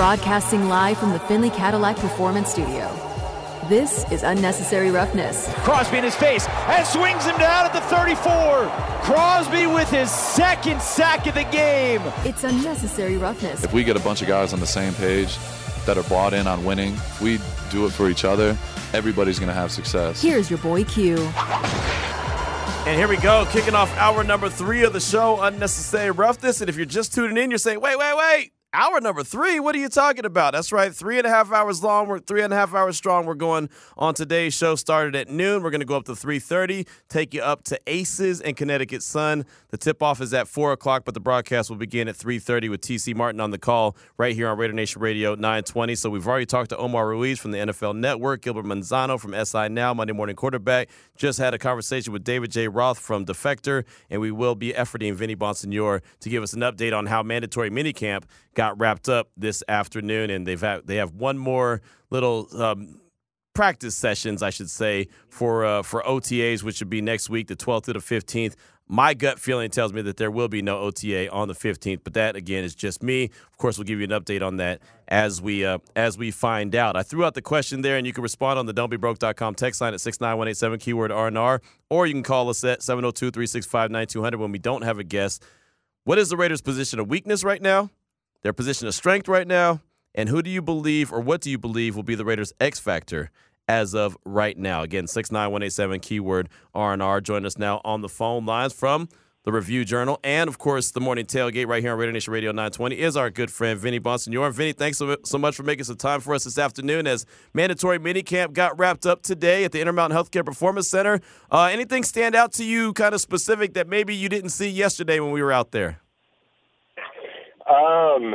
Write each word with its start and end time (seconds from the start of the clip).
Broadcasting 0.00 0.66
live 0.66 0.96
from 0.96 1.12
the 1.12 1.18
Finley 1.18 1.50
Cadillac 1.50 1.94
Performance 1.96 2.48
Studio. 2.48 2.90
This 3.68 4.10
is 4.10 4.22
Unnecessary 4.22 4.90
Roughness. 4.90 5.52
Crosby 5.56 5.98
in 5.98 6.04
his 6.04 6.16
face 6.16 6.48
and 6.48 6.86
swings 6.86 7.26
him 7.26 7.36
down 7.36 7.66
at 7.66 7.74
the 7.74 7.82
34. 7.82 8.16
Crosby 9.02 9.66
with 9.66 9.90
his 9.90 10.10
second 10.10 10.80
sack 10.80 11.26
of 11.26 11.34
the 11.34 11.44
game. 11.44 12.00
It's 12.24 12.44
Unnecessary 12.44 13.18
Roughness. 13.18 13.62
If 13.62 13.74
we 13.74 13.84
get 13.84 13.94
a 13.94 14.00
bunch 14.00 14.22
of 14.22 14.28
guys 14.28 14.54
on 14.54 14.60
the 14.60 14.66
same 14.66 14.94
page 14.94 15.36
that 15.84 15.98
are 15.98 16.02
bought 16.04 16.32
in 16.32 16.46
on 16.46 16.64
winning, 16.64 16.96
we 17.20 17.38
do 17.70 17.84
it 17.84 17.90
for 17.90 18.08
each 18.08 18.24
other, 18.24 18.56
everybody's 18.94 19.38
going 19.38 19.48
to 19.48 19.54
have 19.54 19.70
success. 19.70 20.22
Here's 20.22 20.48
your 20.48 20.60
boy 20.60 20.84
Q. 20.84 21.18
And 22.86 22.96
here 22.96 23.06
we 23.06 23.18
go, 23.18 23.46
kicking 23.50 23.74
off 23.74 23.94
hour 23.98 24.24
number 24.24 24.48
three 24.48 24.82
of 24.82 24.94
the 24.94 25.00
show, 25.00 25.42
Unnecessary 25.42 26.10
Roughness. 26.10 26.62
And 26.62 26.70
if 26.70 26.76
you're 26.78 26.86
just 26.86 27.12
tuning 27.12 27.36
in, 27.36 27.50
you're 27.50 27.58
saying, 27.58 27.82
wait, 27.82 27.98
wait, 27.98 28.16
wait. 28.16 28.52
Hour 28.72 29.00
number 29.00 29.24
three? 29.24 29.58
What 29.58 29.74
are 29.74 29.80
you 29.80 29.88
talking 29.88 30.24
about? 30.24 30.52
That's 30.52 30.70
right, 30.70 30.94
three 30.94 31.18
and 31.18 31.26
a 31.26 31.30
half 31.30 31.50
hours 31.50 31.82
long. 31.82 32.06
We're 32.06 32.20
three 32.20 32.42
and 32.42 32.52
a 32.52 32.56
half 32.56 32.72
hours 32.72 32.96
strong. 32.96 33.26
We're 33.26 33.34
going 33.34 33.68
on 33.98 34.14
today's 34.14 34.54
show. 34.54 34.76
Started 34.76 35.16
at 35.16 35.28
noon. 35.28 35.64
We're 35.64 35.70
going 35.70 35.80
to 35.80 35.86
go 35.86 35.96
up 35.96 36.04
to 36.04 36.14
three 36.14 36.38
thirty. 36.38 36.86
Take 37.08 37.34
you 37.34 37.42
up 37.42 37.64
to 37.64 37.80
Aces 37.88 38.40
and 38.40 38.56
Connecticut 38.56 39.02
Sun. 39.02 39.44
The 39.70 39.76
tip 39.76 40.04
off 40.04 40.20
is 40.20 40.32
at 40.32 40.46
four 40.46 40.70
o'clock, 40.70 41.02
but 41.04 41.14
the 41.14 41.20
broadcast 41.20 41.68
will 41.68 41.78
begin 41.78 42.06
at 42.06 42.14
three 42.14 42.38
thirty 42.38 42.68
with 42.68 42.80
TC 42.80 43.12
Martin 43.12 43.40
on 43.40 43.50
the 43.50 43.58
call 43.58 43.96
right 44.18 44.36
here 44.36 44.48
on 44.48 44.56
Raider 44.56 44.72
Nation 44.72 45.02
Radio 45.02 45.34
nine 45.34 45.64
twenty. 45.64 45.96
So 45.96 46.08
we've 46.08 46.28
already 46.28 46.46
talked 46.46 46.70
to 46.70 46.76
Omar 46.76 47.08
Ruiz 47.08 47.40
from 47.40 47.50
the 47.50 47.58
NFL 47.58 47.96
Network, 47.96 48.42
Gilbert 48.42 48.66
Manzano 48.66 49.18
from 49.18 49.34
SI 49.44 49.68
Now, 49.68 49.92
Monday 49.94 50.12
Morning 50.12 50.36
Quarterback. 50.36 50.90
Just 51.16 51.40
had 51.40 51.54
a 51.54 51.58
conversation 51.58 52.12
with 52.12 52.22
David 52.22 52.52
J. 52.52 52.68
Roth 52.68 53.00
from 53.00 53.26
Defector, 53.26 53.82
and 54.10 54.20
we 54.20 54.30
will 54.30 54.54
be 54.54 54.72
efforting 54.74 55.12
Vinny 55.14 55.34
Bonsignore 55.34 56.02
to 56.20 56.28
give 56.28 56.44
us 56.44 56.52
an 56.52 56.60
update 56.60 56.96
on 56.96 57.06
how 57.06 57.24
mandatory 57.24 57.68
minicamp 57.68 58.22
wrapped 58.68 59.08
up 59.08 59.30
this 59.36 59.62
afternoon, 59.68 60.30
and 60.30 60.46
they've 60.46 60.60
had, 60.60 60.86
they 60.86 60.96
have 60.96 61.14
one 61.14 61.38
more 61.38 61.80
little 62.10 62.48
um, 62.60 63.00
practice 63.54 63.96
sessions, 63.96 64.42
I 64.42 64.50
should 64.50 64.70
say, 64.70 65.08
for 65.28 65.64
uh, 65.64 65.82
for 65.82 66.02
OTAs, 66.02 66.62
which 66.62 66.80
would 66.80 66.90
be 66.90 67.00
next 67.00 67.30
week, 67.30 67.48
the 67.48 67.56
12th 67.56 67.84
to 67.84 67.92
the 67.94 67.98
15th. 67.98 68.54
My 68.92 69.14
gut 69.14 69.38
feeling 69.38 69.70
tells 69.70 69.92
me 69.92 70.02
that 70.02 70.16
there 70.16 70.32
will 70.32 70.48
be 70.48 70.62
no 70.62 70.80
OTA 70.80 71.30
on 71.30 71.46
the 71.46 71.54
15th, 71.54 72.00
but 72.02 72.14
that 72.14 72.34
again 72.34 72.64
is 72.64 72.74
just 72.74 73.04
me. 73.04 73.24
Of 73.24 73.56
course, 73.56 73.78
we'll 73.78 73.84
give 73.84 74.00
you 74.00 74.04
an 74.04 74.10
update 74.10 74.44
on 74.44 74.56
that 74.56 74.80
as 75.06 75.40
we 75.40 75.64
uh, 75.64 75.78
as 75.94 76.18
we 76.18 76.32
find 76.32 76.74
out. 76.74 76.96
I 76.96 77.02
threw 77.02 77.24
out 77.24 77.34
the 77.34 77.42
question 77.42 77.82
there, 77.82 77.96
and 77.96 78.06
you 78.06 78.12
can 78.12 78.22
respond 78.22 78.58
on 78.58 78.66
the 78.66 78.74
don'tbebroke.com 78.74 79.54
text 79.54 79.80
line 79.80 79.94
at 79.94 80.00
69187 80.00 80.80
keyword 80.80 81.12
R&R, 81.12 81.62
or 81.88 82.06
you 82.06 82.14
can 82.14 82.24
call 82.24 82.48
us 82.48 82.64
at 82.64 82.80
702-365-9200 82.80 84.36
when 84.36 84.50
we 84.50 84.58
don't 84.58 84.82
have 84.82 84.98
a 84.98 85.04
guest. 85.04 85.44
What 86.04 86.18
is 86.18 86.30
the 86.30 86.36
Raiders' 86.36 86.60
position 86.60 86.98
of 86.98 87.08
weakness 87.08 87.44
right 87.44 87.62
now? 87.62 87.90
Their 88.42 88.52
position 88.52 88.88
of 88.88 88.94
strength 88.94 89.28
right 89.28 89.46
now, 89.46 89.80
and 90.14 90.28
who 90.28 90.42
do 90.42 90.50
you 90.50 90.62
believe 90.62 91.12
or 91.12 91.20
what 91.20 91.40
do 91.40 91.50
you 91.50 91.58
believe 91.58 91.96
will 91.96 92.02
be 92.02 92.14
the 92.14 92.24
Raiders' 92.24 92.52
X 92.60 92.78
factor 92.78 93.30
as 93.68 93.94
of 93.94 94.16
right 94.24 94.56
now? 94.56 94.82
Again, 94.82 95.06
six 95.06 95.30
nine 95.30 95.50
one 95.50 95.62
eight 95.62 95.72
seven 95.72 96.00
keyword 96.00 96.48
R 96.74 96.92
and 96.92 97.02
R. 97.02 97.20
Join 97.20 97.46
us 97.46 97.58
now 97.58 97.80
on 97.84 98.00
the 98.00 98.08
phone 98.08 98.46
lines 98.46 98.72
from 98.72 99.08
the 99.44 99.52
Review 99.52 99.84
Journal 99.84 100.20
and 100.22 100.48
of 100.48 100.58
course 100.58 100.90
the 100.90 101.00
morning 101.00 101.24
tailgate 101.24 101.66
right 101.66 101.82
here 101.82 101.92
on 101.92 101.98
Raider 101.98 102.12
Nation 102.12 102.32
Radio 102.32 102.50
920 102.50 102.98
is 102.98 103.16
our 103.16 103.30
good 103.30 103.50
friend 103.50 103.78
Vinny 103.78 103.98
Bonsignore. 103.98 104.52
Vinny, 104.52 104.72
thanks 104.72 104.98
so, 104.98 105.16
so 105.24 105.38
much 105.38 105.56
for 105.56 105.62
making 105.62 105.84
some 105.84 105.96
time 105.96 106.20
for 106.20 106.34
us 106.34 106.44
this 106.44 106.58
afternoon 106.58 107.06
as 107.06 107.24
mandatory 107.54 107.98
minicamp 107.98 108.52
got 108.52 108.78
wrapped 108.78 109.06
up 109.06 109.22
today 109.22 109.64
at 109.64 109.72
the 109.72 109.80
Intermountain 109.80 110.18
Healthcare 110.18 110.44
Performance 110.44 110.88
Center. 110.90 111.20
Uh, 111.50 111.64
anything 111.72 112.04
stand 112.04 112.34
out 112.34 112.52
to 112.54 112.64
you, 112.64 112.92
kind 112.92 113.14
of 113.14 113.20
specific 113.20 113.74
that 113.74 113.88
maybe 113.88 114.14
you 114.14 114.28
didn't 114.28 114.50
see 114.50 114.68
yesterday 114.68 115.20
when 115.20 115.30
we 115.30 115.42
were 115.42 115.52
out 115.52 115.70
there? 115.70 116.00
Um, 117.70 118.34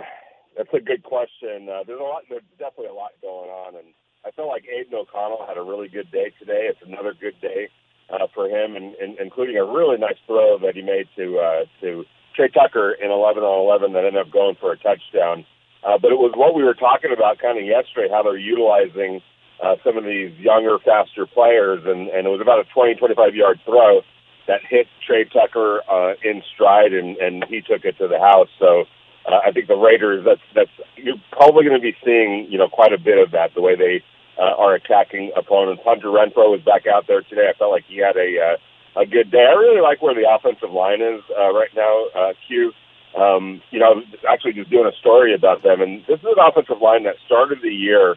that's 0.55 0.71
a 0.73 0.79
good 0.79 1.03
question. 1.03 1.67
Uh, 1.67 1.83
there's 1.85 1.99
a 1.99 2.03
lot. 2.03 2.23
There's 2.29 2.47
definitely 2.57 2.87
a 2.87 2.93
lot 2.95 3.11
going 3.21 3.51
on, 3.51 3.75
and 3.75 3.87
I 4.23 4.31
felt 4.31 4.47
like 4.47 4.63
Aidan 4.63 4.95
O'Connell 4.95 5.45
had 5.47 5.57
a 5.57 5.61
really 5.61 5.89
good 5.89 6.09
day 6.11 6.31
today. 6.39 6.71
It's 6.71 6.79
another 6.85 7.13
good 7.13 7.35
day 7.41 7.67
uh, 8.09 8.27
for 8.33 8.47
him, 8.47 8.75
and, 8.75 8.95
and 8.95 9.19
including 9.19 9.57
a 9.57 9.65
really 9.65 9.97
nice 9.97 10.15
throw 10.25 10.57
that 10.59 10.75
he 10.75 10.81
made 10.81 11.07
to 11.17 11.37
uh, 11.37 11.65
to 11.81 12.05
Tre 12.35 12.47
Tucker 12.47 12.95
in 12.95 13.11
11 13.11 13.43
on 13.43 13.59
11 13.67 13.93
that 13.93 14.05
ended 14.05 14.21
up 14.25 14.31
going 14.31 14.55
for 14.55 14.71
a 14.71 14.77
touchdown. 14.77 15.45
Uh, 15.83 15.99
but 16.01 16.11
it 16.11 16.17
was 16.17 16.33
what 16.35 16.55
we 16.55 16.63
were 16.63 16.73
talking 16.73 17.11
about 17.11 17.37
kind 17.39 17.59
of 17.59 17.65
yesterday, 17.65 18.07
how 18.09 18.23
they're 18.23 18.37
utilizing 18.37 19.21
uh, 19.63 19.75
some 19.83 19.97
of 19.97 20.03
these 20.03 20.31
younger, 20.39 20.79
faster 20.79 21.27
players, 21.27 21.83
and, 21.85 22.07
and 22.09 22.25
it 22.25 22.31
was 22.31 22.41
about 22.41 22.59
a 22.59 22.65
20, 22.73 22.95
25 22.95 23.35
yard 23.35 23.59
throw 23.65 24.01
that 24.47 24.61
hit 24.67 24.87
Tre 25.05 25.25
Tucker 25.25 25.81
uh, 25.89 26.13
in 26.23 26.41
stride, 26.53 26.93
and, 26.93 27.17
and 27.17 27.45
he 27.49 27.61
took 27.61 27.85
it 27.85 27.97
to 27.97 28.07
the 28.07 28.19
house. 28.19 28.49
So 28.59 28.85
uh, 29.27 29.39
I 29.45 29.51
think 29.51 29.67
the 29.67 29.75
Raiders, 29.75 30.23
that's 30.25 30.41
that's 30.53 30.71
you're 30.97 31.21
probably 31.31 31.65
going 31.65 31.79
to 31.79 31.83
be 31.83 31.95
seeing 32.03 32.47
you 32.49 32.57
know 32.57 32.67
quite 32.69 32.93
a 32.93 32.99
bit 32.99 33.17
of 33.17 33.31
that 33.31 33.53
the 33.55 33.61
way 33.61 33.75
they 33.75 34.03
uh, 34.37 34.53
are 34.57 34.75
attacking 34.75 35.31
opponents. 35.35 35.81
Hunter 35.85 36.07
Renfrow 36.07 36.53
was 36.53 36.61
back 36.65 36.85
out 36.85 37.07
there 37.07 37.21
today. 37.21 37.49
I 37.49 37.57
felt 37.57 37.71
like 37.71 37.85
he 37.87 37.97
had 37.97 38.15
a 38.17 38.29
uh, 38.37 39.01
a 39.01 39.05
good 39.05 39.31
day. 39.31 39.43
I 39.43 39.57
really 39.57 39.81
like 39.81 40.01
where 40.01 40.15
the 40.15 40.29
offensive 40.29 40.71
line 40.71 41.01
is 41.01 41.21
uh, 41.33 41.51
right 41.53 41.73
now. 41.75 42.05
Uh, 42.15 42.33
Q, 42.47 42.71
um, 43.17 43.61
you 43.71 43.79
know, 43.79 44.01
actually 44.29 44.53
just 44.53 44.69
doing 44.69 44.87
a 44.87 44.95
story 44.99 45.33
about 45.33 45.63
them, 45.63 45.81
and 45.81 46.01
this 46.07 46.19
is 46.19 46.25
an 46.29 46.39
offensive 46.39 46.81
line 46.81 47.03
that 47.03 47.15
started 47.25 47.59
the 47.61 47.73
year 47.73 48.15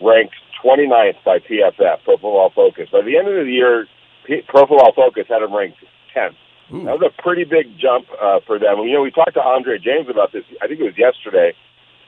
ranked 0.00 0.34
29th 0.64 1.22
by 1.24 1.38
PFF, 1.38 2.04
Pro 2.04 2.14
Football 2.16 2.52
Focus. 2.54 2.88
By 2.90 3.02
the 3.02 3.16
end 3.16 3.28
of 3.28 3.46
the 3.46 3.52
year, 3.52 3.86
P- 4.26 4.42
Pro 4.46 4.66
Football 4.66 4.92
Focus 4.94 5.26
had 5.28 5.40
them 5.40 5.54
ranked 5.54 5.78
10th. 6.14 6.36
Ooh. 6.72 6.84
That 6.84 6.98
was 6.98 7.12
a 7.12 7.22
pretty 7.22 7.44
big 7.44 7.76
jump 7.78 8.08
uh, 8.16 8.40
for 8.46 8.58
them. 8.58 8.80
You 8.88 8.94
know, 8.94 9.02
we 9.02 9.10
talked 9.10 9.34
to 9.34 9.44
Andre 9.44 9.78
James 9.78 10.08
about 10.08 10.32
this. 10.32 10.44
I 10.62 10.66
think 10.66 10.80
it 10.80 10.88
was 10.88 10.96
yesterday. 10.96 11.52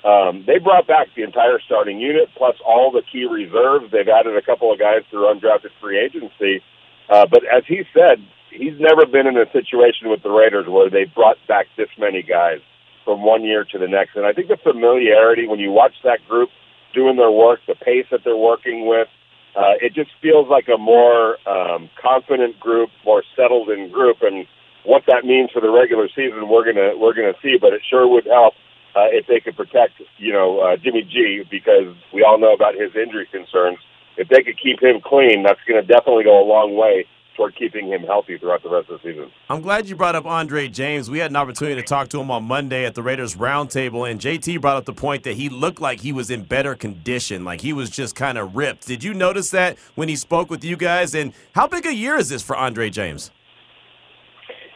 Um, 0.05 0.45
they 0.47 0.59
brought 0.59 0.87
back 0.87 1.09
the 1.17 1.23
entire 1.23 1.61
starting 1.65 2.01
unit 2.01 2.29
plus 2.37 2.57
all 2.65 2.93
the 2.93 3.03
key 3.05 3.25
reserves. 3.25 3.93
They've 3.93 4.09
added 4.09 4.37
a 4.37 4.43
couple 4.43 4.73
of 4.73 4.79
guys 4.79 5.01
through 5.11 5.33
undrafted 5.33 5.73
free 5.81 5.99
agency. 5.99 6.61
Uh, 7.09 7.27
but 7.29 7.41
as 7.45 7.65
he 7.67 7.85
said, 7.93 8.21
he's 8.51 8.79
never 8.79 9.07
been 9.07 9.27
in 9.27 9.37
a 9.37 9.51
situation 9.53 10.09
with 10.09 10.23
the 10.23 10.31
Raiders 10.31 10.67
where 10.69 10.89
they 10.89 11.05
brought 11.05 11.37
back 11.49 11.67
this 11.77 11.89
many 11.99 12.23
guys 12.23 12.61
from 13.05 13.25
one 13.25 13.45
year 13.45 13.65
to 13.65 13.79
the 13.79 13.89
next. 13.89 14.17
And 14.17 14.25
I 14.25 14.33
think 14.33 14.49
the 14.49 14.57
familiarity 14.57 15.47
when 15.47 15.59
you 15.59 15.73
watch 15.73 15.95
that 16.05 16.21
group 16.29 16.49
doing 16.95 17.17
their 17.17 17.31
work, 17.31 17.61
the 17.67 17.75
pace 17.75 18.07
that 18.11 18.21
they're 18.25 18.37
working 18.37 18.87
with, 18.87 19.09
uh, 19.57 19.79
it 19.81 19.95
just 19.95 20.11
feels 20.21 20.49
like 20.49 20.67
a 20.69 20.79
more 20.79 21.39
um, 21.49 21.89
confident 22.01 22.59
group, 22.59 22.91
more 23.05 23.23
settled 23.37 23.71
in 23.71 23.91
group, 23.91 24.19
and 24.23 24.47
what 24.85 25.03
that 25.07 25.25
means 25.25 25.51
for 25.51 25.61
the 25.61 25.71
regular 25.71 26.09
season, 26.09 26.49
we're 26.49 26.65
gonna 26.65 26.97
we're 26.97 27.15
gonna 27.15 27.39
see. 27.43 27.57
But 27.61 27.73
it 27.73 27.83
sure 27.89 28.07
would 28.07 28.27
help 28.27 28.55
uh, 28.97 29.09
if 29.11 29.27
they 29.27 29.41
could 29.41 29.57
protect, 29.57 30.03
you 30.19 30.33
know, 30.33 30.61
uh, 30.61 30.77
Jimmy 30.77 31.03
G 31.03 31.45
because 31.51 31.95
we 32.13 32.23
all 32.23 32.39
know 32.39 32.53
about 32.53 32.75
his 32.75 32.95
injury 32.95 33.27
concerns. 33.31 33.79
If 34.17 34.29
they 34.29 34.43
could 34.43 34.59
keep 34.61 34.83
him 34.83 35.01
clean, 35.03 35.43
that's 35.43 35.59
to 35.67 35.83
definitely 35.83 36.25
go 36.25 36.43
a 36.43 36.47
long 36.47 36.77
way 36.77 37.07
toward 37.37 37.57
keeping 37.57 37.89
him 37.89 38.03
healthy 38.03 38.39
throughout 38.39 38.63
the 38.63 38.71
rest 38.71 38.89
of 38.91 39.01
the 39.01 39.11
season. 39.11 39.31
I'm 39.49 39.63
glad 39.63 39.89
you 39.89 39.97
brought 39.97 40.15
up 40.15 40.27
Andre 40.27 40.69
James. 40.69 41.11
We 41.11 41.19
had 41.19 41.31
an 41.31 41.37
opportunity 41.37 41.81
to 41.81 41.87
talk 41.87 42.09
to 42.09 42.21
him 42.21 42.31
on 42.31 42.45
Monday 42.45 42.85
at 42.85 42.95
the 42.95 43.03
Raiders 43.03 43.37
Roundtable, 43.37 44.11
and 44.11 44.21
JT 44.21 44.61
brought 44.61 44.77
up 44.77 44.85
the 44.85 44.93
point 44.93 45.25
that 45.25 45.35
he 45.35 45.49
looked 45.49 45.81
like 45.81 46.01
he 46.01 46.13
was 46.13 46.31
in 46.31 46.45
better 46.45 46.75
condition, 46.75 47.45
like 47.45 47.61
he 47.61 47.73
was 47.73 47.91
just 47.91 48.15
kind 48.15 48.39
of 48.39 48.57
ripped. 48.57 48.87
Did 48.87 49.05
you 49.05 49.15
notice 49.15 49.51
that 49.51 49.79
when 49.95 50.09
he 50.09 50.17
spoke 50.17 50.51
with 50.51 50.65
you 50.65 50.77
guys? 50.77 51.15
And 51.15 51.33
how 51.55 51.67
big 51.67 51.87
a 51.87 51.95
year 51.95 52.17
is 52.17 52.29
this 52.29 52.43
for 52.43 52.57
Andre 52.57 52.91
James? 52.91 53.31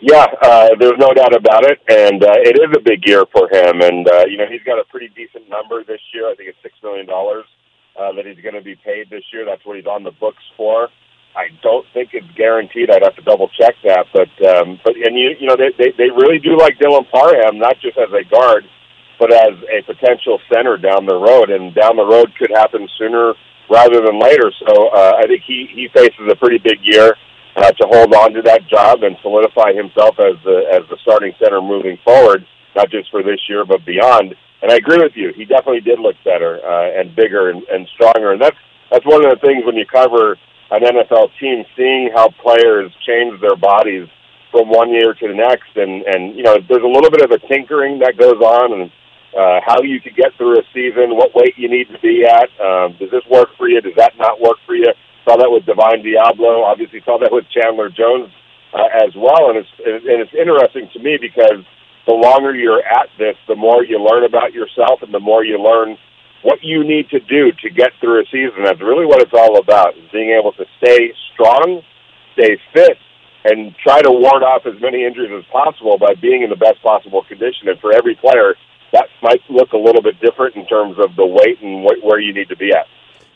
Yeah, 0.00 0.26
uh, 0.42 0.69
there's 0.78 0.98
no 0.98 1.12
doubt 1.12 1.34
about 1.34 1.64
it, 1.64 1.80
and 1.88 2.22
uh, 2.22 2.34
it 2.38 2.56
is 2.56 2.70
a 2.76 2.80
big 2.80 3.02
year 3.04 3.25
for 3.32 3.48
him. 3.50 3.80
And 3.80 4.08
uh, 4.08 4.26
you 4.28 4.36
know, 4.36 4.46
he's 4.48 4.62
got 4.62 4.78
a 4.78 4.84
pretty 4.84 5.08
decent 5.08 5.48
number 5.48 5.82
this 5.82 6.00
year. 6.14 6.30
I 6.30 6.36
think 6.36 6.48
it's 6.48 6.58
six 6.62 6.75
million 6.84 7.06
dollars 7.06 7.44
uh, 7.98 8.12
that 8.12 8.25
he's 8.25 8.40
going 8.42 8.54
to 8.54 8.62
be 8.62 8.76
paid 8.76 9.10
this 9.10 9.25
year. 9.32 9.44
That's 9.44 9.64
what 9.66 9.76
he's 9.76 9.86
on 9.86 10.04
the 10.04 10.12
books 10.12 10.42
for. 10.56 10.88
I 11.36 11.48
don't 11.62 11.86
think 11.94 12.10
it's 12.12 12.26
guaranteed. 12.36 12.90
I'd 12.90 13.04
have 13.04 13.16
to 13.16 13.22
double 13.22 13.48
check 13.60 13.74
that, 13.84 14.06
but 14.12 14.30
um, 14.48 14.80
but 14.84 14.94
and 14.96 15.16
you 15.16 15.36
you 15.38 15.46
know 15.46 15.56
they, 15.56 15.70
they 15.78 15.90
they 15.96 16.10
really 16.10 16.38
do 16.38 16.58
like 16.58 16.78
Dylan 16.78 17.08
Parham, 17.10 17.58
not 17.58 17.78
just 17.80 17.96
as 17.96 18.10
a 18.10 18.24
guard, 18.28 18.64
but 19.18 19.32
as 19.32 19.54
a 19.70 19.82
potential 19.86 20.40
center 20.52 20.76
down 20.76 21.06
the 21.06 21.14
road, 21.14 21.50
and 21.50 21.75
down 21.75 21.96
the 21.96 22.06
road 22.06 22.32
could 22.38 22.50
happen 22.50 22.88
sooner 22.98 23.34
rather 23.70 24.00
than 24.00 24.19
later. 24.19 24.50
So 24.66 24.88
uh, 24.88 25.12
I 25.19 25.26
think 25.26 25.42
he 25.46 25.69
he 25.72 25.88
faces 25.94 26.26
a 26.30 26.36
pretty 26.36 26.58
big 26.58 26.80
year 26.82 27.14
uh, 27.56 27.72
to 27.72 27.84
hold 27.86 28.14
on 28.14 28.32
to 28.34 28.42
that 28.42 28.66
job 28.69 29.02
and 29.02 29.16
solidify 29.22 29.72
himself 29.74 30.19
as 30.19 30.36
the 30.44 30.66
as 30.72 30.82
the 30.90 30.98
starting 31.02 31.32
center 31.42 31.60
moving 31.60 31.98
forward, 32.04 32.44
not 32.74 32.90
just 32.90 33.10
for 33.10 33.22
this 33.22 33.40
year 33.48 33.64
but 33.64 33.84
beyond. 33.84 34.34
And 34.60 34.72
I 34.72 34.76
agree 34.76 34.98
with 34.98 35.12
you. 35.14 35.32
He 35.36 35.44
definitely 35.44 35.81
did 35.81 36.00
look 36.00 36.16
better 36.24 36.58
uh, 36.66 36.98
and 36.98 37.14
bigger 37.14 37.50
and, 37.50 37.62
and 37.70 37.86
stronger. 37.94 38.32
And 38.32 38.42
that's 38.42 38.56
that's 38.90 39.06
one 39.06 39.24
of 39.24 39.31
the 39.31 39.46
things 39.46 39.64
when 39.64 39.76
you 39.76 39.86
cover 39.86 40.36
an 40.70 40.82
NFL 40.82 41.31
team, 41.41 41.65
seeing 41.76 42.11
how 42.15 42.29
players 42.29 42.93
change 43.06 43.41
their 43.41 43.56
bodies 43.56 44.09
from 44.50 44.69
one 44.69 44.91
year 44.91 45.15
to 45.15 45.29
the 45.29 45.35
next, 45.35 45.76
and 45.76 46.03
and 46.05 46.37
you 46.37 46.43
know, 46.43 46.56
there's 46.56 46.85
a 46.85 46.88
little 46.88 47.11
bit 47.11 47.23
of 47.23 47.31
a 47.31 47.38
tinkering 47.49 48.00
that 48.00 48.17
goes 48.17 48.41
on, 48.41 48.73
and 48.73 48.91
uh, 49.37 49.61
how 49.65 49.82
you 49.82 50.00
could 50.00 50.17
get 50.17 50.32
through 50.37 50.59
a 50.59 50.62
season, 50.73 51.17
what 51.17 51.35
weight 51.35 51.55
you 51.56 51.69
need 51.69 51.88
to 51.88 51.99
be 52.00 52.25
at. 52.25 52.49
Um, 52.61 52.97
does 52.99 53.11
this 53.11 53.25
work 53.31 53.50
for 53.56 53.69
you? 53.69 53.81
Does 53.81 53.97
that 53.97 54.17
not 54.17 54.41
work 54.41 54.56
for 54.67 54.75
you? 54.75 54.88
Saw 55.25 55.37
that 55.37 55.50
with 55.50 55.67
Divine 55.67 56.00
Deablo. 56.00 56.65
Obviously, 56.65 57.03
saw 57.05 57.19
that 57.19 57.32
with 57.32 57.44
Chandler 57.53 57.91
Jones 57.91 58.32
uh, 58.73 58.88
as 59.05 59.12
well. 59.17 59.50
And 59.50 59.59
it's 59.59 59.73
and 59.85 60.20
it's 60.20 60.32
interesting 60.32 60.88
to 60.93 60.99
me 61.00 61.19
because 61.20 61.61
the 62.06 62.15
longer 62.15 62.55
you're 62.55 62.81
at 62.81 63.12
this, 63.19 63.37
the 63.47 63.56
more 63.56 63.85
you 63.85 64.00
learn 64.00 64.25
about 64.25 64.55
yourself 64.55 65.03
and 65.03 65.12
the 65.12 65.20
more 65.20 65.44
you 65.44 65.61
learn 65.61 65.99
what 66.43 66.58
you 66.62 66.85
need 66.85 67.08
to 67.11 67.20
do 67.20 67.52
to 67.62 67.70
get 67.70 67.93
through 68.00 68.20
a 68.23 68.26
season. 68.31 68.64
That's 68.64 68.81
really 68.81 69.06
what 69.06 69.20
it's 69.23 69.35
all 69.35 69.58
about, 69.58 69.96
is 69.96 70.11
being 70.12 70.31
able 70.38 70.52
to 70.52 70.64
stay 70.79 71.12
strong, 71.35 71.82
stay 72.35 72.58
fit, 72.73 72.99
and 73.44 73.75
try 73.82 74.02
to 74.02 74.11
ward 74.11 74.43
off 74.43 74.67
as 74.67 74.81
many 74.81 75.05
injuries 75.05 75.32
as 75.37 75.44
possible 75.50 75.99
by 75.99 76.14
being 76.20 76.43
in 76.43 76.50
the 76.50 76.56
best 76.56 76.82
possible 76.82 77.25
condition. 77.26 77.69
And 77.69 77.81
for 77.81 77.94
every 77.94 78.14
player, 78.14 78.55
that 78.93 79.06
might 79.23 79.40
look 79.50 79.73
a 79.73 79.76
little 79.76 80.02
bit 80.02 80.20
different 80.20 80.56
in 80.56 80.67
terms 80.67 80.96
of 80.99 81.14
the 81.17 81.26
weight 81.26 81.61
and 81.62 81.85
wh- 81.85 82.05
where 82.05 82.20
you 82.20 82.32
need 82.35 82.49
to 82.49 82.56
be 82.56 82.70
at. 82.73 82.87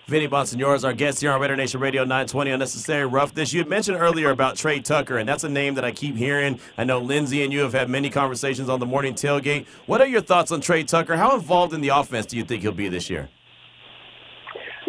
Vinny 0.08 0.26
Bonsignore 0.26 0.75
is 0.75 0.84
our 0.84 0.93
guest 0.93 1.20
here 1.20 1.31
on 1.31 1.40
Raider 1.40 1.54
Nation 1.54 1.78
Radio 1.78 2.02
920 2.02 2.50
Unnecessary 2.50 3.06
Roughness. 3.06 3.52
You 3.52 3.60
had 3.60 3.69
mentioned 3.69 3.99
earlier 3.99 4.31
about 4.31 4.56
Tre 4.56 4.81
Tucker, 4.81 5.16
and 5.16 5.28
that's 5.28 5.44
a 5.44 5.49
name 5.49 5.75
that 5.75 5.84
I 5.84 5.93
keep 5.93 6.16
hearing. 6.16 6.58
I 6.76 6.82
know 6.82 6.99
Lindsay 6.99 7.44
and 7.44 7.52
you 7.52 7.60
have 7.60 7.72
had 7.72 7.88
many 7.88 8.10
conversations 8.10 8.69
on 8.69 8.81
the 8.81 8.87
morning 8.87 9.14
tailgate. 9.14 9.64
What 9.87 10.00
are 10.00 10.06
your 10.08 10.20
thoughts 10.20 10.50
on 10.50 10.60
Tre 10.60 10.82
Tucker? 10.82 11.16
How 11.16 11.37
involved 11.37 11.72
in 11.72 11.82
the 11.82 11.90
offense 11.90 12.26
do 12.26 12.37
you 12.37 12.43
think 12.43 12.62
he'll 12.62 12.72
be 12.72 12.88
this 12.88 13.08
year? 13.08 13.28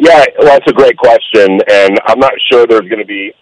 Yeah, 0.00 0.24
well, 0.36 0.48
that's 0.48 0.66
a 0.66 0.72
great 0.72 0.96
question, 0.96 1.60
and 1.70 1.96
I'm 2.06 2.18
not 2.18 2.32
sure 2.50 2.66
there's 2.66 2.88
going 2.88 2.98
to 2.98 3.06
be 3.06 3.32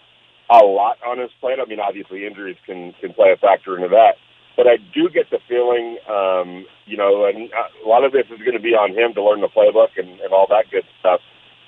a 0.51 0.59
lot 0.59 0.99
on 1.07 1.19
his 1.19 1.31
plate. 1.41 1.59
I 1.59 1.65
mean, 1.65 1.81
obviously 1.81 2.27
injuries 2.27 2.59
can 2.67 2.93
can 3.01 3.15
play 3.15 3.33
a 3.33 3.39
factor 3.39 3.77
into 3.77 3.89
that, 3.89 4.17
but 4.59 4.67
I 4.67 4.77
do 4.93 5.09
get 5.09 5.31
the 5.31 5.39
feeling, 5.49 5.97
um, 6.07 6.67
you 6.85 6.99
know, 6.99 7.25
and 7.25 7.51
a 7.83 7.89
lot 7.89 8.05
of 8.05 8.13
this 8.13 8.27
is 8.31 8.39
going 8.41 8.53
to 8.53 8.61
be 8.61 8.75
on 8.75 8.91
him 8.93 9.15
to 9.15 9.23
learn 9.25 9.41
the 9.41 9.49
playbook 9.49 9.97
and, 9.97 10.21
and 10.21 10.35
all 10.35 10.47
that 10.51 10.71
good 10.71 10.85
stuff. 11.01 11.21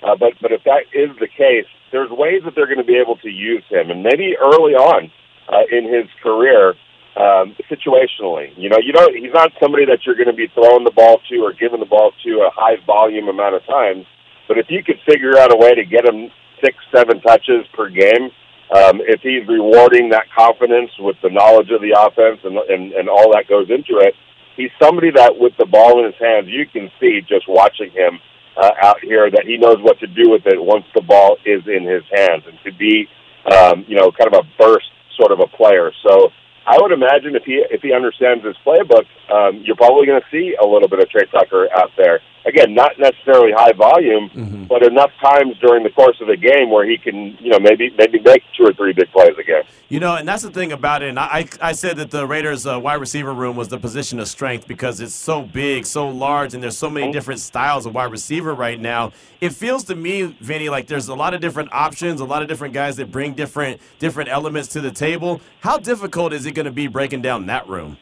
Uh, 0.05 0.15
but 0.15 0.33
but 0.39 0.51
if 0.51 0.63
that 0.63 0.85
is 0.93 1.09
the 1.19 1.27
case, 1.27 1.65
there's 1.91 2.09
ways 2.11 2.43
that 2.45 2.53
they're 2.53 2.69
going 2.69 2.77
to 2.77 2.85
be 2.85 3.01
able 3.01 3.17
to 3.17 3.29
use 3.29 3.63
him, 3.69 3.89
and 3.89 4.03
maybe 4.03 4.37
early 4.37 4.77
on 4.77 5.11
uh, 5.49 5.65
in 5.71 5.89
his 5.89 6.05
career, 6.21 6.75
um, 7.17 7.57
situationally. 7.65 8.53
You 8.55 8.69
know, 8.69 8.77
you 8.77 8.93
know, 8.93 9.09
he's 9.09 9.33
not 9.33 9.51
somebody 9.59 9.85
that 9.85 10.05
you're 10.05 10.15
going 10.15 10.29
to 10.29 10.37
be 10.37 10.47
throwing 10.53 10.83
the 10.83 10.93
ball 10.93 11.17
to 11.29 11.35
or 11.41 11.53
giving 11.53 11.79
the 11.79 11.89
ball 11.89 12.11
to 12.23 12.31
a 12.45 12.51
high 12.53 12.77
volume 12.85 13.29
amount 13.29 13.55
of 13.55 13.65
times. 13.65 14.05
But 14.47 14.59
if 14.59 14.67
you 14.69 14.83
could 14.83 14.99
figure 15.09 15.39
out 15.39 15.51
a 15.51 15.57
way 15.57 15.73
to 15.73 15.83
get 15.83 16.05
him 16.05 16.29
six, 16.63 16.77
seven 16.93 17.19
touches 17.21 17.65
per 17.73 17.89
game, 17.89 18.29
um, 18.69 19.01
if 19.01 19.21
he's 19.21 19.47
rewarding 19.47 20.09
that 20.09 20.29
confidence 20.37 20.91
with 20.99 21.17
the 21.23 21.29
knowledge 21.29 21.71
of 21.71 21.81
the 21.81 21.97
offense 21.97 22.41
and, 22.43 22.57
and 22.69 22.93
and 22.93 23.09
all 23.09 23.33
that 23.33 23.49
goes 23.49 23.69
into 23.73 23.97
it, 23.97 24.13
he's 24.55 24.71
somebody 24.77 25.09
that 25.15 25.33
with 25.37 25.53
the 25.57 25.65
ball 25.65 25.97
in 25.97 26.05
his 26.05 26.19
hands, 26.21 26.45
you 26.47 26.65
can 26.69 26.91
see 26.99 27.21
just 27.25 27.49
watching 27.49 27.89
him 27.89 28.19
uh, 28.57 28.71
out 28.81 28.97
here 29.01 29.29
that 29.29 29.45
he 29.45 29.57
knows 29.57 29.77
what 29.81 29.99
to 29.99 30.07
do 30.07 30.29
with 30.29 30.45
it 30.45 30.61
once 30.61 30.85
the 30.95 31.01
ball 31.01 31.37
is 31.45 31.63
in 31.67 31.83
his 31.83 32.03
hands, 32.11 32.43
and 32.47 32.57
to 32.63 32.71
be, 32.77 33.07
um, 33.51 33.85
you 33.87 33.95
know, 33.95 34.11
kind 34.11 34.33
of 34.33 34.45
a 34.45 34.47
burst 34.57 34.89
sort 35.19 35.31
of 35.31 35.39
a 35.39 35.47
player. 35.47 35.91
So 36.07 36.29
I 36.65 36.77
would 36.81 36.91
imagine 36.91 37.35
if 37.35 37.43
he 37.43 37.63
if 37.69 37.81
he 37.81 37.93
understands 37.93 38.43
his 38.43 38.55
playbook, 38.65 39.05
um, 39.29 39.61
you're 39.63 39.75
probably 39.75 40.07
going 40.07 40.21
to 40.21 40.29
see 40.31 40.55
a 40.61 40.65
little 40.65 40.87
bit 40.87 40.99
of 40.99 41.09
Tre 41.09 41.25
Tucker 41.31 41.69
out 41.75 41.91
there. 41.97 42.19
Again, 42.45 42.75
not 42.75 42.99
necessarily 42.99 43.51
high 43.51 43.73
volume, 43.73 44.29
mm-hmm. 44.29 44.63
but 44.65 44.83
enough 44.83 45.09
times 45.19 45.57
during 45.59 45.83
the 45.83 45.89
course 45.89 46.17
of 46.21 46.27
the 46.27 46.37
game 46.37 46.69
where 46.69 46.87
he 46.87 46.95
can, 46.95 47.35
you 47.39 47.49
know, 47.49 47.59
maybe 47.59 47.89
maybe 47.97 48.19
make 48.19 48.43
two 48.55 48.65
or 48.65 48.73
three 48.73 48.93
big 48.93 49.11
plays 49.11 49.35
a 49.39 49.43
game. 49.43 49.63
You 49.89 49.99
know, 49.99 50.15
and 50.15 50.27
that's 50.27 50.43
the 50.43 50.51
thing 50.51 50.71
about 50.71 51.01
it. 51.01 51.09
And 51.09 51.19
I 51.19 51.47
I 51.59 51.71
said 51.71 51.97
that 51.97 52.11
the 52.11 52.27
Raiders' 52.27 52.67
uh, 52.67 52.79
wide 52.79 52.99
receiver 52.99 53.33
room 53.33 53.55
was 53.55 53.69
the 53.69 53.79
position 53.79 54.19
of 54.19 54.27
strength 54.27 54.67
because 54.67 54.99
it's 55.01 55.13
so 55.13 55.41
big, 55.41 55.87
so 55.87 56.07
large, 56.07 56.53
and 56.53 56.61
there's 56.61 56.77
so 56.77 56.89
many 56.89 57.07
mm-hmm. 57.07 57.13
different 57.13 57.39
styles 57.39 57.87
of 57.87 57.95
wide 57.95 58.11
receiver 58.11 58.53
right 58.53 58.79
now. 58.79 59.11
It 59.41 59.53
feels 59.53 59.83
to 59.85 59.95
me, 59.95 60.23
Vinny, 60.39 60.69
like 60.69 60.85
there's 60.85 61.07
a 61.07 61.15
lot 61.15 61.33
of 61.33 61.41
different 61.41 61.69
options, 61.71 62.21
a 62.21 62.25
lot 62.25 62.43
of 62.43 62.47
different 62.47 62.75
guys 62.75 62.95
that 62.97 63.11
bring 63.11 63.33
different 63.33 63.81
different 63.97 64.29
elements 64.29 64.69
to 64.69 64.81
the 64.81 64.91
table. 64.91 65.41
How 65.61 65.77
difficult 65.77 66.31
is 66.31 66.45
it 66.45 66.51
going 66.51 66.67
to 66.67 66.71
be 66.71 66.87
breaking 66.87 67.23
down 67.23 67.47
that 67.47 67.67
room? 67.67 67.97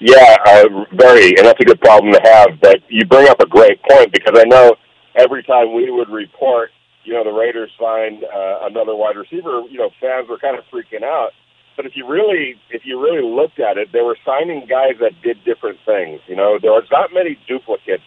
Yeah, 0.00 0.36
uh, 0.46 0.68
very, 0.92 1.36
and 1.38 1.46
that's 1.46 1.60
a 1.60 1.64
good 1.64 1.80
problem 1.80 2.12
to 2.12 2.20
have. 2.22 2.60
But 2.60 2.80
you 2.88 3.06
bring 3.06 3.28
up 3.28 3.40
a 3.40 3.46
great 3.46 3.80
point 3.82 4.12
because 4.12 4.38
I 4.38 4.44
know 4.44 4.76
every 5.16 5.42
time 5.42 5.74
we 5.74 5.90
would 5.90 6.10
report, 6.10 6.70
you 7.04 7.14
know, 7.14 7.24
the 7.24 7.32
Raiders 7.32 7.70
signed 7.80 8.24
uh, 8.24 8.66
another 8.66 8.94
wide 8.94 9.16
receiver, 9.16 9.62
you 9.70 9.78
know, 9.78 9.90
fans 10.00 10.28
were 10.28 10.38
kind 10.38 10.58
of 10.58 10.64
freaking 10.72 11.02
out. 11.02 11.30
But 11.76 11.86
if 11.86 11.92
you 11.94 12.08
really, 12.08 12.56
if 12.70 12.82
you 12.84 13.00
really 13.00 13.22
looked 13.22 13.60
at 13.60 13.76
it, 13.76 13.92
they 13.92 14.00
were 14.00 14.16
signing 14.24 14.66
guys 14.68 14.96
that 15.00 15.12
did 15.22 15.44
different 15.44 15.78
things. 15.84 16.20
You 16.26 16.36
know, 16.36 16.58
there 16.60 16.72
was 16.72 16.88
not 16.90 17.12
many 17.12 17.38
duplicates 17.46 18.04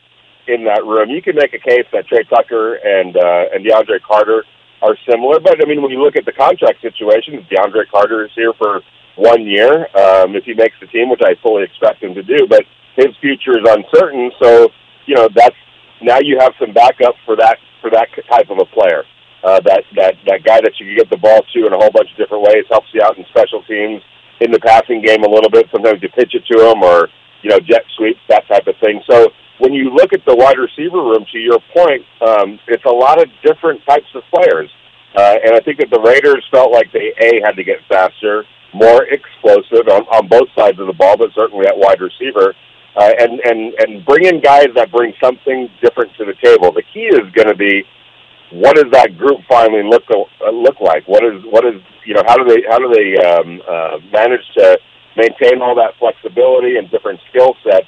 in 0.48 0.66
that 0.66 0.82
room. 0.86 1.10
You 1.10 1.22
can 1.22 1.36
make 1.36 1.54
a 1.54 1.62
case 1.62 1.86
that 1.94 2.08
Tre 2.08 2.26
Tucker 2.26 2.82
and 2.82 3.16
uh, 3.16 3.54
and 3.54 3.66
DeAndre 3.66 4.02
Carter 4.02 4.44
are 4.82 4.98
similar, 5.10 5.40
but 5.40 5.62
I 5.62 5.68
mean, 5.68 5.82
when 5.82 5.92
you 5.92 6.02
look 6.02 6.16
at 6.16 6.26
the 6.26 6.32
contract 6.32 6.82
situation, 6.82 7.46
DeAndre 7.52 7.90
Carter 7.92 8.26
is 8.26 8.32
here 8.36 8.54
for 8.58 8.82
one 9.19 9.45
year 9.45 9.86
um, 9.95 10.36
if 10.36 10.45
he 10.45 10.54
makes 10.54 10.75
the 10.80 10.88
team, 10.88 11.10
which 11.10 11.21
I 11.24 11.36
fully 11.44 11.63
expect 11.63 12.01
him 12.01 12.16
to 12.16 12.24
do. 12.24 12.48
But 12.48 12.63
his 12.95 13.12
future 13.19 13.60
is 13.60 13.68
uncertain, 13.68 14.31
so 14.42 14.71
you 15.06 15.16
know 15.16 15.27
that's 15.36 15.56
now 16.01 16.19
you 16.24 16.39
have 16.39 16.54
some 16.60 16.74
backup 16.74 17.16
for 17.25 17.36
that 17.36 17.60
for 17.81 17.89
that 17.92 18.07
type 18.31 18.50
of 18.50 18.60
a 18.60 18.66
player. 18.66 19.04
Uh, 19.44 19.60
that 19.62 19.83
that 19.95 20.16
that 20.25 20.44
guy 20.44 20.60
that 20.60 20.74
you 20.80 20.88
can 20.88 20.95
get 20.95 21.10
the 21.10 21.18
ball 21.19 21.39
to 21.54 21.68
in 21.68 21.74
a 21.74 21.77
whole 21.77 21.92
bunch 21.92 22.12
of 22.12 22.18
different 22.18 22.44
ways 22.44 22.63
helps 22.69 22.88
you 22.94 23.01
out 23.04 23.18
in 23.18 23.25
special 23.30 23.63
teams, 23.63 24.01
in 24.42 24.51
the 24.51 24.60
passing 24.60 25.01
game 25.01 25.24
a 25.24 25.30
little 25.30 25.50
bit. 25.50 25.68
Sometimes 25.71 26.01
you 26.01 26.10
pitch 26.10 26.36
it 26.36 26.44
to 26.48 26.71
him, 26.71 26.83
or 26.83 27.07
you 27.44 27.50
know 27.50 27.60
jet 27.60 27.83
sweeps 27.95 28.19
that 28.27 28.48
type 28.48 28.68
of 28.68 28.75
thing. 28.83 29.01
So 29.10 29.31
when 29.60 29.74
you 29.74 29.92
look 29.92 30.13
at 30.13 30.24
the 30.25 30.36
wide 30.36 30.57
receiver 30.57 31.04
room, 31.04 31.25
to 31.31 31.39
your 31.39 31.60
point, 31.75 32.04
um, 32.21 32.60
it's 32.68 32.83
a 32.86 32.92
lot 32.92 33.21
of 33.21 33.27
different 33.44 33.83
types 33.86 34.07
of 34.16 34.24
players. 34.31 34.69
Uh, 35.16 35.36
and 35.44 35.56
I 35.56 35.60
think 35.60 35.80
that 35.80 35.89
the 35.89 36.00
Raiders 36.00 36.45
felt 36.51 36.71
like 36.71 36.92
they 36.92 37.12
a 37.19 37.42
had 37.44 37.56
to 37.56 37.63
get 37.63 37.77
faster, 37.88 38.45
more 38.74 39.04
explosive 39.06 39.88
on, 39.88 40.04
on 40.13 40.27
both 40.27 40.48
sides 40.56 40.80
of 40.80 40.88
the 40.88 40.94
ball, 40.94 41.18
but 41.18 41.30
certainly 41.33 41.66
at 41.66 41.77
wide 41.77 42.01
receiver, 42.01 42.54
uh, 42.95 43.12
and 43.19 43.39
and 43.45 43.74
and 43.80 44.06
bring 44.06 44.25
in 44.25 44.42
guys 44.42 44.68
that 44.75 44.92
bring 44.92 45.13
something 45.21 45.69
different 45.81 46.12
to 46.18 46.25
the 46.25 46.33
table. 46.44 46.71
The 46.71 46.83
key 46.94 47.07
is 47.10 47.25
going 47.33 47.48
to 47.48 47.56
be 47.56 47.83
what 48.51 48.75
does 48.75 48.92
that 48.92 49.18
group 49.18 49.42
finally 49.48 49.83
look 49.83 50.04
uh, 50.10 50.51
look 50.51 50.81
like? 50.81 51.07
What 51.07 51.24
is 51.24 51.42
what 51.45 51.66
is 51.66 51.81
you 52.06 52.13
know 52.13 52.24
how 52.25 52.36
do 52.38 52.45
they 52.45 52.63
how 52.68 52.80
do 52.80 52.89
they 52.89 53.18
um, 53.21 53.62
uh, 53.68 53.98
manage 54.12 54.45
to 54.57 54.77
maintain 55.16 55.62
all 55.62 55.75
that 55.75 55.94
flexibility 56.00 56.77
and 56.77 56.89
different 56.89 57.19
skill 57.30 57.56
sets 57.63 57.88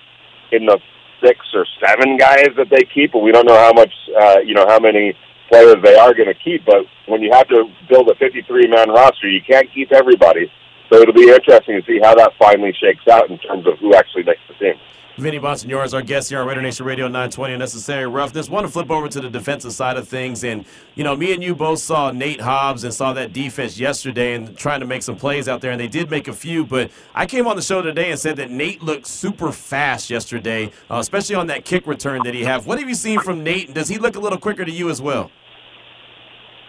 in 0.52 0.66
the 0.66 0.78
six 1.24 1.40
or 1.54 1.66
seven 1.84 2.18
guys 2.18 2.50
that 2.58 2.70
they 2.70 2.86
keep? 2.94 3.14
We 3.16 3.32
don't 3.32 3.48
know 3.48 3.58
how 3.58 3.74
much 3.74 3.94
uh, 4.20 4.40
you 4.46 4.54
know 4.54 4.66
how 4.68 4.80
many 4.80 5.18
players 5.50 5.76
they 5.84 5.96
are 5.96 6.14
going 6.14 6.30
to 6.30 6.40
keep. 6.44 6.66
But 6.66 6.86
when 7.08 7.22
you 7.22 7.32
have 7.34 7.48
to 7.50 7.66
build 7.90 8.10
a 8.10 8.16
53 8.16 8.68
man 8.68 8.90
roster, 8.90 9.30
you 9.30 9.42
can't 9.42 9.68
keep 9.74 9.92
everybody. 9.92 10.52
So 10.92 11.00
it'll 11.00 11.14
be 11.14 11.30
interesting 11.30 11.82
to 11.82 11.86
see 11.88 12.00
how 12.04 12.16
that 12.16 12.34
finally 12.38 12.74
shakes 12.74 13.08
out 13.08 13.30
in 13.30 13.38
terms 13.38 13.66
of 13.66 13.80
who 13.80 13.96
actually 13.96 14.24
makes 14.24 14.42
the 14.48 14.54
team. 14.56 14.74
Vinny 15.18 15.40
Bonsignore 15.40 15.86
is 15.86 15.94
our 15.94 16.02
guest 16.02 16.30
here 16.30 16.40
on 16.40 16.48
Raider 16.48 16.62
Nation 16.62 16.86
Radio 16.86 17.06
920 17.06 17.54
Unnecessary 17.54 18.08
Roughness. 18.08 18.50
Want 18.50 18.66
to 18.66 18.72
flip 18.72 18.90
over 18.90 19.08
to 19.08 19.22
the 19.22 19.30
defensive 19.30 19.72
side 19.72 19.96
of 19.96 20.08
things. 20.08 20.44
And, 20.44 20.66
you 20.96 21.04
know, 21.04 21.16
me 21.16 21.34
and 21.34 21.44
you 21.44 21.54
both 21.54 21.80
saw 21.80 22.12
Nate 22.12 22.42
Hobbs 22.42 22.84
and 22.84 22.94
saw 22.94 23.14
that 23.14 23.32
defense 23.32 23.80
yesterday 23.80 24.34
and 24.34 24.58
trying 24.58 24.80
to 24.80 24.86
make 24.86 25.04
some 25.04 25.16
plays 25.16 25.48
out 25.48 25.62
there. 25.62 25.72
And 25.72 25.80
they 25.80 25.88
did 25.88 26.10
make 26.10 26.28
a 26.28 26.34
few. 26.34 26.66
But 26.66 26.92
I 27.14 27.26
came 27.26 27.46
on 27.46 27.56
the 27.56 27.62
show 27.62 27.82
today 27.82 28.10
and 28.10 28.20
said 28.20 28.36
that 28.38 28.50
Nate 28.50 28.82
looked 28.82 29.06
super 29.06 29.52
fast 29.52 30.10
yesterday, 30.10 30.72
uh, 30.90 30.98
especially 30.98 31.36
on 31.36 31.48
that 31.48 31.66
kick 31.66 31.88
return 31.88 32.22
that 32.24 32.34
he 32.34 32.44
had. 32.44 32.66
What 32.66 32.80
have 32.80 32.90
you 32.90 32.96
seen 32.96 33.20
from 33.20 33.44
Nate? 33.44 33.68
And 33.68 33.76
does 33.76 33.88
he 33.88 33.98
look 33.98 34.16
a 34.16 34.20
little 34.20 34.40
quicker 34.40 34.66
to 34.66 34.72
you 34.72 34.90
as 34.90 35.02
well? 35.02 35.30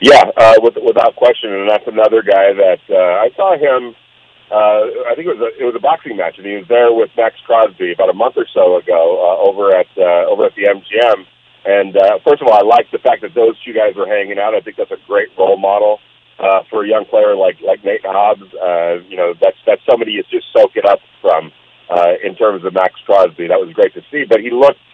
Yeah, 0.00 0.24
uh, 0.36 0.54
with, 0.58 0.74
without 0.84 1.16
question. 1.16 1.52
And 1.52 1.70
that's 1.70 1.86
another 1.86 2.22
guy 2.22 2.52
that 2.52 2.80
uh, 2.90 2.94
I 2.96 3.30
saw 3.36 3.56
him 3.56 3.94
uh, 4.52 5.08
I 5.08 5.16
think 5.16 5.24
it 5.24 5.32
was 5.32 5.40
a 5.40 5.50
it 5.56 5.64
was 5.64 5.72
a 5.72 5.80
boxing 5.80 6.20
match, 6.20 6.36
and 6.36 6.44
he 6.44 6.60
was 6.60 6.68
there 6.68 6.92
with 6.92 7.08
Maxx 7.16 7.40
Crosby 7.48 7.96
about 7.96 8.12
a 8.12 8.12
month 8.12 8.36
or 8.36 8.44
so 8.52 8.76
ago 8.76 9.00
uh, 9.24 9.48
over 9.48 9.72
at 9.72 9.88
uh, 9.96 10.28
over 10.28 10.44
at 10.44 10.52
the 10.54 10.68
MGM. 10.68 11.24
And 11.64 11.96
uh, 11.96 12.18
first 12.20 12.42
of 12.42 12.48
all, 12.48 12.54
I 12.54 12.60
like 12.60 12.90
the 12.92 12.98
fact 12.98 13.22
that 13.22 13.32
those 13.32 13.56
two 13.64 13.72
guys 13.72 13.96
were 13.96 14.06
hanging 14.06 14.36
out. 14.38 14.52
I 14.52 14.60
think 14.60 14.76
that's 14.76 14.90
a 14.90 15.00
great 15.08 15.32
role 15.38 15.56
model 15.56 16.00
uh, 16.36 16.68
for 16.68 16.84
a 16.84 16.88
young 16.88 17.06
player 17.08 17.34
like 17.34 17.64
like 17.64 17.82
Nate 17.82 18.04
Hobbs. 18.04 18.44
Uh, 18.52 19.00
you 19.08 19.16
know, 19.16 19.32
that's 19.40 19.56
that's 19.64 19.80
somebody 19.88 20.12
you 20.12 20.22
just 20.28 20.52
soak 20.52 20.76
it 20.76 20.84
up 20.84 21.00
from 21.22 21.48
uh, 21.88 22.20
in 22.20 22.36
terms 22.36 22.62
of 22.64 22.74
Maxx 22.74 23.00
Crosby. 23.06 23.48
That 23.48 23.56
was 23.56 23.72
great 23.72 23.94
to 23.94 24.02
see. 24.12 24.28
But 24.28 24.40
he 24.40 24.50
looked, 24.50 24.84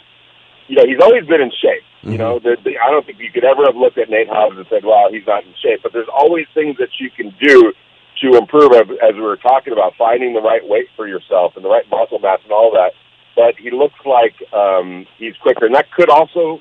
you 0.68 0.76
know, 0.76 0.86
he's 0.86 1.02
always 1.02 1.26
been 1.26 1.42
in 1.42 1.50
shape. 1.50 1.82
Mm-hmm. 2.06 2.12
You 2.12 2.18
know, 2.18 2.38
the, 2.38 2.54
the, 2.62 2.78
I 2.78 2.94
don't 2.94 3.04
think 3.04 3.18
you 3.18 3.34
could 3.34 3.44
ever 3.44 3.66
have 3.66 3.74
looked 3.74 3.98
at 3.98 4.06
Nate 4.06 4.30
Hobbs 4.30 4.54
and 4.54 4.66
said, 4.70 4.84
"Well, 4.86 5.10
he's 5.10 5.26
not 5.26 5.42
in 5.42 5.50
shape." 5.58 5.82
But 5.82 5.92
there's 5.92 6.12
always 6.14 6.46
things 6.54 6.76
that 6.78 6.94
you 7.00 7.10
can 7.10 7.34
do 7.42 7.72
to 8.22 8.36
improve 8.36 8.72
as 8.72 9.14
we 9.14 9.20
were 9.20 9.36
talking 9.36 9.72
about 9.72 9.94
finding 9.96 10.34
the 10.34 10.40
right 10.40 10.66
weight 10.66 10.88
for 10.96 11.06
yourself 11.06 11.52
and 11.56 11.64
the 11.64 11.68
right 11.68 11.84
muscle 11.90 12.18
mass 12.18 12.40
and 12.42 12.52
all 12.52 12.72
that. 12.72 12.92
But 13.36 13.54
he 13.56 13.70
looks 13.70 13.98
like 14.04 14.34
um, 14.52 15.06
he's 15.18 15.36
quicker, 15.42 15.66
and 15.66 15.74
that 15.74 15.92
could 15.92 16.10
also, 16.10 16.60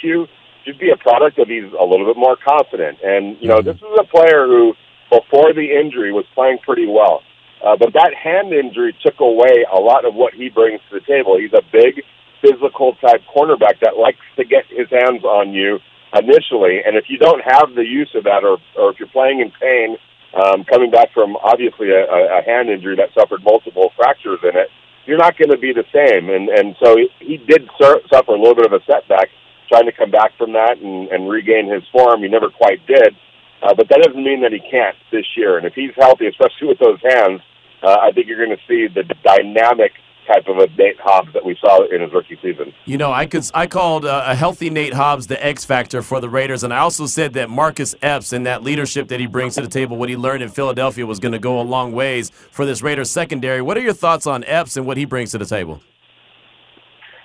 Q, 0.00 0.26
just 0.64 0.78
be 0.78 0.90
a 0.90 0.96
product 0.96 1.38
of 1.38 1.48
he's 1.48 1.66
a 1.74 1.84
little 1.84 2.06
bit 2.06 2.16
more 2.16 2.36
confident. 2.36 2.98
And 3.02 3.36
you 3.40 3.48
know, 3.48 3.58
mm-hmm. 3.58 3.66
this 3.66 3.76
is 3.76 3.98
a 3.98 4.06
player 4.06 4.46
who 4.46 4.74
before 5.10 5.52
the 5.52 5.66
injury 5.66 6.12
was 6.12 6.24
playing 6.34 6.58
pretty 6.62 6.86
well, 6.86 7.22
uh, 7.64 7.76
but 7.76 7.92
that 7.94 8.14
hand 8.14 8.52
injury 8.52 8.96
took 9.02 9.18
away 9.18 9.66
a 9.66 9.80
lot 9.80 10.04
of 10.04 10.14
what 10.14 10.34
he 10.34 10.48
brings 10.48 10.80
to 10.90 11.00
the 11.00 11.04
table. 11.04 11.36
He's 11.38 11.52
a 11.52 11.66
big, 11.72 12.04
physical 12.40 12.94
type 13.02 13.22
cornerback 13.26 13.82
that 13.82 13.98
likes 13.98 14.22
to 14.36 14.44
get 14.44 14.64
his 14.70 14.88
hands 14.90 15.24
on 15.24 15.52
you 15.52 15.80
initially, 16.14 16.78
and 16.86 16.96
if 16.96 17.06
you 17.08 17.18
don't 17.18 17.42
have 17.42 17.74
the 17.74 17.84
use 17.84 18.14
of 18.14 18.24
that, 18.24 18.44
or 18.44 18.58
or 18.78 18.92
if 18.92 19.00
you're 19.00 19.10
playing 19.10 19.40
in 19.40 19.50
pain 19.58 19.98
um, 20.34 20.64
coming 20.64 20.90
back 20.90 21.12
from 21.12 21.36
obviously 21.36 21.90
a, 21.90 22.04
a 22.04 22.42
hand 22.44 22.70
injury 22.70 22.96
that 22.96 23.12
suffered 23.18 23.44
multiple 23.44 23.92
fractures 23.96 24.40
in 24.42 24.56
it, 24.56 24.68
you're 25.06 25.18
not 25.18 25.36
going 25.36 25.50
to 25.50 25.58
be 25.58 25.72
the 25.72 25.84
same. 25.92 26.30
And 26.30 26.48
and 26.48 26.76
so 26.82 26.96
he, 27.20 27.36
did 27.36 27.68
sur- 27.80 28.02
suffer 28.12 28.32
a 28.32 28.38
little 28.38 28.54
bit 28.54 28.66
of 28.66 28.72
a 28.72 28.84
setback 28.84 29.28
trying 29.68 29.86
to 29.86 29.92
come 29.92 30.10
back 30.10 30.36
from 30.36 30.52
that 30.52 30.78
and, 30.78 31.08
and 31.08 31.28
regain 31.28 31.70
his 31.70 31.82
form. 31.92 32.22
He 32.22 32.28
never 32.28 32.50
quite 32.50 32.86
did. 32.86 33.16
Uh, 33.62 33.74
but 33.74 33.88
that 33.88 34.02
doesn't 34.02 34.22
mean 34.22 34.42
that 34.42 34.52
he 34.52 34.58
can't 34.58 34.96
this 35.10 35.26
year. 35.36 35.56
And 35.56 35.66
if 35.66 35.74
he's 35.74 35.94
healthy, 35.96 36.26
especially 36.26 36.68
with 36.68 36.78
those 36.78 36.98
hands, 37.02 37.40
uh, 37.82 37.96
I 38.02 38.10
think 38.12 38.26
you're 38.26 38.44
going 38.44 38.56
to 38.56 38.66
see 38.68 38.88
the 38.92 39.04
dynamic 39.22 39.92
type 40.26 40.46
of 40.48 40.58
a 40.58 40.66
Nate 40.76 40.98
Hobbs 41.00 41.32
that 41.34 41.44
we 41.44 41.56
saw 41.60 41.84
in 41.84 42.00
his 42.00 42.12
rookie 42.12 42.38
season. 42.42 42.72
You 42.84 42.98
know, 42.98 43.12
I 43.12 43.26
could 43.26 43.48
I 43.54 43.66
called 43.66 44.04
uh, 44.04 44.24
a 44.26 44.34
healthy 44.34 44.70
Nate 44.70 44.94
Hobbs 44.94 45.26
the 45.26 45.44
X 45.44 45.64
factor 45.64 46.02
for 46.02 46.20
the 46.20 46.28
Raiders, 46.28 46.64
and 46.64 46.72
I 46.72 46.78
also 46.78 47.06
said 47.06 47.32
that 47.34 47.50
Marcus 47.50 47.94
Epps 48.02 48.32
and 48.32 48.46
that 48.46 48.62
leadership 48.62 49.08
that 49.08 49.20
he 49.20 49.26
brings 49.26 49.54
to 49.56 49.62
the 49.62 49.68
table, 49.68 49.96
what 49.96 50.08
he 50.08 50.16
learned 50.16 50.42
in 50.42 50.48
Philadelphia, 50.48 51.06
was 51.06 51.18
going 51.18 51.32
to 51.32 51.38
go 51.38 51.60
a 51.60 51.62
long 51.62 51.92
ways 51.92 52.30
for 52.30 52.64
this 52.64 52.82
Raiders 52.82 53.10
secondary. 53.10 53.62
What 53.62 53.76
are 53.76 53.80
your 53.80 53.92
thoughts 53.92 54.26
on 54.26 54.44
Epps 54.44 54.76
and 54.76 54.86
what 54.86 54.96
he 54.96 55.04
brings 55.04 55.32
to 55.32 55.38
the 55.38 55.46
table? 55.46 55.80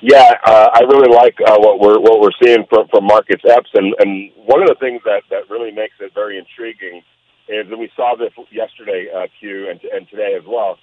Yeah, 0.01 0.33
uh, 0.45 0.69
I 0.73 0.81
really 0.81 1.13
like 1.13 1.35
uh, 1.45 1.57
what 1.57 1.79
we're 1.79 1.99
what 1.99 2.19
we're 2.19 2.35
seeing 2.43 2.65
from 2.69 2.87
from 2.89 3.05
Marcus 3.05 3.41
Epps, 3.49 3.69
and 3.73 3.95
and 3.99 4.31
one 4.35 4.61
of 4.61 4.67
the 4.67 4.75
things 4.79 5.01
that 5.05 5.23
that 5.29 5.49
really 5.49 5.71
makes 5.71 5.95
it 5.99 6.13
very 6.13 6.37
intriguing 6.37 7.01
is, 7.47 7.67
that 7.69 7.77
we 7.77 7.89
saw 7.95 8.15
this 8.15 8.31
yesterday, 8.51 9.07
uh, 9.15 9.27
Q, 9.39 9.69
and 9.69 9.79
and 9.91 10.07
today 10.09 10.35
as 10.37 10.45
well 10.45 10.77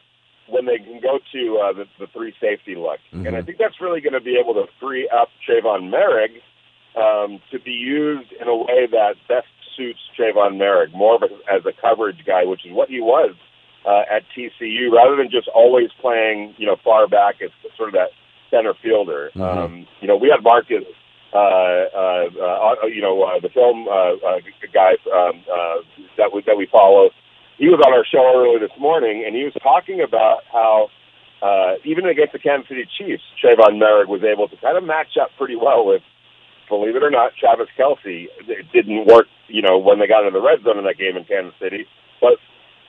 when 0.48 0.66
they 0.66 0.78
can 0.78 1.00
go 1.00 1.18
to 1.32 1.58
uh, 1.58 1.72
the, 1.72 1.84
the 1.98 2.06
three 2.08 2.34
safety 2.40 2.74
look. 2.74 3.00
Mm-hmm. 3.12 3.26
And 3.26 3.36
I 3.36 3.42
think 3.42 3.58
that's 3.58 3.80
really 3.80 4.00
going 4.00 4.12
to 4.12 4.20
be 4.20 4.36
able 4.38 4.54
to 4.54 4.66
free 4.80 5.08
up 5.08 5.28
Trevon 5.48 5.90
Moehrig 5.90 6.40
um, 6.96 7.40
to 7.50 7.58
be 7.58 7.72
used 7.72 8.32
in 8.32 8.48
a 8.48 8.56
way 8.56 8.86
that 8.90 9.14
best 9.28 9.48
suits 9.76 10.00
Trevon 10.18 10.56
Moehrig, 10.56 10.92
more 10.92 11.16
of 11.16 11.22
a, 11.22 11.28
as 11.52 11.64
a 11.66 11.72
coverage 11.72 12.24
guy, 12.26 12.44
which 12.44 12.64
is 12.64 12.72
what 12.72 12.88
he 12.88 13.00
was 13.00 13.34
uh, 13.86 14.02
at 14.10 14.22
TCU, 14.36 14.90
rather 14.92 15.16
than 15.16 15.30
just 15.30 15.48
always 15.48 15.90
playing, 16.00 16.54
you 16.58 16.66
know, 16.66 16.76
far 16.84 17.08
back 17.08 17.36
as 17.42 17.50
sort 17.76 17.88
of 17.88 17.94
that 17.94 18.10
center 18.50 18.74
fielder. 18.82 19.30
Mm-hmm. 19.34 19.42
Um, 19.42 19.86
you 20.00 20.08
know, 20.08 20.16
we 20.16 20.28
had 20.28 20.42
Marcus, 20.42 20.84
uh, 21.32 21.36
uh, 21.36 22.28
uh, 22.38 22.86
you 22.86 23.02
know, 23.02 23.22
uh, 23.22 23.40
the 23.40 23.48
film 23.48 23.88
uh, 23.88 24.14
uh, 24.24 24.40
guy 24.72 24.92
um, 25.12 25.42
uh, 25.50 25.82
that 26.16 26.32
we 26.32 26.42
that 26.46 26.56
we 26.56 26.66
follow 26.66 27.10
he 27.58 27.68
was 27.68 27.80
on 27.86 27.92
our 27.92 28.04
show 28.04 28.24
earlier 28.34 28.58
this 28.58 28.76
morning, 28.78 29.24
and 29.26 29.34
he 29.34 29.44
was 29.44 29.54
talking 29.62 30.00
about 30.00 30.42
how 30.50 30.88
uh, 31.42 31.74
even 31.84 32.06
against 32.06 32.32
the 32.32 32.38
Kansas 32.38 32.68
City 32.68 32.88
Chiefs, 32.98 33.22
Trevon 33.42 33.78
Moehrig 33.78 34.08
was 34.08 34.22
able 34.24 34.48
to 34.48 34.56
kind 34.56 34.76
of 34.76 34.84
match 34.84 35.16
up 35.20 35.30
pretty 35.36 35.56
well 35.56 35.84
with, 35.86 36.02
believe 36.68 36.96
it 36.96 37.02
or 37.02 37.10
not, 37.10 37.32
Travis 37.38 37.68
Kelce. 37.78 38.28
It 38.48 38.66
didn't 38.72 39.06
work, 39.06 39.26
you 39.48 39.62
know, 39.62 39.78
when 39.78 39.98
they 39.98 40.06
got 40.06 40.26
into 40.26 40.38
the 40.38 40.44
red 40.44 40.62
zone 40.64 40.78
in 40.78 40.84
that 40.84 40.98
game 40.98 41.16
in 41.16 41.24
Kansas 41.24 41.54
City, 41.60 41.86
but 42.20 42.38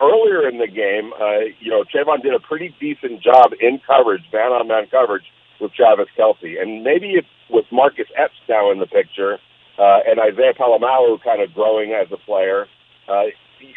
earlier 0.02 0.48
in 0.48 0.58
the 0.58 0.68
game, 0.68 1.14
uh, 1.20 1.52
you 1.60 1.70
know, 1.70 1.84
Trevon 1.84 2.22
did 2.22 2.34
a 2.34 2.40
pretty 2.40 2.74
decent 2.80 3.22
job 3.22 3.52
in 3.60 3.80
coverage, 3.86 4.24
man-on-man 4.32 4.88
coverage 4.90 5.26
with 5.60 5.74
Travis 5.74 6.08
Kelce, 6.18 6.62
and 6.62 6.84
maybe 6.84 7.16
it's 7.16 7.28
with 7.50 7.66
Marcus 7.72 8.08
Epps 8.18 8.36
now 8.50 8.72
in 8.72 8.80
the 8.80 8.88
picture. 8.88 9.38
Uh, 9.78 10.00
and 10.08 10.20
Isaiah 10.20 10.54
Pola-Mao 10.58 11.20
kind 11.24 11.42
of 11.42 11.54
growing 11.54 11.92
as 11.92 12.08
a 12.12 12.18
player. 12.18 12.66
Uh, 13.10 13.26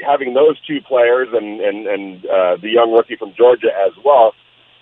having 0.04 0.34
those 0.34 0.56
two 0.66 0.80
players 0.80 1.28
and 1.32 1.60
and 1.60 1.86
and 1.86 2.26
uh, 2.26 2.56
the 2.60 2.70
young 2.70 2.92
rookie 2.92 3.16
from 3.16 3.34
Georgia 3.36 3.68
as 3.68 3.92
well, 4.04 4.34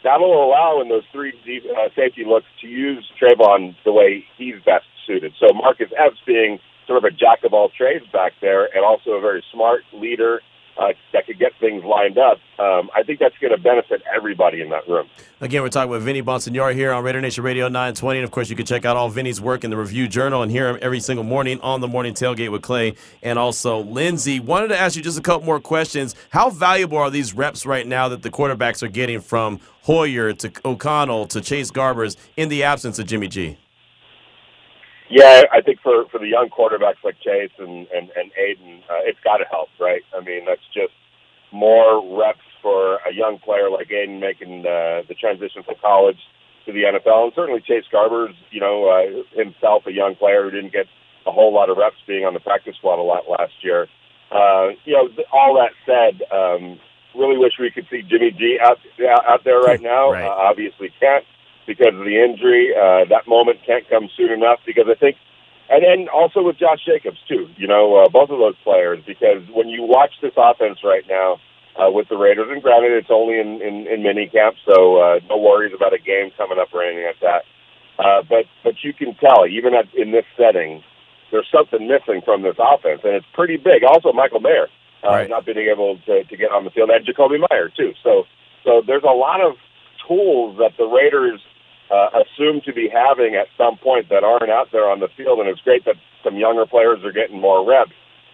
that'll 0.03 0.45
allow 0.45 0.81
in 0.81 0.89
those 0.89 1.05
three 1.13 1.33
deep, 1.45 1.65
uh, 1.65 1.89
safety 1.95 2.25
looks 2.25 2.47
to 2.61 2.67
use 2.67 3.05
Trevon 3.21 3.77
the 3.85 3.93
way 3.93 4.25
he's 4.37 4.57
best 4.65 4.87
suited. 5.07 5.33
So 5.39 5.53
Marcus 5.55 5.91
Epps 5.97 6.19
being 6.27 6.59
sort 6.87 6.99
of 6.99 7.05
a 7.05 7.11
jack 7.11 7.43
of 7.45 7.53
all 7.53 7.69
trades 7.69 8.07
back 8.13 8.33
there, 8.41 8.65
and 8.75 8.85
also 8.85 9.11
a 9.13 9.21
very 9.21 9.43
smart 9.53 9.83
leader 9.93 10.41
uh, 10.79 10.93
that 11.13 11.27
could 11.27 11.39
get 11.39 11.53
things 11.59 11.85
lined 11.85 12.19
up. 12.19 12.39
Um, 12.59 12.91
I 12.95 13.03
think 13.03 13.19
that's 13.19 13.37
going 13.39 13.53
to 13.53 13.61
benefit 13.61 14.03
everybody 14.15 14.61
in 14.61 14.71
that 14.71 14.89
room. 14.89 15.09
Again, 15.41 15.63
we're 15.63 15.69
talking 15.69 15.91
with 15.91 16.03
Vinny 16.03 16.23
Bonsignore 16.23 16.75
here 16.75 16.93
on 16.93 17.05
Raider 17.05 17.21
Nation 17.21 17.45
Radio 17.45 17.69
920. 17.69 18.21
And 18.21 18.25
of 18.25 18.31
course, 18.31 18.49
you 18.51 18.57
can 18.57 18.67
check 18.67 18.85
out 18.85 18.97
all 18.97 19.09
Vinny's 19.09 19.41
work 19.41 19.65
in 19.65 19.71
the 19.71 19.77
Review 19.77 20.09
Journal 20.09 20.43
and 20.43 20.51
hear 20.51 20.69
him 20.69 20.79
every 20.81 21.01
single 21.01 21.25
morning 21.25 21.61
on 21.61 21.81
the 21.81 21.89
morning 21.89 22.15
tailgate 22.15 22.51
with 22.51 22.63
Clay 22.63 22.95
and 23.23 23.39
also 23.39 23.81
Lindsey. 23.81 24.41
Wanted 24.41 24.69
to 24.69 24.79
ask 24.79 24.97
you 24.97 25.03
just 25.03 25.19
a 25.19 25.23
couple 25.23 25.47
more 25.47 25.61
questions. 25.61 26.15
How 26.31 26.51
valuable 26.51 26.99
are 26.99 27.11
these 27.11 27.35
reps 27.35 27.67
right 27.67 27.87
now 27.87 28.09
that 28.09 28.23
the 28.23 28.31
quarterbacks 28.31 28.83
are 28.83 28.89
getting 28.89 29.21
from 29.21 29.61
Hoyer 29.83 30.33
to 30.33 30.53
O'Connell 30.65 31.27
to 31.29 31.41
Chase 31.41 31.71
Garbers 31.71 32.17
in 32.37 32.49
the 32.49 32.63
absence 32.65 32.99
of 32.99 33.07
Jimmy 33.07 33.29
G? 33.29 33.59
Yeah, 35.09 35.45
I 35.53 35.61
think 35.61 35.81
for 35.83 36.07
for 36.11 36.19
the 36.19 36.27
young 36.27 36.49
quarterbacks 36.49 37.03
like 37.05 37.21
Chase 37.21 37.53
and 37.59 37.87
and, 37.95 38.11
and 38.17 38.31
Aidan, 38.37 38.83
uh, 38.91 39.03
it's 39.05 39.21
got 39.23 39.39
to 39.39 39.45
help, 39.51 39.69
right? 39.79 40.03
I 40.17 40.21
mean, 40.21 40.45
that's 40.47 40.67
just 40.75 40.93
more 41.53 42.03
reps 42.19 42.41
for 42.61 42.97
a 43.09 43.15
young 43.15 43.39
player 43.39 43.71
like 43.71 43.91
Aidan 43.91 44.19
making 44.19 44.67
uh, 44.67 45.03
the 45.09 45.15
transition 45.15 45.63
from 45.63 45.77
college 45.81 46.19
to 46.67 46.73
the 46.73 46.83
NFL, 46.83 47.25
and 47.25 47.33
certainly 47.35 47.61
Chase 47.61 47.85
Garbers, 47.93 48.35
you 48.51 48.61
know, 48.61 48.91
uh, 48.91 49.23
himself 49.39 49.85
a 49.87 49.93
young 49.93 50.17
player 50.17 50.43
who 50.43 50.51
didn't 50.51 50.73
get 50.73 50.87
a 51.27 51.31
whole 51.31 51.55
lot 51.55 51.71
of 51.71 51.77
reps 51.77 51.97
being 52.07 52.25
on 52.25 52.35
the 52.35 52.41
practice 52.41 52.75
squad 52.77 52.99
a 52.99 53.03
lot 53.03 53.29
last 53.29 53.53
year. 53.63 53.87
Uh, 54.33 54.71
you 54.85 54.95
know, 54.95 55.09
all 55.33 55.55
that 55.55 55.71
said, 55.87 56.23
um, 56.35 56.81
really 57.15 57.39
wish 57.39 57.53
we 57.61 57.71
could 57.71 57.87
see 57.91 58.03
Jimmy 58.03 58.33
G 58.33 58.59
out 58.61 58.79
out 59.29 59.45
there 59.45 59.61
right 59.61 59.81
now. 59.95 60.11
Right. 60.11 60.25
Uh, 60.25 60.31
obviously 60.31 60.93
can't 60.99 61.25
because 61.67 61.95
of 61.95 62.05
the 62.05 62.17
injury. 62.23 62.73
Uh, 62.75 63.05
that 63.09 63.27
moment 63.27 63.61
can't 63.67 63.89
come 63.89 64.09
soon 64.17 64.31
enough 64.31 64.61
because 64.65 64.87
I 64.89 64.95
think, 64.95 65.17
and 65.69 65.83
then 65.83 66.09
also 66.09 66.43
with 66.43 66.59
Josh 66.59 66.85
Jacobs 66.87 67.19
too. 67.29 67.49
You 67.57 67.67
know, 67.67 67.97
uh, 67.97 68.09
both 68.09 68.31
of 68.31 68.39
those 68.39 68.57
players 68.63 69.03
because 69.07 69.43
when 69.53 69.69
you 69.69 69.83
watch 69.83 70.15
this 70.23 70.33
offense 70.37 70.79
right 70.85 71.05
now 71.09 71.39
uh, 71.77 71.91
with 71.91 72.09
the 72.09 72.17
Raiders, 72.17 72.49
and 72.51 72.63
granted 72.63 72.93
it's 72.93 73.11
only 73.11 73.39
in 73.39 73.61
in, 73.61 73.87
in 73.87 74.03
mini 74.03 74.29
camp, 74.29 74.57
so 74.65 74.97
uh, 74.97 75.21
no 75.29 75.37
worries 75.37 75.75
about 75.75 75.93
a 75.93 75.99
game 75.99 76.31
coming 76.37 76.59
up 76.59 76.69
or 76.73 76.83
anything 76.83 77.07
like 77.07 77.21
that. 77.21 77.43
Uh, 77.99 78.23
but 78.29 78.45
but 78.63 78.75
you 78.83 78.93
can 78.93 79.15
tell 79.17 79.47
even 79.47 79.75
at, 79.75 79.93
in 79.95 80.13
this 80.13 80.25
setting, 80.37 80.83
there's 81.31 81.49
something 81.51 81.89
missing 81.89 82.23
from 82.25 82.43
this 82.43 82.57
offense, 82.59 83.01
and 83.05 83.15
it's 83.15 83.27
pretty 83.35 83.57
big. 83.57 83.83
Also, 83.83 84.13
Michael 84.13 84.41
Mayer 84.41 84.69
uh, 85.03 85.09
right. 85.09 85.31
not 85.31 85.45
being 85.47 85.59
able 85.59 85.99
to, 86.07 86.25
to 86.25 86.37
get 86.37 86.51
on 86.51 86.65
the 86.65 86.71
field, 86.71 86.91
and 86.91 87.07
Jakobi 87.07 87.41
Meyer 87.51 87.71
too. 87.75 87.93
So 88.03 88.25
so 88.65 88.83
there's 88.87 89.05
a 89.05 89.15
lot 89.15 89.41
of 89.41 89.57
tools 90.07 90.59
that 90.59 90.73
the 90.77 90.85
Raiders 90.87 91.41
uh, 91.91 92.23
assumed 92.23 92.65
to 92.65 92.73
be 92.73 92.89
having 92.89 93.35
at 93.35 93.47
some 93.57 93.77
point 93.77 94.09
that 94.09 94.25
aren't 94.25 94.51
out 94.51 94.69
there 94.73 94.89
on 94.89 95.01
the 95.01 95.09
field. 95.17 95.41
And 95.41 95.49
it's 95.49 95.61
great 95.61 95.85
that 95.85 95.97
some 96.25 96.37
younger 96.37 96.67
players 96.67 97.05
are 97.05 97.13
getting 97.13 97.41
more 97.41 97.67
reps. 97.67 97.93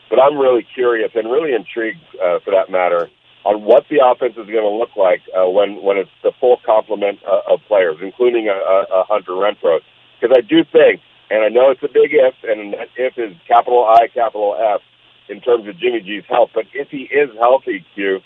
But 0.08 0.20
I'm 0.20 0.36
really 0.36 0.66
curious 0.74 1.12
and 1.14 1.30
really 1.30 1.54
intrigued, 1.54 2.04
uh, 2.22 2.40
for 2.44 2.52
that 2.52 2.70
matter, 2.70 3.08
on 3.44 3.62
what 3.62 3.86
the 3.88 4.04
offense 4.04 4.34
is 4.36 4.46
going 4.46 4.62
to 4.62 4.76
look 4.76 4.94
like 4.96 5.22
uh, 5.34 5.48
when 5.48 5.82
when 5.82 5.96
it's 5.96 6.10
the 6.22 6.32
full 6.38 6.58
complement 6.64 7.20
uh, 7.24 7.52
of 7.52 7.60
players, 7.66 7.96
including 8.00 8.48
a, 8.48 8.52
a, 8.52 9.04
Hunter 9.08 9.32
Renfrow. 9.32 9.80
Because 10.20 10.36
I 10.36 10.42
do 10.42 10.64
think, 10.70 11.00
and 11.30 11.42
I 11.42 11.48
know 11.48 11.70
it's 11.70 11.82
a 11.82 11.88
big 11.88 12.12
if, 12.12 12.34
and 12.44 12.74
that 12.74 12.88
if 12.96 13.18
is 13.18 13.34
capital 13.48 13.84
I, 13.84 14.08
capital 14.08 14.54
F, 14.54 14.82
in 15.28 15.40
terms 15.40 15.66
of 15.66 15.78
Jimmy 15.78 16.00
G's 16.00 16.24
health. 16.28 16.50
But 16.54 16.66
if 16.74 16.88
he 16.90 17.08
is 17.10 17.30
healthy, 17.40 17.84
Q, 17.94 18.20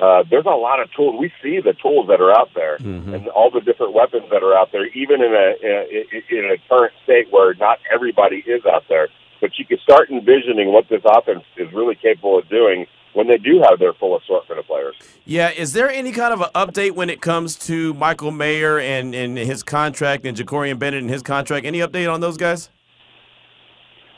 uh, 0.00 0.24
there's 0.30 0.46
a 0.46 0.56
lot 0.56 0.80
of 0.80 0.90
tools. 0.96 1.16
We 1.18 1.30
see 1.42 1.60
the 1.60 1.74
tools 1.74 2.08
that 2.08 2.20
are 2.20 2.32
out 2.32 2.50
there 2.54 2.78
mm-hmm. 2.78 3.14
and 3.14 3.28
all 3.28 3.50
the 3.50 3.60
different 3.60 3.92
weapons 3.92 4.24
that 4.30 4.42
are 4.42 4.56
out 4.56 4.72
there, 4.72 4.86
even 4.86 5.22
in 5.22 5.34
a, 5.34 5.54
in 5.60 5.70
a 5.70 6.38
in 6.38 6.50
a 6.50 6.56
current 6.68 6.94
state 7.04 7.30
where 7.30 7.54
not 7.54 7.78
everybody 7.92 8.42
is 8.46 8.64
out 8.64 8.84
there. 8.88 9.08
But 9.40 9.58
you 9.58 9.64
can 9.64 9.78
start 9.78 10.10
envisioning 10.10 10.72
what 10.72 10.88
this 10.88 11.02
offense 11.04 11.44
is 11.56 11.72
really 11.72 11.94
capable 11.94 12.38
of 12.38 12.48
doing 12.48 12.86
when 13.12 13.26
they 13.26 13.38
do 13.38 13.62
have 13.68 13.78
their 13.78 13.92
full 13.94 14.16
assortment 14.16 14.60
of 14.60 14.66
players. 14.66 14.94
Yeah, 15.24 15.50
is 15.50 15.72
there 15.72 15.90
any 15.90 16.12
kind 16.12 16.32
of 16.32 16.40
an 16.40 16.50
update 16.54 16.92
when 16.92 17.10
it 17.10 17.20
comes 17.20 17.56
to 17.66 17.92
Michael 17.94 18.30
Mayer 18.30 18.78
and, 18.78 19.14
and 19.14 19.36
his 19.36 19.62
contract 19.62 20.24
and 20.24 20.36
Jakorian 20.36 20.78
Bennett 20.78 21.00
and 21.02 21.10
his 21.10 21.22
contract? 21.22 21.66
Any 21.66 21.80
update 21.80 22.12
on 22.12 22.20
those 22.20 22.36
guys? 22.36 22.70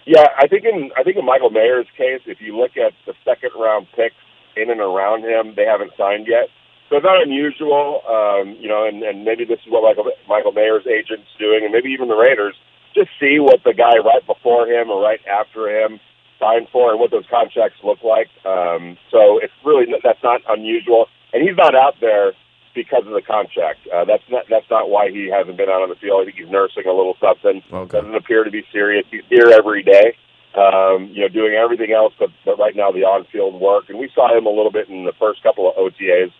Yeah, 0.04 0.26
I 0.36 0.46
think 0.48 0.64
in 0.64 0.90
I 0.96 1.02
think 1.02 1.16
in 1.16 1.24
Michael 1.24 1.50
Mayer's 1.50 1.86
case, 1.96 2.20
if 2.26 2.40
you 2.40 2.56
look 2.56 2.76
at 2.76 2.92
the 3.06 3.14
second 3.24 3.50
round 3.58 3.86
picks 3.94 4.16
in 4.56 4.70
and 4.70 4.80
around 4.80 5.24
him 5.24 5.54
they 5.56 5.64
haven't 5.64 5.92
signed 5.96 6.26
yet. 6.26 6.48
So 6.88 6.96
it's 7.00 7.08
not 7.08 7.22
unusual, 7.22 8.04
um, 8.04 8.56
you 8.60 8.68
know, 8.68 8.84
and, 8.84 9.02
and 9.02 9.24
maybe 9.24 9.46
this 9.48 9.60
is 9.64 9.72
what 9.72 9.80
Michael, 9.80 10.12
Michael 10.28 10.52
Mayer's 10.52 10.84
agent's 10.84 11.32
doing, 11.38 11.64
and 11.64 11.72
maybe 11.72 11.88
even 11.88 12.08
the 12.08 12.20
Raiders, 12.20 12.54
just 12.92 13.08
see 13.18 13.40
what 13.40 13.64
the 13.64 13.72
guy 13.72 13.96
right 14.04 14.20
before 14.26 14.68
him 14.68 14.90
or 14.90 15.00
right 15.00 15.20
after 15.24 15.72
him 15.72 16.00
signed 16.38 16.68
for 16.70 16.90
and 16.90 17.00
what 17.00 17.10
those 17.10 17.24
contracts 17.30 17.78
look 17.82 18.04
like. 18.04 18.28
Um, 18.44 18.98
so 19.10 19.40
it's 19.40 19.56
really 19.64 19.86
that's 20.04 20.22
not 20.22 20.42
unusual, 20.48 21.06
and 21.32 21.40
he's 21.40 21.56
not 21.56 21.74
out 21.74 21.96
there 22.00 22.34
because 22.74 23.06
of 23.06 23.16
the 23.16 23.22
contract. 23.24 23.88
Uh, 23.88 24.04
that's 24.04 24.28
not 24.28 24.44
that's 24.50 24.68
not 24.68 24.90
why 24.90 25.08
he 25.08 25.32
hasn't 25.32 25.56
been 25.56 25.72
out 25.72 25.80
on 25.80 25.88
the 25.88 25.96
field. 25.96 26.20
I 26.20 26.24
think 26.28 26.36
he's 26.36 26.52
nursing 26.52 26.84
a 26.84 26.92
little 26.92 27.16
something. 27.16 27.62
Okay. 27.72 28.04
Doesn't 28.04 28.14
appear 28.14 28.44
to 28.44 28.50
be 28.50 28.64
serious. 28.72 29.06
He's 29.10 29.24
here 29.30 29.48
every 29.48 29.82
day 29.82 30.12
um, 30.54 31.08
you 31.12 31.22
know, 31.22 31.28
doing 31.28 31.54
everything 31.54 31.92
else 31.92 32.12
but, 32.18 32.30
but 32.44 32.58
right 32.58 32.76
now 32.76 32.90
the 32.92 33.04
on-field 33.04 33.60
work. 33.60 33.88
And 33.88 33.98
we 33.98 34.10
saw 34.14 34.36
him 34.36 34.46
a 34.46 34.50
little 34.50 34.72
bit 34.72 34.88
in 34.88 35.04
the 35.04 35.12
first 35.18 35.42
couple 35.42 35.68
of 35.68 35.76
OTAs, 35.76 36.32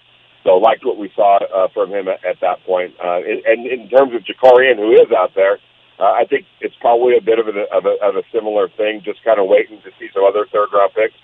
so 0.45 0.57
liked 0.59 0.85
what 0.85 0.99
we 0.99 1.11
saw 1.14 1.38
uh, 1.38 1.69
from 1.73 1.90
him 1.90 2.09
at, 2.09 2.25
at 2.25 2.40
that 2.40 2.64
point. 2.64 2.95
Uh, 3.02 3.21
and 3.25 3.66
in 3.66 3.88
terms 3.88 4.14
of 4.14 4.23
Jakorian, 4.25 4.76
who 4.76 4.92
is 4.92 5.11
out 5.16 5.35
there, 5.35 5.59
uh, 5.99 6.12
I 6.12 6.25
think 6.28 6.47
it's 6.61 6.75
probably 6.81 7.16
a 7.16 7.23
bit 7.23 7.38
of 7.38 7.47
a, 7.49 7.64
of 7.73 7.87
a, 7.87 7.97
of 8.02 8.16
a 8.16 8.23
similar 8.33 8.69
thing, 8.69 9.02
just 9.04 9.23
kind 9.25 9.38
of 9.38 9.47
waiting 9.49 9.81
to 9.83 9.90
see 9.99 10.09
some 10.12 10.25
other 10.25 10.47
third-round 10.50 10.92
picks 10.95 11.14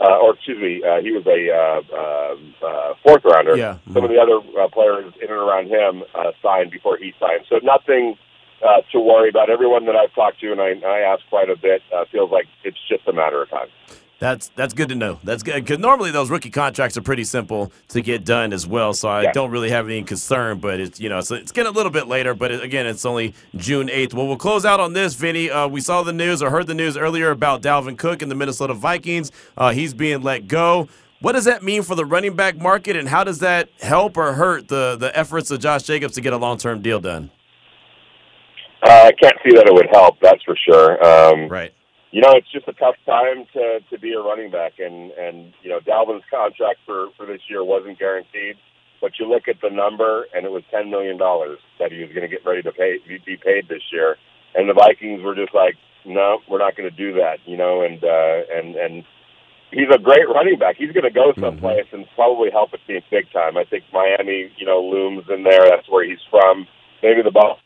uh, 0.00 0.18
or 0.22 0.34
excuse 0.34 0.58
me, 0.58 0.82
uh, 0.82 1.00
he 1.02 1.10
was 1.10 1.26
a 1.26 1.50
uh, 1.50 1.82
uh, 1.90 2.66
uh, 2.66 2.94
fourth 3.02 3.24
rounder. 3.24 3.56
Yeah. 3.56 3.78
Some 3.92 4.04
of 4.04 4.10
the 4.10 4.18
other 4.18 4.38
uh, 4.60 4.68
players 4.68 5.12
in 5.20 5.28
and 5.28 5.38
around 5.38 5.68
him 5.68 6.04
uh, 6.14 6.32
signed 6.42 6.70
before 6.70 6.96
he 6.96 7.12
signed. 7.18 7.46
So 7.48 7.58
nothing 7.62 8.16
uh, 8.62 8.80
to 8.92 9.00
worry 9.00 9.28
about. 9.28 9.50
Everyone 9.50 9.84
that 9.86 9.96
I've 9.96 10.14
talked 10.14 10.40
to, 10.40 10.52
and 10.52 10.60
I, 10.60 10.72
I 10.86 11.00
ask 11.00 11.22
quite 11.28 11.50
a 11.50 11.56
bit, 11.56 11.82
uh, 11.94 12.04
feels 12.10 12.30
like 12.30 12.46
it's 12.64 12.78
just 12.88 13.06
a 13.08 13.12
matter 13.12 13.42
of 13.42 13.50
time. 13.50 13.68
That's 14.20 14.48
that's 14.56 14.74
good 14.74 14.88
to 14.88 14.96
know. 14.96 15.20
That's 15.22 15.44
good 15.44 15.54
because 15.54 15.78
normally 15.78 16.10
those 16.10 16.28
rookie 16.28 16.50
contracts 16.50 16.96
are 16.96 17.02
pretty 17.02 17.22
simple 17.22 17.70
to 17.90 18.00
get 18.00 18.24
done 18.24 18.52
as 18.52 18.66
well. 18.66 18.92
So 18.92 19.08
I 19.08 19.22
Yeah. 19.22 19.32
don't 19.32 19.52
really 19.52 19.70
have 19.70 19.86
any 19.86 20.02
concern. 20.02 20.58
But 20.58 20.80
it's 20.80 20.98
you 20.98 21.08
know 21.08 21.20
so 21.20 21.36
it's 21.36 21.52
getting 21.52 21.70
a 21.72 21.72
little 21.72 21.92
bit 21.92 22.08
later. 22.08 22.34
But 22.34 22.50
it, 22.50 22.60
again, 22.64 22.84
it's 22.86 23.06
only 23.06 23.32
June 23.54 23.88
eighth. 23.88 24.14
Well, 24.14 24.26
we'll 24.26 24.36
close 24.36 24.64
out 24.64 24.80
on 24.80 24.92
this, 24.92 25.14
Vinny. 25.14 25.50
Uh, 25.52 25.68
we 25.68 25.80
saw 25.80 26.02
the 26.02 26.12
news 26.12 26.42
or 26.42 26.50
heard 26.50 26.66
the 26.66 26.74
news 26.74 26.96
earlier 26.96 27.30
about 27.30 27.62
Dalvin 27.62 27.96
Cook 27.96 28.20
and 28.20 28.28
the 28.28 28.34
Minnesota 28.34 28.74
Vikings. 28.74 29.30
Uh, 29.56 29.70
he's 29.70 29.94
being 29.94 30.20
let 30.22 30.48
go. 30.48 30.88
What 31.20 31.32
does 31.32 31.44
that 31.44 31.62
mean 31.62 31.82
for 31.82 31.94
the 31.94 32.04
running 32.04 32.34
back 32.34 32.56
market, 32.56 32.96
and 32.96 33.08
how 33.08 33.22
does 33.22 33.38
that 33.38 33.68
help 33.80 34.16
or 34.16 34.32
hurt 34.32 34.66
the 34.66 34.96
the 34.98 35.16
efforts 35.16 35.52
of 35.52 35.60
Josh 35.60 35.84
Jacobs 35.84 36.14
to 36.16 36.20
get 36.20 36.32
a 36.32 36.36
long 36.38 36.58
term 36.58 36.82
deal 36.82 36.98
done? 36.98 37.30
Uh, 38.82 39.10
I 39.10 39.12
can't 39.12 39.36
see 39.44 39.56
that 39.56 39.66
it 39.66 39.74
would 39.74 39.88
help. 39.90 40.18
That's 40.20 40.42
for 40.44 40.56
sure. 40.56 41.04
Um, 41.04 41.48
Right. 41.48 41.72
you 42.10 42.22
know, 42.22 42.32
it's 42.32 42.50
just 42.50 42.68
a 42.68 42.72
tough 42.74 42.96
time 43.04 43.44
to 43.52 43.80
to 43.90 43.98
be 43.98 44.12
a 44.12 44.20
running 44.20 44.50
back, 44.50 44.78
and 44.78 45.10
and 45.12 45.52
you 45.62 45.68
know, 45.68 45.80
Dalvin's 45.80 46.24
contract 46.30 46.80
for 46.86 47.08
for 47.16 47.26
this 47.26 47.40
year 47.48 47.64
wasn't 47.64 47.98
guaranteed, 47.98 48.56
but 49.00 49.18
you 49.18 49.26
look 49.28 49.48
at 49.48 49.60
the 49.60 49.70
number, 49.70 50.26
and 50.34 50.46
it 50.46 50.52
was 50.52 50.62
ten 50.70 50.90
million 50.90 51.18
dollars 51.18 51.58
that 51.78 51.92
he 51.92 51.98
was 52.00 52.10
going 52.10 52.22
to 52.22 52.28
get 52.28 52.46
ready 52.46 52.62
to 52.62 52.72
pay 52.72 52.98
be 53.06 53.18
be 53.26 53.36
paid 53.36 53.68
this 53.68 53.82
year, 53.92 54.16
and 54.54 54.68
the 54.68 54.74
Vikings 54.74 55.22
were 55.22 55.34
just 55.34 55.54
like, 55.54 55.74
no, 56.04 56.38
we're 56.48 56.58
not 56.58 56.76
going 56.76 56.88
to 56.88 56.96
do 56.96 57.12
that, 57.14 57.38
you 57.46 57.56
know, 57.56 57.82
and 57.82 58.02
uh, 58.02 58.38
and 58.54 58.76
and 58.76 59.04
he's 59.70 59.88
a 59.92 59.98
great 59.98 60.28
running 60.28 60.58
back. 60.58 60.76
He's 60.76 60.92
going 60.92 61.04
to 61.04 61.10
go 61.10 61.32
someplace 61.38 61.86
and 61.92 62.06
probably 62.14 62.50
help 62.50 62.72
a 62.72 62.78
team 62.86 63.02
big 63.10 63.30
time. 63.32 63.56
I 63.56 63.64
think 63.64 63.84
Miami, 63.92 64.50
you 64.56 64.64
know, 64.66 64.80
looms 64.80 65.24
in 65.28 65.42
there. 65.42 65.68
That's 65.68 65.88
where 65.88 66.08
he's 66.08 66.22
from. 66.30 66.66
Maybe 67.02 67.22
the 67.22 67.30
ball. 67.30 67.58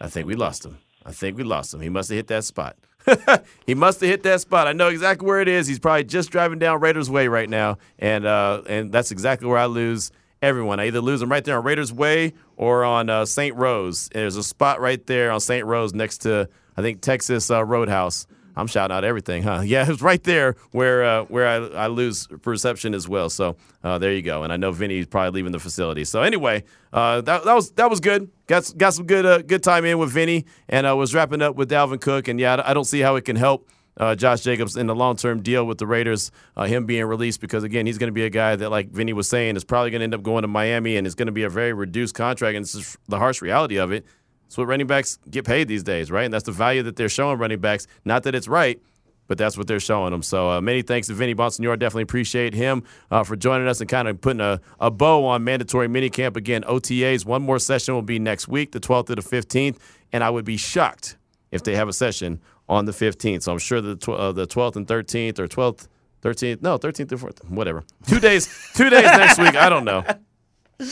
I 0.00 0.08
think 0.08 0.26
we 0.26 0.34
lost 0.34 0.64
him. 0.64 0.78
I 1.04 1.12
think 1.12 1.36
we 1.36 1.44
lost 1.44 1.72
him. 1.74 1.80
He 1.80 1.88
must 1.88 2.08
have 2.10 2.16
hit 2.16 2.26
that 2.28 2.44
spot. 2.44 2.76
he 3.66 3.74
must 3.74 4.00
have 4.00 4.10
hit 4.10 4.22
that 4.24 4.40
spot. 4.40 4.66
I 4.66 4.72
know 4.72 4.88
exactly 4.88 5.26
where 5.26 5.40
it 5.40 5.48
is. 5.48 5.66
He's 5.66 5.78
probably 5.78 6.04
just 6.04 6.30
driving 6.30 6.58
down 6.58 6.80
Raiders 6.80 7.08
Way 7.08 7.28
right 7.28 7.48
now, 7.48 7.78
and 7.98 8.26
uh, 8.26 8.62
and 8.68 8.92
that's 8.92 9.10
exactly 9.10 9.48
where 9.48 9.58
I 9.58 9.66
lose 9.66 10.10
everyone. 10.42 10.80
I 10.80 10.86
either 10.86 11.00
lose 11.00 11.20
them 11.20 11.30
right 11.30 11.44
there 11.44 11.58
on 11.58 11.64
Raiders 11.64 11.92
Way 11.92 12.34
or 12.56 12.84
on 12.84 13.08
uh, 13.10 13.24
St. 13.24 13.56
Rose. 13.56 14.08
And 14.12 14.22
there's 14.22 14.36
a 14.36 14.42
spot 14.42 14.80
right 14.80 15.04
there 15.06 15.30
on 15.30 15.40
St. 15.40 15.64
Rose 15.66 15.94
next 15.94 16.18
to 16.18 16.48
I 16.76 16.82
think 16.82 17.00
Texas 17.00 17.50
uh, 17.50 17.64
Roadhouse. 17.64 18.26
I'm 18.58 18.66
shouting 18.66 18.96
out 18.96 19.04
everything, 19.04 19.42
huh? 19.42 19.60
Yeah, 19.68 19.86
it's 19.88 20.02
right 20.02 20.22
there 20.22 20.56
where 20.72 21.04
uh, 21.04 21.24
where 21.24 21.46
I, 21.46 21.84
I 21.84 21.86
lose 21.86 22.26
perception 22.42 22.94
as 22.94 23.08
well. 23.08 23.30
So 23.30 23.56
uh, 23.84 23.98
there 23.98 24.12
you 24.12 24.22
go. 24.22 24.42
And 24.42 24.52
I 24.52 24.56
know 24.56 24.72
Vinny's 24.72 25.06
probably 25.06 25.30
leaving 25.30 25.52
the 25.52 25.58
facility. 25.58 26.04
So 26.04 26.22
anyway, 26.22 26.64
uh, 26.92 27.20
that, 27.22 27.44
that 27.44 27.54
was 27.54 27.70
that 27.72 27.90
was 27.90 28.00
good. 28.00 28.30
Got 28.46 28.72
got 28.76 28.94
some 28.94 29.06
good 29.06 29.24
uh, 29.24 29.42
good 29.42 29.62
time 29.62 29.84
in 29.84 29.98
with 29.98 30.10
Vinny, 30.10 30.46
and 30.68 30.86
I 30.86 30.94
was 30.94 31.14
wrapping 31.14 31.42
up 31.42 31.56
with 31.56 31.70
Dalvin 31.70 32.00
Cook. 32.00 32.28
And 32.28 32.40
yeah, 32.40 32.62
I 32.64 32.74
don't 32.74 32.84
see 32.84 33.00
how 33.00 33.16
it 33.16 33.24
can 33.24 33.36
help. 33.36 33.68
Uh, 33.98 34.14
Josh 34.14 34.42
Jacobs 34.42 34.76
in 34.76 34.86
the 34.86 34.94
long 34.94 35.16
term 35.16 35.42
deal 35.42 35.66
with 35.66 35.78
the 35.78 35.86
Raiders, 35.86 36.30
uh, 36.56 36.64
him 36.66 36.86
being 36.86 37.04
released 37.04 37.40
because 37.40 37.64
again 37.64 37.84
he's 37.84 37.98
going 37.98 38.08
to 38.08 38.12
be 38.12 38.24
a 38.24 38.30
guy 38.30 38.54
that, 38.54 38.70
like 38.70 38.90
Vinny 38.90 39.12
was 39.12 39.28
saying, 39.28 39.56
is 39.56 39.64
probably 39.64 39.90
going 39.90 40.00
to 40.00 40.04
end 40.04 40.14
up 40.14 40.22
going 40.22 40.42
to 40.42 40.48
Miami 40.48 40.96
and 40.96 41.06
it's 41.06 41.16
going 41.16 41.26
to 41.26 41.32
be 41.32 41.42
a 41.42 41.50
very 41.50 41.72
reduced 41.72 42.14
contract. 42.14 42.56
And 42.56 42.64
this 42.64 42.76
is 42.76 42.96
the 43.08 43.18
harsh 43.18 43.42
reality 43.42 43.76
of 43.76 43.90
it. 43.90 44.06
It's 44.48 44.56
what 44.56 44.66
running 44.66 44.86
backs 44.86 45.18
get 45.30 45.44
paid 45.44 45.68
these 45.68 45.82
days, 45.82 46.10
right? 46.10 46.24
And 46.24 46.32
that's 46.32 46.44
the 46.44 46.52
value 46.52 46.82
that 46.84 46.96
they're 46.96 47.10
showing 47.10 47.38
running 47.38 47.60
backs. 47.60 47.86
Not 48.06 48.22
that 48.22 48.34
it's 48.34 48.48
right, 48.48 48.80
but 49.26 49.36
that's 49.36 49.58
what 49.58 49.66
they're 49.66 49.78
showing 49.78 50.10
them. 50.10 50.22
So 50.22 50.48
uh, 50.50 50.60
many 50.62 50.80
thanks 50.80 51.08
to 51.08 51.14
Vinny 51.14 51.34
Bonsignore. 51.34 51.78
Definitely 51.78 52.04
appreciate 52.04 52.54
him 52.54 52.82
uh, 53.10 53.24
for 53.24 53.36
joining 53.36 53.68
us 53.68 53.82
and 53.82 53.90
kind 53.90 54.08
of 54.08 54.18
putting 54.22 54.40
a, 54.40 54.58
a 54.80 54.90
bow 54.90 55.26
on 55.26 55.44
mandatory 55.44 55.86
minicamp. 55.86 56.36
Again, 56.36 56.62
OTAs, 56.62 57.26
one 57.26 57.42
more 57.42 57.58
session 57.58 57.92
will 57.94 58.00
be 58.00 58.18
next 58.18 58.48
week, 58.48 58.72
the 58.72 58.80
12th 58.80 59.08
to 59.08 59.16
the 59.16 59.22
15th. 59.22 59.76
And 60.14 60.24
I 60.24 60.30
would 60.30 60.46
be 60.46 60.56
shocked 60.56 61.18
if 61.50 61.62
they 61.62 61.76
have 61.76 61.88
a 61.88 61.92
session 61.92 62.40
on 62.70 62.86
the 62.86 62.92
15th. 62.92 63.42
So 63.42 63.52
I'm 63.52 63.58
sure 63.58 63.82
the, 63.82 63.96
tw- 63.96 64.08
uh, 64.08 64.32
the 64.32 64.46
12th 64.46 64.76
and 64.76 64.86
13th 64.86 65.38
or 65.38 65.46
12th, 65.46 65.88
13th, 66.22 66.62
no, 66.62 66.78
13th 66.78 67.12
or 67.12 67.16
14th, 67.18 67.50
whatever. 67.50 67.84
Two 68.06 68.18
days, 68.18 68.48
two 68.74 68.88
days 68.88 69.04
next 69.04 69.38
week. 69.38 69.56
I 69.56 69.68
don't 69.68 69.84
know. 69.84 70.04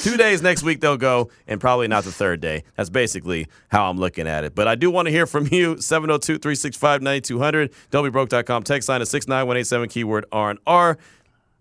Two 0.03 0.17
days 0.17 0.43
next 0.43 0.65
week 0.65 0.81
they'll 0.81 0.97
go, 0.97 1.31
and 1.47 1.61
probably 1.61 1.87
not 1.87 2.03
the 2.03 2.11
third 2.11 2.41
day. 2.41 2.65
That's 2.77 2.91
basically 2.91 3.47
how 3.69 3.89
I'm 3.89 3.99
looking 3.99 4.27
at 4.27 4.43
it. 4.43 4.53
But 4.55 4.67
I 4.67 4.75
do 4.75 4.91
want 4.91 5.07
to 5.07 5.13
hear 5.13 5.27
from 5.27 5.47
you. 5.53 5.81
702 5.81 6.39
365 6.39 7.03
9200. 7.03 7.73
WBroke.com. 7.93 8.63
Text 8.65 8.89
line 8.89 9.01
is 9.01 9.11
69187, 9.11 9.89
keyword 9.89 10.27
R&R. 10.33 10.99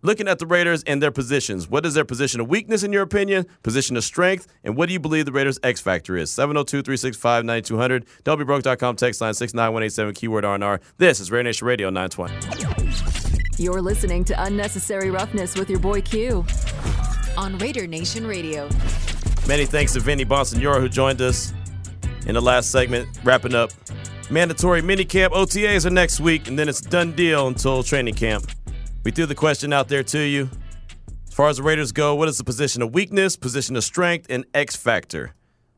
Looking 0.01 0.27
at 0.27 0.39
the 0.39 0.45
Raiders 0.45 0.83
and 0.83 1.01
their 1.01 1.11
positions, 1.11 1.67
what 1.67 1.85
is 1.85 1.93
their 1.95 2.05
position 2.05 2.39
of 2.39 2.47
weakness 2.47 2.83
in 2.83 2.93
your 2.93 3.01
opinion, 3.03 3.45
position 3.63 3.97
of 3.97 4.03
strength, 4.03 4.47
and 4.63 4.75
what 4.75 4.87
do 4.87 4.93
you 4.93 4.99
believe 4.99 5.25
the 5.25 5.31
Raiders' 5.31 5.59
X 5.63 5.81
factor 5.81 6.17
is? 6.17 6.31
702 6.31 6.81
365 6.81 7.45
9200. 7.45 8.05
WBroke.com. 8.23 8.95
Text 8.95 9.21
line 9.21 9.33
69187, 9.35 10.13
keyword 10.15 10.45
R&R. 10.45 10.81
This 10.97 11.19
is 11.19 11.31
Raider 11.31 11.43
Nation 11.43 11.67
Radio 11.67 11.91
920. 11.91 13.63
You're 13.63 13.81
listening 13.81 14.23
to 14.25 14.43
Unnecessary 14.43 15.11
Roughness 15.11 15.55
with 15.55 15.69
your 15.69 15.79
boy 15.79 16.01
Q 16.01 16.43
on 17.37 17.57
Raider 17.57 17.87
Nation 17.87 18.25
Radio. 18.25 18.69
Many 19.47 19.65
thanks 19.65 19.93
to 19.93 19.99
Vinny 19.99 20.25
Bonsignore 20.25 20.79
who 20.79 20.89
joined 20.89 21.21
us 21.21 21.53
in 22.25 22.33
the 22.33 22.41
last 22.41 22.71
segment, 22.71 23.07
wrapping 23.23 23.53
up 23.53 23.71
mandatory 24.29 24.81
minicamp 24.81 25.29
OTAs 25.29 25.85
are 25.85 25.91
next 25.91 26.19
week, 26.19 26.47
and 26.47 26.57
then 26.57 26.67
it's 26.67 26.81
done 26.81 27.11
deal 27.11 27.47
until 27.47 27.83
training 27.83 28.15
camp. 28.15 28.51
We 29.03 29.11
threw 29.11 29.25
the 29.25 29.35
question 29.35 29.71
out 29.71 29.87
there 29.87 30.03
to 30.03 30.19
you. 30.19 30.49
As 31.27 31.33
far 31.33 31.49
as 31.49 31.57
the 31.57 31.63
Raiders 31.63 31.91
go, 31.91 32.15
what 32.15 32.27
is 32.27 32.37
the 32.37 32.43
position 32.43 32.81
of 32.81 32.93
weakness, 32.93 33.35
position 33.35 33.75
of 33.75 33.83
strength, 33.83 34.27
and 34.29 34.45
X 34.53 34.75
factor? 34.75 35.35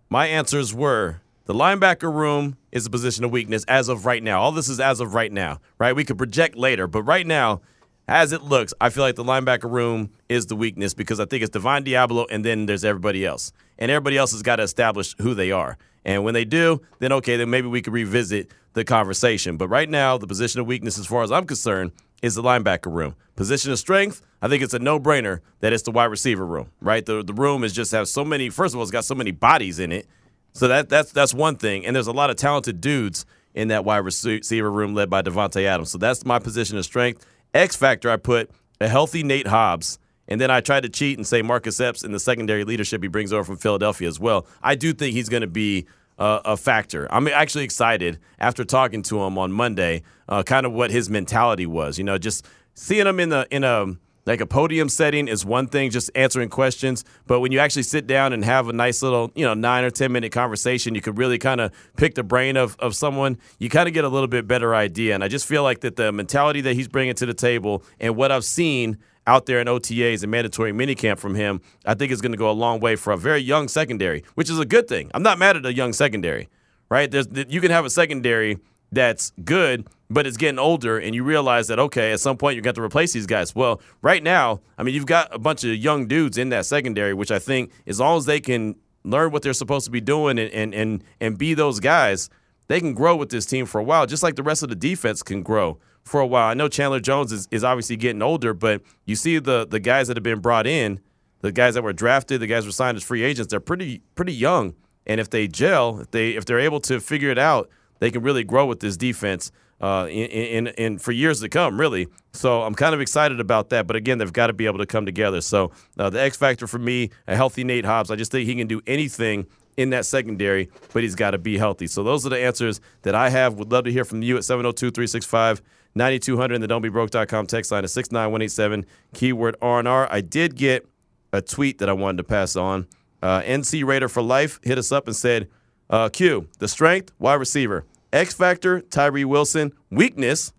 My 0.10 0.28
answers 0.28 0.74
were 0.74 1.22
the 1.46 1.54
linebacker 1.54 2.14
room 2.14 2.58
is 2.72 2.86
a 2.86 2.90
position 2.90 3.24
of 3.24 3.32
weakness 3.32 3.64
as 3.68 3.90
of 3.90 4.06
right 4.06 4.22
now. 4.22 4.42
All 4.42 4.52
this 4.52 4.70
is 4.70 4.80
as 4.80 5.00
of 5.00 5.14
right 5.14 5.32
now, 5.32 5.60
right? 5.80 5.96
We 5.96 6.06
could 6.06 6.18
project 6.18 6.56
later, 6.56 6.88
but 6.88 7.04
right 7.04 7.26
now, 7.26 7.62
as 8.08 8.32
it 8.32 8.44
looks, 8.44 8.74
I 8.80 8.90
feel 8.90 9.04
like 9.04 9.16
the 9.16 9.24
linebacker 9.24 9.70
room 9.70 10.12
is 10.30 10.46
the 10.46 10.56
weakness 10.56 10.94
because 10.94 11.20
I 11.20 11.26
think 11.26 11.44
it's 11.44 11.52
Devon 11.52 11.84
Deablo 11.84 12.26
and 12.30 12.44
then 12.44 12.66
there's 12.66 12.86
everybody 12.86 13.26
else. 13.26 13.52
And 13.78 13.92
everybody 13.92 14.18
else 14.18 14.32
has 14.32 14.42
got 14.42 14.58
to 14.58 14.64
establish 14.64 15.16
who 15.20 15.34
they 15.34 15.52
are. 15.52 15.78
And 16.06 16.24
when 16.24 16.34
they 16.34 16.46
do, 16.46 16.82
then 17.00 17.12
okay, 17.14 17.36
then 17.36 17.50
maybe 17.50 17.68
we 17.68 17.82
could 17.82 17.94
revisit 17.94 18.50
the 18.74 18.86
conversation. 18.86 19.58
But 19.58 19.68
right 19.68 19.90
now, 19.90 20.18
the 20.18 20.28
position 20.28 20.62
of 20.62 20.68
weakness, 20.68 20.98
as 20.98 21.06
far 21.06 21.22
as 21.22 21.32
I'm 21.32 21.46
concerned, 21.46 21.92
is 22.22 22.36
the 22.36 22.42
linebacker 22.42 22.92
room. 22.92 23.16
Position 23.36 23.72
of 23.72 23.80
strength, 23.80 24.22
I 24.42 24.48
think 24.48 24.64
it's 24.64 24.74
a 24.74 24.80
no-brainer 24.80 25.42
that 25.60 25.74
it's 25.74 25.84
the 25.84 25.92
wide 25.92 26.06
receiver 26.06 26.46
room, 26.46 26.72
right? 26.82 27.06
The 27.06 27.24
the 27.24 27.34
room 27.34 27.64
is 27.64 27.74
just 27.74 27.92
have 27.92 28.08
so 28.08 28.24
many. 28.24 28.50
First 28.50 28.74
of 28.74 28.78
all, 28.78 28.84
it's 28.84 28.92
got 28.92 29.06
so 29.06 29.16
many 29.16 29.32
bodies 29.32 29.80
in 29.80 29.92
it, 29.92 30.08
so 30.54 30.68
that 30.68 30.90
that's 30.90 31.12
that's 31.12 31.34
one 31.34 31.58
thing. 31.58 31.86
And 31.86 31.96
there's 31.96 32.08
a 32.08 32.14
lot 32.14 32.30
of 32.30 32.38
talented 32.38 32.82
dudes 32.82 33.26
in 33.54 33.68
that 33.68 33.84
wide 33.84 33.98
receiver 33.98 34.72
room 34.72 34.94
led 34.94 35.10
by 35.10 35.22
Davante 35.22 35.64
Adams. 35.66 35.92
So 35.92 35.98
that's 35.98 36.26
my 36.26 36.40
position 36.40 36.78
of 36.78 36.86
strength. 36.86 37.26
X 37.54 37.76
factor, 37.76 38.10
I 38.10 38.18
put 38.18 38.52
a 38.80 38.88
healthy 38.88 39.24
Nate 39.24 39.48
Hobbs. 39.48 40.00
And 40.30 40.42
then 40.42 40.52
I 40.52 40.60
tried 40.60 40.84
to 40.84 40.90
cheat 40.90 41.18
and 41.18 41.26
say 41.26 41.42
Marcus 41.42 41.80
Epps 41.80 42.04
and 42.04 42.14
the 42.14 42.20
secondary 42.20 42.66
leadership 42.66 43.02
he 43.02 43.08
brings 43.08 43.32
over 43.32 43.46
from 43.46 43.58
Philadelphia 43.58 44.10
as 44.10 44.20
well. 44.20 44.46
I 44.62 44.76
do 44.76 44.92
think 44.92 45.14
he's 45.14 45.30
going 45.30 45.42
to 45.42 45.48
be 45.48 45.88
uh, 46.20 46.42
a 46.44 46.58
factor. 46.58 47.08
I'm 47.12 47.28
actually 47.28 47.64
excited 47.64 48.20
after 48.40 48.66
talking 48.66 49.04
to 49.04 49.22
him 49.24 49.38
on 49.38 49.52
Monday, 49.52 50.04
uh, 50.28 50.44
kind 50.44 50.66
of 50.66 50.74
what 50.74 50.92
his 50.92 51.10
mentality 51.10 51.66
was. 51.66 51.98
You 51.98 52.04
know, 52.04 52.18
just 52.18 52.46
seeing 52.74 53.08
him 53.08 53.20
in 53.20 53.30
the 53.30 53.48
in 53.52 53.64
a 53.64 53.96
like 54.28 54.42
a 54.42 54.46
podium 54.46 54.90
setting 54.90 55.28
is 55.28 55.46
one 55.46 55.68
thing, 55.68 55.90
just 55.90 56.12
answering 56.14 56.50
questions. 56.50 57.06
But 57.26 57.40
when 57.40 57.52
you 57.52 57.60
actually 57.60 57.84
sit 57.84 58.08
down 58.08 58.34
and 58.34 58.44
have 58.44 58.68
a 58.68 58.74
nice 58.74 59.02
little, 59.02 59.32
you 59.36 59.46
know, 59.46 59.54
nine 59.54 59.84
or 59.84 59.90
10 59.90 60.12
minute 60.12 60.32
conversation, 60.32 60.94
you 60.94 61.02
could 61.02 61.18
really 61.18 61.38
kind 61.38 61.62
of 61.62 61.72
pick 61.96 62.16
the 62.16 62.24
brain 62.24 62.58
of, 62.58 62.76
of 62.80 62.94
someone. 62.94 63.38
You 63.58 63.70
kind 63.70 63.88
of 63.88 63.94
get 63.94 64.04
a 64.04 64.10
little 64.10 64.28
bit 64.28 64.46
better 64.48 64.76
idea. 64.76 65.16
And 65.16 65.24
I 65.24 65.30
just 65.30 65.46
feel 65.46 65.64
like 65.64 65.80
that 65.80 65.96
the 65.96 66.12
mentality 66.12 66.62
that 66.62 66.74
he's 66.74 66.90
bringing 66.90 67.16
to 67.16 67.26
the 67.26 67.34
table 67.34 67.84
and 68.00 68.16
what 68.18 68.32
I've 68.32 68.46
seen 68.46 68.98
out 69.26 69.46
there 69.46 69.60
in 69.60 69.68
OTAs 69.68 70.24
and 70.24 70.32
mandatory 70.32 70.72
minicamp 70.72 71.20
from 71.20 71.36
him, 71.36 71.62
I 71.86 71.94
think 71.94 72.12
is 72.12 72.22
going 72.22 72.32
to 72.34 72.38
go 72.38 72.50
a 72.50 72.54
long 72.54 72.80
way 72.80 72.96
for 72.96 73.14
a 73.14 73.18
very 73.18 73.40
young 73.40 73.68
secondary, 73.68 74.24
which 74.36 74.50
is 74.50 74.60
a 74.60 74.66
good 74.66 74.88
thing. 74.88 75.10
I'm 75.14 75.24
not 75.24 75.38
mad 75.38 75.58
at 75.58 75.66
a 75.66 75.74
young 75.74 75.94
secondary, 75.94 76.50
right? 76.90 77.10
There's, 77.10 77.28
you 77.48 77.62
can 77.62 77.72
have 77.72 77.86
a 77.86 77.90
secondary 77.90 78.58
that's 78.92 79.34
good, 79.44 79.88
but 80.10 80.26
it's 80.26 80.38
getting 80.38 80.60
older, 80.60 80.98
and 80.98 81.14
you 81.14 81.24
realize 81.24 81.68
that 81.68 81.80
okay, 81.80 82.12
at 82.12 82.20
some 82.20 82.38
point 82.38 82.56
you 82.56 82.62
got 82.62 82.76
to 82.76 82.82
replace 82.82 83.14
these 83.14 83.26
guys. 83.26 83.54
Well, 83.54 83.82
right 84.02 84.24
now, 84.24 84.62
I 84.78 84.84
mean, 84.84 84.96
you've 84.96 85.06
got 85.06 85.34
a 85.34 85.40
bunch 85.40 85.64
of 85.64 85.76
young 85.76 86.08
dudes 86.08 86.38
in 86.38 86.50
that 86.50 86.66
secondary, 86.66 87.14
which 87.14 87.32
I 87.32 87.40
think 87.40 87.72
as 87.86 88.00
long 88.00 88.18
as 88.18 88.26
they 88.26 88.40
can 88.40 88.76
learn 89.04 89.32
what 89.32 89.42
they're 89.42 89.54
supposed 89.54 89.86
to 89.86 89.92
be 89.92 90.02
doing 90.02 90.40
and 90.40 90.52
and 90.52 90.74
and, 90.74 91.04
and 91.20 91.38
be 91.38 91.54
those 91.54 91.80
guys, 91.80 92.30
they 92.68 92.80
can 92.80 92.94
grow 92.94 93.16
with 93.16 93.30
this 93.30 93.46
team 93.46 93.66
for 93.66 93.80
a 93.80 93.84
while, 93.84 94.06
just 94.06 94.24
like 94.24 94.36
the 94.36 94.44
rest 94.44 94.64
of 94.64 94.70
the 94.70 94.76
defense 94.76 95.24
can 95.24 95.44
grow 95.44 95.80
for 96.04 96.22
a 96.22 96.28
while. 96.28 96.48
I 96.50 96.54
know 96.54 96.70
Chandler 96.70 97.00
Jones 97.00 97.32
is, 97.32 97.48
is 97.52 97.64
obviously 97.64 97.98
getting 97.98 98.22
older, 98.22 98.54
but 98.54 98.82
you 99.06 99.16
see 99.16 99.40
the 99.40 99.68
the 99.68 99.80
guys 99.80 100.08
that 100.08 100.18
have 100.18 100.24
been 100.24 100.40
brought 100.40 100.68
in, 100.68 101.02
the 101.42 101.52
guys 101.52 101.74
that 101.74 101.84
were 101.84 101.94
drafted, 101.94 102.40
the 102.40 102.48
guys 102.48 102.66
were 102.66 102.72
signed 102.72 102.98
as 102.98 103.04
free 103.04 103.24
agents, 103.24 103.52
they're 103.52 103.60
pretty 103.60 104.02
pretty 104.16 104.34
young. 104.34 104.74
And 105.06 105.22
if 105.22 105.30
they 105.30 105.48
gel, 105.48 106.02
if 106.02 106.12
they 106.12 106.32
if 106.32 106.46
they're 106.46 106.60
able 106.60 106.80
to 106.82 107.00
figure 107.00 107.30
it 107.30 107.38
out, 107.38 107.70
they 108.00 108.12
can 108.12 108.22
really 108.22 108.44
grow 108.44 108.66
with 108.66 108.80
this 108.80 108.96
defense 108.98 109.52
uh, 109.82 110.08
in, 110.10 110.28
in, 110.28 110.68
in 110.68 110.98
for 110.98 111.12
years 111.12 111.42
to 111.42 111.50
come, 111.50 111.80
really. 111.80 112.08
So 112.34 112.64
I'm 112.64 112.76
kind 112.76 112.96
of 112.96 113.02
excited 113.02 113.40
about 113.40 113.70
that. 113.70 113.88
But 113.88 113.96
again, 113.96 114.18
they've 114.18 114.34
got 114.34 114.48
to 114.48 114.54
be 114.54 114.66
able 114.66 114.80
to 114.80 114.86
come 114.86 115.06
together. 115.06 115.42
So 115.42 115.72
uh, 115.98 116.10
the 116.10 116.22
X 116.22 116.38
factor 116.38 116.68
for 116.68 116.80
me, 116.80 117.12
a 117.28 117.36
healthy 117.36 117.64
Nate 117.64 117.86
Hobbs. 117.86 118.12
I 118.12 118.16
just 118.16 118.32
think 118.32 118.48
he 118.48 118.56
can 118.56 118.68
do 118.68 118.82
anything 118.88 119.48
in 119.78 119.92
that 119.92 120.06
secondary, 120.06 120.70
but 120.92 121.04
he's 121.04 121.16
got 121.16 121.32
to 121.32 121.38
be 121.38 121.58
healthy. 121.58 121.86
So 121.88 122.04
those 122.04 122.26
are 122.26 122.30
the 122.30 122.40
answers 122.40 122.82
that 123.04 123.14
I 123.14 123.30
have. 123.30 123.54
Would 123.56 123.72
love 123.72 123.86
to 123.86 123.92
hear 123.92 124.04
from 124.04 124.24
you 124.24 124.38
at 124.38 124.44
702 124.44 124.90
365 124.92 125.62
9200 125.96 126.56
and 126.56 126.64
the 126.64 126.68
don'tbebroke.com 126.68 127.48
text 127.48 127.72
line 127.72 127.84
is 127.84 127.92
69187, 127.94 128.86
keyword 129.14 129.56
R&R. 129.62 130.08
I 130.12 130.22
did 130.22 130.56
get 130.56 130.88
a 131.34 131.42
tweet 131.42 131.80
that 131.80 131.90
I 131.90 131.94
wanted 131.94 132.18
to 132.18 132.24
pass 132.24 132.56
on. 132.56 132.88
Uh, 133.22 133.42
NC 133.42 133.84
Raider 133.86 134.08
for 134.08 134.22
Life 134.22 134.60
hit 134.64 134.78
us 134.78 134.92
up 134.92 135.08
and 135.08 135.16
said, 135.16 135.50
uh, 135.90 136.10
Q, 136.10 136.48
the 136.60 136.68
strength, 136.68 137.12
wide 137.20 137.36
receiver. 137.36 137.86
X 138.14 138.34
Factor, 138.34 138.82
Tyree 138.82 139.26
Wilson. 139.26 139.74
Weakness, 139.90 140.54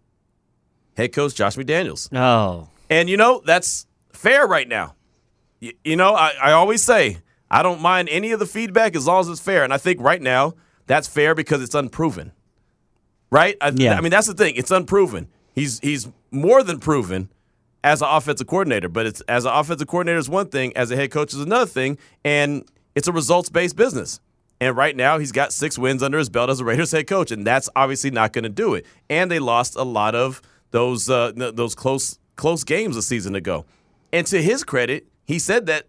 head 0.96 1.12
coach 1.12 1.34
Josh 1.34 1.56
McDaniels. 1.56 2.08
Oh. 2.16 2.68
And 2.90 3.08
you 3.08 3.16
know, 3.16 3.42
that's 3.44 3.86
fair 4.12 4.46
right 4.46 4.68
now. 4.68 4.94
You, 5.60 5.72
you 5.84 5.96
know, 5.96 6.14
I, 6.14 6.32
I 6.40 6.52
always 6.52 6.82
say, 6.82 7.18
I 7.50 7.62
don't 7.62 7.80
mind 7.80 8.08
any 8.10 8.32
of 8.32 8.40
the 8.40 8.46
feedback 8.46 8.94
as 8.94 9.06
long 9.06 9.20
as 9.20 9.28
it's 9.28 9.40
fair. 9.40 9.64
And 9.64 9.72
I 9.72 9.78
think 9.78 10.00
right 10.00 10.20
now, 10.20 10.54
that's 10.86 11.08
fair 11.08 11.34
because 11.34 11.62
it's 11.62 11.74
unproven. 11.74 12.32
Right? 13.30 13.56
I, 13.60 13.72
Yeah. 13.74 13.96
I 13.96 14.00
mean, 14.00 14.10
that's 14.10 14.26
the 14.26 14.34
thing. 14.34 14.54
It's 14.56 14.70
unproven. 14.70 15.28
He's 15.54 15.80
he's 15.80 16.08
more 16.30 16.62
than 16.62 16.78
proven 16.78 17.30
as 17.84 18.02
an 18.02 18.08
offensive 18.10 18.46
coordinator, 18.46 18.88
but 18.88 19.06
it's 19.06 19.20
as 19.22 19.44
an 19.44 19.52
offensive 19.52 19.88
coordinator 19.88 20.18
is 20.18 20.28
one 20.28 20.48
thing, 20.48 20.76
as 20.76 20.90
a 20.90 20.96
head 20.96 21.10
coach 21.10 21.32
is 21.32 21.40
another 21.40 21.66
thing, 21.66 21.98
and 22.24 22.64
it's 22.94 23.08
a 23.08 23.12
results 23.12 23.48
based 23.50 23.76
business. 23.76 24.20
And 24.60 24.76
right 24.76 24.96
now, 24.96 25.18
he's 25.18 25.32
got 25.32 25.52
six 25.52 25.78
wins 25.78 26.02
under 26.02 26.18
his 26.18 26.28
belt 26.28 26.50
as 26.50 26.60
a 26.60 26.64
Raiders 26.64 26.90
head 26.92 27.06
coach, 27.06 27.30
and 27.30 27.46
that's 27.46 27.68
obviously 27.76 28.10
not 28.10 28.32
going 28.32 28.42
to 28.42 28.48
do 28.48 28.74
it. 28.74 28.86
And 29.08 29.30
they 29.30 29.38
lost 29.38 29.76
a 29.76 29.84
lot 29.84 30.14
of 30.14 30.42
those 30.70 31.08
uh, 31.08 31.32
th- 31.32 31.54
those 31.54 31.74
close 31.74 32.18
close 32.36 32.64
games 32.64 32.96
a 32.96 33.02
season 33.02 33.34
ago. 33.34 33.64
And 34.12 34.26
to 34.28 34.42
his 34.42 34.64
credit, 34.64 35.06
he 35.24 35.38
said 35.38 35.66
that 35.66 35.86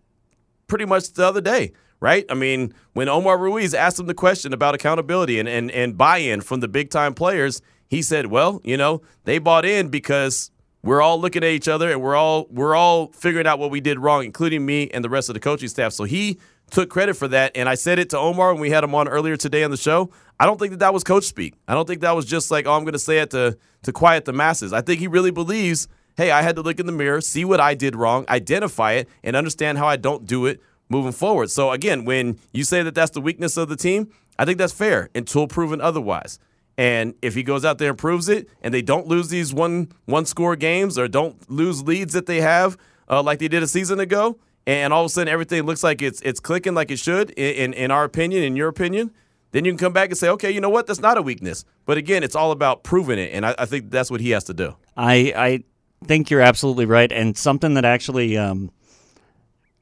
pretty 0.67 0.85
much 0.85 1.13
the 1.13 1.25
other 1.25 1.41
day, 1.41 1.73
right? 1.99 2.25
I 2.29 2.33
mean, 2.33 2.73
when 2.93 3.09
Omar 3.09 3.37
Ruiz 3.37 3.73
asked 3.73 3.99
him 3.99 4.07
the 4.07 4.13
question 4.13 4.53
about 4.53 4.75
accountability 4.75 5.39
and, 5.39 5.47
and, 5.47 5.71
and 5.71 5.97
buy 5.97 6.17
in 6.17 6.41
from 6.41 6.59
the 6.59 6.67
big 6.67 6.89
time 6.89 7.13
players, 7.13 7.61
he 7.87 8.01
said, 8.01 8.27
Well, 8.27 8.61
you 8.63 8.77
know, 8.77 9.01
they 9.23 9.39
bought 9.39 9.65
in 9.65 9.89
because 9.89 10.51
we're 10.83 11.01
all 11.01 11.19
looking 11.19 11.43
at 11.43 11.49
each 11.49 11.67
other 11.67 11.91
and 11.91 12.01
we're 12.01 12.15
all 12.15 12.47
we're 12.49 12.75
all 12.75 13.07
figuring 13.07 13.47
out 13.47 13.59
what 13.59 13.71
we 13.71 13.81
did 13.81 13.99
wrong, 13.99 14.23
including 14.23 14.65
me 14.65 14.89
and 14.91 15.03
the 15.03 15.09
rest 15.09 15.29
of 15.29 15.33
the 15.33 15.39
coaching 15.39 15.69
staff. 15.69 15.93
So 15.93 16.03
he 16.03 16.39
took 16.69 16.89
credit 16.89 17.15
for 17.15 17.27
that. 17.27 17.51
And 17.55 17.67
I 17.67 17.75
said 17.75 17.99
it 17.99 18.09
to 18.11 18.17
Omar 18.17 18.53
when 18.53 18.61
we 18.61 18.69
had 18.69 18.83
him 18.83 18.95
on 18.95 19.07
earlier 19.07 19.37
today 19.37 19.63
on 19.63 19.71
the 19.71 19.77
show. 19.77 20.11
I 20.39 20.45
don't 20.45 20.59
think 20.59 20.71
that 20.71 20.79
that 20.79 20.93
was 20.93 21.03
coach 21.03 21.25
speak. 21.25 21.55
I 21.67 21.73
don't 21.73 21.87
think 21.87 22.01
that 22.01 22.15
was 22.15 22.25
just 22.25 22.51
like, 22.51 22.65
oh, 22.65 22.73
I'm 22.73 22.83
going 22.83 22.93
to 22.93 22.99
say 22.99 23.19
it 23.19 23.31
to 23.31 23.57
to 23.83 23.91
quiet 23.93 24.25
the 24.25 24.33
masses. 24.33 24.73
I 24.73 24.81
think 24.81 24.99
he 24.99 25.07
really 25.07 25.31
believes 25.31 25.87
hey, 26.19 26.31
I 26.31 26.41
had 26.41 26.57
to 26.57 26.61
look 26.61 26.81
in 26.81 26.85
the 26.85 26.91
mirror, 26.91 27.21
see 27.21 27.45
what 27.45 27.61
I 27.61 27.75
did 27.75 27.95
wrong, 27.95 28.25
identify 28.27 28.91
it, 28.91 29.07
and 29.23 29.37
understand 29.37 29.77
how 29.77 29.87
I 29.87 29.95
don't 29.95 30.25
do 30.25 30.47
it 30.47 30.61
moving 30.89 31.13
forward. 31.13 31.49
So, 31.49 31.71
again, 31.71 32.03
when 32.03 32.37
you 32.51 32.65
say 32.65 32.83
that 32.83 32.93
that's 32.93 33.11
the 33.11 33.21
weakness 33.21 33.55
of 33.55 33.69
the 33.69 33.77
team, 33.77 34.11
I 34.37 34.43
think 34.43 34.57
that's 34.57 34.73
fair 34.73 35.09
until 35.15 35.47
proven 35.47 35.79
otherwise. 35.79 36.37
And 36.77 37.13
if 37.21 37.35
he 37.35 37.43
goes 37.43 37.63
out 37.63 37.77
there 37.77 37.89
and 37.89 37.97
proves 37.97 38.27
it, 38.27 38.49
and 38.61 38.73
they 38.73 38.81
don't 38.81 39.07
lose 39.07 39.29
these 39.29 39.53
one 39.53 39.93
one 40.05 40.25
score 40.25 40.57
games 40.57 40.97
or 40.97 41.07
don't 41.07 41.49
lose 41.49 41.83
leads 41.83 42.11
that 42.13 42.25
they 42.25 42.41
have 42.41 42.77
uh, 43.09 43.23
like 43.23 43.39
they 43.39 43.47
did 43.47 43.63
a 43.63 43.67
season 43.67 44.01
ago, 44.01 44.37
and 44.65 44.93
all 44.93 45.01
of 45.03 45.07
a 45.07 45.09
sudden 45.09 45.31
everything 45.31 45.63
looks 45.63 45.83
like 45.83 46.01
it's 46.01 46.21
it's 46.21 46.39
clicking 46.39 46.73
like 46.73 46.91
it 46.91 46.99
should 46.99 47.31
in, 47.31 47.73
in 47.73 47.73
in 47.73 47.91
our 47.91 48.03
opinion, 48.03 48.43
in 48.43 48.55
your 48.55 48.67
opinion, 48.67 49.11
then 49.51 49.65
you 49.65 49.71
can 49.71 49.77
come 49.77 49.93
back 49.93 50.09
and 50.09 50.17
say, 50.17 50.29
okay, 50.29 50.51
you 50.51 50.61
know 50.61 50.69
what, 50.69 50.87
that's 50.87 50.99
not 50.99 51.17
a 51.17 51.21
weakness. 51.21 51.65
But 51.85 51.97
again, 51.97 52.23
it's 52.23 52.35
all 52.35 52.51
about 52.51 52.83
proving 52.83 53.19
it, 53.19 53.31
and 53.33 53.45
I, 53.45 53.55
I 53.57 53.65
think 53.65 53.89
that's 53.89 54.11
what 54.11 54.21
he 54.21 54.31
has 54.31 54.43
to 54.45 54.53
do. 54.53 54.75
I 54.95 55.33
I 55.35 55.63
think 56.05 56.29
you're 56.29 56.41
absolutely 56.41 56.85
right, 56.85 57.11
and 57.11 57.37
something 57.37 57.73
that 57.73 57.85
actually, 57.85 58.37
um, 58.37 58.71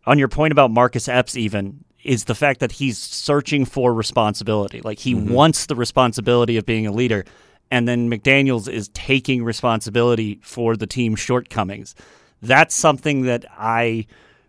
on 0.05 0.17
your 0.17 0.29
point 0.29 0.51
about 0.51 0.71
Marcus 0.71 1.07
Epps, 1.07 1.35
even 1.35 1.83
is 2.03 2.23
the 2.23 2.35
fact 2.35 2.61
that 2.61 2.71
he's 2.71 2.97
searching 2.97 3.65
for 3.65 3.93
responsibility. 3.93 4.79
Like 4.81 4.99
he 4.99 5.13
wants 5.13 5.65
the 5.65 5.75
responsibility 5.75 6.55
of 6.55 6.65
being 6.65 6.87
a 6.87 6.91
leader, 6.91 7.25
and 7.69 7.87
then 7.87 8.09
McDaniels 8.09 8.71
is 8.71 8.87
taking 8.89 9.43
responsibility 9.43 10.39
for 10.41 10.77
the 10.77 10.87
team's 10.87 11.19
shortcomings. 11.19 11.95
That's 12.41 12.73
something 12.73 13.23
that 13.23 13.45
I, 13.57 14.05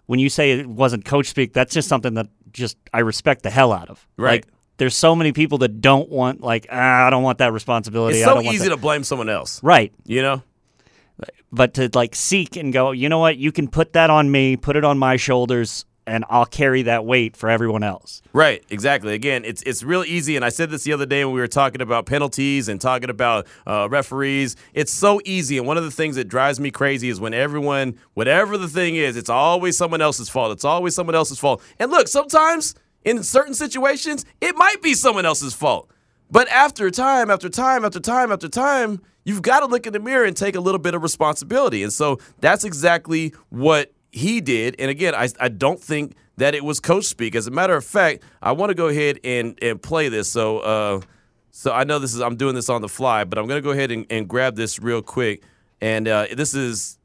when 0.08 0.18
you 0.18 0.28
say 0.28 0.52
it 0.52 0.66
wasn't 0.66 1.04
coach 1.04 1.26
speak, 1.26 1.52
that's 1.52 1.72
just 1.72 1.88
something 1.88 2.14
that 2.14 2.26
just 2.50 2.76
I 2.92 3.00
respect 3.00 3.42
the 3.42 3.50
hell 3.50 3.72
out 3.72 3.88
of. 3.88 4.06
Right. 4.16 4.44
Like, 4.44 4.46
there's 4.78 4.96
so 4.96 5.14
many 5.14 5.32
people 5.32 5.58
that 5.58 5.80
don't 5.80 6.08
want 6.08 6.40
like 6.40 6.66
ah, 6.70 7.06
I 7.06 7.10
don't 7.10 7.22
want 7.22 7.38
that 7.38 7.52
responsibility. 7.52 8.18
It's 8.18 8.24
so 8.24 8.40
easy 8.40 8.64
that. 8.64 8.70
to 8.70 8.76
blame 8.76 9.04
someone 9.04 9.28
else, 9.28 9.62
right 9.62 9.92
you 10.06 10.22
know? 10.22 10.42
but 11.50 11.74
to 11.74 11.90
like 11.94 12.14
seek 12.14 12.56
and 12.56 12.72
go, 12.72 12.92
you 12.92 13.08
know 13.08 13.18
what, 13.18 13.36
you 13.36 13.52
can 13.52 13.68
put 13.68 13.92
that 13.94 14.10
on 14.10 14.30
me, 14.30 14.56
put 14.56 14.76
it 14.76 14.84
on 14.84 14.98
my 14.98 15.16
shoulders, 15.16 15.84
and 16.08 16.24
I'll 16.28 16.46
carry 16.46 16.82
that 16.82 17.04
weight 17.04 17.36
for 17.36 17.48
everyone 17.48 17.82
else. 17.82 18.22
Right, 18.32 18.64
exactly. 18.70 19.14
Again, 19.14 19.44
it's 19.44 19.62
it's 19.62 19.82
real 19.82 20.02
easy, 20.04 20.36
and 20.36 20.44
I 20.44 20.48
said 20.48 20.70
this 20.70 20.84
the 20.84 20.92
other 20.92 21.06
day 21.06 21.24
when 21.24 21.34
we 21.34 21.40
were 21.40 21.46
talking 21.46 21.80
about 21.80 22.06
penalties 22.06 22.68
and 22.68 22.80
talking 22.80 23.10
about 23.10 23.46
uh, 23.66 23.88
referees. 23.90 24.56
It's 24.72 24.92
so 24.92 25.20
easy, 25.24 25.58
and 25.58 25.66
one 25.66 25.76
of 25.76 25.84
the 25.84 25.90
things 25.90 26.16
that 26.16 26.24
drives 26.24 26.58
me 26.58 26.70
crazy 26.70 27.08
is 27.08 27.20
when 27.20 27.34
everyone, 27.34 27.98
whatever 28.14 28.56
the 28.56 28.68
thing 28.68 28.96
is, 28.96 29.16
it's 29.16 29.30
always 29.30 29.76
someone 29.76 30.00
else's 30.00 30.28
fault. 30.28 30.52
It's 30.52 30.64
always 30.64 30.94
someone 30.94 31.14
else's 31.14 31.38
fault. 31.38 31.62
And 31.78 31.90
look, 31.90 32.08
sometimes 32.08 32.74
in 33.04 33.22
certain 33.22 33.54
situations, 33.54 34.24
it 34.40 34.56
might 34.56 34.82
be 34.82 34.94
someone 34.94 35.26
else's 35.26 35.54
fault. 35.54 35.90
But 36.30 36.48
after 36.48 36.90
time, 36.90 37.30
after 37.30 37.48
time, 37.48 37.84
after 37.84 38.00
time, 38.00 38.32
after 38.32 38.48
time, 38.48 39.00
you've 39.24 39.42
got 39.42 39.60
to 39.60 39.66
look 39.66 39.86
in 39.86 39.92
the 39.92 40.00
mirror 40.00 40.24
and 40.24 40.36
take 40.36 40.56
a 40.56 40.60
little 40.60 40.78
bit 40.78 40.94
of 40.94 41.02
responsibility. 41.02 41.82
And 41.82 41.92
so 41.92 42.18
that's 42.40 42.64
exactly 42.64 43.34
what 43.48 43.92
he 44.10 44.40
did. 44.40 44.76
And 44.78 44.90
again, 44.90 45.14
I, 45.14 45.28
I 45.40 45.48
don't 45.48 45.80
think 45.80 46.14
that 46.36 46.54
it 46.54 46.64
was 46.64 46.80
coach 46.80 47.04
speak. 47.04 47.34
As 47.34 47.46
a 47.46 47.50
matter 47.50 47.74
of 47.74 47.84
fact, 47.84 48.22
I 48.40 48.52
want 48.52 48.70
to 48.70 48.74
go 48.74 48.88
ahead 48.88 49.18
and, 49.24 49.58
and 49.60 49.82
play 49.82 50.08
this. 50.08 50.30
So 50.30 50.58
uh, 50.60 51.00
so 51.50 51.72
I 51.72 51.82
know 51.82 51.98
this 51.98 52.14
is 52.14 52.20
I'm 52.20 52.36
doing 52.36 52.54
this 52.54 52.68
on 52.68 52.82
the 52.82 52.88
fly, 52.88 53.24
but 53.24 53.36
I'm 53.38 53.48
going 53.48 53.58
to 53.58 53.64
go 53.64 53.72
ahead 53.72 53.90
and, 53.90 54.06
and 54.10 54.28
grab 54.28 54.54
this 54.54 54.78
real 54.78 55.02
quick. 55.02 55.42
And 55.80 56.06
uh, 56.06 56.26
this 56.32 56.54
is 56.54 56.98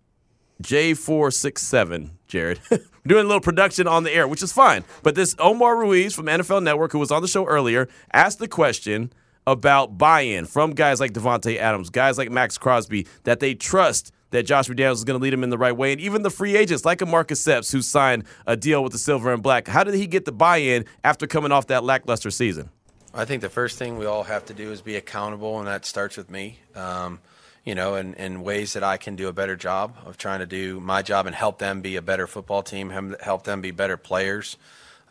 J467, 0.62 2.12
Jared. 2.28 2.60
Doing 3.06 3.26
a 3.26 3.28
little 3.28 3.42
production 3.42 3.88
on 3.88 4.04
the 4.04 4.12
air, 4.12 4.28
which 4.28 4.44
is 4.44 4.54
fine. 4.54 4.84
But 5.02 5.16
this 5.16 5.36
Omar 5.40 5.78
Ruiz 5.78 6.14
from 6.14 6.28
NFL 6.28 6.64
Network, 6.64 6.92
who 6.92 7.00
was 7.00 7.12
on 7.12 7.22
the 7.22 7.28
show 7.28 7.46
earlier, 7.46 7.90
asked 8.14 8.40
the 8.40 8.48
question 8.48 9.12
about 9.46 9.98
buy 9.98 10.22
in 10.22 10.46
from 10.46 10.72
guys 10.72 11.00
like 11.00 11.14
Davante 11.14 11.58
Adams, 11.58 11.90
guys 11.90 12.18
like 12.18 12.32
Maxx 12.32 12.58
Crosby, 12.58 13.08
that 13.24 13.40
they 13.40 13.56
trust 13.56 14.12
that 14.34 14.44
Josh 14.44 14.68
McDaniels 14.68 14.94
is 14.96 15.04
going 15.04 15.20
to 15.20 15.24
lead 15.24 15.32
them 15.32 15.44
in 15.44 15.52
the 15.52 15.60
right 15.60 15.72
way. 15.72 15.92
And 15.92 16.02
even 16.02 16.24
the 16.24 16.32
free 16.32 16.58
agents 16.58 16.84
like 16.84 17.02
a 17.02 17.06
Marcus 17.06 17.48
Epps, 17.48 17.72
who 17.72 17.84
signed 17.84 18.24
a 18.48 18.58
deal 18.58 18.84
with 18.84 18.92
the 18.92 18.98
Silver 18.98 19.32
and 19.32 19.44
Black. 19.44 19.68
How 19.68 19.84
did 19.84 19.94
he 19.94 20.08
get 20.08 20.26
the 20.26 20.32
buy 20.32 20.58
in 20.58 20.86
after 21.04 21.28
coming 21.28 21.52
off 21.52 21.68
that 21.68 21.84
lackluster 21.84 22.32
season? 22.32 22.72
I 23.14 23.26
think 23.26 23.44
the 23.44 23.50
first 23.50 23.78
thing 23.78 24.00
we 24.00 24.08
all 24.08 24.24
have 24.24 24.46
to 24.46 24.56
do 24.56 24.72
is 24.72 24.82
be 24.82 24.96
accountable, 24.96 25.60
and 25.60 25.68
that 25.68 25.86
starts 25.86 26.18
with 26.18 26.32
me. 26.32 26.58
Um, 26.76 27.20
you 27.64 27.76
know, 27.76 27.96
in 27.96 28.42
ways 28.42 28.74
that 28.74 28.84
I 28.84 28.98
can 28.98 29.16
do 29.16 29.28
a 29.28 29.34
better 29.34 29.56
job 29.56 29.96
of 30.04 30.18
trying 30.18 30.40
to 30.40 30.48
do 30.48 30.80
my 30.80 31.04
job 31.04 31.28
and 31.28 31.36
help 31.36 31.60
them 31.60 31.82
be 31.82 31.96
a 31.96 32.02
better 32.02 32.26
football 32.26 32.64
team, 32.64 32.90
help 33.22 33.44
them 33.44 33.62
be 33.62 33.70
better 33.70 33.98
players. 33.98 34.58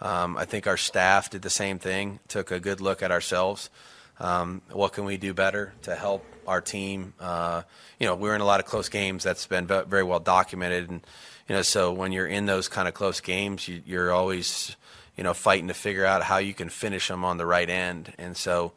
Um, 0.00 0.36
I 0.36 0.46
think 0.46 0.66
our 0.66 0.76
staff 0.76 1.30
did 1.30 1.42
the 1.42 1.48
same 1.48 1.78
thing, 1.78 2.18
took 2.26 2.50
a 2.50 2.58
good 2.58 2.80
look 2.80 3.02
at 3.02 3.12
ourselves. 3.12 3.70
Um, 4.18 4.62
what 4.72 4.92
can 4.92 5.04
we 5.04 5.16
do 5.16 5.32
better 5.32 5.72
to 5.82 5.94
help 5.94 6.26
our 6.46 6.60
team? 6.60 7.14
Uh, 7.20 7.62
you 7.98 8.06
know, 8.06 8.14
we're 8.14 8.34
in 8.34 8.40
a 8.40 8.44
lot 8.44 8.60
of 8.60 8.66
close 8.66 8.88
games. 8.88 9.24
That's 9.24 9.46
been 9.46 9.66
very 9.66 10.02
well 10.02 10.20
documented, 10.20 10.90
and 10.90 11.00
you 11.48 11.54
know, 11.54 11.62
so 11.62 11.92
when 11.92 12.12
you're 12.12 12.26
in 12.26 12.46
those 12.46 12.68
kind 12.68 12.88
of 12.88 12.94
close 12.94 13.20
games, 13.20 13.66
you, 13.68 13.82
you're 13.84 14.12
always, 14.12 14.76
you 15.16 15.24
know, 15.24 15.34
fighting 15.34 15.68
to 15.68 15.74
figure 15.74 16.04
out 16.04 16.22
how 16.22 16.38
you 16.38 16.54
can 16.54 16.68
finish 16.68 17.08
them 17.08 17.24
on 17.24 17.36
the 17.36 17.46
right 17.46 17.68
end. 17.68 18.12
And 18.18 18.36
so, 18.36 18.72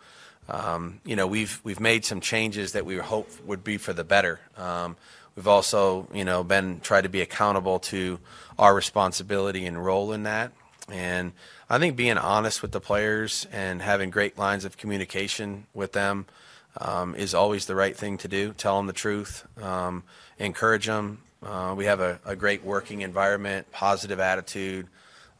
um, 0.50 1.00
you 1.06 1.16
know, 1.16 1.28
we've 1.28 1.60
we've 1.64 1.80
made 1.80 2.06
some 2.06 2.22
changes 2.22 2.74
that 2.74 2.86
we 2.86 2.98
hope 2.98 3.30
would 3.46 3.64
be 3.64 3.78
for 3.78 3.94
the 3.94 4.04
better. 4.04 4.40
Um, 4.58 4.96
we've 5.36 5.48
also, 5.48 6.08
you 6.14 6.26
know, 6.26 6.44
been 6.44 6.80
tried 6.82 7.02
to 7.02 7.10
be 7.10 7.22
accountable 7.22 7.80
to 7.80 8.20
our 8.58 8.74
responsibility 8.74 9.66
and 9.66 9.84
role 9.84 10.12
in 10.12 10.24
that. 10.24 10.52
And 10.90 11.34
I 11.70 11.80
think 11.80 11.96
being 11.96 12.18
honest 12.18 12.62
with 12.62 12.72
the 12.72 12.80
players 12.80 13.48
and 13.52 13.82
having 13.82 14.12
great 14.12 14.38
lines 14.38 14.66
of 14.66 14.78
communication 14.78 15.66
with 15.74 15.94
them 15.94 16.26
um, 16.80 17.16
is 17.16 17.34
always 17.34 17.66
the 17.66 17.76
right 17.76 17.96
thing 17.96 18.18
to 18.20 18.28
do. 18.28 18.54
Tell 18.54 18.78
them 18.78 18.88
the 18.88 18.94
truth, 18.94 19.46
um, 19.62 20.04
encourage 20.40 20.86
them. 20.86 21.20
Uh, 21.44 21.74
we 21.78 21.86
have 21.86 22.00
a, 22.00 22.20
a 22.26 22.36
great 22.36 22.64
working 22.64 23.02
environment, 23.02 23.72
positive 23.72 24.20
attitude, 24.20 24.88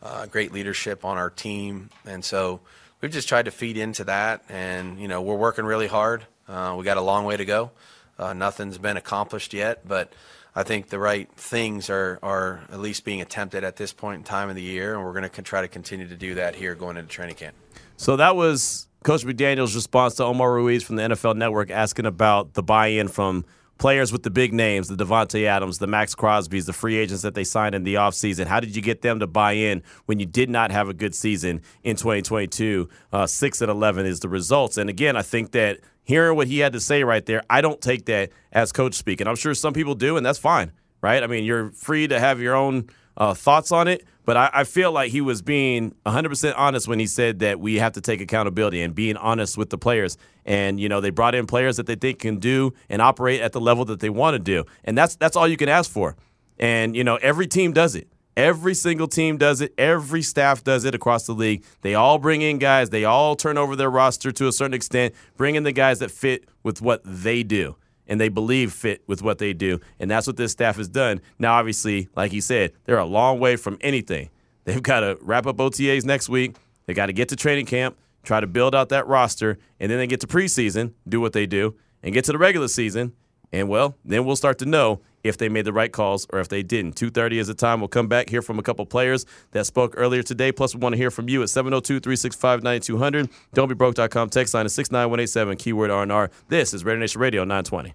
uh, 0.04 0.26
great 0.28 0.54
leadership 0.54 1.04
on 1.04 1.18
our 1.18 1.30
team, 1.30 1.90
and 2.06 2.24
so 2.24 2.60
we've 3.02 3.12
just 3.12 3.28
tried 3.28 3.46
to 3.46 3.52
feed 3.52 3.78
into 3.78 4.04
that. 4.04 4.44
And 4.50 5.00
you 5.00 5.08
know, 5.08 5.22
we're 5.22 5.36
working 5.36 5.66
really 5.66 5.88
hard. 5.88 6.26
Uh, 6.48 6.76
we 6.78 6.84
got 6.84 6.98
a 6.98 7.02
long 7.02 7.26
way 7.26 7.38
to 7.38 7.46
go. 7.46 7.72
Uh, 8.18 8.34
nothing's 8.34 8.78
been 8.78 8.98
accomplished 8.98 9.54
yet, 9.54 9.88
but 9.88 10.14
I 10.56 10.64
think 10.64 10.88
the 10.88 11.00
right 11.00 11.30
things 11.36 11.90
are, 11.90 12.18
are 12.24 12.62
at 12.72 12.80
least 12.80 13.04
being 13.04 13.22
attempted 13.22 13.66
at 13.66 13.76
this 13.76 13.92
point 13.92 14.20
in 14.20 14.24
time 14.24 14.50
of 14.50 14.56
the 14.56 14.62
year, 14.62 14.94
and 14.96 15.04
we're 15.04 15.12
going 15.12 15.30
to 15.30 15.42
try 15.42 15.62
to 15.62 15.68
continue 15.68 16.08
to 16.08 16.16
do 16.16 16.36
that 16.36 16.56
here 16.56 16.76
going 16.76 16.96
into 16.96 17.10
training 17.10 17.36
camp. 17.36 17.56
So 17.98 18.16
that 18.16 18.38
was 18.38 18.88
Coach 19.06 19.24
McDaniel's 19.24 19.76
response 19.76 20.16
to 20.16 20.24
Omar 20.24 20.52
Ruiz 20.52 20.82
from 20.82 20.96
the 20.96 21.04
NFL 21.04 21.36
Network 21.36 21.70
asking 21.70 22.08
about 22.08 22.56
the 22.56 22.64
buy-in 22.64 23.08
from 23.08 23.46
players 23.78 24.12
with 24.12 24.24
the 24.24 24.32
big 24.32 24.52
names, 24.52 24.88
the 24.88 24.96
Davante 24.96 25.46
Adams, 25.46 25.78
the 25.78 25.86
Maxx 25.86 26.16
Crosbys, 26.16 26.66
the 26.66 26.74
free 26.74 26.98
agents 26.98 27.22
that 27.22 27.36
they 27.36 27.44
signed 27.44 27.76
in 27.76 27.84
the 27.84 27.94
offseason. 27.94 28.48
How 28.48 28.60
did 28.60 28.76
you 28.76 28.82
get 28.82 29.04
them 29.04 29.20
to 29.20 29.28
buy 29.28 29.52
in 29.52 29.84
when 30.08 30.18
you 30.18 30.26
did 30.26 30.50
not 30.50 30.72
have 30.72 30.90
a 30.90 30.94
good 30.96 31.14
season 31.14 31.62
in 31.84 31.98
2022? 31.98 32.90
Uh, 33.14 33.28
6 33.28 33.62
and 33.62 33.70
11 33.70 34.08
is 34.08 34.22
the 34.22 34.28
results. 34.28 34.76
And 34.76 34.90
again, 34.90 35.16
I 35.16 35.22
think 35.22 35.52
that 35.52 35.82
hearing 36.04 36.36
what 36.36 36.48
he 36.48 36.58
had 36.58 36.74
to 36.74 36.80
say 36.80 37.04
right 37.04 37.24
there, 37.28 37.44
I 37.48 37.62
don't 37.62 37.80
take 37.80 38.08
that 38.08 38.32
as 38.54 38.72
coach 38.72 38.96
speak. 38.96 39.22
And 39.22 39.30
I'm 39.30 39.36
sure 39.36 39.54
some 39.54 39.74
people 39.74 39.94
do, 39.94 40.18
and 40.18 40.26
that's 40.26 40.40
fine, 40.40 40.72
right? 41.02 41.22
I 41.22 41.28
mean, 41.28 41.44
you're 41.44 41.70
free 41.74 42.08
to 42.08 42.20
have 42.20 42.42
your 42.42 42.56
own 42.56 42.90
uh, 43.18 43.34
thoughts 43.34 43.72
on 43.72 43.88
it. 43.88 44.06
But 44.26 44.38
I, 44.38 44.50
I, 44.54 44.64
feel 44.64 44.92
like 44.92 45.12
he 45.12 45.22
was 45.22 45.44
being 45.44 45.94
100% 46.06 46.54
honest 46.58 46.88
when 46.88 46.98
he 46.98 47.06
said 47.06 47.40
that 47.40 47.60
we 47.60 47.76
have 47.76 47.94
to 47.94 48.02
take 48.02 48.22
accountability 48.22 48.82
and 48.82 48.96
being 48.96 49.18
honest 49.18 49.56
with 49.56 49.70
the 49.70 49.78
players. 49.78 50.18
And, 50.46 50.80
you 50.80 50.90
know, 50.90 51.00
they 51.00 51.12
brought 51.12 51.36
in 51.36 51.46
players 51.46 51.78
that 51.78 51.86
they 51.86 51.96
think 51.96 52.20
can 52.20 52.40
do 52.40 52.74
and 52.90 53.04
operate 53.04 53.42
at 53.42 53.52
the 53.52 53.62
level 53.62 53.86
that 53.86 54.00
they 54.00 54.10
want 54.10 54.34
to 54.34 54.40
do. 54.40 54.66
And 54.84 54.98
that's, 54.98 55.16
that's 55.16 55.36
all 55.36 55.48
you 55.48 55.58
can 55.58 55.70
ask 55.70 55.92
for. 55.92 56.16
And, 56.58 56.96
you 56.96 57.04
know, 57.04 57.18
every 57.18 57.46
team 57.46 57.72
does 57.72 57.96
it. 57.96 58.08
Every 58.36 58.74
single 58.74 59.08
team 59.08 59.38
does 59.38 59.62
it. 59.62 59.74
Every 59.78 60.22
staff 60.22 60.64
does 60.64 60.86
it 60.86 60.96
across 60.96 61.26
the 61.26 61.34
league. 61.34 61.64
They 61.82 61.94
all 61.94 62.18
bring 62.18 62.42
in 62.42 62.58
guys. 62.58 62.90
They 62.90 63.06
all 63.06 63.36
turn 63.36 63.58
over 63.58 63.76
their 63.76 63.92
roster 63.92 64.32
to 64.32 64.48
a 64.48 64.52
certain 64.52 64.74
extent, 64.74 65.14
bring 65.38 65.56
in 65.56 65.64
the 65.64 65.72
guys 65.72 66.00
that 66.00 66.12
fit 66.12 66.46
with 66.64 66.82
what 66.82 67.02
they 67.06 67.44
do 67.44 67.78
and 68.08 68.20
they 68.20 68.30
believe 68.30 68.72
fit 68.72 69.04
with 69.08 69.22
what 69.22 69.38
they 69.38 69.54
do. 69.54 69.80
And 70.00 70.10
that's 70.10 70.28
what 70.28 70.38
this 70.38 70.52
staff 70.52 70.78
has 70.78 70.88
done. 70.88 71.22
Now, 71.40 71.54
obviously, 71.56 72.10
like 72.16 72.32
he 72.32 72.42
said, 72.42 72.74
they're 72.86 72.98
a 72.98 73.06
long 73.06 73.40
way 73.40 73.56
from 73.56 73.78
anything. 73.82 74.30
They've 74.64 74.82
got 74.82 75.02
to 75.02 75.18
wrap 75.22 75.46
up 75.48 75.58
OTAs 75.58 76.06
next 76.06 76.30
week. 76.30 76.56
They 76.86 76.94
got 76.94 77.08
to 77.08 77.14
get 77.14 77.30
to 77.30 77.36
training 77.36 77.66
camp, 77.66 77.98
try 78.24 78.40
to 78.40 78.48
build 78.48 78.76
out 78.76 78.90
that 78.90 79.08
roster, 79.08 79.58
and 79.80 79.92
then 79.92 79.98
they 79.98 80.08
get 80.08 80.22
to 80.22 80.28
preseason, 80.28 80.94
do 81.08 81.20
what 81.22 81.34
they 81.34 81.46
do, 81.46 81.76
and 82.04 82.14
get 82.14 82.26
to 82.26 82.32
the 82.32 82.38
regular 82.38 82.68
season. 82.68 83.14
And 83.52 83.70
well, 83.70 83.96
then 84.04 84.26
we'll 84.26 84.36
start 84.36 84.58
to 84.60 84.66
know 84.66 85.02
if 85.26 85.38
they 85.38 85.50
made 85.50 85.66
the 85.66 85.74
right 85.74 85.92
calls 85.92 86.28
or 86.32 86.40
if 86.40 86.50
they 86.50 86.62
didn't. 86.62 86.96
2.30 86.96 87.34
is 87.34 87.48
the 87.48 87.56
time. 87.56 87.80
We'll 87.82 87.88
come 87.88 88.08
back, 88.08 88.30
hear 88.30 88.44
from 88.44 88.60
a 88.60 88.64
couple 88.64 88.86
players 88.86 89.26
that 89.52 89.66
spoke 89.66 89.96
earlier 89.98 90.22
today. 90.22 90.52
Plus, 90.52 90.76
we 90.76 90.80
want 90.80 90.94
to 90.94 90.98
hear 90.98 91.10
from 91.10 91.28
you 91.28 91.42
at 91.42 91.50
702-365-9200. 91.50 93.32
Don'tBeBroke.com. 93.56 94.30
Text 94.30 94.54
line 94.54 94.68
is 94.68 94.76
69187, 94.76 95.58
keyword 95.58 95.90
R&R. 95.90 96.30
This 96.48 96.74
is 96.74 96.86
Raider 96.86 97.00
Nation 97.00 97.20
Radio 97.20 97.44
920. 97.44 97.94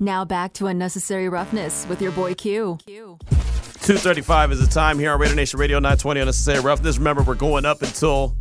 Now 0.00 0.24
back 0.24 0.54
to 0.54 0.66
Unnecessary 0.66 1.28
Roughness 1.28 1.86
with 1.88 2.00
your 2.00 2.12
boy 2.12 2.34
Q. 2.34 2.78
Q. 2.86 3.18
2.35 3.28 4.52
is 4.52 4.60
the 4.60 4.72
time 4.72 4.98
here 4.98 5.12
on 5.12 5.20
Raider 5.20 5.34
Nation 5.34 5.60
Radio 5.60 5.78
920 5.78 6.20
Unnecessary 6.20 6.60
Roughness. 6.60 6.96
Remember, 6.96 7.22
we're 7.22 7.34
going 7.34 7.66
up 7.66 7.82
until 7.82 8.34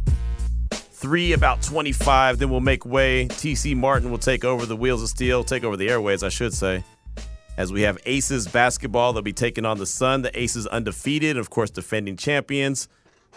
3, 0.71 1.33
about 1.33 1.61
25. 1.61 2.39
Then 2.39 2.49
we'll 2.49 2.61
make 2.61 2.85
way. 2.85 3.27
TC 3.27 3.75
Martin 3.75 4.11
will 4.11 4.17
take 4.17 4.45
over 4.45 4.65
the 4.65 4.77
Wheels 4.77 5.03
of 5.03 5.09
Steel, 5.09 5.43
take 5.43 5.63
over 5.63 5.75
the 5.75 5.89
airways, 5.89 6.23
I 6.23 6.29
should 6.29 6.53
say 6.53 6.83
as 7.57 7.71
we 7.71 7.81
have 7.81 7.97
Aces 8.05 8.47
basketball. 8.47 9.13
They'll 9.13 9.21
be 9.21 9.33
taking 9.33 9.65
on 9.65 9.77
the 9.77 9.85
Sun. 9.85 10.21
The 10.21 10.39
Aces 10.39 10.67
undefeated, 10.67 11.37
of 11.37 11.49
course, 11.49 11.69
defending 11.69 12.17
champions. 12.17 12.87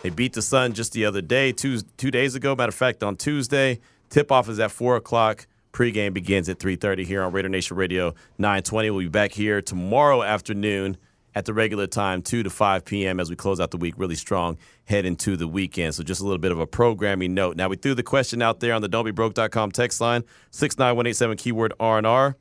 They 0.03 0.11
beat 0.11 0.33
the 0.33 0.43
Sun 0.43 0.75
just 0.75 0.93
the 0.93 1.05
other 1.05 1.23
day, 1.23 1.53
two 1.53 1.81
two 1.97 2.11
days 2.11 2.35
ago. 2.35 2.55
Matter 2.55 2.69
of 2.69 2.75
fact, 2.75 3.03
on 3.03 3.17
Tuesday, 3.17 3.81
tip 4.11 4.31
off 4.31 4.49
is 4.49 4.59
at 4.59 4.71
four 4.71 4.97
o'clock. 4.97 5.47
Pregame 5.73 6.15
begins 6.15 6.49
at 6.49 6.59
3:30 6.59 7.05
here 7.05 7.23
on 7.23 7.33
Raider 7.33 7.49
Nation 7.49 7.77
Radio 7.77 8.15
920. 8.39 8.91
We'll 8.91 9.01
be 9.01 9.09
back 9.09 9.33
here 9.33 9.61
tomorrow 9.61 10.23
afternoon 10.23 10.97
at 11.35 11.47
the 11.47 11.53
regular 11.53 11.89
time, 11.89 12.23
2 12.23 12.45
to 12.45 12.51
5 12.51 12.85
p.m. 12.85 13.19
as 13.19 13.29
we 13.29 13.35
close 13.35 13.59
out 13.59 13.73
the 13.73 13.77
week 13.77 13.95
really 13.97 14.15
strong, 14.15 14.57
head 14.85 15.05
into 15.05 15.37
the 15.37 15.49
weekend. 15.49 15.95
So 15.95 16.05
just 16.05 16.21
a 16.21 16.25
little 16.25 16.39
bit 16.39 16.53
of 16.53 16.61
a 16.61 16.67
programming 16.67 17.35
note. 17.35 17.57
Now 17.57 17.69
we 17.69 17.77
threw 17.77 17.95
the 17.95 18.05
question 18.05 18.41
out 18.41 18.61
there 18.61 18.73
on 18.73 18.83
the 18.83 18.89
don'tbebroke.com 18.89 19.73
text 19.73 20.01
line, 20.01 20.23
69187 20.53 21.37
keyword 21.37 21.73
R&R. 21.81 22.37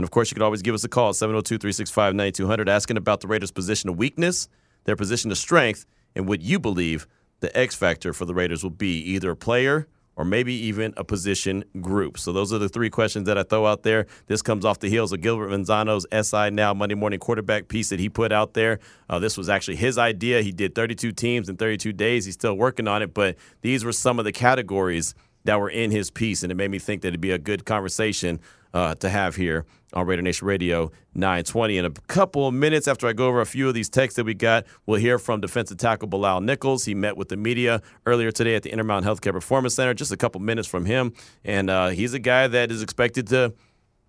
And 0.00 0.04
of 0.04 0.10
course, 0.10 0.30
you 0.30 0.34
can 0.34 0.42
always 0.42 0.62
give 0.62 0.74
us 0.74 0.82
a 0.82 0.88
call, 0.88 1.12
702 1.12 1.58
365 1.58 2.14
9200, 2.14 2.70
asking 2.70 2.96
about 2.96 3.20
the 3.20 3.26
Raiders' 3.26 3.50
position 3.50 3.90
of 3.90 3.98
weakness, 3.98 4.48
their 4.84 4.96
position 4.96 5.30
of 5.30 5.36
strength, 5.36 5.84
and 6.16 6.26
what 6.26 6.40
you 6.40 6.58
believe 6.58 7.06
the 7.40 7.54
X 7.54 7.74
factor 7.74 8.14
for 8.14 8.24
the 8.24 8.32
Raiders 8.32 8.62
will 8.62 8.70
be 8.70 8.98
either 9.00 9.32
a 9.32 9.36
player 9.36 9.88
or 10.16 10.24
maybe 10.24 10.54
even 10.54 10.94
a 10.96 11.04
position 11.04 11.64
group. 11.82 12.18
So 12.18 12.32
those 12.32 12.50
are 12.50 12.56
the 12.56 12.70
three 12.70 12.88
questions 12.88 13.26
that 13.26 13.36
I 13.36 13.42
throw 13.42 13.66
out 13.66 13.82
there. 13.82 14.06
This 14.26 14.40
comes 14.40 14.64
off 14.64 14.78
the 14.78 14.88
heels 14.88 15.12
of 15.12 15.20
Gilbert 15.20 15.50
Manzano's 15.50 16.06
SI 16.26 16.48
Now 16.48 16.72
Monday 16.72 16.94
Morning 16.94 17.20
Quarterback 17.20 17.68
piece 17.68 17.90
that 17.90 18.00
he 18.00 18.08
put 18.08 18.32
out 18.32 18.54
there. 18.54 18.78
Uh, 19.10 19.18
this 19.18 19.36
was 19.36 19.50
actually 19.50 19.76
his 19.76 19.98
idea. 19.98 20.40
He 20.40 20.50
did 20.50 20.74
32 20.74 21.12
teams 21.12 21.50
in 21.50 21.58
32 21.58 21.92
days. 21.92 22.24
He's 22.24 22.36
still 22.36 22.54
working 22.54 22.88
on 22.88 23.02
it, 23.02 23.12
but 23.12 23.36
these 23.60 23.84
were 23.84 23.92
some 23.92 24.18
of 24.18 24.24
the 24.24 24.32
categories 24.32 25.14
that 25.44 25.60
were 25.60 25.70
in 25.70 25.90
his 25.90 26.10
piece, 26.10 26.42
and 26.42 26.50
it 26.50 26.54
made 26.54 26.70
me 26.70 26.78
think 26.78 27.02
that 27.02 27.08
it'd 27.08 27.20
be 27.20 27.32
a 27.32 27.38
good 27.38 27.66
conversation 27.66 28.40
uh, 28.74 28.94
to 28.96 29.08
have 29.08 29.36
here 29.36 29.66
on 29.92 30.06
Raider 30.06 30.22
Nation 30.22 30.46
Radio 30.46 30.90
920. 31.14 31.78
In 31.78 31.84
a 31.84 31.90
couple 31.90 32.46
of 32.46 32.54
minutes 32.54 32.86
after 32.86 33.06
I 33.06 33.12
go 33.12 33.26
over 33.26 33.40
a 33.40 33.46
few 33.46 33.68
of 33.68 33.74
these 33.74 33.88
texts 33.88 34.16
that 34.16 34.24
we 34.24 34.34
got, 34.34 34.64
we'll 34.86 35.00
hear 35.00 35.18
from 35.18 35.40
defensive 35.40 35.78
tackle 35.78 36.08
Bilal 36.08 36.40
Nichols. 36.40 36.84
He 36.84 36.94
met 36.94 37.16
with 37.16 37.28
the 37.28 37.36
media 37.36 37.82
earlier 38.06 38.30
today 38.30 38.54
at 38.54 38.62
the 38.62 38.70
Intermountain 38.70 39.10
Healthcare 39.10 39.32
Performance 39.32 39.74
Center, 39.74 39.94
just 39.94 40.12
a 40.12 40.16
couple 40.16 40.40
minutes 40.40 40.68
from 40.68 40.84
him. 40.84 41.12
And 41.44 41.70
uh, 41.70 41.88
he's 41.88 42.14
a 42.14 42.18
guy 42.18 42.48
that 42.48 42.70
is 42.70 42.82
expected 42.82 43.26
to. 43.28 43.54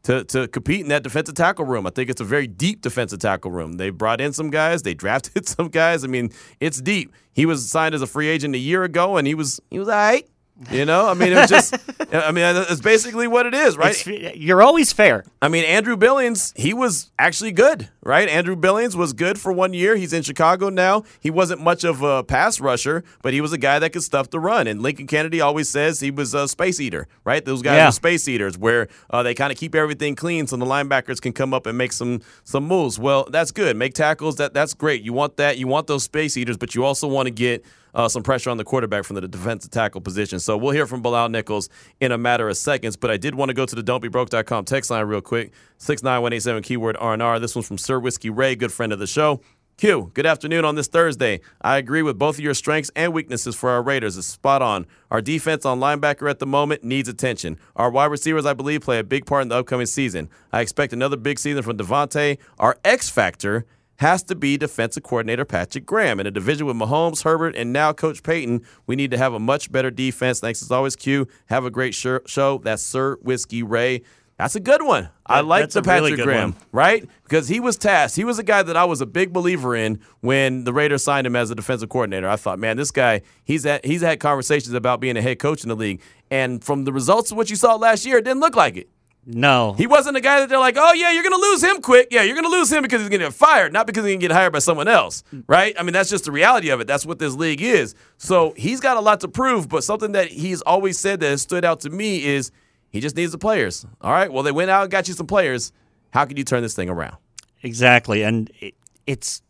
To, 0.06 0.24
to 0.24 0.48
compete 0.48 0.82
in 0.82 0.88
that 0.88 1.04
defensive 1.04 1.36
tackle 1.36 1.64
room. 1.64 1.86
I 1.86 1.92
think 1.92 2.10
it's 2.10 2.22
a 2.22 2.24
very 2.24 2.48
deep 2.48 2.82
defensive 2.82 3.20
tackle 3.20 3.52
room. 3.52 3.74
They 3.74 3.92
brought 3.92 4.20
in 4.20 4.34
some 4.34 4.50
guys, 4.50 4.82
they 4.82 4.94
drafted 4.96 5.48
some 5.48 5.68
guys. 5.68 6.04
I 6.04 6.08
mean, 6.08 6.32
it's 6.60 6.82
deep. 6.82 7.14
He 7.34 7.46
was 7.46 7.70
signed 7.70 7.94
as 7.94 8.02
a 8.02 8.08
free 8.08 8.28
agent 8.28 8.56
a 8.56 8.58
year 8.58 8.84
ago, 8.84 9.18
and 9.18 9.28
he 9.28 9.36
was 9.36 9.62
he 9.70 9.78
was 9.78 9.88
all 9.88 9.94
right. 9.94 10.28
You 10.70 10.86
know, 10.86 11.08
I 11.08 11.16
mean, 11.16 11.34
it's 11.34 11.50
just, 11.50 11.74
I 12.14 12.32
mean, 12.32 12.56
it's 12.70 12.82
basically 12.82 13.28
what 13.28 13.46
it 13.46 13.54
is, 13.54 13.78
right? 13.78 13.96
It's, 14.08 14.38
you're 14.38 14.62
always 14.62 14.94
fair. 14.94 15.24
I 15.42 15.48
mean, 15.48 15.64
Andrew 15.66 15.98
Billings, 15.98 16.54
he 16.56 16.74
was 16.74 17.12
actually 17.18 17.52
good, 17.52 17.90
right? 18.04 18.30
Andrew 18.30 18.56
Billings 18.56 18.96
was 18.96 19.14
good 19.14 19.40
for 19.40 19.52
one 19.52 19.74
year. 19.74 19.96
He's 19.96 20.14
in 20.14 20.22
Chicago 20.22 20.70
now. 20.70 21.04
He 21.20 21.32
wasn't 21.32 21.62
much 21.62 21.84
of 21.84 22.04
a 22.04 22.24
pass 22.24 22.60
rusher, 22.60 23.04
but 23.24 23.34
he 23.34 23.42
was 23.42 23.54
a 23.54 23.58
guy 23.58 23.80
that 23.80 23.92
could 23.92 24.04
stuff 24.04 24.30
the 24.30 24.40
run. 24.40 24.68
And 24.68 24.82
Lincoln 24.84 25.08
Kennedy 25.08 25.42
always 25.42 25.68
says 25.68 26.00
he 26.00 26.12
was 26.12 26.34
a 26.36 26.48
space 26.48 26.80
eater, 26.80 27.08
right? 27.26 27.44
Those 27.44 27.64
guys 27.64 27.78
yeah. 27.78 27.88
are 27.88 27.92
space 27.92 28.28
eaters, 28.28 28.58
where 28.58 28.88
uh, 29.10 29.24
they 29.24 29.34
kind 29.34 29.52
of 29.52 29.58
keep 29.58 29.74
everything 29.74 30.16
clean 30.16 30.46
so 30.46 30.58
the 30.58 30.66
linebackers 30.66 31.20
can 31.20 31.34
come 31.34 31.54
up 31.54 31.66
and 31.66 31.78
make 31.78 31.92
some 31.92 32.22
some 32.44 32.68
moves. 32.68 33.00
Well, 33.00 33.28
that's 33.32 33.52
good. 33.52 33.76
Make 33.76 33.96
tackles. 33.96 34.36
That 34.36 34.54
that's 34.54 34.76
great. 34.76 35.02
You 35.02 35.14
want 35.14 35.38
that. 35.38 35.58
You 35.58 35.68
want 35.68 35.88
those 35.88 36.04
space 36.04 36.38
eaters, 36.38 36.58
but 36.58 36.76
you 36.76 36.84
also 36.84 37.08
want 37.08 37.26
to 37.28 37.32
get 37.32 37.66
uh, 37.94 38.08
some 38.08 38.24
pressure 38.24 38.50
on 38.50 38.58
the 38.58 38.64
quarterback 38.64 39.04
from 39.04 39.16
the 39.16 39.28
defensive 39.28 39.72
tackle 39.72 40.02
position. 40.02 40.40
So 40.40 40.58
we'll 40.58 40.72
hear 40.72 40.88
from 40.88 41.02
Bilal 41.02 41.30
Nichols 41.30 41.70
in 42.00 42.12
a 42.12 42.18
matter 42.18 42.48
of 42.50 42.58
seconds. 42.58 42.96
But 42.96 43.12
I 43.12 43.18
did 43.18 43.36
want 43.36 43.50
to 43.50 43.54
go 43.54 43.66
to 43.66 43.76
the 43.76 43.84
don'tbebroke.com 43.84 44.66
text 44.66 44.90
line 44.90 45.06
real 45.06 45.22
quick. 45.22 45.52
69187 45.78 46.64
keyword 46.64 46.98
R&R. 47.00 47.40
This 47.40 47.56
one's 47.56 47.68
from 47.68 47.78
Sir 47.78 48.00
Whiskey 48.00 48.30
Ray, 48.30 48.56
good 48.56 48.72
friend 48.72 48.94
of 48.94 49.00
the 49.00 49.08
show. 49.08 49.42
Q, 49.82 50.12
good 50.14 50.28
afternoon 50.28 50.64
on 50.64 50.76
this 50.76 50.88
Thursday. 50.88 51.40
I 51.60 51.78
agree 51.78 52.04
with 52.04 52.20
both 52.20 52.36
of 52.36 52.42
your 52.42 52.54
strengths 52.54 52.92
and 52.96 53.14
weaknesses 53.14 53.56
for 53.56 53.72
our 53.72 53.82
Raiders. 53.82 54.16
It's 54.16 54.28
spot 54.28 54.62
on. 54.62 54.86
Our 55.10 55.22
defense 55.22 55.66
on 55.66 55.80
linebacker 55.80 56.30
at 56.30 56.38
the 56.38 56.46
moment 56.46 56.84
needs 56.84 57.10
attention. 57.10 57.58
Our 57.76 57.90
wide 57.90 58.12
receivers, 58.12 58.46
I 58.46 58.54
believe, 58.54 58.82
play 58.82 59.00
a 59.00 59.04
big 59.04 59.26
part 59.26 59.42
in 59.42 59.48
the 59.48 59.56
upcoming 59.56 59.88
season. 59.88 60.30
I 60.54 60.62
expect 60.62 60.94
another 60.94 61.18
big 61.18 61.40
season 61.40 61.64
from 61.64 61.78
Davante. 61.78 62.38
Our 62.60 62.78
X 62.86 63.10
factor 63.10 63.66
has 64.02 64.24
to 64.24 64.36
be 64.36 64.58
defensive 64.58 65.04
coordinator 65.04 65.46
Patrick 65.46 65.86
Graham. 65.86 66.20
In 66.20 66.26
a 66.26 66.32
division 66.32 66.66
with 66.66 66.76
Mahomes, 66.76 67.24
Herbert, 67.24 67.56
and 67.56 67.72
now 67.72 67.94
Coach 67.94 68.24
Payton, 68.24 68.66
we 68.88 68.96
need 68.96 69.12
to 69.12 69.18
have 69.18 69.34
a 69.34 69.40
much 69.40 69.72
better 69.72 69.92
defense. 69.92 70.40
Thanks 70.40 70.64
as 70.64 70.72
always, 70.72 70.96
Q. 70.96 71.28
Have 71.46 71.66
a 71.66 71.70
great 71.70 71.94
show. 71.94 72.58
That's 72.64 72.82
Sir 72.82 73.18
Whiskey 73.22 73.62
Ray. 73.62 74.02
That's 74.40 74.56
a 74.56 74.60
good 74.60 74.82
one. 74.82 75.10
I 75.24 75.42
like 75.42 75.70
the 75.70 75.84
Patrick 75.84 76.14
really 76.14 76.24
Graham, 76.24 76.54
one. 76.54 76.62
right? 76.72 77.08
Because 77.22 77.48
he 77.48 77.60
was 77.60 77.78
tasked. 77.78 78.16
He 78.16 78.24
was 78.24 78.40
a 78.40 78.44
guy 78.44 78.64
that 78.64 78.76
I 78.76 78.86
was 78.86 79.02
a 79.02 79.06
big 79.06 79.32
believer 79.32 79.76
in 79.76 80.00
when 80.22 80.64
the 80.64 80.74
Raiders 80.74 81.04
signed 81.04 81.28
him 81.28 81.36
as 81.36 81.52
a 81.52 81.56
defensive 81.56 81.90
coordinator. 81.90 82.28
I 82.28 82.38
thought, 82.38 82.58
man, 82.58 82.78
this 82.78 82.90
guy, 82.90 83.22
he's 83.44 83.66
had, 83.66 83.86
he's 83.86 84.02
had 84.02 84.20
conversations 84.20 84.74
about 84.74 85.00
being 85.00 85.16
a 85.16 85.22
head 85.22 85.38
coach 85.38 85.62
in 85.62 85.70
the 85.70 85.76
league. 85.76 86.02
And 86.32 86.64
from 86.64 86.86
the 86.86 86.92
results 86.92 87.30
of 87.30 87.38
what 87.38 87.52
you 87.52 87.56
saw 87.56 87.76
last 87.76 88.04
year, 88.04 88.18
it 88.18 88.26
didn't 88.26 88.40
look 88.40 88.56
like 88.56 88.78
it. 88.78 88.90
No. 89.26 89.74
He 89.74 89.86
wasn't 89.86 90.18
a 90.18 90.22
guy 90.22 90.40
that 90.40 90.50
they're 90.50 90.60
like, 90.60 90.78
oh, 90.78 90.94
yeah, 90.94 91.12
you're 91.12 91.24
going 91.24 91.36
to 91.36 91.42
lose 91.42 91.64
him 91.64 91.82
quick. 91.82 92.08
Yeah, 92.10 92.24
you're 92.24 92.36
going 92.36 92.46
to 92.46 92.52
lose 92.52 92.72
him 92.72 92.82
because 92.82 93.02
he's 93.02 93.10
going 93.10 93.20
to 93.20 93.28
get 93.28 93.34
fired, 93.34 93.72
not 93.72 93.86
because 93.86 94.04
he's 94.04 94.12
going 94.12 94.20
to 94.20 94.28
get 94.28 94.34
hired 94.34 94.52
by 94.52 94.60
someone 94.60 94.88
else, 94.88 95.24
mm. 95.34 95.44
right? 95.48 95.76
I 95.78 95.84
mean, 95.84 95.94
that's 95.94 96.10
just 96.10 96.26
the 96.26 96.32
reality 96.32 96.70
of 96.70 96.82
it. 96.82 96.88
That's 96.88 97.06
what 97.06 97.20
this 97.20 97.36
league 97.36 97.62
is. 97.62 97.94
So 98.18 98.54
he's 98.58 98.80
got 98.80 98.98
a 98.98 99.00
lot 99.00 99.20
to 99.20 99.28
prove, 99.28 99.70
but 99.70 99.84
something 99.84 100.14
that 100.14 100.30
he's 100.30 100.62
always 100.62 100.98
said 100.98 101.20
that 101.20 101.30
has 101.30 101.42
stood 101.42 101.64
out 101.64 101.82
to 101.82 101.90
me 101.90 102.26
is 102.26 102.52
he 102.90 103.00
just 103.00 103.16
needs 103.16 103.32
the 103.32 103.38
players. 103.38 103.86
All 104.02 104.12
right, 104.12 104.32
well, 104.32 104.44
they 104.44 104.52
went 104.52 104.72
out 104.72 104.84
and 104.84 104.92
got 104.92 105.08
you 105.08 105.14
some 105.14 105.28
players. 105.28 105.72
How 106.12 106.26
can 106.26 106.36
you 106.36 106.44
turn 106.44 106.64
this 106.64 106.76
thing 106.76 106.90
around? 106.90 107.18
Exactly. 107.64 108.24
And 108.24 108.52
it, 108.60 108.74
it's 109.06 109.42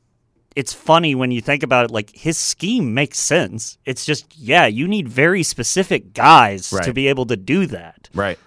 it's 0.55 0.73
funny 0.73 1.15
when 1.15 1.31
you 1.31 1.39
think 1.39 1.63
about 1.63 1.85
it 1.85 1.91
like 1.91 2.09
his 2.11 2.37
scheme 2.37 2.93
makes 2.93 3.17
sense 3.17 3.77
it's 3.85 4.05
just 4.05 4.37
yeah 4.37 4.65
you 4.65 4.85
need 4.85 5.07
very 5.07 5.43
specific 5.43 6.13
guys 6.13 6.73
right. 6.73 6.83
to 6.83 6.93
be 6.93 7.07
able 7.07 7.25
to 7.25 7.37
do 7.37 7.65
that 7.65 8.09
right 8.13 8.37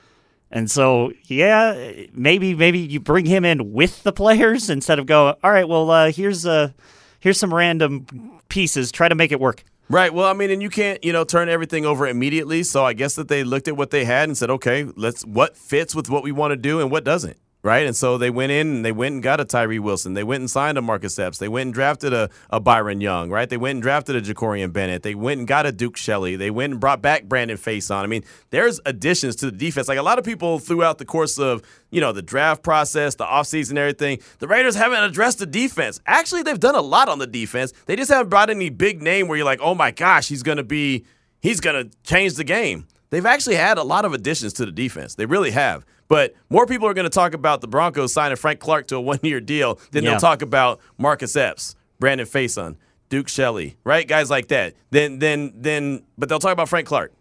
and 0.54 0.70
so, 0.70 1.12
yeah, 1.24 1.92
maybe 2.12 2.54
maybe 2.54 2.78
you 2.78 3.00
bring 3.00 3.26
him 3.26 3.44
in 3.44 3.72
with 3.72 4.04
the 4.04 4.12
players 4.12 4.70
instead 4.70 5.00
of 5.00 5.06
go. 5.06 5.36
All 5.42 5.50
right, 5.50 5.68
well, 5.68 5.90
uh, 5.90 6.12
here's 6.12 6.46
uh, 6.46 6.70
here's 7.18 7.38
some 7.38 7.52
random 7.52 8.40
pieces. 8.48 8.92
Try 8.92 9.08
to 9.08 9.16
make 9.16 9.32
it 9.32 9.40
work. 9.40 9.64
Right. 9.90 10.14
Well, 10.14 10.26
I 10.26 10.32
mean, 10.32 10.50
and 10.50 10.62
you 10.62 10.70
can't, 10.70 11.04
you 11.04 11.12
know, 11.12 11.24
turn 11.24 11.48
everything 11.48 11.84
over 11.84 12.06
immediately. 12.06 12.62
So 12.62 12.86
I 12.86 12.94
guess 12.94 13.16
that 13.16 13.28
they 13.28 13.44
looked 13.44 13.68
at 13.68 13.76
what 13.76 13.90
they 13.90 14.06
had 14.06 14.28
and 14.28 14.38
said, 14.38 14.48
okay, 14.48 14.86
let's 14.96 15.26
what 15.26 15.56
fits 15.56 15.94
with 15.94 16.08
what 16.08 16.22
we 16.22 16.32
want 16.32 16.52
to 16.52 16.56
do 16.56 16.80
and 16.80 16.90
what 16.90 17.04
doesn't. 17.04 17.36
Right. 17.64 17.87
And 17.87 17.96
so 17.96 18.18
they 18.18 18.29
went 18.29 18.53
in 18.53 18.66
and 18.66 18.85
they 18.85 18.92
went 18.92 19.14
and 19.14 19.22
got 19.22 19.40
a 19.40 19.44
Tyree 19.46 19.79
Wilson. 19.79 20.12
They 20.12 20.22
went 20.22 20.42
and 20.42 20.50
signed 20.50 20.77
a 20.77 20.83
Marcus 20.83 21.18
Epps. 21.18 21.38
They 21.38 21.48
went 21.48 21.68
and 21.68 21.74
drafted 21.74 22.12
a, 22.12 22.29
a 22.50 22.61
Byron 22.61 23.00
Young. 23.00 23.31
Right. 23.31 23.48
They 23.48 23.57
went 23.57 23.77
and 23.77 23.83
drafted 23.83 24.16
a 24.16 24.20
Jakorian 24.20 24.70
Bennett. 24.70 25.03
They 25.03 25.14
went 25.14 25.38
and 25.38 25.48
got 25.48 25.64
a 25.64 25.72
Duke 25.72 25.96
Shelley. 25.96 26.37
They 26.37 26.50
went 26.50 26.72
and 26.72 26.79
brought 26.79 27.00
back 27.00 27.24
Brandon 27.24 27.57
Facyson. 27.57 28.03
I 28.03 28.07
mean, 28.07 28.22
there's 28.50 28.83
additions 28.85 29.37
to 29.37 29.46
the 29.46 29.57
defense. 29.57 29.88
Like 29.88 29.96
a 29.96 30.03
lot 30.03 30.18
of 30.18 30.27
people 30.27 30.59
throughout 30.59 30.98
the 30.98 31.07
course 31.07 31.38
of, 31.38 31.62
you 31.90 32.03
know, 32.03 32.12
the 32.12 32.20
draft 32.20 32.62
process, 32.62 33.14
the 33.14 33.24
offseason, 33.24 33.79
everything, 33.79 34.18
the 34.40 34.46
Raiders 34.46 34.74
haven't 34.74 35.03
addressed 35.03 35.38
the 35.38 35.46
defense. 35.46 36.00
Actually, 36.05 36.42
they've 36.42 36.61
done 36.61 36.74
a 36.74 36.83
lot 36.83 37.09
on 37.09 37.18
the 37.18 37.27
defense. 37.27 37.72
They 37.87 37.96
just 37.96 38.11
haven't 38.11 38.29
brought 38.29 38.50
any 38.50 38.68
big 38.68 39.00
name 39.00 39.27
where 39.27 39.38
you're 39.38 39.46
like, 39.46 39.61
oh 39.62 39.74
my 39.74 39.90
gosh, 39.90 40.29
he's 40.29 40.42
to 40.42 40.62
be, 40.62 41.07
he's 41.40 41.61
to 41.62 41.88
change 42.03 42.35
the 42.35 42.44
game. 42.44 42.88
They've 43.09 43.24
actually 43.24 43.57
had 43.57 43.79
a 43.79 43.85
lot 43.85 44.05
of 44.05 44.12
additions 44.12 44.53
to 44.55 44.66
the 44.66 44.72
defense. 44.72 45.14
They 45.14 45.24
really 45.24 45.53
have. 45.53 45.87
But 46.08 46.34
more 46.50 46.66
people 46.66 46.86
are 46.88 46.94
going 46.94 47.04
to 47.04 47.10
talk 47.10 47.34
about 47.34 47.60
the 47.60 47.68
Broncos 47.68 48.12
signing 48.12 48.36
Frank 48.36 48.60
Clark 48.60 48.86
to 48.88 48.96
a 48.96 49.00
one 49.00 49.18
year 49.22 49.40
deal 49.40 49.78
than 49.92 50.04
Yeah. 50.04 50.10
they'll 50.10 50.20
talk 50.20 50.42
about 50.42 50.80
Marcus 50.98 51.34
Epps, 51.36 51.74
Brandon 51.98 52.26
Facyson, 52.26 52.76
Duke 53.08 53.28
Shelley, 53.28 53.76
right? 53.84 54.06
Guys 54.06 54.28
like 54.30 54.48
that. 54.48 54.74
Then, 54.90 55.18
then, 55.18 55.52
then, 55.56 56.02
but 56.18 56.28
they'll 56.28 56.38
talk 56.38 56.52
about 56.52 56.68
Frank 56.68 56.86
Clark 56.86 57.12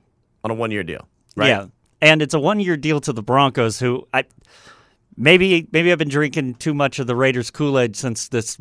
on 0.44 0.52
a 0.52 0.54
one 0.54 0.72
year 0.72 0.84
deal, 0.84 1.08
right? 1.36 1.48
Yeah, 1.48 1.66
and 2.02 2.22
it's 2.22 2.34
a 2.34 2.40
one-year 2.40 2.76
deal 2.78 3.00
to 3.02 3.14
the 3.14 3.24
Broncos, 3.24 3.80
who 3.80 4.06
I 4.14 4.26
maybe 5.16 5.68
maybe 5.72 5.92
I've 5.92 5.98
been 5.98 6.10
drinking 6.10 6.56
too 6.56 6.74
much 6.74 7.00
of 7.00 7.08
the 7.08 7.16
Raiders 7.16 7.50
Kool-Aid 7.52 7.96
since 7.96 8.28
this 8.28 8.58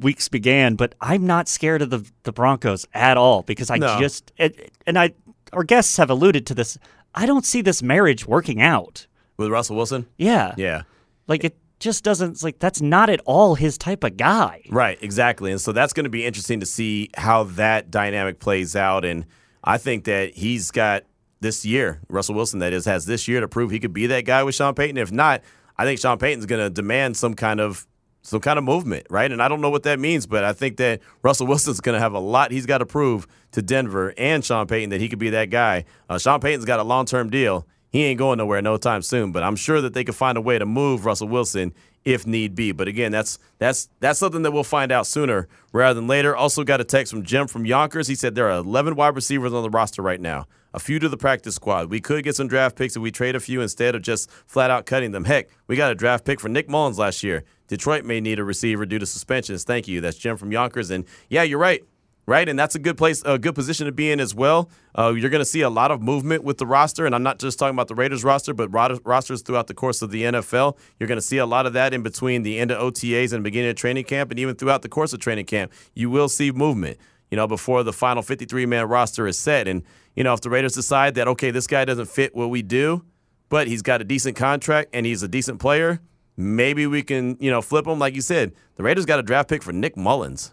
week's 0.00 0.28
began, 0.28 0.74
but 0.74 0.94
I'm 1.00 1.26
not 1.26 1.48
scared 1.48 1.82
of 1.82 1.90
the 1.90 2.04
the 2.24 2.32
Broncos 2.32 2.86
at 2.94 3.16
all 3.16 3.42
because 3.42 3.70
I 3.70 3.76
No. 3.76 3.98
just 4.00 4.32
it, 4.36 4.72
and 4.86 4.98
I 4.98 5.12
our 5.52 5.64
guests 5.64 5.96
have 5.98 6.10
alluded 6.10 6.46
to 6.46 6.54
this. 6.54 6.78
I 7.14 7.26
don't 7.26 7.44
see 7.44 7.60
this 7.60 7.82
marriage 7.82 8.26
working 8.26 8.60
out. 8.60 9.06
With 9.36 9.50
Russell 9.50 9.76
Wilson? 9.76 10.06
Yeah, 10.18 10.54
Yeah. 10.56 10.82
like 11.26 11.44
it 11.44 11.56
just 11.80 12.04
doesn't. 12.04 12.30
It's 12.32 12.44
like 12.44 12.58
that's 12.60 12.80
not 12.80 13.10
at 13.10 13.20
all 13.24 13.56
his 13.56 13.76
type 13.76 14.04
of 14.04 14.16
guy. 14.16 14.62
Right, 14.70 14.98
exactly. 15.02 15.50
And 15.50 15.60
so 15.60 15.72
that's 15.72 15.92
going 15.92 16.04
to 16.04 16.10
be 16.10 16.24
interesting 16.24 16.60
to 16.60 16.66
see 16.66 17.10
how 17.16 17.44
that 17.44 17.90
dynamic 17.90 18.38
plays 18.38 18.76
out. 18.76 19.04
And 19.04 19.26
I 19.64 19.78
think 19.78 20.04
that 20.04 20.34
he's 20.34 20.70
got 20.70 21.02
this 21.40 21.64
year, 21.64 22.00
Russell 22.08 22.36
Wilson, 22.36 22.60
that 22.60 22.72
is, 22.72 22.84
has 22.84 23.04
this 23.06 23.26
year 23.26 23.40
to 23.40 23.48
prove 23.48 23.72
he 23.72 23.80
could 23.80 23.92
be 23.92 24.06
that 24.06 24.24
guy 24.24 24.44
with 24.44 24.54
Sean 24.54 24.74
Payton. 24.74 24.96
If 24.96 25.10
not, 25.10 25.42
I 25.76 25.84
think 25.84 25.98
Sean 25.98 26.18
Payton's 26.18 26.46
going 26.46 26.62
to 26.62 26.70
demand 26.70 27.16
some 27.16 27.34
kind 27.34 27.58
of 27.60 27.86
some 28.24 28.38
kind 28.38 28.56
of 28.56 28.64
movement, 28.64 29.04
right? 29.10 29.32
And 29.32 29.42
I 29.42 29.48
don't 29.48 29.60
know 29.60 29.70
what 29.70 29.82
that 29.82 29.98
means, 29.98 30.28
but 30.28 30.44
I 30.44 30.52
think 30.52 30.76
that 30.76 31.00
Russell 31.24 31.46
Wilson's 31.48 31.80
going 31.80 31.94
to 31.94 32.00
have 32.00 32.12
a 32.12 32.20
lot 32.20 32.52
he's 32.52 32.66
got 32.66 32.78
to 32.78 32.86
prove 32.86 33.26
to 33.50 33.60
Denver 33.62 34.14
and 34.16 34.44
Sean 34.44 34.68
Payton 34.68 34.90
that 34.90 35.00
he 35.00 35.08
could 35.08 35.18
be 35.18 35.30
that 35.30 35.50
guy. 35.50 35.84
Uh, 36.08 36.18
Sean 36.18 36.38
Payton's 36.38 36.64
got 36.64 36.78
a 36.78 36.84
long 36.84 37.06
term 37.06 37.28
deal. 37.30 37.66
He 37.92 38.04
ain't 38.04 38.18
going 38.18 38.38
nowhere 38.38 38.62
no 38.62 38.78
time 38.78 39.02
soon, 39.02 39.32
but 39.32 39.42
I'm 39.42 39.54
sure 39.54 39.82
that 39.82 39.92
they 39.92 40.02
could 40.02 40.14
find 40.14 40.38
a 40.38 40.40
way 40.40 40.58
to 40.58 40.64
move 40.64 41.04
Russell 41.04 41.28
Wilson 41.28 41.74
if 42.06 42.26
need 42.26 42.54
be. 42.54 42.72
But 42.72 42.88
again, 42.88 43.12
that's 43.12 43.38
that's 43.58 43.90
that's 44.00 44.18
something 44.18 44.42
that 44.42 44.50
we'll 44.50 44.64
find 44.64 44.90
out 44.90 45.06
sooner 45.06 45.46
rather 45.72 45.94
than 46.00 46.06
later. 46.06 46.34
Also 46.34 46.64
got 46.64 46.80
a 46.80 46.84
text 46.84 47.12
from 47.12 47.22
Jim 47.22 47.46
from 47.46 47.66
Yonkers. 47.66 48.08
He 48.08 48.14
said 48.14 48.34
there 48.34 48.50
are 48.50 48.58
11 48.58 48.96
wide 48.96 49.14
receivers 49.14 49.52
on 49.52 49.62
the 49.62 49.68
roster 49.68 50.00
right 50.00 50.20
now. 50.20 50.46
A 50.74 50.78
few 50.78 50.98
to 51.00 51.08
the 51.10 51.18
practice 51.18 51.54
squad. 51.56 51.90
We 51.90 52.00
could 52.00 52.24
get 52.24 52.34
some 52.34 52.48
draft 52.48 52.76
picks 52.76 52.96
if 52.96 53.02
we 53.02 53.10
trade 53.10 53.36
a 53.36 53.40
few 53.40 53.60
instead 53.60 53.94
of 53.94 54.00
just 54.00 54.30
flat 54.46 54.70
out 54.70 54.86
cutting 54.86 55.12
them. 55.12 55.26
Heck, 55.26 55.50
we 55.66 55.76
got 55.76 55.92
a 55.92 55.94
draft 55.94 56.24
pick 56.24 56.40
for 56.40 56.48
Nick 56.48 56.68
Mullens 56.68 56.96
last 56.96 57.22
year. 57.22 57.44
Detroit 57.68 58.06
may 58.06 58.20
need 58.20 58.38
a 58.38 58.44
receiver 58.44 58.86
due 58.86 58.98
to 58.98 59.04
suspensions. 59.04 59.64
Thank 59.64 59.86
you. 59.86 60.00
That's 60.00 60.16
Jim 60.16 60.38
from 60.38 60.50
Yonkers. 60.50 60.90
And 60.90 61.04
yeah, 61.28 61.42
you're 61.42 61.58
right 61.58 61.84
right? 62.26 62.48
And 62.48 62.58
that's 62.58 62.74
a 62.74 62.78
good 62.78 62.96
place, 62.96 63.22
a 63.24 63.38
good 63.38 63.54
position 63.54 63.86
to 63.86 63.92
be 63.92 64.10
in 64.10 64.20
as 64.20 64.34
well. 64.34 64.70
Uh, 64.96 65.12
you're 65.16 65.30
going 65.30 65.40
to 65.40 65.44
see 65.44 65.62
a 65.62 65.70
lot 65.70 65.90
of 65.90 66.00
movement 66.00 66.44
with 66.44 66.58
the 66.58 66.66
roster, 66.66 67.06
and 67.06 67.14
I'm 67.14 67.22
not 67.22 67.38
just 67.38 67.58
talking 67.58 67.74
about 67.74 67.88
the 67.88 67.94
Raiders 67.94 68.24
roster, 68.24 68.54
but 68.54 68.72
ro- 68.72 68.98
rosters 69.04 69.42
throughout 69.42 69.66
the 69.66 69.74
course 69.74 70.02
of 70.02 70.10
the 70.10 70.22
NFL. 70.22 70.76
You're 70.98 71.08
going 71.08 71.18
to 71.18 71.26
see 71.26 71.38
a 71.38 71.46
lot 71.46 71.66
of 71.66 71.72
that 71.72 71.92
in 71.92 72.02
between 72.02 72.42
the 72.42 72.58
end 72.58 72.70
of 72.70 72.78
OTAs 72.78 73.32
and 73.32 73.42
beginning 73.42 73.70
of 73.70 73.76
training 73.76 74.04
camp, 74.04 74.30
and 74.30 74.38
even 74.38 74.54
throughout 74.54 74.82
the 74.82 74.88
course 74.88 75.12
of 75.12 75.20
training 75.20 75.46
camp. 75.46 75.72
You 75.94 76.10
will 76.10 76.28
see 76.28 76.50
movement. 76.52 76.98
You 77.30 77.36
know, 77.36 77.46
before 77.46 77.82
the 77.82 77.94
final 77.94 78.22
53 78.22 78.66
man 78.66 78.86
roster 78.86 79.26
is 79.26 79.38
set, 79.38 79.66
and 79.66 79.82
you 80.14 80.22
know, 80.22 80.34
if 80.34 80.42
the 80.42 80.50
Raiders 80.50 80.74
decide 80.74 81.14
that 81.14 81.26
okay, 81.28 81.50
this 81.50 81.66
guy 81.66 81.86
doesn't 81.86 82.08
fit 82.08 82.34
what 82.36 82.50
we 82.50 82.60
do, 82.60 83.04
but 83.48 83.66
he's 83.66 83.80
got 83.80 84.02
a 84.02 84.04
decent 84.04 84.36
contract 84.36 84.90
and 84.92 85.06
he's 85.06 85.22
a 85.22 85.28
decent 85.28 85.58
player. 85.58 86.00
Maybe 86.36 86.86
we 86.86 87.02
can, 87.02 87.36
you 87.40 87.50
know, 87.50 87.62
flip 87.62 87.86
him. 87.86 87.98
Like 87.98 88.14
you 88.14 88.20
said, 88.20 88.52
the 88.76 88.82
Raiders 88.82 89.06
got 89.06 89.18
a 89.18 89.22
draft 89.22 89.48
pick 89.48 89.62
for 89.62 89.72
Nick 89.72 89.96
Mullens 89.96 90.52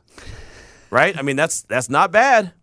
right? 0.89 1.17
I 1.17 1.21
mean, 1.21 1.35
that's 1.35 1.61
that's 1.63 1.89
not 1.89 2.11
bad. 2.11 2.53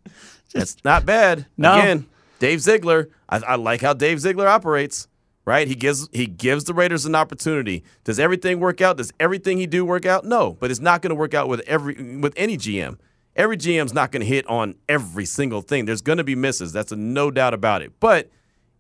That's 0.53 0.77
not 0.85 1.05
bad. 1.05 1.47
No. 1.57 1.75
Again, 1.75 2.07
Dave 2.39 2.61
Ziegler. 2.61 3.11
I, 3.29 3.39
I 3.39 3.55
like 3.57 3.81
how 3.81 3.93
Dave 3.93 4.21
Ziegler 4.21 4.49
operates. 4.49 5.09
Right? 5.45 5.69
He 5.69 5.77
gives 5.77 6.09
he 6.13 6.27
gives 6.27 6.65
the 6.65 6.75
Raiders 6.75 7.07
an 7.07 7.15
opportunity. 7.15 7.85
Does 8.03 8.19
everything 8.19 8.59
work 8.59 8.81
out? 8.81 8.97
Does 8.97 9.13
everything 9.21 9.59
he 9.59 9.67
do 9.67 9.85
work 9.85 10.05
out? 10.05 10.25
No, 10.25 10.57
but 10.59 10.73
it's 10.73 10.81
not 10.81 11.03
going 11.03 11.11
to 11.11 11.15
work 11.15 11.35
out 11.35 11.49
with 11.49 11.61
every 11.69 12.19
with 12.19 12.33
any 12.37 12.57
GM. 12.57 12.99
Every 13.37 13.57
GM's 13.57 13.95
not 13.95 14.11
going 14.11 14.23
to 14.23 14.27
hit 14.27 14.45
on 14.49 14.75
every 14.89 15.25
single 15.25 15.61
thing. 15.61 15.85
There's 15.85 16.01
going 16.01 16.19
to 16.19 16.25
be 16.25 16.35
misses. 16.35 16.73
That's 16.73 16.91
a 16.91 16.97
no 16.97 17.31
doubt 17.31 17.55
about 17.55 17.83
it. 17.83 17.93
But 18.01 18.29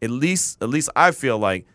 at 0.02 0.10
least 0.10 0.60
at 0.60 0.68
least 0.68 0.90
I 0.96 1.12
feel 1.12 1.38
like 1.38 1.66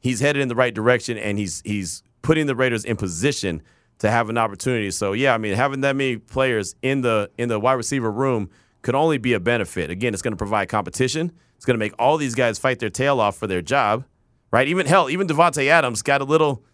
he's 0.00 0.18
headed 0.20 0.42
in 0.42 0.48
the 0.48 0.56
right 0.56 0.74
direction 0.74 1.16
and 1.18 1.38
he's 1.38 1.62
he's 1.64 2.02
putting 2.22 2.46
the 2.46 2.56
Raiders 2.56 2.84
in 2.84 2.96
position 2.96 3.62
to 4.02 4.10
have 4.10 4.28
an 4.28 4.36
opportunity. 4.38 4.90
So 4.90 5.12
yeah, 5.14 5.34
I 5.34 5.38
mean 5.38 5.54
having 5.54 5.80
that 5.80 5.96
many 5.96 6.16
players 6.18 6.74
in 6.82 7.00
the 7.00 7.30
in 7.38 7.48
the 7.48 7.58
wide 7.58 7.74
receiver 7.74 8.10
room 8.10 8.50
could 8.82 8.94
only 8.94 9.16
be 9.18 9.32
a 9.32 9.40
benefit. 9.40 9.90
Again, 9.90 10.12
it's 10.12 10.22
going 10.22 10.32
to 10.32 10.36
provide 10.36 10.68
competition. 10.68 11.32
It's 11.56 11.64
going 11.64 11.76
to 11.76 11.78
make 11.78 11.94
all 11.98 12.16
these 12.16 12.34
guys 12.34 12.58
fight 12.58 12.80
their 12.80 12.90
tail 12.90 13.20
off 13.20 13.36
for 13.36 13.46
their 13.46 13.62
job, 13.62 14.04
right? 14.50 14.66
Even 14.68 14.86
hell, 14.86 15.08
even 15.08 15.26
Davante 15.28 15.68
Adams 15.68 16.02
got 16.02 16.20
a 16.20 16.24
little 16.24 16.64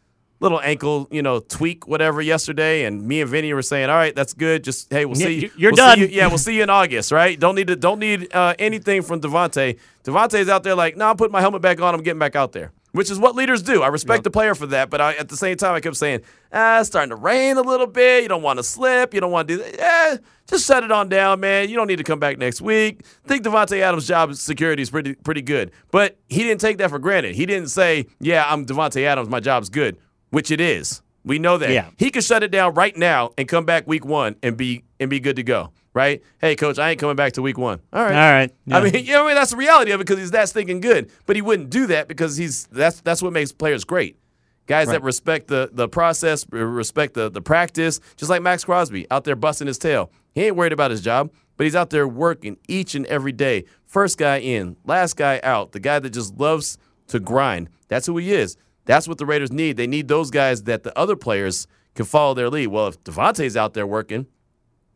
little 0.40 0.60
ankle, 0.62 1.08
you 1.10 1.20
know, 1.20 1.40
tweak 1.40 1.86
whatever 1.88 2.22
yesterday, 2.22 2.84
and 2.84 3.02
me 3.06 3.20
and 3.20 3.28
Vinny 3.28 3.52
were 3.52 3.60
saying, 3.60 3.90
"All 3.90 3.96
right, 3.96 4.14
that's 4.14 4.32
good. 4.34 4.64
Just 4.64 4.90
hey, 4.90 5.04
we'll 5.04 5.18
Yeah, 5.18 5.26
see. 5.26 5.34
you- 5.40 5.50
you're 5.58 5.72
we'll 5.72 5.76
see 5.76 5.82
done." 5.82 5.98
you- 5.98 6.06
yeah, 6.06 6.28
we'll 6.28 6.38
see 6.38 6.56
you 6.56 6.62
in 6.62 6.70
August, 6.70 7.10
right? 7.12 7.38
Don't 7.38 7.56
need 7.56 7.66
to, 7.66 7.76
don't 7.76 7.98
need 7.98 8.32
uh, 8.34 8.54
anything 8.58 9.02
from 9.02 9.20
Davante. 9.20 9.78
Davante's 10.04 10.48
out 10.48 10.62
there 10.62 10.76
like, 10.76 10.96
no, 10.96 11.10
I'm 11.10 11.16
putting 11.16 11.32
my 11.32 11.40
helmet 11.42 11.60
back 11.60 11.80
on. 11.82 11.92
I'm 11.92 12.02
getting 12.02 12.20
back 12.20 12.36
out 12.36 12.52
there, 12.52 12.70
which 12.92 13.10
is 13.10 13.18
what 13.18 13.34
leaders 13.34 13.62
do. 13.62 13.82
I 13.82 13.88
respect 13.88 14.24
the 14.24 14.30
player 14.30 14.54
for 14.54 14.66
that, 14.66 14.90
but 14.90 15.00
I, 15.00 15.14
at 15.14 15.28
the 15.28 15.36
same 15.36 15.56
time, 15.56 15.74
I 15.74 15.80
kept 15.80 15.96
saying, 15.96 16.20
ah, 16.52 16.80
it's 16.80 16.88
starting 16.88 17.10
to 17.10 17.16
rain 17.16 17.56
a 17.56 17.62
little 17.62 17.86
bit. 17.86 18.22
You 18.22 18.28
don't 18.28 18.42
want 18.42 18.58
to 18.58 18.62
slip. 18.62 19.14
You 19.14 19.20
don't 19.20 19.30
want 19.30 19.48
to 19.48 19.56
do 19.56 19.62
that. 19.62 19.76
Yeah, 19.78 20.16
just 20.46 20.66
shut 20.66 20.84
it 20.84 20.90
on 20.90 21.08
down, 21.08 21.40
man. 21.40 21.68
You 21.68 21.76
don't 21.76 21.86
need 21.86 21.96
to 21.96 22.04
come 22.04 22.18
back 22.18 22.38
next 22.38 22.60
week. 22.60 23.02
I 23.24 23.28
think 23.28 23.44
Davante 23.44 23.80
Adams' 23.80 24.06
job 24.06 24.34
security 24.34 24.82
is 24.82 24.90
pretty 24.90 25.14
pretty 25.14 25.42
good, 25.42 25.70
but 25.90 26.18
he 26.28 26.42
didn't 26.42 26.60
take 26.60 26.78
that 26.78 26.90
for 26.90 26.98
granted. 26.98 27.34
He 27.34 27.46
didn't 27.46 27.68
say, 27.68 28.06
yeah, 28.20 28.44
I'm 28.46 28.66
Davante 28.66 29.04
Adams. 29.04 29.28
My 29.28 29.40
job's 29.40 29.68
good, 29.68 29.98
which 30.30 30.50
it 30.50 30.60
is. 30.60 31.02
We 31.24 31.38
know 31.38 31.58
that. 31.58 31.70
Yeah. 31.70 31.90
He 31.98 32.10
could 32.10 32.24
shut 32.24 32.42
it 32.42 32.50
down 32.50 32.72
right 32.74 32.96
now 32.96 33.32
and 33.36 33.46
come 33.46 33.66
back 33.66 33.86
week 33.86 34.04
one 34.04 34.36
and 34.42 34.56
be 34.56 34.84
and 34.98 35.10
be 35.10 35.20
good 35.20 35.36
to 35.36 35.42
go. 35.42 35.72
Right? 35.94 36.22
Hey, 36.40 36.54
coach, 36.54 36.78
I 36.78 36.90
ain't 36.90 37.00
coming 37.00 37.16
back 37.16 37.32
to 37.32 37.42
week 37.42 37.58
one. 37.58 37.80
All 37.92 38.02
right. 38.02 38.14
All 38.14 38.32
right. 38.32 38.54
I 38.70 38.80
mean, 38.80 38.94
you 39.06 39.12
know, 39.12 39.24
I 39.24 39.28
mean, 39.28 39.34
that's 39.34 39.50
the 39.50 39.56
reality 39.56 39.90
of 39.90 40.00
it 40.00 40.06
because 40.06 40.18
he's 40.20 40.30
that 40.32 40.48
stinking 40.48 40.80
good. 40.80 41.10
But 41.26 41.36
he 41.36 41.42
wouldn't 41.42 41.70
do 41.70 41.86
that 41.88 42.08
because 42.08 42.36
he's 42.36 42.66
that's 42.66 43.00
that's 43.00 43.22
what 43.22 43.32
makes 43.32 43.52
players 43.52 43.84
great. 43.84 44.18
Guys 44.66 44.88
that 44.88 45.02
respect 45.02 45.48
the 45.48 45.70
the 45.72 45.88
process, 45.88 46.46
respect 46.50 47.14
the 47.14 47.30
the 47.30 47.40
practice, 47.40 48.00
just 48.16 48.28
like 48.28 48.42
Maxx 48.42 48.64
Crosby 48.64 49.10
out 49.10 49.24
there 49.24 49.34
busting 49.34 49.66
his 49.66 49.78
tail. 49.78 50.10
He 50.34 50.44
ain't 50.44 50.56
worried 50.56 50.74
about 50.74 50.90
his 50.90 51.00
job, 51.00 51.32
but 51.56 51.64
he's 51.64 51.74
out 51.74 51.88
there 51.90 52.06
working 52.06 52.58
each 52.68 52.94
and 52.94 53.06
every 53.06 53.32
day. 53.32 53.64
First 53.86 54.18
guy 54.18 54.38
in, 54.38 54.76
last 54.84 55.16
guy 55.16 55.40
out. 55.42 55.72
The 55.72 55.80
guy 55.80 55.98
that 55.98 56.10
just 56.10 56.38
loves 56.38 56.76
to 57.08 57.18
grind. 57.18 57.70
That's 57.88 58.06
who 58.06 58.18
he 58.18 58.32
is. 58.32 58.58
That's 58.84 59.08
what 59.08 59.18
the 59.18 59.26
Raiders 59.26 59.50
need. 59.52 59.76
They 59.78 59.86
need 59.86 60.08
those 60.08 60.30
guys 60.30 60.64
that 60.64 60.82
the 60.82 60.96
other 60.98 61.16
players 61.16 61.66
can 61.94 62.04
follow 62.04 62.34
their 62.34 62.48
lead. 62.50 62.68
Well, 62.68 62.88
if 62.88 63.02
Davante's 63.04 63.56
out 63.56 63.74
there 63.74 63.86
working, 63.86 64.26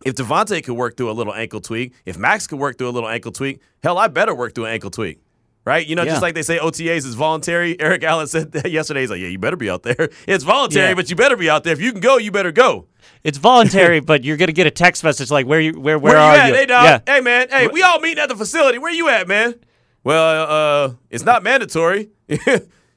if 0.05 0.15
Davante 0.15 0.63
could 0.65 0.75
work 0.75 0.97
through 0.97 1.11
a 1.11 1.13
little 1.13 1.35
ankle 1.35 1.61
tweak, 1.61 1.95
if 2.07 2.17
Maxx 2.19 2.47
could 2.47 2.59
work 2.59 2.79
through 2.79 2.89
a 2.89 2.91
little 2.97 3.09
ankle 3.09 3.33
tweak, 3.33 3.61
hell, 3.83 3.99
I 3.99 4.09
better 4.09 4.35
work 4.35 4.55
through 4.55 4.67
an 4.67 4.73
ankle 4.73 4.91
tweak. 4.91 5.21
Right? 5.65 5.87
You 5.87 5.95
know, 5.95 6.03
Yeah. 6.03 6.11
just 6.11 6.23
like 6.23 6.35
they 6.35 6.43
say 6.43 6.59
OTAs 6.59 7.07
is 7.07 7.15
voluntary. 7.15 7.79
Eric 7.81 8.03
Allen 8.03 8.27
said 8.27 8.51
that 8.53 8.69
yesterday. 8.73 9.03
He's 9.03 9.11
like, 9.11 9.21
yeah, 9.21 9.29
you 9.29 9.39
better 9.39 9.57
be 9.57 9.71
out 9.71 9.85
there. 9.85 10.09
It's 10.27 10.43
voluntary, 10.43 10.89
Yeah. 10.89 10.95
but 10.95 11.09
you 11.09 11.15
better 11.15 11.37
be 11.37 11.49
out 11.49 11.63
there. 11.63 11.73
If 11.73 11.81
you 11.81 11.93
can 11.93 12.01
go, 12.01 12.17
you 12.19 12.33
better 12.33 12.51
go. 12.51 12.87
It's 13.23 13.39
voluntary, 13.39 14.01
but 14.11 14.25
you're 14.25 14.37
gonna 14.37 14.51
get 14.53 14.67
a 14.67 14.73
text 14.73 15.05
message 15.05 15.31
like, 15.31 15.47
"Where 15.47 15.61
you? 15.61 15.75
Where? 15.79 16.01
Where, 16.01 16.15
Where, 16.15 16.19
are 16.19 16.35
you 16.35 16.41
at? 16.43 16.49
you?" 16.49 16.55
Hey, 16.55 16.67
dog. 16.67 16.85
Yeah. 17.07 17.15
Hey, 17.15 17.21
man. 17.21 17.47
Hey, 17.49 17.69
we 17.69 17.81
all 17.83 18.01
meeting 18.01 18.19
at 18.21 18.29
the 18.29 18.35
facility. 18.37 18.79
Where 18.79 18.91
you 18.93 19.09
at, 19.09 19.29
man? 19.29 19.55
Well, 20.03 20.87
uh, 20.89 20.95
it's 21.11 21.23
not 21.25 21.45
mandatory. 21.45 22.11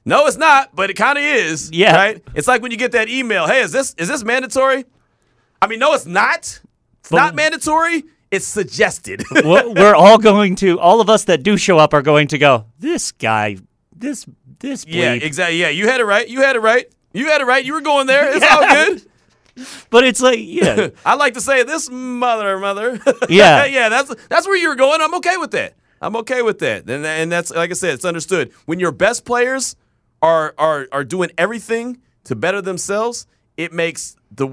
no, 0.04 0.26
it's 0.26 0.38
not, 0.38 0.76
but 0.76 0.90
it 0.90 0.96
kind 0.96 1.20
of 1.20 1.24
is. 1.24 1.70
Yeah. 1.72 1.96
Right? 1.96 2.24
It's 2.34 2.48
like 2.48 2.64
when 2.64 2.72
you 2.72 2.78
get 2.78 2.94
that 2.94 3.10
email. 3.10 3.46
Hey, 3.46 3.62
is 3.62 3.72
this 3.72 3.94
is 4.00 4.08
this 4.08 4.24
mandatory? 4.24 4.86
I 5.62 5.68
mean, 5.68 5.78
no, 5.78 5.94
it's 5.94 6.08
not. 6.08 6.60
It's 7.06 7.12
But- 7.12 7.18
not 7.18 7.36
mandatory. 7.36 8.04
It's 8.32 8.48
suggested. 8.48 9.24
We're 9.32 9.94
all 9.96 10.18
going 10.18 10.56
to. 10.56 10.80
All 10.80 11.00
of 11.00 11.10
us 11.10 11.26
that 11.26 11.44
do 11.44 11.56
show 11.56 11.78
up 11.78 11.94
are 11.94 12.02
going 12.02 12.28
to 12.30 12.38
go. 12.40 12.66
This 12.80 13.12
guy. 13.12 13.58
This. 13.96 14.26
This. 14.60 14.86
yeah, 14.88 15.14
exactly. 15.14 15.58
Yeah, 15.62 15.70
you 15.70 15.88
had 15.88 16.02
it 16.02 16.06
right. 16.06 16.28
You 16.28 16.42
had 16.42 16.56
it 16.56 16.60
right. 16.60 16.86
You 17.14 17.28
had 17.28 17.42
it 17.42 17.46
right. 17.46 17.64
You 17.64 17.74
were 17.74 17.82
going 17.82 18.08
there. 18.08 18.36
It's 18.36 18.44
Yeah. 18.50 18.56
all 18.56 18.68
good. 18.74 19.06
But 19.92 20.04
it's 20.04 20.20
like, 20.22 20.40
yeah, 20.42 20.90
I 21.06 21.14
like 21.16 21.36
to 21.36 21.42
say 21.42 21.64
this 21.64 21.90
mother, 21.90 22.58
mother. 22.58 23.00
Yeah. 23.30 23.66
yeah. 23.66 23.88
That's 23.90 24.14
that's 24.28 24.48
where 24.48 24.58
you 24.58 24.68
were 24.70 24.76
going. 24.76 25.00
I'm 25.02 25.14
okay 25.16 25.38
with 25.38 25.52
that. 25.52 25.76
I'm 26.02 26.16
okay 26.18 26.42
with 26.42 26.60
that. 26.60 26.90
And 26.90 27.06
and 27.06 27.32
that's 27.32 27.52
like 27.52 27.70
I 27.70 27.74
said, 27.74 27.94
it's 27.94 28.06
understood. 28.06 28.52
When 28.66 28.80
your 28.80 28.92
best 28.92 29.24
players 29.24 29.76
are 30.22 30.56
are 30.58 30.88
are 30.92 31.04
doing 31.06 31.30
everything 31.38 32.02
to 32.26 32.36
better 32.36 32.62
themselves, 32.62 33.28
it 33.58 33.74
makes 33.74 34.16
the, 34.32 34.48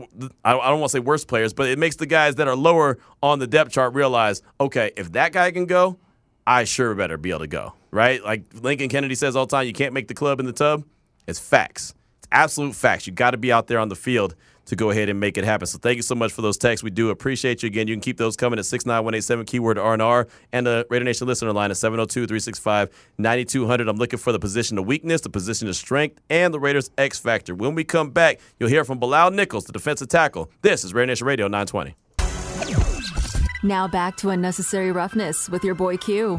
I 0.44 0.53
don't 0.53 0.80
want 0.80 0.90
to 0.90 0.96
say 0.96 1.00
worst 1.00 1.28
players, 1.28 1.53
but 1.53 1.68
it 1.68 1.78
makes 1.78 1.96
the 1.96 2.07
guys 2.07 2.36
that 2.36 2.48
are 2.48 2.57
lower 2.57 2.98
on 3.22 3.38
the 3.38 3.46
depth 3.46 3.72
chart 3.72 3.94
realize, 3.94 4.42
okay, 4.61 4.92
if 4.96 5.12
that 5.12 5.32
guy 5.32 5.50
can 5.50 5.66
go, 5.66 5.98
I 6.46 6.64
sure 6.64 6.94
better 6.94 7.16
be 7.16 7.30
able 7.30 7.40
to 7.40 7.46
go. 7.46 7.74
Right? 7.90 8.24
Like 8.24 8.44
Lincoln 8.55 8.88
Kennedy 8.88 9.14
says 9.14 9.36
all 9.36 9.46
the 9.46 9.50
time, 9.50 9.66
you 9.66 9.72
can't 9.72 9.92
make 9.92 10.09
the 10.09 10.14
club 10.14 10.40
in 10.40 10.46
the 10.46 10.53
tub. 10.53 10.84
It's 11.26 11.38
facts. 11.38 11.94
It's 12.18 12.28
absolute 12.32 12.74
facts. 12.74 13.07
You 13.07 13.12
got 13.12 13.32
to 13.32 13.36
be 13.36 13.53
out 13.53 13.66
there 13.66 13.78
on 13.78 13.88
the 13.88 13.96
field 13.96 14.34
to 14.66 14.76
go 14.76 14.90
ahead 14.90 15.08
and 15.08 15.18
make 15.18 15.38
it 15.38 15.44
happen. 15.44 15.66
So 15.66 15.78
thank 15.78 15.96
you 15.96 16.02
so 16.02 16.14
much 16.14 16.32
for 16.32 16.42
those 16.42 16.56
texts. 16.56 16.84
We 16.84 16.90
do 16.90 17.10
appreciate 17.10 17.62
you. 17.62 17.66
Again, 17.66 17.88
you 17.88 17.94
can 17.94 18.00
keep 18.00 18.16
those 18.16 18.36
coming 18.36 18.58
at 18.58 18.66
69187 18.66 19.46
keyword 19.46 19.78
R&R 19.78 20.26
and 20.52 20.66
the 20.66 20.86
Raider 20.90 21.04
Nation 21.04 21.26
listener 21.26 21.52
line 21.52 21.70
at 21.70 21.76
702-365-9200. 21.76 23.88
I'm 23.88 23.96
looking 23.96 24.18
for 24.18 24.32
the 24.32 24.38
position 24.38 24.78
of 24.78 24.86
weakness, 24.86 25.22
the 25.22 25.30
position 25.30 25.68
of 25.68 25.76
strength, 25.76 26.20
and 26.30 26.54
the 26.54 26.60
Raiders 26.60 26.90
X 26.96 27.18
factor. 27.18 27.54
When 27.54 27.74
we 27.74 27.84
come 27.84 28.10
back, 28.10 28.40
you'll 28.58 28.68
hear 28.68 28.84
from 28.84 28.98
Bilal 28.98 29.32
Nichols, 29.32 29.64
the 29.64 29.72
defensive 29.72 30.08
tackle. 30.08 30.50
This 30.62 30.84
is 30.84 30.94
Raider 30.94 31.08
Nation 31.08 31.26
Radio 31.26 31.48
920. 31.48 31.96
Now 33.64 33.86
back 33.86 34.16
to 34.16 34.30
Unnecessary 34.30 34.90
Roughness 34.90 35.48
with 35.48 35.62
your 35.62 35.76
boy 35.76 35.96
Q. 35.96 36.36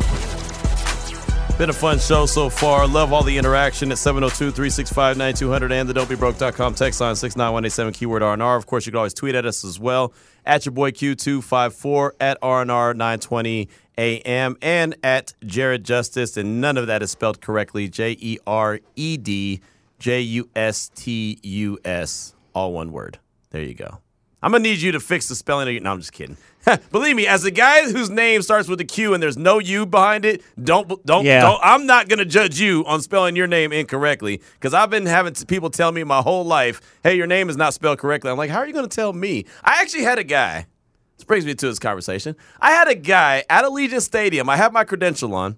Been 1.58 1.70
a 1.70 1.74
fun 1.74 2.00
show 2.00 2.26
so 2.26 2.50
far. 2.50 2.88
Love 2.88 3.14
all 3.14 3.24
the 3.24 3.38
interaction 3.38 3.92
at 3.92 3.98
702-365-9200 3.98 5.72
and 5.72 5.88
the 5.88 5.94
don'tbebroke.com 5.94 6.74
text 6.74 7.00
line 7.00 7.16
69187 7.16 7.94
keyword 7.94 8.24
R&R. 8.24 8.56
Of 8.56 8.66
course, 8.66 8.86
you 8.86 8.92
can 8.92 8.98
always 8.98 9.14
tweet 9.14 9.36
at 9.36 9.46
us 9.46 9.64
as 9.64 9.80
well 9.80 10.14
at 10.46 10.66
your 10.66 10.74
boy 10.74 10.92
Q254 10.92 12.12
at 12.20 12.38
R&R 12.42 12.94
920 12.94 13.70
AM 13.98 14.58
and 14.62 14.96
at 15.04 15.34
Jered 15.44 15.84
Justus. 15.84 16.38
And 16.38 16.60
none 16.60 16.78
of 16.78 16.88
that 16.88 17.04
is 17.04 17.12
spelled 17.12 17.40
correctly. 17.40 17.88
J-E-R-E-D 17.88 19.62
J-U-S-T-U-S. 20.04 20.76
All 22.54 22.74
one 22.74 22.92
word. 22.92 23.20
There 23.52 23.62
you 23.62 23.74
go. 23.74 24.00
I'm 24.42 24.52
gonna 24.52 24.64
need 24.64 24.82
you 24.82 24.92
to 24.92 25.00
fix 25.00 25.30
the 25.30 25.36
spelling 25.36 25.70
of 25.70 25.74
your. 25.74 25.82
No, 25.82 25.94
I'm 25.94 26.00
just 26.00 26.12
kidding. 26.12 26.36
Believe 26.92 27.16
me, 27.16 27.28
as 27.28 27.44
a 27.44 27.52
guy 27.52 27.84
whose 27.92 28.10
name 28.10 28.42
starts 28.42 28.68
with 28.68 28.80
a 28.80 28.86
Q 28.86 29.14
and 29.14 29.22
there's 29.22 29.38
no 29.38 29.60
U 29.60 29.86
behind 29.86 30.26
it, 30.26 30.42
don't 30.62 30.88
don't 31.06 31.26
Yeah. 31.26 31.42
don't. 31.42 31.60
I'm 31.64 31.86
not 31.86 32.08
gonna 32.10 32.26
judge 32.26 32.60
you 32.60 32.86
on 32.86 33.02
spelling 33.02 33.36
your 33.36 33.48
name 33.48 33.72
incorrectly 33.74 34.42
because 34.54 34.74
I've 34.74 34.90
been 34.90 35.06
having 35.06 35.34
people 35.48 35.70
tell 35.70 35.92
me 35.92 36.04
my 36.04 36.22
whole 36.22 36.46
life, 36.46 36.80
"Hey, 37.04 37.16
your 37.16 37.28
name 37.28 37.50
is 37.50 37.58
not 37.58 37.74
spelled 37.74 38.00
correctly." 38.00 38.32
I'm 38.32 38.38
like, 38.38 38.50
how 38.50 38.60
are 38.60 38.68
you 38.68 38.74
gonna 38.74 38.88
tell 38.88 39.12
me? 39.14 39.46
I 39.64 39.82
actually 39.82 40.04
had 40.04 40.20
a 40.20 40.24
guy. 40.24 40.68
This 41.18 41.26
brings 41.26 41.46
me 41.46 41.54
to 41.54 41.68
this 41.68 41.80
conversation. 41.80 42.36
I 42.62 42.72
had 42.72 42.88
a 42.88 42.96
guy 42.96 43.44
at 43.50 43.66
Allegiant 43.66 44.02
Stadium. 44.02 44.50
I 44.50 44.58
have 44.58 44.72
my 44.74 44.84
credential 44.84 45.34
on 45.36 45.58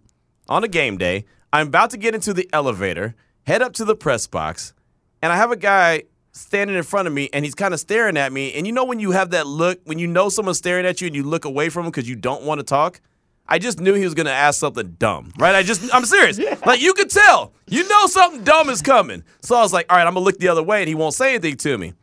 on 0.50 0.64
a 0.64 0.68
game 0.68 0.98
day. 0.98 1.26
I'm 1.54 1.68
about 1.68 1.92
to 1.92 1.98
get 1.98 2.14
into 2.16 2.34
the 2.34 2.50
elevator, 2.52 3.16
head 3.44 3.62
up 3.62 3.74
to 3.74 3.86
the 3.86 3.96
press 3.96 4.28
box, 4.28 4.74
and 5.22 5.32
I 5.32 5.38
have 5.38 5.52
a 5.52 5.56
guy 5.56 6.04
standing 6.36 6.76
in 6.76 6.84
front 6.84 7.08
of 7.08 7.14
me 7.14 7.30
and 7.32 7.46
he's 7.46 7.56
kind 7.56 7.74
of 7.74 7.80
staring 7.80 8.18
at 8.18 8.32
me. 8.32 8.54
And 8.54 8.68
you 8.68 8.74
know 8.74 8.84
when 8.84 9.00
you 9.00 9.12
have 9.12 9.30
that 9.32 9.48
look, 9.48 9.80
when 9.86 10.00
you 10.00 10.08
know 10.08 10.30
someone's 10.30 10.58
staring 10.58 10.86
at 10.86 11.00
you 11.00 11.08
and 11.08 11.16
you 11.16 11.24
look 11.24 11.46
away 11.46 11.70
from 11.70 11.86
him 11.86 11.92
because 11.92 12.10
you 12.10 12.16
don't 12.16 12.44
want 12.44 12.60
to 12.60 12.64
talk? 12.64 13.00
I 13.48 13.60
just 13.60 13.80
knew 13.80 13.94
he 13.94 14.04
was 14.04 14.16
going 14.16 14.26
to 14.26 14.34
ask 14.34 14.60
something 14.60 14.96
dumb, 14.98 15.32
right? 15.38 15.56
I 15.56 15.64
just, 15.64 15.94
I'm 15.94 16.06
serious. 16.06 16.40
Like 16.66 16.82
you 16.82 16.94
could 16.94 17.10
tell, 17.10 17.54
you 17.68 17.88
know 17.88 18.08
something 18.08 18.44
dumb 18.44 18.70
is 18.70 18.82
coming. 18.82 19.24
So 19.42 19.56
I 19.56 19.62
was 19.62 19.72
like, 19.72 19.86
all 19.90 19.98
right, 19.98 20.06
I'm 20.06 20.14
going 20.16 20.24
to 20.24 20.26
look 20.26 20.40
the 20.40 20.48
other 20.48 20.64
way 20.64 20.82
and 20.82 20.90
he 20.90 20.96
won't 20.96 21.14
say 21.14 21.36
anything 21.36 21.56
to 21.58 21.78
me. 21.78 21.94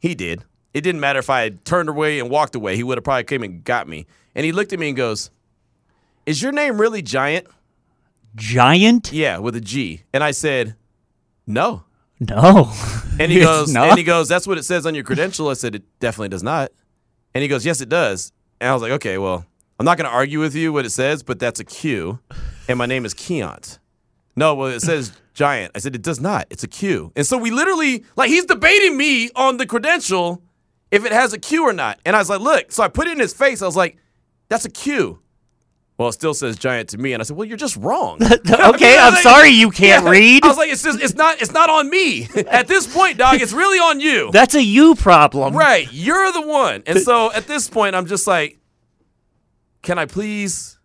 He 0.00 0.14
did. 0.14 0.42
It 0.74 0.80
didn't 0.80 1.00
matter 1.00 1.18
if 1.18 1.30
I 1.30 1.42
had 1.42 1.64
turned 1.64 1.88
away 1.88 2.18
and 2.18 2.28
walked 2.30 2.54
away. 2.54 2.76
He 2.76 2.82
would 2.82 2.98
have 2.98 3.04
probably 3.04 3.24
came 3.24 3.42
and 3.42 3.62
got 3.62 3.88
me. 3.88 4.06
And 4.34 4.44
he 4.44 4.52
looked 4.52 4.72
at 4.72 4.78
me 4.78 4.88
and 4.88 4.96
goes, 4.96 5.30
is 6.24 6.42
your 6.42 6.52
name 6.52 6.80
really 6.80 7.02
Giant? 7.02 7.46
giant? 8.34 9.12
Yeah, 9.12 9.38
with 9.38 9.56
a 9.56 9.60
G. 9.60 10.02
And 10.12 10.24
I 10.24 10.32
said, 10.32 10.76
no. 11.46 11.84
No. 12.20 12.72
And 13.18 13.32
he 13.32 13.40
goes, 13.40 13.72
not. 13.72 13.88
and 13.88 13.96
he 13.96 14.04
goes, 14.04 14.28
that's 14.28 14.46
what 14.46 14.58
it 14.58 14.64
says 14.64 14.84
on 14.84 14.94
your 14.94 15.02
credential. 15.02 15.48
I 15.48 15.54
said, 15.54 15.74
it 15.74 15.84
definitely 16.00 16.28
does 16.28 16.42
not. 16.42 16.70
And 17.34 17.40
he 17.40 17.48
goes, 17.48 17.64
yes, 17.64 17.80
it 17.80 17.88
does. 17.88 18.30
And 18.60 18.68
I 18.68 18.74
was 18.74 18.82
like, 18.82 18.92
okay, 18.92 19.16
well, 19.16 19.46
I'm 19.80 19.86
not 19.86 19.96
going 19.96 20.06
to 20.06 20.14
argue 20.14 20.38
with 20.38 20.54
you 20.54 20.70
what 20.70 20.84
it 20.84 20.90
says, 20.90 21.22
but 21.22 21.38
that's 21.38 21.58
a 21.58 21.64
Q, 21.64 22.18
and 22.68 22.76
my 22.78 22.84
name 22.84 23.06
is 23.06 23.14
Keont. 23.14 23.78
No, 24.36 24.54
well, 24.54 24.68
it 24.68 24.80
says 24.80 25.12
giant. 25.32 25.72
I 25.74 25.78
said, 25.78 25.94
it 25.94 26.02
does 26.02 26.20
not. 26.20 26.46
It's 26.50 26.62
a 26.62 26.68
Q. 26.68 27.10
And 27.16 27.26
so 27.26 27.38
we 27.38 27.50
literally, 27.50 28.04
like, 28.16 28.28
he's 28.28 28.44
debating 28.44 28.98
me 28.98 29.30
on 29.34 29.56
the 29.56 29.64
credential 29.64 30.42
if 30.90 31.06
it 31.06 31.12
has 31.12 31.32
a 31.32 31.38
Q 31.38 31.64
or 31.64 31.72
not. 31.72 31.98
And 32.04 32.14
I 32.14 32.18
was 32.18 32.28
like, 32.28 32.40
look, 32.40 32.70
so 32.70 32.82
I 32.82 32.88
put 32.88 33.06
it 33.06 33.12
in 33.12 33.18
his 33.18 33.32
face. 33.32 33.62
I 33.62 33.66
was 33.66 33.76
like, 33.76 33.96
that's 34.50 34.66
a 34.66 34.70
Q. 34.70 35.20
Well, 35.98 36.10
it 36.10 36.12
still 36.12 36.34
says 36.34 36.56
giant 36.56 36.90
to 36.90 36.98
me. 36.98 37.14
And 37.14 37.22
I 37.22 37.24
said, 37.24 37.36
well, 37.36 37.46
you're 37.46 37.56
just 37.56 37.76
wrong. 37.76 38.18
okay, 38.22 38.98
I'm 38.98 39.14
Like, 39.14 39.22
sorry 39.22 39.48
you 39.48 39.70
can't 39.70 40.04
yeah. 40.04 40.10
read. 40.10 40.44
I 40.44 40.48
was 40.48 40.58
like, 40.58 40.70
it's 40.70 40.82
just, 40.82 41.00
it's 41.00 41.14
not, 41.14 41.40
it's 41.40 41.52
not 41.52 41.70
on 41.70 41.88
me. 41.88 42.28
At 42.48 42.68
this 42.68 42.86
point, 42.86 43.16
dog, 43.16 43.40
it's 43.40 43.52
really 43.52 43.78
on 43.78 44.00
you. 44.00 44.30
That's 44.30 44.54
a 44.54 44.62
you 44.62 44.94
problem. 44.94 45.56
Right, 45.56 45.88
you're 45.90 46.32
the 46.32 46.42
one. 46.42 46.82
And 46.86 47.00
so 47.00 47.32
at 47.32 47.46
this 47.46 47.68
point, 47.68 47.94
I'm 47.96 48.06
just 48.06 48.26
like, 48.26 48.58
can 49.82 49.98
I 49.98 50.04
please, 50.04 50.78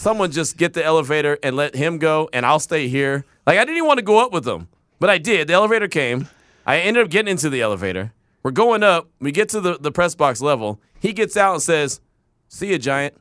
someone 0.00 0.30
just 0.30 0.56
get 0.56 0.72
the 0.72 0.84
elevator 0.84 1.38
and 1.42 1.56
let 1.56 1.74
him 1.74 1.98
go, 1.98 2.28
and 2.32 2.46
I'll 2.46 2.60
stay 2.60 2.88
here. 2.88 3.24
Like 3.46 3.58
I 3.58 3.64
didn't 3.64 3.76
even 3.76 3.86
want 3.86 3.98
to 3.98 4.04
go 4.04 4.24
up 4.24 4.32
with 4.32 4.46
him, 4.46 4.68
but 4.98 5.10
I 5.10 5.18
did. 5.18 5.48
The 5.48 5.54
elevator 5.54 5.88
came. 5.88 6.28
I 6.66 6.78
ended 6.78 7.04
up 7.04 7.10
getting 7.10 7.30
into 7.30 7.50
the 7.50 7.60
elevator. 7.60 8.12
We're 8.42 8.52
going 8.52 8.82
up. 8.82 9.10
We 9.20 9.32
get 9.32 9.48
to 9.50 9.60
the, 9.60 9.78
the 9.78 9.92
press 9.92 10.14
box 10.14 10.40
level. 10.40 10.80
He 10.98 11.12
gets 11.12 11.36
out 11.36 11.54
and 11.54 11.62
says, 11.62 12.00
"See 12.48 12.70
you, 12.70 12.78
giant." 12.78 13.14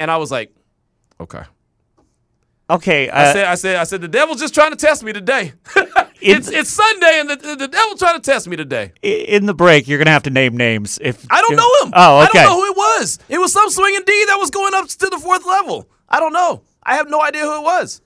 And 0.00 0.10
I 0.10 0.16
was 0.16 0.30
like, 0.30 0.52
"Okay." 1.20 1.42
Okay. 2.70 3.08
I 3.10 3.24
Uh, 3.26 3.32
said, 3.32 3.44
"I 3.46 3.54
said, 3.54 3.76
I 3.76 3.84
said, 3.84 4.00
the 4.00 4.08
devil's 4.08 4.40
just 4.40 4.54
trying 4.54 4.70
to 4.70 4.76
test 4.76 5.02
me 5.04 5.12
today. 5.12 5.52
it's 6.20 6.48
it's 6.48 6.70
Sunday, 6.70 7.20
and 7.20 7.30
the, 7.30 7.36
the 7.56 7.68
devil's 7.68 7.98
trying 7.98 8.20
to 8.20 8.22
test 8.30 8.48
me 8.48 8.56
today." 8.56 8.92
in 9.02 9.46
the 9.46 9.54
break, 9.54 9.86
you're 9.86 9.98
gonna 9.98 10.10
have 10.10 10.22
to 10.24 10.30
name 10.30 10.56
names. 10.56 10.98
If 11.02 11.26
I 11.30 11.40
don't 11.42 11.56
know 11.56 11.70
him. 11.82 11.92
Oh, 11.94 12.22
okay. 12.28 12.38
I 12.40 12.42
don't 12.44 12.50
know 12.50 12.60
who 12.64 12.70
it 12.70 12.76
was. 12.76 13.18
It 13.28 13.38
was 13.38 13.52
some 13.52 13.68
swinging 13.70 14.02
D 14.06 14.24
that 14.28 14.36
was 14.36 14.50
going 14.50 14.74
up 14.74 14.88
to 14.88 15.06
the 15.10 15.18
fourth 15.18 15.46
level. 15.46 15.88
I 16.08 16.20
don't 16.20 16.32
know. 16.32 16.62
I 16.82 16.96
have 16.96 17.08
no 17.08 17.20
idea 17.22 17.42
who 17.42 17.56
it 17.58 17.62
was. 17.62 18.00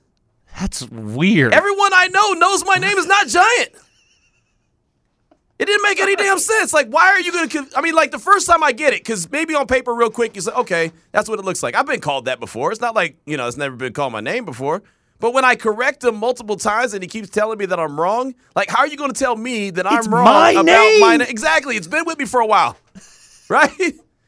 That's 0.58 0.82
weird. 0.88 1.54
Everyone 1.54 1.92
I 1.94 2.08
know 2.08 2.32
knows 2.32 2.64
my 2.64 2.76
name 2.76 2.96
is 2.98 3.06
not 3.06 3.28
Giant. 3.28 3.70
It 5.58 5.66
didn't 5.66 5.82
make 5.82 5.98
any 5.98 6.14
damn 6.14 6.38
sense. 6.38 6.72
Like, 6.72 6.88
why 6.88 7.06
are 7.08 7.20
you 7.20 7.32
going 7.32 7.48
to? 7.48 7.66
I 7.76 7.80
mean, 7.80 7.94
like 7.94 8.12
the 8.12 8.18
first 8.18 8.46
time 8.46 8.62
I 8.62 8.70
get 8.72 8.92
it, 8.92 9.00
because 9.00 9.30
maybe 9.30 9.54
on 9.54 9.66
paper, 9.66 9.92
real 9.92 10.10
quick, 10.10 10.36
you 10.36 10.40
say, 10.42 10.52
okay, 10.52 10.92
that's 11.10 11.28
what 11.28 11.38
it 11.40 11.44
looks 11.44 11.62
like. 11.64 11.74
I've 11.74 11.86
been 11.86 12.00
called 12.00 12.26
that 12.26 12.38
before. 12.38 12.70
It's 12.70 12.80
not 12.80 12.94
like 12.94 13.16
you 13.26 13.36
know, 13.36 13.48
it's 13.48 13.56
never 13.56 13.74
been 13.74 13.92
called 13.92 14.12
my 14.12 14.20
name 14.20 14.44
before. 14.44 14.82
But 15.20 15.34
when 15.34 15.44
I 15.44 15.56
correct 15.56 16.04
him 16.04 16.14
multiple 16.16 16.54
times 16.54 16.94
and 16.94 17.02
he 17.02 17.08
keeps 17.08 17.28
telling 17.28 17.58
me 17.58 17.66
that 17.66 17.80
I'm 17.80 17.98
wrong, 17.98 18.36
like, 18.54 18.70
how 18.70 18.78
are 18.82 18.86
you 18.86 18.96
going 18.96 19.12
to 19.12 19.18
tell 19.18 19.34
me 19.34 19.70
that 19.70 19.84
I'm 19.84 19.98
It's 19.98 20.06
wrong 20.06 20.24
my 20.24 20.50
about 20.52 20.64
name. 20.64 21.00
my 21.00 21.16
name? 21.16 21.26
Exactly. 21.28 21.76
It's 21.76 21.88
been 21.88 22.04
with 22.06 22.20
me 22.20 22.24
for 22.24 22.38
a 22.38 22.46
while, 22.46 22.76
right? 23.48 23.72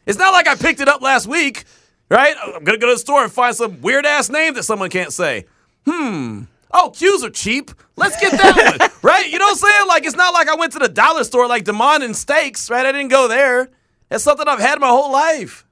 It's 0.05 0.18
not 0.18 0.33
like 0.33 0.49
I 0.49 0.57
picked 0.57 0.81
it 0.81 0.89
up 0.89 1.01
last 1.01 1.28
week, 1.28 1.62
right? 2.09 2.35
I'm 2.43 2.64
gonna 2.64 2.78
go 2.78 2.89
to 2.89 2.95
the 2.95 2.99
store 2.99 3.22
and 3.22 3.31
find 3.31 3.55
some 3.55 3.81
weird 3.83 4.05
ass 4.05 4.31
name 4.31 4.55
that 4.55 4.64
someone 4.64 4.91
can't 4.91 5.12
say. 5.12 5.45
Hmm. 5.87 6.43
Oh, 6.73 6.91
Q's 6.91 7.25
are 7.25 7.31
cheap. 7.31 7.71
Let's 7.97 8.21
get 8.21 8.33
that 8.33 8.79
one, 8.79 8.91
right? 9.03 9.31
You 9.31 9.39
know 9.39 9.47
what 9.47 9.62
I'm 9.62 9.71
saying? 9.71 9.89
Like, 9.89 10.05
it's 10.07 10.16
not 10.16 10.33
like 10.33 10.49
I 10.49 10.55
went 10.55 10.73
to 10.75 10.79
the 10.79 10.89
dollar 10.89 11.25
store 11.25 11.47
like 11.47 11.64
Demond 11.64 12.05
and 12.05 12.16
Steaks, 12.16 12.71
right? 12.71 12.87
I 12.87 12.93
didn't 12.93 13.09
go 13.09 13.29
there. 13.29 13.71
That's 14.09 14.25
something 14.25 14.47
I've 14.47 14.61
had 14.61 14.81
my 14.81 14.89
whole 14.89 15.12
life. 15.12 15.66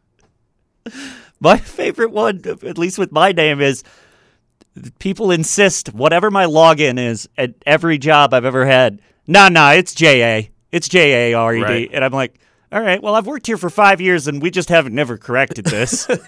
My 1.41 1.57
favorite 1.57 2.11
one, 2.11 2.43
at 2.47 2.79
least 2.79 2.99
with 2.99 3.13
my 3.13 3.33
name, 3.33 3.61
is 3.61 3.85
people 4.99 5.31
insist 5.31 5.93
whatever 5.95 6.31
my 6.31 6.45
login 6.47 6.99
is 6.99 7.29
at 7.37 7.55
every 7.67 7.99
job 7.99 8.35
I've 8.35 8.45
ever 8.45 8.67
had. 8.67 9.01
Nah, 9.27 9.49
nah, 9.49 9.73
it's 9.73 9.95
J 9.95 10.23
A. 10.23 10.51
It's 10.73 10.89
J 10.89 11.33
A 11.33 11.35
R 11.35 11.55
E 11.55 11.59
D. 11.59 11.65
Right. 11.65 11.91
And 11.93 12.05
I'm 12.05 12.13
like, 12.13 12.39
all 12.71 12.83
right, 12.83 13.03
well, 13.03 13.15
I've 13.15 13.27
worked 13.27 13.47
here 13.47 13.57
for 13.57 13.71
five 13.71 14.01
years 14.01 14.29
and 14.29 14.43
we 14.43 14.51
just 14.51 14.69
haven't 14.69 14.95
never 14.95 15.17
corrected 15.17 15.65
this. 15.67 16.09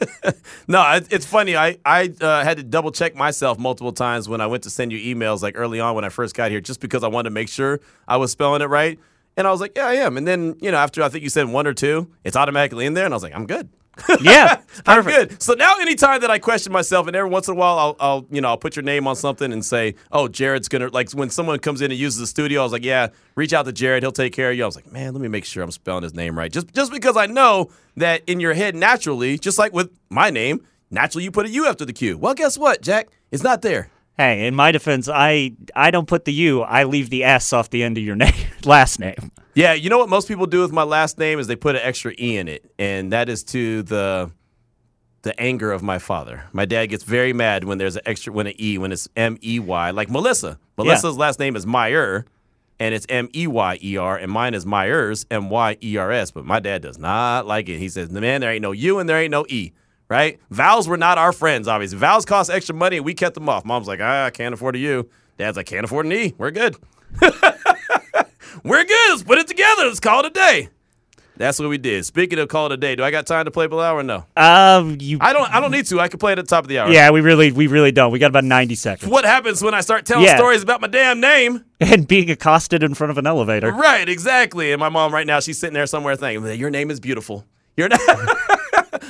No, 0.68 1.00
it's 1.10 1.26
funny. 1.26 1.56
I 1.56 1.78
I 1.84 2.12
uh, 2.20 2.44
had 2.44 2.56
to 2.58 2.62
double 2.62 2.92
check 2.92 3.16
myself 3.16 3.58
multiple 3.58 3.92
times 3.92 4.28
when 4.28 4.40
I 4.40 4.46
went 4.46 4.62
to 4.64 4.70
send 4.70 4.92
you 4.92 5.14
emails, 5.14 5.42
like 5.42 5.54
early 5.56 5.80
on 5.80 5.96
when 5.96 6.04
I 6.04 6.10
first 6.10 6.36
got 6.36 6.50
here, 6.52 6.60
just 6.60 6.78
because 6.80 7.02
I 7.02 7.08
wanted 7.08 7.30
to 7.30 7.34
make 7.34 7.48
sure 7.48 7.80
I 8.06 8.18
was 8.18 8.30
spelling 8.30 8.62
it 8.62 8.66
right. 8.66 8.98
And 9.36 9.48
I 9.48 9.50
was 9.50 9.60
like, 9.60 9.72
yeah, 9.74 9.86
I 9.86 9.94
am. 9.94 10.16
And 10.16 10.28
then 10.28 10.56
you 10.60 10.70
know, 10.70 10.76
after 10.76 11.02
I 11.02 11.08
think 11.08 11.24
you 11.24 11.30
said 11.30 11.48
one 11.48 11.66
or 11.66 11.74
two, 11.74 12.08
it's 12.22 12.36
automatically 12.36 12.86
in 12.86 12.94
there, 12.94 13.04
and 13.04 13.12
I 13.12 13.16
was 13.16 13.22
like, 13.24 13.34
I'm 13.34 13.46
good. 13.46 13.68
yeah, 14.20 14.60
I'm 14.86 15.02
perfect. 15.02 15.30
good. 15.30 15.42
So 15.42 15.54
now, 15.54 15.76
anytime 15.78 16.20
that 16.20 16.30
I 16.30 16.38
question 16.38 16.72
myself, 16.72 17.06
and 17.06 17.16
every 17.16 17.30
once 17.30 17.48
in 17.48 17.54
a 17.54 17.56
while, 17.56 17.78
I'll, 17.78 17.96
I'll, 18.00 18.26
you 18.30 18.40
know, 18.40 18.48
I'll 18.48 18.56
put 18.58 18.76
your 18.76 18.82
name 18.82 19.06
on 19.06 19.16
something 19.16 19.52
and 19.52 19.64
say, 19.64 19.94
"Oh, 20.12 20.28
Jered's 20.28 20.68
gonna." 20.68 20.88
Like 20.88 21.10
when 21.12 21.30
someone 21.30 21.58
comes 21.58 21.80
in 21.80 21.90
and 21.90 21.98
uses 21.98 22.20
the 22.20 22.26
studio, 22.26 22.60
I 22.60 22.64
was 22.64 22.72
like, 22.72 22.84
"Yeah, 22.84 23.08
reach 23.34 23.52
out 23.52 23.66
to 23.66 23.72
Jered. 23.72 24.00
He'll 24.00 24.12
take 24.12 24.32
care 24.32 24.50
of 24.50 24.56
you." 24.56 24.62
I 24.62 24.66
was 24.66 24.76
like, 24.76 24.90
"Man, 24.90 25.12
let 25.12 25.20
me 25.20 25.28
make 25.28 25.44
sure 25.44 25.62
I'm 25.62 25.70
spelling 25.70 26.02
his 26.02 26.14
name 26.14 26.38
right." 26.38 26.52
Just, 26.52 26.72
just 26.74 26.92
because 26.92 27.16
I 27.16 27.26
know 27.26 27.70
that 27.96 28.22
in 28.26 28.40
your 28.40 28.54
head, 28.54 28.74
naturally, 28.74 29.38
just 29.38 29.58
like 29.58 29.72
with 29.72 29.90
my 30.08 30.30
name, 30.30 30.64
naturally 30.90 31.24
you 31.24 31.30
put 31.30 31.46
a 31.46 31.50
U 31.50 31.66
after 31.66 31.84
the 31.84 31.92
Q. 31.92 32.18
Well, 32.18 32.34
guess 32.34 32.56
what, 32.56 32.82
Jack? 32.82 33.08
It's 33.30 33.42
not 33.42 33.62
there. 33.62 33.90
Hey, 34.16 34.46
in 34.46 34.54
my 34.54 34.70
defense, 34.72 35.08
I 35.08 35.52
I 35.74 35.90
don't 35.90 36.06
put 36.06 36.24
the 36.24 36.32
U. 36.32 36.62
I 36.62 36.84
leave 36.84 37.10
the 37.10 37.24
S 37.24 37.52
off 37.52 37.70
the 37.70 37.82
end 37.82 37.96
of 37.96 38.04
your 38.04 38.16
name, 38.24 38.32
last 38.64 38.98
name. 39.00 39.32
Yeah, 39.54 39.72
you 39.72 39.90
know 39.90 39.98
what 39.98 40.08
most 40.08 40.28
people 40.28 40.46
do 40.46 40.60
with 40.60 40.72
my 40.72 40.82
last 40.82 41.18
name 41.18 41.38
is 41.38 41.46
they 41.46 41.56
put 41.56 41.74
an 41.74 41.82
extra 41.82 42.12
e 42.18 42.36
in 42.36 42.48
it, 42.48 42.70
and 42.78 43.12
that 43.12 43.28
is 43.28 43.42
to 43.44 43.82
the 43.82 44.30
the 45.22 45.38
anger 45.40 45.70
of 45.70 45.82
my 45.82 45.98
father. 45.98 46.44
My 46.52 46.64
dad 46.64 46.86
gets 46.86 47.04
very 47.04 47.32
mad 47.32 47.64
when 47.64 47.78
there's 47.78 47.96
an 47.96 48.02
extra 48.06 48.32
when 48.32 48.46
an 48.46 48.54
e 48.58 48.78
when 48.78 48.92
it's 48.92 49.08
M 49.16 49.38
E 49.42 49.58
Y 49.58 49.90
like 49.90 50.10
Melissa. 50.10 50.58
Melissa's 50.78 51.16
last 51.18 51.38
name 51.38 51.56
is 51.56 51.66
Meyer, 51.66 52.24
and 52.78 52.94
it's 52.94 53.06
M 53.08 53.28
E 53.34 53.46
Y 53.46 53.78
E 53.82 53.96
R, 53.96 54.16
and 54.16 54.30
mine 54.30 54.54
is 54.54 54.64
Myers 54.64 55.26
M 55.30 55.50
Y 55.50 55.76
E 55.82 55.96
R 55.96 56.10
S. 56.12 56.30
But 56.30 56.44
my 56.44 56.60
dad 56.60 56.82
does 56.82 56.98
not 56.98 57.46
like 57.46 57.68
it. 57.68 57.78
He 57.78 57.88
says, 57.88 58.10
"Man, 58.10 58.40
there 58.40 58.52
ain't 58.52 58.62
no 58.62 58.72
U 58.72 58.98
and 58.98 59.08
there 59.08 59.18
ain't 59.18 59.30
no 59.30 59.44
E." 59.48 59.72
Right? 60.10 60.40
Vows 60.50 60.88
were 60.88 60.96
not 60.96 61.16
our 61.18 61.32
friends, 61.32 61.68
obviously. 61.68 61.96
Vows 61.98 62.24
cost 62.26 62.50
extra 62.50 62.74
money, 62.74 62.96
and 62.96 63.06
we 63.06 63.14
kept 63.14 63.34
them 63.36 63.48
off. 63.48 63.64
Mom's 63.64 63.86
like, 63.86 64.00
ah, 64.02 64.26
I 64.26 64.30
can't 64.30 64.52
afford 64.52 64.74
a 64.74 64.80
U. 64.80 65.08
Dad's 65.38 65.56
like, 65.56 65.66
can't 65.66 65.84
afford 65.84 66.04
an 66.04 66.12
E. 66.12 66.34
We're 66.36 66.50
good. 66.50 66.76
We're 68.64 68.84
good. 68.84 69.10
Let's 69.10 69.22
put 69.22 69.38
it 69.38 69.46
together. 69.46 69.84
Let's 69.86 70.00
call 70.00 70.20
it 70.20 70.26
a 70.26 70.30
day. 70.30 70.68
That's 71.36 71.58
what 71.58 71.70
we 71.70 71.78
did. 71.78 72.04
Speaking 72.04 72.38
of 72.38 72.48
call 72.48 72.66
it 72.66 72.72
a 72.72 72.76
day, 72.76 72.96
do 72.96 73.02
I 73.02 73.10
got 73.10 73.26
time 73.26 73.46
to 73.46 73.50
play 73.50 73.66
Bilal 73.66 73.94
or 74.00 74.02
no? 74.02 74.26
Um, 74.36 74.98
you. 75.00 75.16
I 75.22 75.32
don't. 75.32 75.50
I 75.50 75.58
don't 75.60 75.70
need 75.70 75.86
to. 75.86 75.98
I 75.98 76.08
can 76.08 76.18
play 76.18 76.32
it 76.32 76.38
at 76.38 76.44
the 76.44 76.50
top 76.50 76.64
of 76.64 76.68
the 76.68 76.80
hour. 76.80 76.90
Yeah, 76.92 77.10
we 77.12 77.22
really, 77.22 77.50
we 77.50 77.66
really 77.66 77.92
don't. 77.92 78.12
We 78.12 78.18
got 78.18 78.26
about 78.28 78.44
ninety 78.44 78.74
seconds. 78.74 79.10
What 79.10 79.24
happens 79.24 79.62
when 79.62 79.72
I 79.72 79.80
start 79.80 80.04
telling 80.04 80.26
Yeah. 80.26 80.36
stories 80.36 80.62
about 80.62 80.82
my 80.82 80.88
damn 80.88 81.20
name? 81.20 81.64
And 81.80 82.06
being 82.06 82.30
accosted 82.30 82.82
in 82.82 82.92
front 82.92 83.10
of 83.10 83.16
an 83.16 83.26
elevator. 83.26 83.72
Right, 83.72 84.06
exactly. 84.06 84.70
And 84.72 84.80
my 84.80 84.90
mom 84.90 85.14
right 85.14 85.26
now, 85.26 85.40
she's 85.40 85.58
sitting 85.58 85.72
there 85.72 85.86
somewhere 85.86 86.14
thinking, 86.14 86.44
"Your 86.60 86.68
name 86.68 86.90
is 86.90 87.00
beautiful. 87.00 87.46
Your 87.74 87.88
name." 87.88 87.98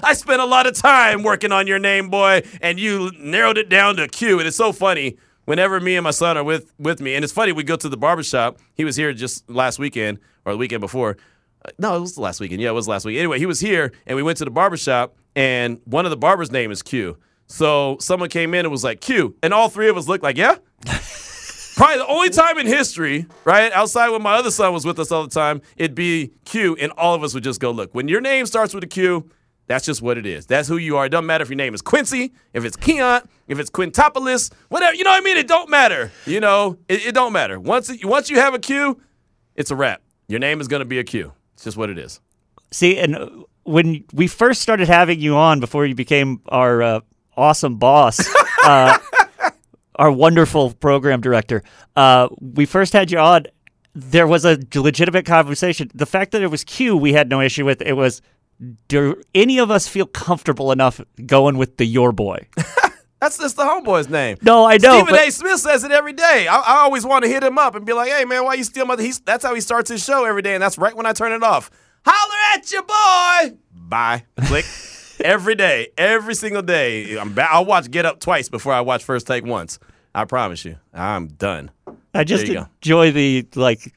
I 0.03 0.14
spent 0.14 0.41
a 0.41 0.45
lot 0.45 0.66
of 0.66 0.74
time 0.74 1.22
working 1.22 1.53
on 1.53 1.66
your 1.66 1.78
name, 1.78 2.09
boy, 2.09 2.43
and 2.61 2.78
you 2.78 3.12
narrowed 3.18 3.59
it 3.59 3.68
down 3.68 3.97
to 3.97 4.09
Q. 4.09 4.38
And 4.38 4.49
it's 4.49 4.57
so 4.57 4.72
funny 4.72 5.16
whenever 5.45 5.80
me 5.80 5.97
and 5.97 6.05
my 6.05 6.11
son 6.11 6.36
are 6.36 6.45
with 6.45 6.72
with 6.78 7.01
me, 7.01 7.14
and 7.14 7.24
it's 7.24 7.32
funny 7.32 7.53
we 7.53 7.62
go 7.62 7.76
to 7.76 7.88
the 7.88 7.97
barbershop. 7.97 8.59
He 8.74 8.84
was 8.84 8.97
here 8.97 9.12
just 9.12 9.49
last 9.51 9.78
weekend 9.78 10.18
or 10.45 10.53
the 10.53 10.59
weekend 10.59 10.80
before. 10.80 11.16
No, 11.78 11.97
it 11.97 12.01
was 12.01 12.14
the 12.14 12.22
last 12.22 12.41
weekend. 12.41 12.62
Yeah, 12.62 12.70
it 12.70 12.74
was 12.74 12.88
last 12.88 13.05
week. 13.05 13.18
Anyway, 13.18 13.38
he 13.38 13.47
was 13.47 13.61
here, 13.61 13.93
and 14.07 14.16
we 14.16 14.22
went 14.22 14.38
to 14.38 14.45
the 14.45 14.51
barbershop, 14.51 15.16
and 15.36 15.80
one 15.84 16.07
of 16.07 16.11
the 16.11 16.16
barbers' 16.16 16.51
name 16.51 16.70
is 16.70 16.82
Q. 16.82 17.18
So 17.49 17.97
someone 18.01 18.28
came 18.28 18.55
in 18.55 18.61
and 18.64 18.70
was 18.70 18.84
like 18.84 19.01
Q, 19.01 19.36
and 19.43 19.53
all 19.53 19.68
three 19.68 19.88
of 19.88 19.97
us 19.97 20.09
looked 20.09 20.22
like, 20.22 20.36
yeah. 20.36 20.57
Probably 21.76 21.97
the 21.97 22.07
only 22.07 22.30
time 22.30 22.59
in 22.59 22.66
history, 22.66 23.26
right, 23.45 23.72
outside 23.72 24.11
when 24.11 24.22
my 24.22 24.34
other 24.34 24.51
son 24.51 24.72
was 24.72 24.84
with 24.84 24.99
us 24.99 25.11
all 25.11 25.22
the 25.22 25.30
time, 25.30 25.62
it'd 25.76 25.95
be 25.95 26.30
Q, 26.45 26.76
and 26.80 26.93
all 26.93 27.14
of 27.14 27.22
us 27.22 27.34
would 27.34 27.45
just 27.45 27.61
go, 27.61 27.70
look, 27.70 27.95
when 27.95 28.07
your 28.07 28.20
name 28.20 28.47
starts 28.47 28.72
with 28.72 28.84
a 28.84 28.86
Q, 28.86 29.28
that's 29.71 29.87
just 29.87 30.03
what 30.03 30.18
it 30.18 30.27
is. 30.27 30.47
That's 30.47 30.66
who 30.66 30.79
you 30.79 30.97
are. 30.97 31.07
It 31.07 31.11
doesn't 31.11 31.27
matter 31.27 31.43
if 31.43 31.49
your 31.49 31.57
name 31.57 31.75
is 31.75 31.81
Quincy, 31.81 32.33
if 32.53 32.64
it's 32.64 32.77
Keon, 32.77 33.23
if 33.47 33.61
it's 33.61 33.71
Quintopolis, 33.71 34.53
whatever. 34.68 34.97
You 34.97 35.05
know 35.05 35.11
what 35.11 35.23
I 35.23 35.25
mean? 35.25 35.37
It 35.37 35.47
don't 35.47 35.71
matter. 35.71 36.11
You 36.27 36.41
know, 36.41 36.77
it, 36.89 37.07
it 37.07 37.14
don't 37.14 37.33
matter. 37.33 37.61
Once 37.61 37.89
it, 37.89 38.05
once 38.05 38.29
you 38.29 38.41
have 38.41 38.53
a 38.53 38.59
Q, 38.59 39.01
it's 39.55 39.71
a 39.71 39.77
wrap. 39.77 40.03
Your 40.27 40.41
name 40.41 40.61
is 40.61 40.66
going 40.66 40.81
to 40.81 40.87
be 40.87 40.99
a 40.99 41.05
Q. 41.05 41.33
It's 41.55 41.62
just 41.62 41.77
what 41.77 41.89
it 41.89 41.99
is. 41.99 42.21
See, 42.73 42.99
and 42.99 43.14
uh, 43.14 43.31
when 43.62 44.03
we 44.12 44.27
first 44.27 44.61
started 44.61 44.89
having 44.89 45.21
you 45.21 45.37
on 45.37 45.61
before 45.61 45.87
you 45.87 45.95
became 45.95 46.41
our 46.49 46.83
uh, 46.83 47.01
awesome 47.37 47.77
boss, 47.77 48.18
uh, 48.64 48.99
our 49.95 50.11
wonderful 50.11 50.73
program 50.75 51.21
director, 51.21 51.62
uh, 51.95 52.29
we 52.41 52.66
first 52.66 52.93
had 52.93 53.12
you 53.12 53.21
on. 53.21 53.47
There 53.95 54.27
was 54.27 54.45
a 54.45 54.59
legitimate 54.75 55.27
conversation. 55.27 55.93
The 55.95 56.07
fact 56.07 56.33
that 56.33 56.43
it 56.43 56.51
was 56.51 56.64
Q, 56.64 56.97
we 56.97 57.12
had 57.12 57.29
no 57.29 57.41
issue 57.41 57.64
with. 57.64 57.83
It 57.83 57.93
was, 57.93 58.21
do 58.89 59.21
any 59.35 59.59
of 59.59 59.71
us 59.71 59.89
feel 59.89 60.07
comfortable 60.07 60.73
enough 60.73 61.01
going 61.27 61.57
with 61.57 61.77
the 61.77 61.85
your 61.85 62.13
boy? 62.13 62.49
That's 63.21 63.37
just 63.37 63.57
the 63.57 63.65
homeboy's 63.65 64.09
name. 64.09 64.39
No, 64.41 64.65
I 64.65 64.79
don't 64.79 65.01
know. 65.01 65.05
Stephen 65.05 65.29
A. 65.29 65.31
Smith 65.31 65.61
says 65.61 65.85
it 65.85 65.93
every 65.93 66.15
day. 66.15 66.47
I, 66.49 66.57
I 66.57 66.77
always 66.79 67.05
want 67.05 67.25
to 67.25 67.31
hit 67.31 67.43
him 67.43 67.59
up 67.59 67.75
and 67.75 67.85
be 67.85 67.93
like, 67.93 68.11
"Hey, 68.11 68.25
man, 68.25 68.45
why 68.45 68.55
you 68.55 68.65
steal 68.65 68.87
my?" 68.87 68.97
He's, 68.97 69.21
that's 69.21 69.45
how 69.45 69.55
he 69.55 69.61
starts 69.61 69.91
his 69.91 70.03
show 70.03 70.25
every 70.25 70.41
day, 70.41 70.55
and 70.55 70.63
that's 70.63 70.79
right 70.79 70.97
when 70.97 71.05
I 71.05 71.13
turn 71.13 71.33
it 71.33 71.43
off. 71.43 71.71
Holler 72.07 72.39
at 72.55 72.73
your 72.73 72.83
boy. 72.83 73.59
Bye. 73.75 74.25
Click. 74.47 74.65
every 75.25 75.55
day, 75.55 75.89
every 75.99 76.35
single 76.35 76.63
day. 76.63 77.19
I'm 77.19 77.35
ba- 77.35 77.51
I'll 77.51 77.65
watch 77.65 77.91
Get 77.91 78.07
Up 78.07 78.21
twice 78.21 78.49
before 78.49 78.73
I 78.73 78.81
watch 78.81 79.05
First 79.05 79.27
Take 79.27 79.45
once. 79.45 79.79
I 80.15 80.25
promise 80.25 80.65
you, 80.65 80.77
I'm 80.93 81.29
done. 81.29 81.71
I 82.15 82.25
just 82.25 82.47
you 82.47 82.55
go. 82.55 82.67
enjoy 82.83 83.13
the 83.13 83.47
like. 83.55 83.95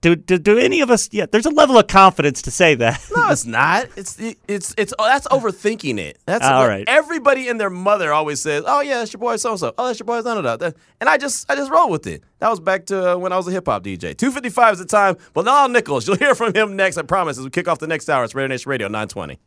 Do, 0.00 0.14
do 0.14 0.38
do 0.38 0.58
any 0.58 0.80
of 0.80 0.90
us? 0.90 1.08
Yeah, 1.12 1.26
there's 1.30 1.44
a 1.44 1.50
level 1.50 1.76
of 1.76 1.88
confidence 1.88 2.42
to 2.42 2.50
say 2.50 2.76
that. 2.76 3.04
No, 3.28 3.32
it's 3.32 3.44
not. 3.44 3.88
It's 3.94 4.18
it's 4.48 4.74
it's 4.78 4.94
oh, 4.98 5.04
that's 5.04 5.26
overthinking 5.28 5.98
it. 5.98 6.18
That's 6.24 6.46
All 6.46 6.66
what. 6.66 6.88
Everybody 6.88 7.48
and 7.48 7.60
their 7.60 7.68
mother 7.68 8.10
always 8.10 8.40
says, 8.40 8.64
"Oh 8.66 8.80
yeah, 8.80 8.98
that's 8.98 9.12
your 9.12 9.20
boy 9.20 9.36
so 9.36 9.50
and 9.50 9.60
so. 9.60 9.74
Oh, 9.76 9.86
that's 9.86 9.98
your 9.98 10.06
boy 10.06 10.22
so 10.22 10.38
and 10.38 10.60
so." 10.60 10.72
And 11.00 11.10
I 11.10 11.18
just 11.18 11.50
I 11.50 11.54
just 11.54 11.70
roll 11.70 11.90
with 11.90 12.06
it. 12.06 12.22
That 12.38 12.48
was 12.48 12.58
back 12.58 12.86
to 12.86 13.12
uh, 13.12 13.16
when 13.18 13.32
I 13.32 13.36
was 13.36 13.46
a 13.46 13.50
hip 13.50 13.66
hop 13.66 13.84
DJ. 13.84 14.16
Two 14.16 14.30
fifty 14.30 14.48
five 14.48 14.72
is 14.72 14.78
the 14.78 14.86
time. 14.86 15.16
But 15.34 15.44
now 15.44 15.66
Nichols, 15.66 16.06
you'll 16.06 16.16
hear 16.16 16.34
from 16.34 16.54
him 16.54 16.74
next. 16.74 16.96
I 16.96 17.02
promise. 17.02 17.36
As 17.36 17.44
we 17.44 17.50
kick 17.50 17.68
off 17.68 17.78
the 17.78 17.86
next 17.86 18.08
hour, 18.08 18.24
it's 18.24 18.34
Radio 18.34 18.48
Nation 18.48 18.70
Radio 18.70 18.88
nine 18.88 19.08
twenty. 19.08 19.38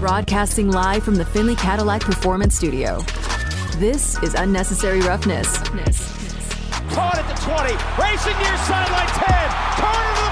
Broadcasting 0.00 0.70
live 0.70 1.02
from 1.02 1.16
the 1.16 1.24
Findlay 1.26 1.54
Cadillac 1.56 2.00
Performance 2.00 2.56
Studio. 2.56 3.00
This 3.76 4.22
is 4.22 4.34
Unnecessary 4.34 5.00
Roughness. 5.00 5.58
Caught 5.58 7.18
at 7.18 7.26
the 7.26 7.34
20, 7.42 7.72
racing 8.00 8.36
near 8.38 8.56
sideline 8.58 9.08
10, 9.08 9.50
corner 9.80 10.14
to 10.14 10.20
the 10.20 10.20
5. 10.20 10.23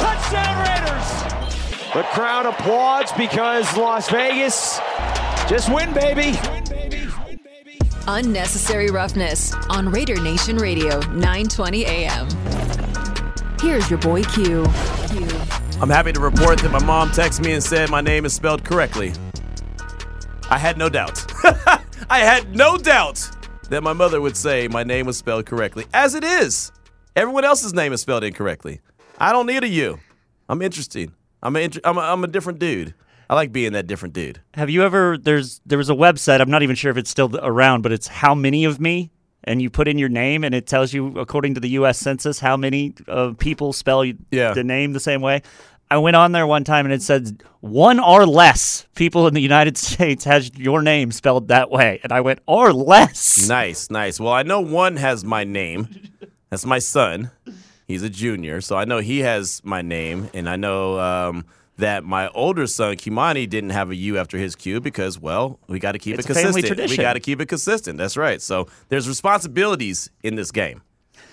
Touchdown 0.00 0.56
Raiders. 0.66 1.92
The 1.94 2.02
crowd 2.12 2.46
applauds 2.46 3.12
because 3.12 3.76
Las 3.76 4.08
Vegas 4.08 4.80
just 5.48 5.72
win, 5.72 5.92
baby. 5.92 6.38
Unnecessary 8.06 8.88
Roughness 8.90 9.54
on 9.68 9.90
Raider 9.90 10.20
Nation 10.20 10.56
Radio, 10.56 11.00
920 11.10 11.84
AM. 11.86 12.28
Here's 13.60 13.90
your 13.90 13.98
boy 13.98 14.22
Q. 14.22 14.64
Q. 15.08 15.28
I'm 15.80 15.90
happy 15.90 16.12
to 16.12 16.20
report 16.20 16.60
that 16.60 16.70
my 16.70 16.82
mom 16.84 17.10
texted 17.10 17.44
me 17.44 17.52
and 17.52 17.62
said 17.62 17.90
my 17.90 18.00
name 18.00 18.24
is 18.24 18.32
spelled 18.32 18.64
correctly. 18.64 19.12
I 20.50 20.58
had 20.58 20.78
no 20.78 20.88
doubt. 20.88 21.24
I 22.10 22.20
had 22.20 22.54
no 22.54 22.76
doubt 22.76 23.30
that 23.68 23.82
my 23.82 23.92
mother 23.92 24.20
would 24.20 24.36
say 24.36 24.66
my 24.66 24.82
name 24.82 25.06
was 25.06 25.16
spelled 25.16 25.46
correctly, 25.46 25.86
as 25.92 26.14
it 26.14 26.24
is. 26.24 26.72
Everyone 27.16 27.44
else's 27.44 27.74
name 27.74 27.92
is 27.92 28.00
spelled 28.00 28.24
incorrectly. 28.24 28.80
I 29.20 29.32
don't 29.32 29.46
need 29.46 29.62
a 29.62 29.68
U. 29.68 30.00
I'm 30.48 30.62
interesting. 30.62 31.12
I'm 31.42 31.54
a, 31.56 31.68
I'm 31.84 31.96
a, 31.98 32.00
I'm 32.00 32.24
a 32.24 32.26
different 32.26 32.58
dude. 32.58 32.94
I 33.28 33.34
like 33.34 33.52
being 33.52 33.72
that 33.74 33.86
different 33.86 34.14
dude. 34.14 34.40
Have 34.54 34.70
you 34.70 34.82
ever? 34.82 35.16
There's 35.16 35.60
there 35.64 35.78
was 35.78 35.88
a 35.88 35.94
website. 35.94 36.40
I'm 36.40 36.50
not 36.50 36.62
even 36.64 36.74
sure 36.74 36.90
if 36.90 36.96
it's 36.96 37.10
still 37.10 37.34
around, 37.40 37.82
but 37.82 37.92
it's 37.92 38.08
how 38.08 38.34
many 38.34 38.64
of 38.64 38.80
me, 38.80 39.12
and 39.44 39.62
you 39.62 39.70
put 39.70 39.86
in 39.86 39.98
your 39.98 40.08
name, 40.08 40.42
and 40.42 40.52
it 40.54 40.66
tells 40.66 40.92
you 40.92 41.16
according 41.18 41.54
to 41.54 41.60
the 41.60 41.68
U.S. 41.70 41.98
Census 41.98 42.40
how 42.40 42.56
many 42.56 42.94
uh, 43.06 43.32
people 43.38 43.72
spell 43.72 44.04
Yeah. 44.04 44.52
the 44.52 44.64
name 44.64 44.92
the 44.94 45.00
same 45.00 45.20
way. 45.20 45.42
I 45.92 45.98
went 45.98 46.16
on 46.16 46.32
there 46.32 46.46
one 46.46 46.62
time 46.62 46.86
and 46.86 46.92
it 46.94 47.02
said 47.02 47.42
one 47.60 47.98
or 47.98 48.24
less 48.24 48.86
people 48.94 49.26
in 49.26 49.34
the 49.34 49.40
United 49.40 49.76
States 49.90 50.24
has 50.24 50.50
your 50.56 50.82
name 50.82 51.12
spelled 51.12 51.48
that 51.48 51.70
way, 51.70 52.00
and 52.02 52.10
I 52.12 52.20
went 52.22 52.40
or 52.46 52.72
less. 52.72 53.48
Nice, 53.48 53.90
nice. 53.90 54.18
Well, 54.18 54.32
I 54.32 54.42
know 54.42 54.60
one 54.60 54.96
has 54.96 55.24
my 55.24 55.44
name. 55.44 55.88
That's 56.48 56.66
my 56.66 56.80
son. 56.80 57.30
He's 57.90 58.04
a 58.04 58.08
junior, 58.08 58.60
so 58.60 58.76
I 58.76 58.84
know 58.84 58.98
he 58.98 59.18
has 59.18 59.60
my 59.64 59.82
name, 59.82 60.30
and 60.32 60.48
I 60.48 60.54
know 60.54 61.00
um, 61.00 61.44
that 61.78 62.04
my 62.04 62.28
older 62.28 62.68
son 62.68 62.94
Kimani 62.94 63.48
didn't 63.48 63.70
have 63.70 63.90
a 63.90 63.96
U 63.96 64.16
after 64.16 64.38
his 64.38 64.54
Q 64.54 64.80
because, 64.80 65.18
well, 65.18 65.58
we 65.66 65.80
got 65.80 65.92
to 65.92 65.98
keep 65.98 66.14
It's 66.14 66.24
it 66.24 66.32
consistent. 66.32 66.88
We 66.88 66.96
got 66.96 67.14
to 67.14 67.20
keep 67.20 67.40
it 67.40 67.46
consistent. 67.46 67.98
That's 67.98 68.16
right. 68.16 68.40
So 68.40 68.68
there's 68.90 69.08
responsibilities 69.08 70.08
in 70.22 70.36
this 70.36 70.52
game. 70.52 70.82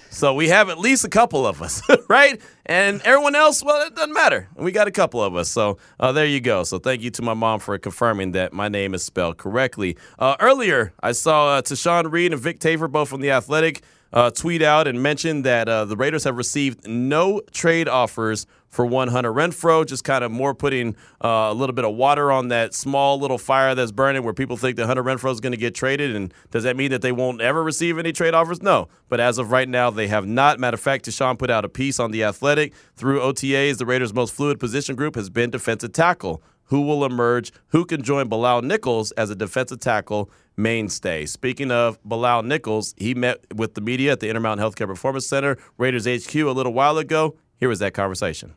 So 0.09 0.33
we 0.33 0.47
have 0.47 0.69
at 0.69 0.79
least 0.79 1.03
a 1.05 1.09
couple 1.09 1.45
of 1.45 1.61
us, 1.61 1.81
right? 2.09 2.41
And 2.65 3.01
everyone 3.03 3.35
else, 3.35 3.63
well, 3.63 3.85
it 3.85 3.93
doesn't 3.93 4.13
matter. 4.13 4.47
We 4.55 4.71
got 4.71 4.87
a 4.87 4.91
couple 4.91 5.21
of 5.21 5.35
us. 5.35 5.49
So 5.49 5.77
uh, 5.99 6.11
there 6.11 6.25
you 6.25 6.39
go. 6.39 6.63
So 6.63 6.79
thank 6.79 7.01
you 7.01 7.11
to 7.11 7.21
my 7.21 7.33
mom 7.35 7.59
for 7.59 7.77
confirming 7.77 8.31
that 8.31 8.51
my 8.51 8.67
name 8.67 8.95
is 8.95 9.03
spelled 9.03 9.37
correctly. 9.37 9.97
Uh, 10.17 10.35
earlier, 10.39 10.93
I 11.03 11.11
saw 11.11 11.57
uh, 11.57 11.61
Tashan 11.61 12.11
Reed 12.11 12.33
and 12.33 12.41
Vic 12.41 12.59
Tafur, 12.59 12.91
both 12.91 13.09
from 13.09 13.21
The 13.21 13.31
Athletic, 13.31 13.83
uh, 14.13 14.29
tweet 14.29 14.61
out 14.61 14.87
and 14.87 15.01
mention 15.01 15.41
that 15.43 15.67
uh, 15.67 15.85
the 15.85 15.95
Raiders 15.95 16.23
have 16.23 16.37
received 16.37 16.87
no 16.87 17.41
trade 17.51 17.87
offers 17.87 18.45
for 18.69 18.85
one 18.85 19.07
Hunter 19.09 19.33
Renfrow. 19.33 19.85
Just 19.85 20.03
kind 20.03 20.23
of 20.23 20.31
more 20.31 20.53
putting 20.53 20.95
uh, 21.23 21.47
a 21.49 21.53
little 21.53 21.73
bit 21.73 21.85
of 21.85 21.95
water 21.95 22.31
on 22.31 22.49
that 22.49 22.73
small 22.73 23.19
little 23.19 23.37
fire 23.37 23.75
that's 23.75 23.91
burning 23.91 24.23
where 24.23 24.33
people 24.33 24.57
think 24.57 24.77
that 24.77 24.85
Hunter 24.85 25.03
Renfrow 25.03 25.31
is 25.31 25.39
going 25.39 25.51
to 25.51 25.57
get 25.57 25.75
traded. 25.75 26.15
And 26.15 26.33
does 26.51 26.63
that 26.63 26.75
mean 26.75 26.91
that 26.91 27.01
they 27.01 27.11
won't 27.11 27.41
ever 27.41 27.63
receive 27.63 27.97
any 27.97 28.11
trade 28.11 28.33
offers? 28.33 28.61
No. 28.61 28.87
But 29.09 29.19
as 29.19 29.37
of 29.37 29.51
right 29.51 29.67
now, 29.67 29.89
they 29.89 30.07
have 30.07 30.25
not. 30.25 30.59
Matter 30.59 30.75
of 30.75 30.81
fact, 30.81 31.05
Deshaun 31.05 31.37
put 31.37 31.49
out 31.49 31.65
a 31.65 31.69
piece 31.69 31.99
on 31.99 32.11
The 32.11 32.23
Athletic. 32.23 32.73
Through 32.95 33.19
OTAs, 33.19 33.77
the 33.77 33.85
Raiders' 33.85 34.13
most 34.13 34.33
fluid 34.33 34.59
position 34.59 34.95
group 34.95 35.15
has 35.15 35.29
been 35.29 35.49
defensive 35.49 35.93
tackle. 35.93 36.41
Who 36.67 36.81
will 36.81 37.05
emerge? 37.05 37.51
Who 37.67 37.85
can 37.85 38.01
join 38.03 38.27
Bilal 38.27 38.61
Nichols 38.61 39.11
as 39.13 39.29
a 39.29 39.35
defensive 39.35 39.79
tackle 39.79 40.29
mainstay? 40.55 41.25
Speaking 41.25 41.71
of 41.71 41.97
Bilal 42.03 42.43
Nichols, 42.43 42.93
he 42.97 43.13
met 43.13 43.39
with 43.55 43.73
the 43.73 43.81
media 43.81 44.11
at 44.11 44.19
the 44.19 44.29
Intermountain 44.29 44.65
Healthcare 44.65 44.87
Performance 44.87 45.27
Center, 45.27 45.57
Raiders 45.77 46.05
HQ, 46.05 46.35
a 46.35 46.51
little 46.51 46.73
while 46.73 46.97
ago. 46.97 47.35
Here 47.57 47.69
was 47.69 47.79
that 47.79 47.93
conversation. 47.93 48.53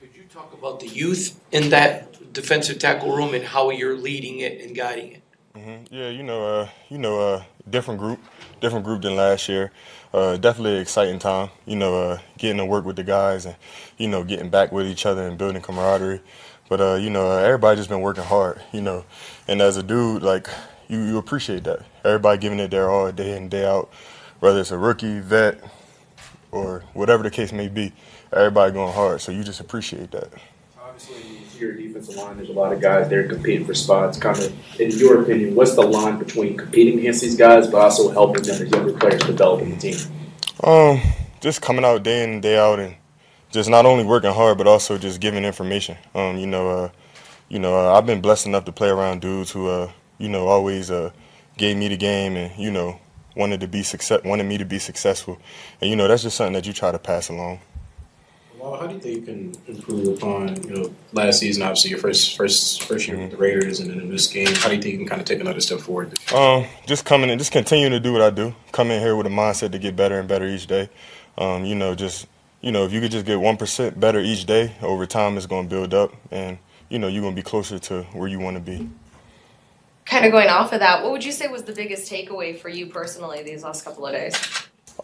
Could 0.00 0.16
you 0.16 0.24
talk 0.24 0.52
about 0.52 0.80
the 0.80 0.88
youth 0.88 1.40
in 1.52 1.70
that 1.70 2.32
defensive 2.32 2.78
tackle 2.78 3.14
room 3.14 3.34
and 3.34 3.44
how 3.44 3.70
you're 3.70 3.96
leading 3.96 4.40
it 4.40 4.60
and 4.60 4.74
guiding 4.74 5.12
it? 5.12 5.22
Yeah, 5.90 6.08
you 6.08 6.22
know, 6.22 6.44
uh, 6.44 6.68
you 6.88 6.98
know, 6.98 7.20
uh, 7.20 7.44
different 7.68 8.00
group. 8.00 8.18
different 8.60 8.84
group 8.84 9.02
than 9.02 9.16
last 9.16 9.48
year. 9.48 9.70
Uh, 10.12 10.36
definitely 10.36 10.78
exciting 10.78 11.18
time. 11.18 11.50
You 11.64 11.76
know, 11.76 11.96
uh, 11.96 12.18
getting 12.36 12.58
to 12.58 12.66
work 12.66 12.84
with 12.84 12.96
the 12.96 13.04
guys 13.04 13.46
and 13.46 13.56
you 13.96 14.08
know 14.08 14.24
getting 14.24 14.50
back 14.50 14.70
with 14.70 14.86
each 14.86 15.06
other 15.06 15.26
and 15.26 15.38
building 15.38 15.62
camaraderie. 15.62 16.20
But 16.68 16.80
uh, 16.80 16.94
you 16.94 17.10
know, 17.10 17.30
everybody 17.38 17.76
just 17.76 17.88
been 17.88 18.02
working 18.02 18.24
hard. 18.24 18.60
You 18.72 18.82
know, 18.82 19.04
and 19.48 19.62
as 19.62 19.76
a 19.76 19.82
dude, 19.82 20.22
like 20.22 20.48
you, 20.88 21.00
you 21.00 21.18
appreciate 21.18 21.64
that. 21.64 21.84
Everybody 22.04 22.40
giving 22.40 22.58
it 22.58 22.70
their 22.70 22.90
all 22.90 23.10
day 23.10 23.36
in 23.36 23.48
day 23.48 23.64
out, 23.64 23.90
whether 24.40 24.60
it's 24.60 24.70
a 24.70 24.78
rookie, 24.78 25.20
vet, 25.20 25.58
or 26.50 26.84
whatever 26.92 27.22
the 27.22 27.30
case 27.30 27.52
may 27.52 27.68
be. 27.68 27.92
Everybody 28.32 28.72
going 28.72 28.92
hard, 28.92 29.20
so 29.20 29.32
you 29.32 29.42
just 29.44 29.60
appreciate 29.60 30.10
that. 30.10 30.28
Obviously, 30.78 31.31
your 31.62 31.72
defensive 31.72 32.16
line, 32.16 32.36
there's 32.36 32.48
a 32.48 32.52
lot 32.52 32.72
of 32.72 32.80
guys 32.80 33.08
there 33.08 33.26
competing 33.28 33.64
for 33.64 33.74
spots. 33.74 34.18
Kind 34.18 34.38
of, 34.38 34.80
in 34.80 34.90
your 34.90 35.22
opinion, 35.22 35.54
what's 35.54 35.74
the 35.74 35.82
line 35.82 36.18
between 36.18 36.56
competing 36.56 36.98
against 36.98 37.22
these 37.22 37.36
guys, 37.36 37.68
but 37.68 37.80
also 37.80 38.10
helping 38.10 38.42
them 38.42 38.62
as 38.62 38.70
younger 38.70 38.92
players 38.92 39.22
develop 39.22 39.62
in 39.62 39.70
the 39.70 39.76
team? 39.76 39.96
Um, 40.62 41.00
just 41.40 41.62
coming 41.62 41.84
out 41.84 42.02
day 42.02 42.24
in 42.24 42.30
and 42.30 42.42
day 42.42 42.58
out, 42.58 42.78
and 42.78 42.96
just 43.50 43.70
not 43.70 43.86
only 43.86 44.04
working 44.04 44.32
hard, 44.32 44.58
but 44.58 44.66
also 44.66 44.98
just 44.98 45.20
giving 45.20 45.44
information. 45.44 45.96
Um, 46.14 46.36
you 46.36 46.46
know, 46.46 46.68
uh, 46.68 46.90
you 47.48 47.58
know, 47.58 47.74
uh, 47.76 47.96
I've 47.96 48.06
been 48.06 48.20
blessed 48.20 48.46
enough 48.46 48.64
to 48.66 48.72
play 48.72 48.88
around 48.88 49.20
dudes 49.20 49.50
who, 49.50 49.68
uh, 49.68 49.90
you 50.18 50.28
know, 50.28 50.48
always 50.48 50.90
uh, 50.90 51.10
gave 51.56 51.76
me 51.76 51.88
the 51.88 51.96
game, 51.96 52.36
and 52.36 52.58
you 52.58 52.70
know, 52.70 52.98
wanted 53.36 53.60
to 53.60 53.68
be 53.68 53.82
success, 53.82 54.22
wanted 54.24 54.44
me 54.44 54.58
to 54.58 54.64
be 54.64 54.78
successful, 54.78 55.38
and 55.80 55.88
you 55.88 55.96
know, 55.96 56.08
that's 56.08 56.22
just 56.22 56.36
something 56.36 56.54
that 56.54 56.66
you 56.66 56.72
try 56.72 56.90
to 56.90 56.98
pass 56.98 57.28
along. 57.28 57.60
Well, 58.62 58.76
how 58.76 58.86
do 58.86 58.94
you 58.94 59.00
think 59.00 59.16
you 59.16 59.22
can 59.22 59.52
improve 59.66 60.16
upon, 60.16 60.62
you 60.62 60.70
know, 60.70 60.94
last 61.12 61.40
season, 61.40 61.64
obviously 61.64 61.90
your 61.90 61.98
first 61.98 62.36
first 62.36 62.84
first 62.84 63.08
year 63.08 63.18
with 63.18 63.32
the 63.32 63.36
Raiders 63.36 63.80
and 63.80 63.90
then 63.90 63.98
in 63.98 64.08
this 64.08 64.28
game? 64.28 64.46
How 64.54 64.68
do 64.68 64.76
you 64.76 64.80
think 64.80 64.92
you 64.92 64.98
can 64.98 65.08
kind 65.08 65.20
of 65.20 65.26
take 65.26 65.40
another 65.40 65.60
step 65.60 65.80
forward? 65.80 66.16
Um, 66.32 66.66
just 66.86 67.04
coming 67.04 67.28
in, 67.28 67.40
just 67.40 67.50
continuing 67.50 67.90
to 67.90 67.98
do 67.98 68.12
what 68.12 68.22
I 68.22 68.30
do. 68.30 68.54
Come 68.70 68.92
in 68.92 69.00
here 69.00 69.16
with 69.16 69.26
a 69.26 69.30
mindset 69.30 69.72
to 69.72 69.80
get 69.80 69.96
better 69.96 70.20
and 70.20 70.28
better 70.28 70.46
each 70.46 70.68
day. 70.68 70.88
Um, 71.36 71.64
you 71.64 71.74
know, 71.74 71.96
just 71.96 72.28
you 72.60 72.70
know, 72.70 72.84
if 72.84 72.92
you 72.92 73.00
could 73.00 73.10
just 73.10 73.26
get 73.26 73.40
one 73.40 73.56
percent 73.56 73.98
better 73.98 74.20
each 74.20 74.46
day, 74.46 74.76
over 74.80 75.06
time 75.06 75.36
it's 75.36 75.46
going 75.46 75.68
to 75.68 75.68
build 75.68 75.92
up, 75.92 76.12
and 76.30 76.56
you 76.88 77.00
know, 77.00 77.08
you're 77.08 77.22
going 77.22 77.34
to 77.34 77.42
be 77.42 77.42
closer 77.42 77.80
to 77.80 78.02
where 78.12 78.28
you 78.28 78.38
want 78.38 78.56
to 78.56 78.62
be. 78.62 78.88
Kind 80.04 80.24
of 80.24 80.30
going 80.30 80.48
off 80.48 80.72
of 80.72 80.78
that, 80.78 81.02
what 81.02 81.10
would 81.10 81.24
you 81.24 81.32
say 81.32 81.48
was 81.48 81.64
the 81.64 81.72
biggest 81.72 82.08
takeaway 82.08 82.56
for 82.56 82.68
you 82.68 82.86
personally 82.86 83.42
these 83.42 83.64
last 83.64 83.84
couple 83.84 84.06
of 84.06 84.12
days? 84.12 84.36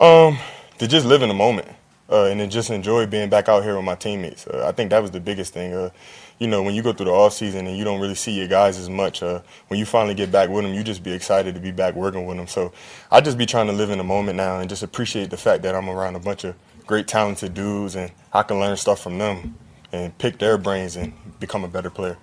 Um, 0.00 0.38
to 0.78 0.86
just 0.86 1.06
live 1.06 1.22
in 1.22 1.28
the 1.28 1.34
moment 1.34 1.66
uh, 2.10 2.24
and 2.24 2.40
then 2.40 2.50
just 2.50 2.70
enjoy 2.70 3.06
being 3.06 3.28
back 3.28 3.48
out 3.48 3.62
here 3.62 3.76
with 3.76 3.84
my 3.84 3.94
teammates. 3.94 4.46
Uh, 4.46 4.64
I 4.66 4.72
think 4.72 4.90
that 4.90 5.02
was 5.02 5.10
the 5.10 5.20
biggest 5.20 5.52
thing. 5.52 5.72
Uh, 5.74 5.90
you 6.38 6.46
know, 6.46 6.62
when 6.62 6.74
you 6.74 6.82
go 6.82 6.92
through 6.92 7.06
the 7.06 7.12
off 7.12 7.32
season 7.32 7.66
and 7.66 7.76
you 7.76 7.84
don't 7.84 8.00
really 8.00 8.14
see 8.14 8.32
your 8.32 8.48
guys 8.48 8.78
as 8.78 8.88
much, 8.88 9.22
uh, 9.22 9.40
when 9.68 9.78
you 9.78 9.84
finally 9.84 10.14
get 10.14 10.30
back 10.30 10.48
with 10.48 10.64
them, 10.64 10.72
you 10.72 10.84
just 10.84 11.02
be 11.02 11.12
excited 11.12 11.54
to 11.54 11.60
be 11.60 11.72
back 11.72 11.94
working 11.94 12.26
with 12.26 12.36
them. 12.36 12.46
So 12.46 12.72
I 13.10 13.20
just 13.20 13.36
be 13.36 13.46
trying 13.46 13.66
to 13.66 13.72
live 13.72 13.90
in 13.90 13.98
the 13.98 14.04
moment 14.04 14.36
now 14.36 14.60
and 14.60 14.70
just 14.70 14.82
appreciate 14.82 15.30
the 15.30 15.36
fact 15.36 15.62
that 15.64 15.74
I'm 15.74 15.88
around 15.88 16.14
a 16.14 16.20
bunch 16.20 16.44
of 16.44 16.54
great, 16.86 17.08
talented 17.08 17.54
dudes 17.54 17.96
and 17.96 18.12
I 18.32 18.42
can 18.44 18.58
learn 18.60 18.76
stuff 18.76 19.00
from 19.00 19.18
them 19.18 19.56
and 19.92 20.16
pick 20.18 20.38
their 20.38 20.56
brains 20.58 20.96
and 20.96 21.12
become 21.40 21.64
a 21.64 21.68
better 21.68 21.90
player. 21.90 22.18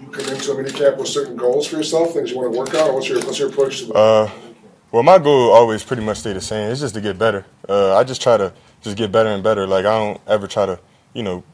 You 0.00 0.08
come 0.08 0.28
into 0.34 0.52
a 0.52 0.56
mini 0.56 0.70
camp 0.70 0.98
with 0.98 1.08
certain 1.08 1.36
goals 1.36 1.66
for 1.66 1.76
yourself, 1.76 2.12
things 2.12 2.30
you 2.30 2.36
want 2.36 2.52
to 2.52 2.58
work 2.58 2.74
on. 2.74 2.94
What's 2.94 3.08
your 3.08 3.18
what's 3.20 3.38
your 3.38 3.48
approach 3.48 3.80
to 3.80 3.86
that? 3.86 3.96
Well, 4.96 5.02
my 5.02 5.18
goal 5.18 5.50
always 5.50 5.84
pretty 5.84 6.02
much 6.02 6.20
stay 6.20 6.32
the 6.32 6.40
same. 6.40 6.70
It's 6.70 6.80
just 6.80 6.94
to 6.94 7.02
get 7.02 7.18
better. 7.18 7.44
Uh, 7.68 7.94
I 7.94 8.02
just 8.02 8.22
try 8.22 8.38
to 8.38 8.50
just 8.80 8.96
get 8.96 9.12
better 9.12 9.28
and 9.28 9.42
better. 9.42 9.66
Like 9.66 9.84
I 9.84 9.98
don't 9.98 10.18
ever 10.26 10.46
try 10.46 10.64
to, 10.64 10.80
you 11.12 11.22
know, 11.22 11.44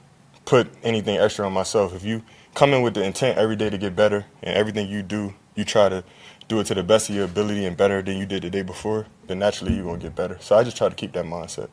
put 0.44 0.68
anything 0.84 1.16
extra 1.16 1.44
on 1.44 1.52
myself. 1.52 1.92
If 1.92 2.04
you 2.04 2.22
come 2.54 2.72
in 2.72 2.82
with 2.82 2.94
the 2.94 3.02
intent 3.02 3.38
every 3.38 3.56
day 3.56 3.68
to 3.68 3.76
get 3.76 3.96
better, 3.96 4.26
and 4.44 4.56
everything 4.56 4.88
you 4.88 5.02
do, 5.02 5.34
you 5.56 5.64
try 5.64 5.88
to 5.88 6.04
do 6.46 6.60
it 6.60 6.66
to 6.66 6.74
the 6.74 6.84
best 6.84 7.10
of 7.10 7.16
your 7.16 7.24
ability 7.24 7.66
and 7.66 7.76
better 7.76 8.00
than 8.00 8.16
you 8.16 8.26
did 8.26 8.44
the 8.44 8.50
day 8.50 8.62
before, 8.62 9.08
then 9.26 9.40
naturally 9.40 9.74
you're 9.74 9.86
gonna 9.86 9.98
get 9.98 10.14
better. 10.14 10.38
So 10.40 10.54
I 10.56 10.62
just 10.62 10.76
try 10.76 10.88
to 10.88 10.94
keep 10.94 11.10
that 11.14 11.24
mindset. 11.24 11.68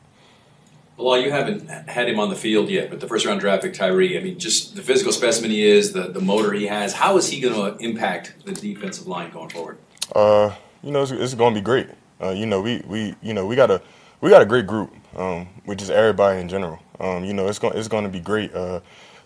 Well, 0.96 1.20
you 1.20 1.30
haven't 1.30 1.68
had 1.68 2.08
him 2.08 2.18
on 2.18 2.30
the 2.30 2.36
field 2.36 2.68
yet, 2.68 2.90
but 2.90 2.98
the 2.98 3.06
first 3.06 3.26
round 3.26 3.38
draft 3.38 3.62
pick 3.62 3.74
Tyree, 3.74 4.18
I 4.18 4.20
mean, 4.24 4.40
just 4.40 4.74
the 4.74 4.82
physical 4.82 5.12
specimen 5.12 5.52
he 5.52 5.62
is, 5.62 5.92
the, 5.92 6.08
the 6.08 6.20
motor 6.20 6.52
he 6.52 6.66
has, 6.66 6.94
how 6.94 7.16
is 7.16 7.30
he 7.30 7.38
going 7.38 7.54
to 7.54 7.80
impact 7.80 8.44
the 8.44 8.54
defensive 8.54 9.06
line 9.06 9.30
going 9.30 9.50
forward? 9.50 9.78
Uh, 10.16 10.56
you 10.82 10.90
know, 10.90 11.02
it's, 11.02 11.12
it's 11.12 11.34
going 11.34 11.54
to 11.54 11.60
be 11.60 11.64
great. 11.64 11.88
Uh, 12.20 12.30
you 12.30 12.46
know, 12.46 12.60
we, 12.60 12.82
we 12.86 13.14
you 13.22 13.32
know 13.34 13.46
we 13.46 13.56
got 13.56 13.70
a 13.70 13.80
we 14.20 14.30
got 14.30 14.42
a 14.42 14.46
great 14.46 14.66
group, 14.66 14.94
um, 15.16 15.48
which 15.64 15.82
is 15.82 15.90
everybody 15.90 16.40
in 16.40 16.48
general. 16.48 16.78
Um, 16.98 17.24
you 17.24 17.32
know, 17.32 17.48
it's 17.48 17.58
going 17.58 17.76
it's 17.76 17.88
going 17.88 18.04
to 18.04 18.10
be 18.10 18.20
great. 18.20 18.54
Uh, 18.54 18.80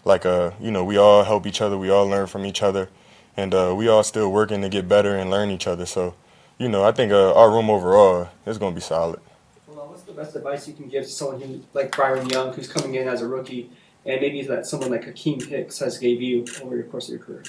like 0.05 0.27
uh, 0.27 0.53
you 0.61 0.71
know, 0.71 0.85
we 0.85 0.97
all 0.97 1.25
help 1.25 1.47
each 1.47 1.61
other, 1.61 1.77
we 1.77 1.91
all 1.91 2.07
learn 2.07 2.27
from 2.27 2.45
each 2.45 2.63
other, 2.63 2.89
and 3.37 3.55
uh, 3.55 3.75
we 3.77 3.89
all 3.89 4.03
still 4.03 4.31
working 4.31 4.63
to 4.63 4.69
get 4.69 4.89
better 4.89 5.17
and 5.17 5.31
learn 5.31 5.51
each 5.51 5.67
other. 5.67 5.87
So, 5.87 6.15
you 6.59 6.69
know, 6.69 6.85
I 6.85 6.93
think 6.93 7.11
uh, 7.13 7.35
our 7.35 7.51
room 7.51 7.71
overall 7.71 8.29
is 8.47 8.59
going 8.59 8.73
to 8.73 8.77
be 8.77 8.83
solid. 8.83 9.21
Well, 9.67 9.89
what's 9.89 10.03
the 10.03 10.13
best 10.13 10.37
advice 10.37 10.69
you 10.69 10.75
can 10.75 10.89
give 10.89 11.05
to 11.05 11.11
someone 11.11 11.41
who, 11.41 11.63
like 11.73 11.97
Byron 11.97 12.29
Young, 12.29 12.53
who's 12.53 12.69
coming 12.69 12.95
in 12.95 13.09
as 13.09 13.23
a 13.23 13.27
rookie, 13.27 13.71
and 14.05 14.21
maybe 14.21 14.43
that 14.43 14.67
someone 14.67 14.91
like 14.91 15.07
Akiem 15.07 15.45
Hicks 15.45 15.79
has 15.79 15.99
gave 15.99 16.21
you 16.21 16.45
over 16.63 16.77
the 16.77 16.83
course 16.85 17.09
of 17.09 17.15
your 17.15 17.25
career? 17.25 17.43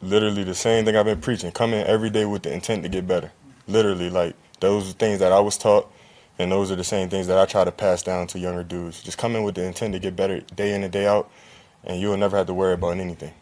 Literally 0.00 0.44
the 0.44 0.54
same 0.54 0.84
thing 0.84 0.96
I've 0.96 1.06
been 1.06 1.20
preaching. 1.20 1.50
Come 1.52 1.74
in 1.74 1.86
every 1.86 2.10
day 2.10 2.24
with 2.24 2.44
the 2.44 2.52
intent 2.52 2.82
to 2.84 2.88
get 2.88 3.06
better. 3.06 3.32
Literally, 3.66 4.10
like 4.10 4.34
those 4.60 4.90
are 4.90 4.92
things 4.92 5.18
that 5.20 5.32
I 5.32 5.40
was 5.40 5.58
taught, 5.58 5.90
and 6.38 6.52
those 6.52 6.70
are 6.70 6.76
the 6.76 6.84
same 6.84 7.08
things 7.08 7.26
that 7.26 7.38
I 7.38 7.46
try 7.46 7.64
to 7.64 7.72
pass 7.72 8.02
down 8.02 8.26
to 8.28 8.38
younger 8.38 8.62
dudes. 8.62 9.02
Just 9.02 9.18
come 9.18 9.36
in 9.36 9.42
with 9.42 9.54
the 9.54 9.64
intent 9.64 9.94
to 9.94 9.98
get 9.98 10.16
better 10.16 10.40
day 10.40 10.74
in 10.74 10.82
and 10.82 10.92
day 10.92 11.06
out, 11.06 11.30
and 11.84 12.00
you'll 12.00 12.16
never 12.16 12.36
have 12.36 12.46
to 12.46 12.54
worry 12.54 12.74
about 12.74 12.98
anything. 12.98 13.32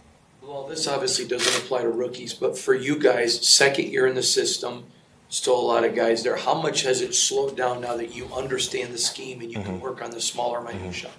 Well, 0.42 0.66
this 0.66 0.86
obviously 0.86 1.26
doesn't 1.26 1.64
apply 1.64 1.82
to 1.82 1.88
rookies, 1.88 2.32
but 2.32 2.56
for 2.56 2.74
you 2.74 2.98
guys, 2.98 3.46
second 3.46 3.88
year 3.88 4.06
in 4.06 4.14
the 4.14 4.22
system, 4.22 4.84
still 5.28 5.58
a 5.58 5.60
lot 5.60 5.84
of 5.84 5.94
guys 5.94 6.22
there. 6.22 6.36
How 6.36 6.54
much 6.54 6.82
has 6.82 7.00
it 7.00 7.14
slowed 7.14 7.56
down 7.56 7.80
now 7.80 7.96
that 7.96 8.14
you 8.14 8.26
understand 8.32 8.92
the 8.92 8.98
scheme 8.98 9.40
and 9.40 9.52
you 9.52 9.60
can 9.60 9.80
work 9.80 10.02
on 10.02 10.10
the 10.10 10.20
smaller 10.20 10.60
minutia? 10.60 11.10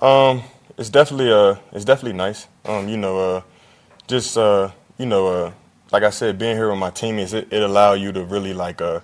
Um, 0.00 0.42
it's 0.78 0.90
definitely 0.90 1.30
uh, 1.30 1.56
it's 1.72 1.84
definitely 1.84 2.16
nice. 2.16 2.46
Um, 2.64 2.88
you 2.88 2.96
know, 2.96 3.18
uh, 3.18 3.42
just 4.06 4.36
uh, 4.38 4.70
you 4.98 5.06
know, 5.06 5.26
uh, 5.26 5.52
like 5.92 6.02
I 6.02 6.10
said, 6.10 6.38
being 6.38 6.56
here 6.56 6.70
with 6.70 6.78
my 6.78 6.90
teammates, 6.90 7.34
it, 7.34 7.52
it 7.52 7.62
allow 7.62 7.92
you 7.92 8.12
to 8.12 8.24
really 8.24 8.54
like 8.54 8.80
uh, 8.80 9.00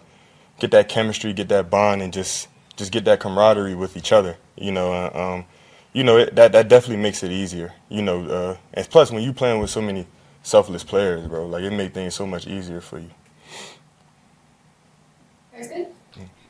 get 0.59 0.71
that 0.71 0.89
chemistry, 0.89 1.33
get 1.33 1.49
that 1.49 1.71
bond, 1.71 2.03
and 2.03 2.13
just 2.13 2.49
just 2.77 2.91
get 2.93 3.05
that 3.05 3.21
camaraderie 3.21 3.75
with 3.75 3.97
each 3.97 4.11
other. 4.11 4.37
You 4.57 4.73
know, 4.73 4.93
uh, 4.93 5.11
um, 5.15 5.45
you 5.93 6.03
know 6.03 6.17
it, 6.17 6.35
that 6.35 6.53
that 6.53 6.69
definitely 6.69 7.03
makes 7.03 7.23
it 7.23 7.31
easier. 7.31 7.75
You 7.91 8.03
know, 8.03 8.25
uh, 8.27 8.57
and 8.73 8.89
plus 8.89 9.13
when 9.13 9.23
you 9.23 9.33
playing 9.33 9.61
with 9.61 9.71
so 9.71 9.83
many 9.83 10.07
selfless 10.43 10.83
players, 10.83 11.27
bro, 11.29 11.47
like 11.47 11.63
it 11.63 11.71
make 11.71 11.93
things 11.93 12.15
so 12.15 12.27
much 12.27 12.47
easier 12.47 12.81
for 12.81 12.99
you. 12.99 13.11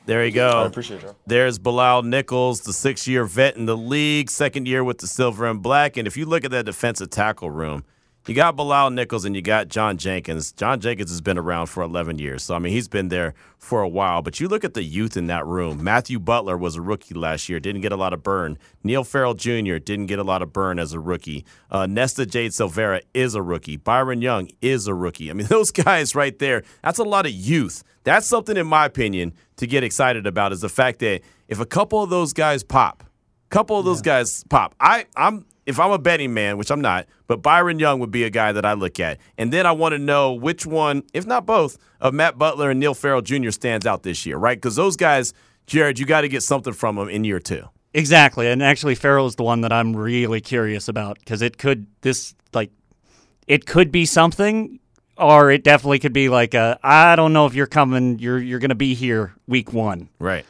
There 0.06 0.24
you 0.24 0.32
go. 0.32 0.48
I 0.48 0.66
appreciate 0.66 1.02
y'all. 1.02 1.16
There's 1.26 1.58
Bilal 1.58 2.02
Nichols, 2.02 2.62
the 2.62 2.72
six 2.72 3.06
year 3.06 3.24
vet 3.24 3.56
in 3.56 3.66
the 3.66 3.76
league, 3.76 4.30
second 4.30 4.66
year 4.66 4.82
with 4.82 4.98
the 4.98 5.06
silver 5.06 5.46
and 5.46 5.60
black. 5.60 5.98
And 5.98 6.06
if 6.06 6.16
you 6.16 6.24
look 6.24 6.46
at 6.46 6.50
that 6.52 6.64
defensive 6.64 7.10
tackle 7.10 7.50
room, 7.50 7.84
you 8.26 8.34
got 8.34 8.56
Bilal 8.56 8.90
Nichols 8.90 9.24
and 9.24 9.34
you 9.34 9.40
got 9.40 9.68
John 9.68 9.96
Jenkins. 9.96 10.52
John 10.52 10.80
Jenkins 10.80 11.10
has 11.10 11.22
been 11.22 11.38
around 11.38 11.66
for 11.68 11.82
11 11.82 12.18
years. 12.18 12.42
So, 12.42 12.54
I 12.54 12.58
mean, 12.58 12.72
he's 12.72 12.88
been 12.88 13.08
there 13.08 13.32
for 13.56 13.80
a 13.80 13.88
while. 13.88 14.20
But 14.20 14.38
you 14.38 14.48
look 14.48 14.64
at 14.64 14.74
the 14.74 14.82
youth 14.82 15.16
in 15.16 15.28
that 15.28 15.46
room. 15.46 15.82
Matthew 15.82 16.18
Butler 16.18 16.56
was 16.58 16.76
a 16.76 16.82
rookie 16.82 17.14
last 17.14 17.48
year, 17.48 17.58
didn't 17.58 17.80
get 17.80 17.92
a 17.92 17.96
lot 17.96 18.12
of 18.12 18.22
burn. 18.22 18.58
Neil 18.84 19.02
Farrell 19.02 19.32
Jr. 19.32 19.78
didn't 19.78 20.06
get 20.06 20.18
a 20.18 20.24
lot 20.24 20.42
of 20.42 20.52
burn 20.52 20.78
as 20.78 20.92
a 20.92 21.00
rookie. 21.00 21.46
Uh, 21.70 21.86
Nesta 21.86 22.26
Jade 22.26 22.50
Silvera 22.50 23.00
is 23.14 23.34
a 23.34 23.42
rookie. 23.42 23.78
Byron 23.78 24.20
Young 24.20 24.50
is 24.60 24.86
a 24.86 24.94
rookie. 24.94 25.30
I 25.30 25.32
mean, 25.32 25.46
those 25.50 25.70
guys 25.70 26.14
right 26.14 26.38
there, 26.38 26.64
that's 26.82 26.98
a 26.98 27.04
lot 27.04 27.24
of 27.24 27.32
youth. 27.32 27.82
That's 28.04 28.26
something, 28.26 28.56
in 28.56 28.66
my 28.66 28.84
opinion, 28.84 29.32
to 29.56 29.66
get 29.66 29.84
excited 29.84 30.26
about 30.26 30.52
is 30.52 30.60
the 30.60 30.68
fact 30.68 30.98
that 30.98 31.22
if 31.48 31.60
a 31.60 31.66
couple 31.66 32.02
of 32.02 32.10
those 32.10 32.32
guys 32.34 32.62
pop, 32.62 33.04
couple 33.50 33.78
of 33.78 33.84
those 33.86 34.02
guys 34.02 34.44
pop, 34.50 34.74
I, 34.78 35.06
I'm 35.16 35.46
if 35.68 35.78
I'm 35.78 35.90
a 35.90 35.98
betting 35.98 36.32
man, 36.32 36.56
which 36.56 36.70
I'm 36.70 36.80
not, 36.80 37.06
but 37.26 37.42
Byron 37.42 37.78
Young 37.78 38.00
would 38.00 38.10
be 38.10 38.24
a 38.24 38.30
guy 38.30 38.52
that 38.52 38.64
I 38.64 38.72
look 38.72 38.98
at. 38.98 39.18
And 39.36 39.52
then 39.52 39.66
I 39.66 39.72
want 39.72 39.92
to 39.92 39.98
know 39.98 40.32
which 40.32 40.64
one, 40.64 41.02
if 41.12 41.26
not 41.26 41.44
both, 41.44 41.76
of 42.00 42.14
Matt 42.14 42.38
Butler 42.38 42.70
and 42.70 42.80
Neil 42.80 42.94
Farrell 42.94 43.20
Jr. 43.20 43.50
stands 43.50 43.84
out 43.84 44.02
this 44.02 44.24
year, 44.24 44.38
right? 44.38 44.56
Because 44.56 44.76
those 44.76 44.96
guys, 44.96 45.34
Jered, 45.66 45.98
you 45.98 46.06
got 46.06 46.22
to 46.22 46.28
get 46.28 46.42
something 46.42 46.72
from 46.72 46.96
them 46.96 47.10
in 47.10 47.22
year 47.22 47.38
two. 47.38 47.64
Exactly, 47.92 48.48
and 48.48 48.62
actually, 48.62 48.94
Farrell 48.94 49.26
is 49.26 49.36
the 49.36 49.42
one 49.42 49.60
that 49.60 49.72
I'm 49.72 49.94
really 49.94 50.40
curious 50.40 50.88
about 50.88 51.18
because 51.18 51.42
it 51.42 51.58
could 51.58 51.86
this 52.00 52.34
like 52.54 52.70
it 53.46 53.66
could 53.66 53.92
be 53.92 54.06
something, 54.06 54.78
or 55.16 55.50
it 55.50 55.64
definitely 55.64 55.98
could 55.98 56.12
be 56.12 56.30
like 56.30 56.54
a 56.54 56.78
I 56.82 57.14
don't 57.16 57.32
know 57.32 57.44
if 57.46 57.54
you're 57.54 57.66
coming, 57.66 58.18
you're 58.18 58.38
you're 58.38 58.58
going 58.58 58.68
to 58.70 58.74
be 58.74 58.94
here 58.94 59.34
week 59.46 59.72
one, 59.72 60.08
right? 60.18 60.46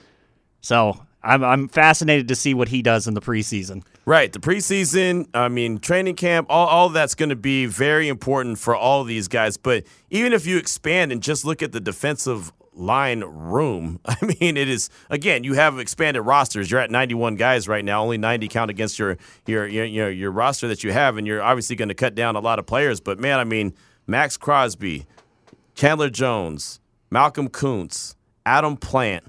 So 0.60 1.00
I'm 1.28 1.44
I'm 1.44 1.68
fascinated 1.68 2.26
to 2.28 2.34
see 2.34 2.54
what 2.54 2.68
he 2.68 2.80
does 2.80 3.06
in 3.06 3.14
the 3.14 3.20
preseason. 3.20 3.82
Right. 4.06 4.32
The 4.32 4.38
preseason, 4.38 5.28
I 5.34 5.48
mean, 5.48 5.78
training 5.78 6.16
camp, 6.16 6.46
all, 6.48 6.66
all 6.66 6.88
that's 6.88 7.14
going 7.14 7.28
to 7.28 7.36
be 7.36 7.66
very 7.66 8.08
important 8.08 8.58
for 8.58 8.74
all 8.74 9.04
these 9.04 9.28
guys. 9.28 9.58
But 9.58 9.84
even 10.08 10.32
if 10.32 10.46
you 10.46 10.56
expand 10.56 11.12
and 11.12 11.22
just 11.22 11.44
look 11.44 11.62
at 11.62 11.72
the 11.72 11.80
defensive 11.80 12.50
line 12.72 13.20
room, 13.20 14.00
I 14.06 14.16
mean, 14.40 14.56
it 14.56 14.66
is, 14.66 14.88
again, 15.10 15.44
you 15.44 15.52
have 15.52 15.78
expanded 15.78 16.24
rosters. 16.24 16.70
You're 16.70 16.80
at 16.80 16.90
91 16.90 17.36
guys 17.36 17.68
right 17.68 17.84
now. 17.84 18.02
Only 18.02 18.16
90 18.16 18.48
count 18.48 18.70
against 18.70 18.98
your, 18.98 19.18
your, 19.46 19.66
your, 19.66 19.84
your, 19.84 20.10
your 20.10 20.30
roster 20.30 20.68
that 20.68 20.82
you 20.82 20.92
have. 20.92 21.18
And 21.18 21.26
you're 21.26 21.42
obviously 21.42 21.76
going 21.76 21.90
to 21.90 21.94
cut 21.94 22.14
down 22.14 22.34
a 22.34 22.40
lot 22.40 22.58
of 22.58 22.64
players. 22.64 23.00
But 23.00 23.18
man, 23.20 23.38
I 23.38 23.44
mean, 23.44 23.74
Maxx 24.06 24.38
Crosby, 24.38 25.04
Chandler 25.74 26.08
Jones, 26.08 26.80
Malcolm 27.10 27.50
Koonce, 27.50 28.14
Adam 28.46 28.78
Plant, 28.78 29.24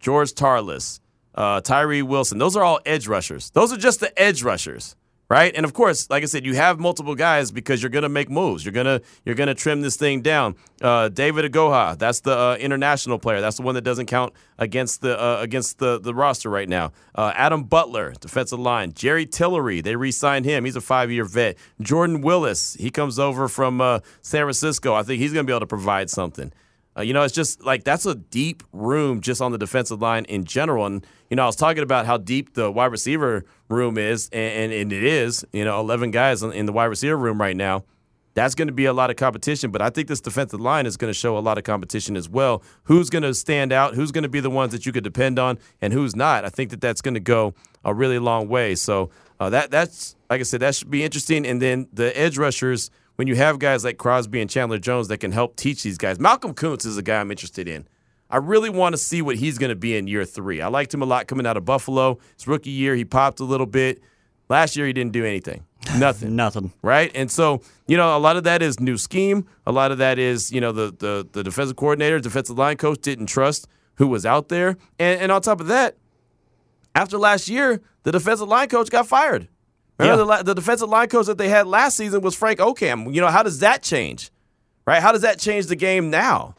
George 0.00 0.32
Tarlas, 0.32 0.98
uh, 1.34 1.60
Tyree 1.60 2.02
Wilson. 2.02 2.38
Those 2.38 2.56
are 2.56 2.64
all 2.64 2.80
edge 2.86 3.08
rushers. 3.08 3.50
Those 3.50 3.72
are 3.72 3.76
just 3.76 4.00
the 4.00 4.16
edge 4.20 4.42
rushers, 4.42 4.96
right? 5.28 5.52
And 5.54 5.64
of 5.64 5.72
course, 5.72 6.08
like 6.10 6.22
I 6.22 6.26
said, 6.26 6.44
you 6.44 6.54
have 6.54 6.78
multiple 6.78 7.14
guys 7.14 7.50
because 7.50 7.82
you're 7.82 7.90
gonna 7.90 8.08
make 8.08 8.30
moves. 8.30 8.64
You're 8.64 8.72
gonna 8.72 9.00
you're 9.24 9.34
gonna 9.34 9.54
trim 9.54 9.82
this 9.82 9.96
thing 9.96 10.22
down. 10.22 10.54
Uh, 10.80 11.08
David 11.08 11.50
Agoha, 11.50 11.98
that's 11.98 12.20
the 12.20 12.36
uh, 12.36 12.56
international 12.60 13.18
player. 13.18 13.40
That's 13.40 13.56
the 13.56 13.62
one 13.62 13.74
that 13.74 13.82
doesn't 13.82 14.06
count 14.06 14.32
against 14.58 15.00
the 15.00 15.20
uh, 15.20 15.38
against 15.40 15.78
the 15.78 16.00
the 16.00 16.14
roster 16.14 16.50
right 16.50 16.68
now. 16.68 16.92
Uh, 17.14 17.32
Adam 17.34 17.64
Butler, 17.64 18.14
defensive 18.20 18.60
line. 18.60 18.92
Jerry 18.92 19.26
Tillery, 19.26 19.80
they 19.80 19.96
re-signed 19.96 20.44
him. 20.44 20.64
He's 20.64 20.76
a 20.76 20.80
five-year 20.80 21.24
vet. 21.24 21.56
Jordan 21.80 22.20
Willis, 22.20 22.74
he 22.74 22.90
comes 22.90 23.18
over 23.18 23.48
from 23.48 23.80
uh, 23.80 24.00
San 24.22 24.42
Francisco. 24.42 24.94
I 24.94 25.02
think 25.02 25.20
he's 25.20 25.32
gonna 25.32 25.44
be 25.44 25.52
able 25.52 25.60
to 25.60 25.66
provide 25.66 26.10
something. 26.10 26.52
You 26.96 27.12
know, 27.12 27.24
it's 27.24 27.34
just 27.34 27.64
like 27.64 27.82
that's 27.82 28.06
a 28.06 28.14
deep 28.14 28.62
room 28.72 29.20
just 29.20 29.42
on 29.42 29.50
the 29.50 29.58
defensive 29.58 30.00
line 30.00 30.26
in 30.26 30.44
general. 30.44 30.86
And, 30.86 31.04
you 31.34 31.36
know, 31.36 31.42
I 31.42 31.46
was 31.46 31.56
talking 31.56 31.82
about 31.82 32.06
how 32.06 32.16
deep 32.16 32.54
the 32.54 32.70
wide 32.70 32.92
receiver 32.92 33.44
room 33.68 33.98
is, 33.98 34.28
and, 34.32 34.72
and 34.72 34.92
it 34.92 35.02
is, 35.02 35.44
you 35.52 35.64
know, 35.64 35.80
11 35.80 36.12
guys 36.12 36.44
in 36.44 36.64
the 36.64 36.72
wide 36.72 36.84
receiver 36.84 37.16
room 37.16 37.40
right 37.40 37.56
now. 37.56 37.82
That's 38.34 38.54
going 38.54 38.68
to 38.68 38.72
be 38.72 38.84
a 38.84 38.92
lot 38.92 39.10
of 39.10 39.16
competition, 39.16 39.72
but 39.72 39.82
I 39.82 39.90
think 39.90 40.06
this 40.06 40.20
defensive 40.20 40.60
line 40.60 40.86
is 40.86 40.96
going 40.96 41.12
to 41.12 41.18
show 41.18 41.36
a 41.36 41.40
lot 41.40 41.58
of 41.58 41.64
competition 41.64 42.16
as 42.16 42.28
well. 42.28 42.62
Who's 42.84 43.10
going 43.10 43.24
to 43.24 43.34
stand 43.34 43.72
out? 43.72 43.96
Who's 43.96 44.12
going 44.12 44.22
to 44.22 44.28
be 44.28 44.38
the 44.38 44.48
ones 44.48 44.70
that 44.70 44.86
you 44.86 44.92
could 44.92 45.02
depend 45.02 45.40
on, 45.40 45.58
and 45.82 45.92
who's 45.92 46.14
not? 46.14 46.44
I 46.44 46.50
think 46.50 46.70
that 46.70 46.80
that's 46.80 47.00
going 47.00 47.14
to 47.14 47.20
go 47.20 47.52
a 47.84 47.92
really 47.92 48.20
long 48.20 48.46
way. 48.46 48.76
So 48.76 49.10
uh, 49.40 49.50
that 49.50 49.72
that's 49.72 50.14
like 50.30 50.38
I 50.38 50.44
said, 50.44 50.60
that 50.60 50.76
should 50.76 50.88
be 50.88 51.02
interesting. 51.02 51.44
And 51.44 51.60
then 51.60 51.88
the 51.92 52.16
edge 52.16 52.38
rushers– 52.38 52.92
when 53.16 53.28
you 53.28 53.36
have 53.36 53.58
guys 53.58 53.84
like 53.84 53.98
Crosby 53.98 54.40
and 54.40 54.50
Chandler 54.50 54.78
Jones 54.78 55.08
that 55.08 55.18
can 55.18 55.32
help 55.32 55.56
teach 55.56 55.82
these 55.82 55.98
guys. 55.98 56.18
Malcolm 56.18 56.54
Koonce 56.54 56.86
is 56.86 56.96
a 56.96 57.02
guy 57.02 57.20
I'm 57.20 57.30
interested 57.30 57.68
in. 57.68 57.86
I 58.34 58.38
really 58.38 58.68
want 58.68 58.94
to 58.94 58.96
see 58.96 59.22
what 59.22 59.36
he's 59.36 59.58
going 59.58 59.68
to 59.68 59.76
be 59.76 59.96
in 59.96 60.08
year 60.08 60.24
three. 60.24 60.60
I 60.60 60.66
liked 60.66 60.92
him 60.92 61.02
a 61.02 61.04
lot 61.04 61.28
coming 61.28 61.46
out 61.46 61.56
of 61.56 61.64
Buffalo. 61.64 62.18
His 62.36 62.48
rookie 62.48 62.70
year, 62.70 62.96
he 62.96 63.04
popped 63.04 63.38
a 63.38 63.44
little 63.44 63.64
bit. 63.64 64.02
Last 64.48 64.74
year, 64.76 64.88
he 64.88 64.92
didn't 64.92 65.12
do 65.12 65.24
anything. 65.24 65.64
Nothing. 65.98 66.34
Nothing. 66.34 66.72
Right? 66.82 67.12
And 67.14 67.30
so, 67.30 67.60
you 67.86 67.96
know, 67.96 68.16
a 68.16 68.18
lot 68.18 68.36
of 68.36 68.42
that 68.42 68.60
is 68.60 68.80
new 68.80 68.98
scheme. 68.98 69.46
A 69.66 69.70
lot 69.70 69.92
of 69.92 69.98
that 69.98 70.18
is, 70.18 70.50
you 70.50 70.60
know, 70.60 70.72
the 70.72 70.92
the, 70.98 71.28
the 71.30 71.44
defensive 71.44 71.76
coordinator, 71.76 72.18
defensive 72.18 72.58
line 72.58 72.76
coach 72.76 73.00
didn't 73.02 73.26
trust 73.26 73.68
who 73.98 74.08
was 74.08 74.26
out 74.26 74.48
there. 74.48 74.70
And, 74.98 75.20
and 75.20 75.30
on 75.30 75.40
top 75.40 75.60
of 75.60 75.68
that, 75.68 75.96
after 76.96 77.16
last 77.18 77.48
year, 77.48 77.82
the 78.02 78.10
defensive 78.10 78.48
line 78.48 78.68
coach 78.68 78.90
got 78.90 79.06
fired. 79.06 79.46
Remember 79.96 80.24
yeah. 80.24 80.38
the, 80.38 80.42
the 80.42 80.54
defensive 80.56 80.88
line 80.88 81.06
coach 81.06 81.26
that 81.26 81.38
they 81.38 81.50
had 81.50 81.68
last 81.68 81.96
season 81.96 82.20
was 82.20 82.34
Frank 82.34 82.58
Okam. 82.58 83.14
You 83.14 83.20
know, 83.20 83.28
how 83.28 83.44
does 83.44 83.60
that 83.60 83.84
change? 83.84 84.32
Right? 84.88 85.00
How 85.00 85.12
does 85.12 85.22
that 85.22 85.38
change 85.38 85.66
the 85.66 85.76
game 85.76 86.10
now? 86.10 86.56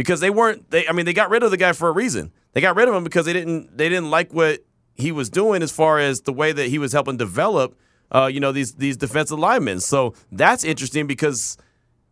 Because 0.00 0.20
they 0.20 0.30
weren't 0.30 0.70
they 0.70 0.88
I 0.88 0.92
mean, 0.92 1.04
they 1.04 1.12
got 1.12 1.28
rid 1.28 1.42
of 1.42 1.50
the 1.50 1.58
guy 1.58 1.72
for 1.72 1.88
a 1.88 1.92
reason. 1.92 2.32
They 2.54 2.62
got 2.62 2.74
rid 2.74 2.88
of 2.88 2.94
him 2.94 3.04
because 3.04 3.26
they 3.26 3.34
didn't 3.34 3.76
they 3.76 3.90
didn't 3.90 4.10
like 4.10 4.32
what 4.32 4.60
he 4.94 5.12
was 5.12 5.28
doing 5.28 5.62
as 5.62 5.70
far 5.70 5.98
as 5.98 6.22
the 6.22 6.32
way 6.32 6.52
that 6.52 6.68
he 6.68 6.78
was 6.78 6.92
helping 6.92 7.16
develop 7.16 7.76
uh, 8.12 8.26
you 8.32 8.40
know, 8.40 8.52
these 8.52 8.74
these 8.74 8.96
defensive 8.96 9.38
linemen. 9.38 9.80
So 9.80 10.14
that's 10.32 10.64
interesting 10.64 11.06
because 11.06 11.56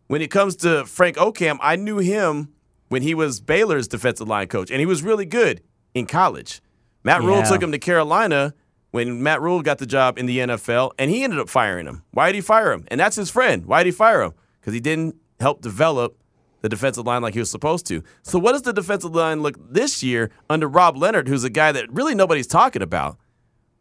when 0.07 0.21
it 0.21 0.31
comes 0.31 0.55
to 0.57 0.85
Frank 0.85 1.17
Okam, 1.17 1.57
I 1.61 1.75
knew 1.75 1.97
him 1.97 2.53
when 2.87 3.01
he 3.01 3.13
was 3.13 3.41
Baylor's 3.41 3.87
defensive 3.87 4.27
line 4.27 4.47
coach, 4.47 4.71
and 4.71 4.79
he 4.79 4.85
was 4.85 5.03
really 5.03 5.25
good 5.25 5.61
in 5.93 6.05
college. 6.05 6.61
Matt 7.03 7.21
Rhule 7.21 7.43
took 7.43 7.61
him 7.61 7.71
to 7.71 7.79
Carolina 7.79 8.53
when 8.91 9.21
Matt 9.21 9.41
Rhule 9.41 9.61
got 9.61 9.77
the 9.77 9.85
job 9.85 10.17
in 10.17 10.25
the 10.25 10.39
NFL, 10.39 10.91
and 10.97 11.09
he 11.11 11.23
ended 11.23 11.39
up 11.39 11.49
firing 11.49 11.85
him. 11.85 12.03
Why 12.11 12.27
did 12.27 12.35
he 12.35 12.41
fire 12.41 12.71
him? 12.71 12.85
And 12.89 12.99
that's 12.99 13.15
his 13.15 13.29
friend. 13.29 13.65
Why 13.65 13.83
did 13.83 13.89
he 13.89 13.95
fire 13.95 14.21
him? 14.21 14.33
Because 14.59 14.73
he 14.73 14.79
didn't 14.79 15.15
help 15.39 15.61
develop 15.61 16.17
the 16.61 16.69
defensive 16.69 17.05
line 17.05 17.21
like 17.21 17.33
he 17.33 17.39
was 17.39 17.51
supposed 17.51 17.85
to. 17.87 18.03
So, 18.23 18.39
what 18.39 18.53
does 18.53 18.63
the 18.63 18.73
defensive 18.73 19.13
line 19.13 19.41
look 19.41 19.55
this 19.71 20.03
year 20.03 20.29
under 20.49 20.67
Rob 20.67 20.97
Leonard, 20.97 21.27
who's 21.27 21.43
a 21.43 21.49
guy 21.49 21.71
that 21.71 21.91
really 21.91 22.15
nobody's 22.15 22.47
talking 22.47 22.81
about? 22.81 23.17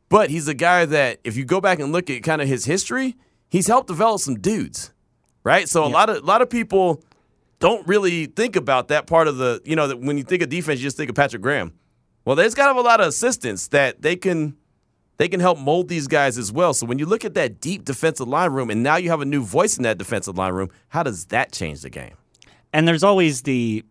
But 0.09 0.31
he's 0.31 0.49
a 0.49 0.55
guy 0.55 0.85
that, 0.87 1.21
if 1.25 1.37
you 1.37 1.45
go 1.45 1.61
back 1.61 1.81
and 1.81 1.93
look 1.93 2.09
at 2.09 2.23
kind 2.23 2.41
of 2.41 2.49
his 2.49 2.65
history, 2.65 3.17
he's 3.49 3.67
helped 3.67 3.89
develop 3.89 4.21
some 4.21 4.39
dudes, 4.39 4.93
right? 5.45 5.69
So, 5.69 5.83
yeah. 5.83 5.91
a 5.91 5.93
lot 5.93 6.11
of 6.11 6.17
a 6.19 6.27
lot 6.27 6.43
of 6.43 6.51
people 6.51 7.03
don't 7.59 7.87
really 7.87 8.27
think 8.27 8.57
about 8.57 8.89
that 8.89 9.07
part 9.07 9.29
of 9.29 9.37
the, 9.37 9.61
you 9.65 9.75
know, 9.77 9.89
that 9.89 10.01
when 10.01 10.17
you 10.17 10.25
think 10.25 10.43
of 10.43 10.49
defense, 10.49 10.79
you 10.81 10.85
just 10.85 10.97
think 10.97 11.11
of 11.11 11.17
Patrick 11.17 11.43
Graham. 11.43 11.73
Well, 12.25 12.37
there's 12.37 12.55
got 12.55 12.65
to 12.65 12.69
have 12.69 12.77
a 12.77 12.87
lot 12.87 13.01
of 13.01 13.09
assistants 13.09 13.69
that 13.69 14.03
they 14.03 14.15
can 14.15 14.57
they 15.17 15.29
can 15.29 15.41
help 15.41 15.59
mold 15.59 15.89
these 15.89 16.07
guys 16.07 16.39
as 16.39 16.53
well. 16.53 16.73
So 16.73 16.87
when 16.87 16.99
you 16.99 17.07
look 17.07 17.25
at 17.25 17.35
that 17.35 17.61
deep 17.61 17.85
defensive 17.85 18.29
line 18.29 18.53
room 18.53 18.71
and 18.71 18.83
now 18.83 18.97
you 18.97 19.11
have 19.11 19.21
a 19.21 19.25
new 19.25 19.43
voice 19.43 19.77
in 19.77 19.83
that 19.83 19.99
defensive 19.99 20.39
line 20.39 20.53
room, 20.53 20.71
how 20.89 21.03
does 21.03 21.27
that 21.27 21.53
change 21.53 21.83
the 21.83 21.91
game? 21.91 22.15
And 22.73 22.87
there's 22.87 23.03
always 23.03 23.43
the 23.43 23.85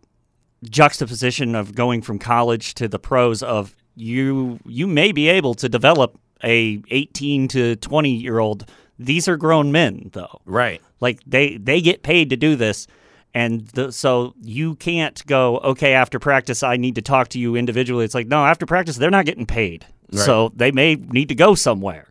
juxtaposition 0.64 1.54
of 1.54 1.74
going 1.74 2.02
from 2.02 2.18
college 2.18 2.74
to 2.74 2.88
the 2.88 2.98
pros 2.98 3.42
of 3.42 3.76
you 3.94 4.58
you 4.66 4.86
may 4.86 5.12
be 5.12 5.28
able 5.28 5.54
to 5.54 5.68
develop 5.68 6.18
a 6.42 6.82
18 6.90 7.48
to 7.48 7.76
20 7.76 8.10
year 8.10 8.38
old 8.38 8.68
these 8.98 9.28
are 9.28 9.36
grown 9.36 9.70
men 9.70 10.10
though 10.14 10.40
right 10.44 10.80
like 11.00 11.20
they 11.26 11.56
they 11.58 11.80
get 11.80 12.02
paid 12.02 12.30
to 12.30 12.36
do 12.36 12.56
this 12.56 12.88
and 13.34 13.68
the, 13.68 13.92
so 13.92 14.34
you 14.40 14.74
can't 14.76 15.24
go 15.26 15.58
okay 15.58 15.94
after 15.94 16.18
practice 16.18 16.64
i 16.64 16.76
need 16.76 16.96
to 16.96 17.02
talk 17.02 17.28
to 17.28 17.38
you 17.38 17.54
individually 17.54 18.04
it's 18.04 18.14
like 18.14 18.26
no 18.26 18.44
after 18.44 18.66
practice 18.66 18.96
they're 18.96 19.10
not 19.10 19.26
getting 19.26 19.46
paid 19.46 19.86
Right. 20.12 20.24
So 20.24 20.52
they 20.54 20.70
may 20.70 20.94
need 20.94 21.28
to 21.28 21.34
go 21.34 21.54
somewhere. 21.54 22.08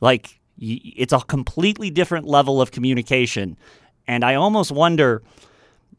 Like 0.00 0.40
it's 0.58 1.12
a 1.12 1.20
completely 1.20 1.90
different 1.90 2.26
level 2.26 2.60
of 2.60 2.70
communication. 2.70 3.56
And 4.06 4.24
I 4.24 4.34
almost 4.34 4.72
wonder 4.72 5.22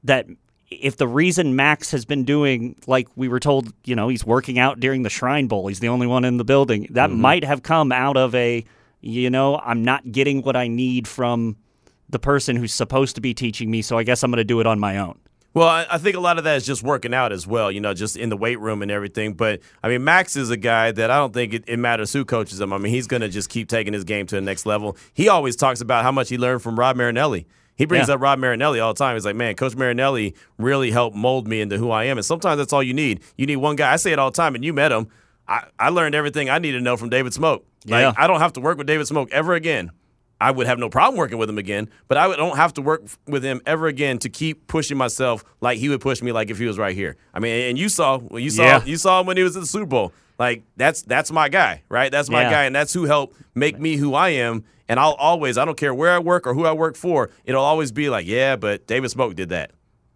that 0.03 0.27
if 0.71 0.97
the 0.97 1.07
reason 1.07 1.55
Maxx 1.55 1.91
has 1.91 2.05
been 2.05 2.25
doing, 2.25 2.75
like 2.87 3.07
we 3.15 3.27
were 3.27 3.39
told, 3.39 3.73
you 3.85 3.95
know, 3.95 4.07
he's 4.07 4.25
working 4.25 4.59
out 4.59 4.79
during 4.79 5.03
the 5.03 5.09
Shrine 5.09 5.47
Bowl, 5.47 5.67
he's 5.67 5.79
the 5.79 5.89
only 5.89 6.07
one 6.07 6.25
in 6.25 6.37
the 6.37 6.45
building, 6.45 6.87
that 6.91 7.09
mm-hmm. 7.09 7.21
might 7.21 7.43
have 7.43 7.63
come 7.63 7.91
out 7.91 8.17
of 8.17 8.35
a, 8.35 8.63
you 9.01 9.29
know, 9.29 9.57
I'm 9.57 9.83
not 9.83 10.11
getting 10.11 10.41
what 10.41 10.55
I 10.55 10.67
need 10.67 11.07
from 11.07 11.57
the 12.09 12.19
person 12.19 12.55
who's 12.55 12.73
supposed 12.73 13.15
to 13.15 13.21
be 13.21 13.33
teaching 13.33 13.69
me, 13.71 13.81
so 13.81 13.97
I 13.97 14.03
guess 14.03 14.23
I'm 14.23 14.31
going 14.31 14.37
to 14.37 14.43
do 14.43 14.59
it 14.59 14.67
on 14.67 14.79
my 14.79 14.97
own. 14.97 15.19
Well, 15.55 15.67
I 15.67 15.97
think 15.97 16.15
a 16.15 16.19
lot 16.19 16.37
of 16.37 16.43
that 16.43 16.57
is 16.57 16.65
just 16.65 16.83
working 16.83 17.11
out 17.11 17.31
as 17.31 17.47
well, 17.47 17.71
you 17.71 17.81
know, 17.81 17.95
just 17.95 18.15
in 18.15 18.29
the 18.29 18.37
weight 18.37 18.59
room 18.59 18.83
and 18.83 18.91
everything. 18.91 19.33
But 19.33 19.61
I 19.81 19.89
mean, 19.89 20.03
Maxx 20.03 20.35
is 20.35 20.51
a 20.51 20.57
guy 20.57 20.91
that 20.91 21.09
I 21.09 21.17
don't 21.17 21.33
think 21.33 21.55
it, 21.55 21.63
it 21.67 21.77
matters 21.77 22.13
who 22.13 22.23
coaches 22.23 22.61
him. 22.61 22.71
I 22.71 22.77
mean, 22.77 22.93
he's 22.93 23.07
going 23.07 23.21
to 23.21 23.29
just 23.29 23.49
keep 23.49 23.67
taking 23.67 23.93
his 23.93 24.03
game 24.03 24.27
to 24.27 24.35
the 24.35 24.41
next 24.41 24.67
level. 24.67 24.95
He 25.11 25.27
always 25.27 25.55
talks 25.55 25.81
about 25.81 26.03
how 26.03 26.11
much 26.11 26.29
he 26.29 26.37
learned 26.37 26.61
from 26.61 26.77
Rod 26.77 26.95
Marinelli. 26.95 27.47
He 27.79 27.85
brings 27.85 28.09
yeah. 28.09 28.15
up 28.15 28.21
Rod 28.21 28.39
Marinelli 28.39 28.81
all 28.81 28.93
the 28.93 28.97
time. 28.97 29.15
He's 29.15 29.23
like, 29.23 29.37
man, 29.37 29.55
Coach 29.55 29.73
Marinelli 29.73 30.35
really 30.57 30.91
helped 30.91 31.15
mold 31.15 31.47
me 31.47 31.61
into 31.61 31.77
who 31.77 31.91
I 31.91 32.03
am. 32.03 32.17
And 32.17 32.25
sometimes 32.25 32.57
that's 32.57 32.73
all 32.73 32.83
you 32.83 32.93
need. 32.93 33.21
You 33.37 33.45
need 33.45 33.55
one 33.55 33.77
guy. 33.77 33.93
I 33.93 33.95
say 33.95 34.11
it 34.11 34.19
all 34.19 34.31
the 34.31 34.35
time, 34.35 34.53
and 34.53 34.65
you 34.65 34.73
met 34.73 34.91
him. 34.91 35.07
I, 35.47 35.63
I 35.79 35.87
learned 35.87 36.13
everything 36.13 36.49
I 36.49 36.59
need 36.59 36.73
to 36.73 36.81
know 36.81 36.97
from 36.97 37.07
David 37.07 37.33
Smoke. 37.33 37.65
Like, 37.85 38.01
yeah. 38.01 38.13
I 38.17 38.27
don't 38.27 38.41
have 38.41 38.51
to 38.53 38.59
work 38.59 38.77
with 38.77 38.85
David 38.85 39.07
Smoke 39.07 39.31
ever 39.31 39.53
again. 39.53 39.91
I 40.41 40.51
would 40.51 40.67
have 40.67 40.79
no 40.79 40.89
problem 40.89 41.17
working 41.17 41.37
with 41.37 41.49
him 41.49 41.57
again, 41.57 41.89
but 42.07 42.17
I 42.17 42.35
don't 42.35 42.55
have 42.55 42.73
to 42.75 42.81
work 42.81 43.03
with 43.27 43.43
him 43.43 43.61
ever 43.65 43.87
again 43.87 44.19
to 44.19 44.29
keep 44.29 44.67
pushing 44.67 44.97
myself 44.97 45.43
like 45.61 45.79
he 45.79 45.89
would 45.89 46.01
push 46.01 46.21
me 46.21 46.31
like 46.31 46.49
if 46.49 46.57
he 46.57 46.65
was 46.65 46.77
right 46.77 46.95
here. 46.95 47.17
I 47.33 47.39
mean, 47.39 47.69
and 47.69 47.77
you 47.77 47.89
saw 47.89 48.21
you 48.31 48.49
saw 48.49 48.63
yeah. 48.63 48.85
you 48.85 48.97
saw 48.97 49.19
him 49.19 49.25
when 49.25 49.37
he 49.37 49.43
was 49.43 49.55
in 49.55 49.61
the 49.61 49.67
Super 49.67 49.85
Bowl. 49.85 50.13
Like 50.37 50.63
that's 50.77 51.01
that's 51.01 51.31
my 51.31 51.49
guy, 51.49 51.83
right? 51.89 52.11
That's 52.11 52.29
my 52.29 52.43
yeah. 52.43 52.51
guy, 52.51 52.63
and 52.65 52.75
that's 52.75 52.93
who 52.93 53.05
helped 53.05 53.35
make 53.55 53.79
me 53.79 53.97
who 53.97 54.13
I 54.13 54.29
am. 54.29 54.63
And 54.87 54.99
I'll 54.99 55.13
always, 55.13 55.59
I 55.59 55.65
don't 55.65 55.77
care 55.77 55.93
where 55.93 56.11
I 56.11 56.17
work 56.17 56.47
or 56.47 56.55
who 56.55 56.65
I 56.65 56.71
work 56.71 56.95
for, 56.95 57.29
it'll 57.45 57.63
always 57.63 57.91
be 57.91 58.09
like, 58.09 58.25
yeah, 58.25 58.55
but 58.55 58.87
David 58.87 59.11
Smoke 59.11 59.35
did 59.35 59.49
that 59.49 59.71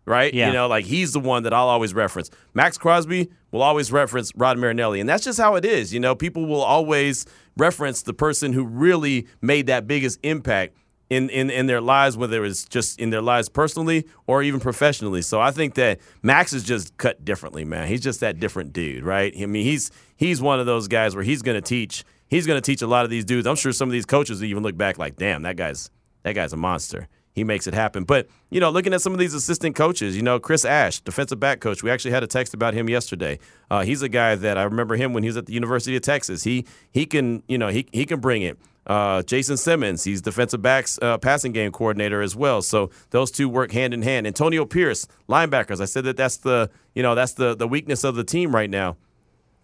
right? 0.06 0.34
Yeah. 0.34 0.48
You 0.48 0.54
know, 0.54 0.68
like 0.68 0.86
he's 0.86 1.14
the 1.14 1.20
one 1.20 1.44
that 1.44 1.54
I'll 1.54 1.68
always 1.70 1.94
reference. 1.94 2.30
Maxx 2.54 2.78
Crosby 2.78 3.30
will 3.52 3.62
always 3.62 3.92
reference 3.92 4.32
Rod 4.36 4.58
Marinelli, 4.58 5.00
and 5.00 5.08
that's 5.08 5.24
just 5.24 5.40
how 5.40 5.56
it 5.56 5.66
is. 5.66 5.94
You 5.94 6.00
know, 6.00 6.16
people 6.16 6.46
will 6.46 6.62
always 6.62 7.26
reference 7.58 8.02
the 8.02 8.14
person 8.14 8.54
who 8.54 8.66
really 8.66 9.28
made 9.42 9.68
that 9.68 9.88
biggest 9.88 10.20
impact 10.24 10.76
in, 11.10 11.30
in, 11.30 11.50
in 11.50 11.68
their 11.68 11.82
lives, 11.82 12.18
whether 12.18 12.44
it's 12.44 12.66
just 12.66 13.00
in 13.00 13.12
their 13.12 13.22
lives 13.22 13.50
personally 13.50 14.06
or 14.26 14.42
even 14.42 14.60
professionally. 14.60 15.22
So 15.22 15.40
I 15.40 15.52
think 15.52 15.76
that 15.76 16.00
Maxx 16.24 16.54
is 16.54 16.64
just 16.64 16.98
cut 16.98 17.24
differently, 17.24 17.66
man. 17.66 17.88
He's 17.88 18.02
just 18.02 18.20
that 18.22 18.40
different 18.40 18.74
dude, 18.74 19.04
right? 19.04 19.34
I 19.40 19.46
mean, 19.46 19.64
he's 19.64 19.92
he's 20.16 20.42
one 20.42 20.60
of 20.60 20.66
those 20.66 20.88
guys 20.88 21.16
where 21.16 21.24
he's 21.24 21.42
going 21.42 21.62
to 21.62 21.68
teach. 21.68 22.04
He's 22.28 22.48
going 22.48 22.60
to 22.60 22.66
teach 22.66 22.82
a 22.82 22.88
lot 22.88 23.04
of 23.06 23.12
these 23.12 23.26
dudes. 23.26 23.46
I'm 23.46 23.56
sure 23.56 23.72
some 23.72 23.88
of 23.88 23.94
these 23.94 24.08
coaches 24.08 24.44
even 24.44 24.64
look 24.64 24.76
back 24.76 24.98
like, 24.98 25.18
damn, 25.18 25.44
that 25.44 25.56
guy's 25.56 25.92
that 26.24 26.34
guy's 26.34 26.54
a 26.54 26.58
monster 26.58 27.08
he 27.34 27.44
makes 27.44 27.68
it 27.68 27.74
happen. 27.74 28.04
But, 28.04 28.28
you 28.50 28.60
know, 28.60 28.70
looking 28.70 28.94
at 28.94 29.02
some 29.02 29.12
of 29.12 29.20
these 29.20 29.34
assistant 29.34 29.76
coaches, 29.76 30.16
you 30.16 30.22
know, 30.22 30.40
Chris 30.40 30.64
Ash, 30.66 31.00
defensive 31.00 31.40
back 31.40 31.60
coach, 31.60 31.84
we 31.84 31.90
actually 31.90 32.12
had 32.12 32.24
a 32.24 32.28
text 32.28 32.54
about 32.54 32.74
him 32.74 32.88
yesterday. 32.88 33.40
Uh, 33.70 33.84
he's 33.84 34.02
a 34.02 34.10
guy 34.10 34.36
that 34.36 34.58
I 34.58 34.64
remember 34.64 34.96
him 34.96 35.14
when 35.14 35.24
he 35.24 35.30
was 35.30 35.38
at 35.38 35.48
the 35.48 35.54
University 35.54 35.96
of 35.96 36.04
Texas. 36.04 36.44
He 36.44 36.66
he 36.92 37.06
can, 37.06 37.44
you 37.48 37.58
know, 37.58 37.70
he, 37.70 37.88
he 37.92 38.06
can 38.06 38.20
bring 38.20 38.44
it. 38.44 38.58
Uh, 38.86 39.24
Jason 39.24 39.56
Simmons, 39.56 40.04
he's 40.04 40.22
defensive 40.22 40.62
backs 40.62 41.00
uh, 41.02 41.18
passing 41.18 41.54
game 41.54 41.72
coordinator 41.72 42.22
as 42.22 42.36
well. 42.36 42.62
So 42.62 42.92
those 43.12 43.32
two 43.32 43.48
work 43.48 43.72
hand 43.72 43.94
in 43.94 44.02
hand. 44.02 44.28
Antonio 44.28 44.66
Pierce, 44.66 45.08
linebackers. 45.30 45.82
I 45.82 45.86
said 45.86 46.04
that 46.04 46.18
that's 46.18 46.38
the 46.38 46.70
you 46.94 47.02
know 47.02 47.16
that's 47.16 47.34
the 47.34 47.56
the 47.56 47.68
weakness 47.68 48.04
of 48.04 48.16
the 48.16 48.24
team 48.24 48.54
right 48.54 48.70
now. 48.70 48.98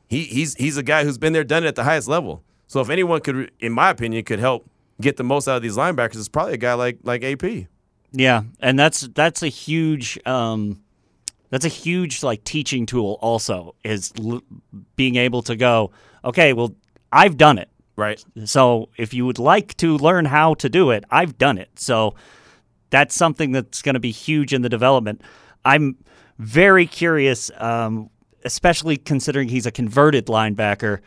He 0.07 0.23
he's 0.23 0.55
he's 0.55 0.77
a 0.77 0.83
guy 0.83 1.03
who's 1.03 1.17
been 1.17 1.33
there, 1.33 1.43
done 1.43 1.65
it 1.65 1.67
at 1.67 1.75
the 1.75 1.83
highest 1.83 2.07
level. 2.07 2.43
So 2.67 2.79
if 2.81 2.89
anyone 2.89 3.19
could, 3.21 3.51
in 3.59 3.73
my 3.73 3.89
opinion, 3.89 4.23
could 4.23 4.39
help 4.39 4.69
get 5.01 5.17
the 5.17 5.23
most 5.23 5.47
out 5.47 5.57
of 5.57 5.61
these 5.61 5.77
linebackers 5.77 6.17
is 6.17 6.29
probably 6.29 6.53
a 6.53 6.57
guy 6.57 6.73
like 6.73 6.99
like 7.03 7.23
AP. 7.23 7.67
Yeah, 8.11 8.43
and 8.59 8.77
that's 8.77 9.01
that's 9.01 9.43
a 9.43 9.47
huge 9.47 10.19
um, 10.25 10.81
That's 11.49 11.65
a 11.65 11.69
huge 11.69 12.23
like 12.23 12.43
teaching 12.43 12.85
tool. 12.85 13.17
Also, 13.21 13.75
is 13.83 14.11
l- 14.19 14.41
being 14.95 15.15
able 15.15 15.41
to 15.43 15.55
go, 15.55 15.91
okay, 16.23 16.53
well, 16.53 16.75
I've 17.11 17.37
done 17.37 17.57
it. 17.57 17.69
Right. 17.95 18.23
So 18.45 18.89
if 18.97 19.13
you 19.13 19.25
would 19.25 19.39
like 19.39 19.75
to 19.77 19.97
learn 19.97 20.25
how 20.25 20.53
to 20.55 20.69
do 20.69 20.91
it, 20.91 21.03
I've 21.11 21.37
done 21.37 21.57
it. 21.57 21.69
So 21.79 22.15
that's 22.91 23.13
something 23.13 23.51
that's 23.51 23.81
going 23.81 23.95
to 23.95 23.99
be 23.99 24.11
huge 24.11 24.53
in 24.53 24.61
the 24.61 24.69
development. 24.69 25.21
I'm 25.65 25.97
very 26.37 26.85
curious, 26.87 27.51
um, 27.57 28.09
especially 28.45 28.95
considering 28.95 29.49
he's 29.49 29.65
a 29.65 29.71
converted 29.71 30.27
linebacker, 30.27 31.01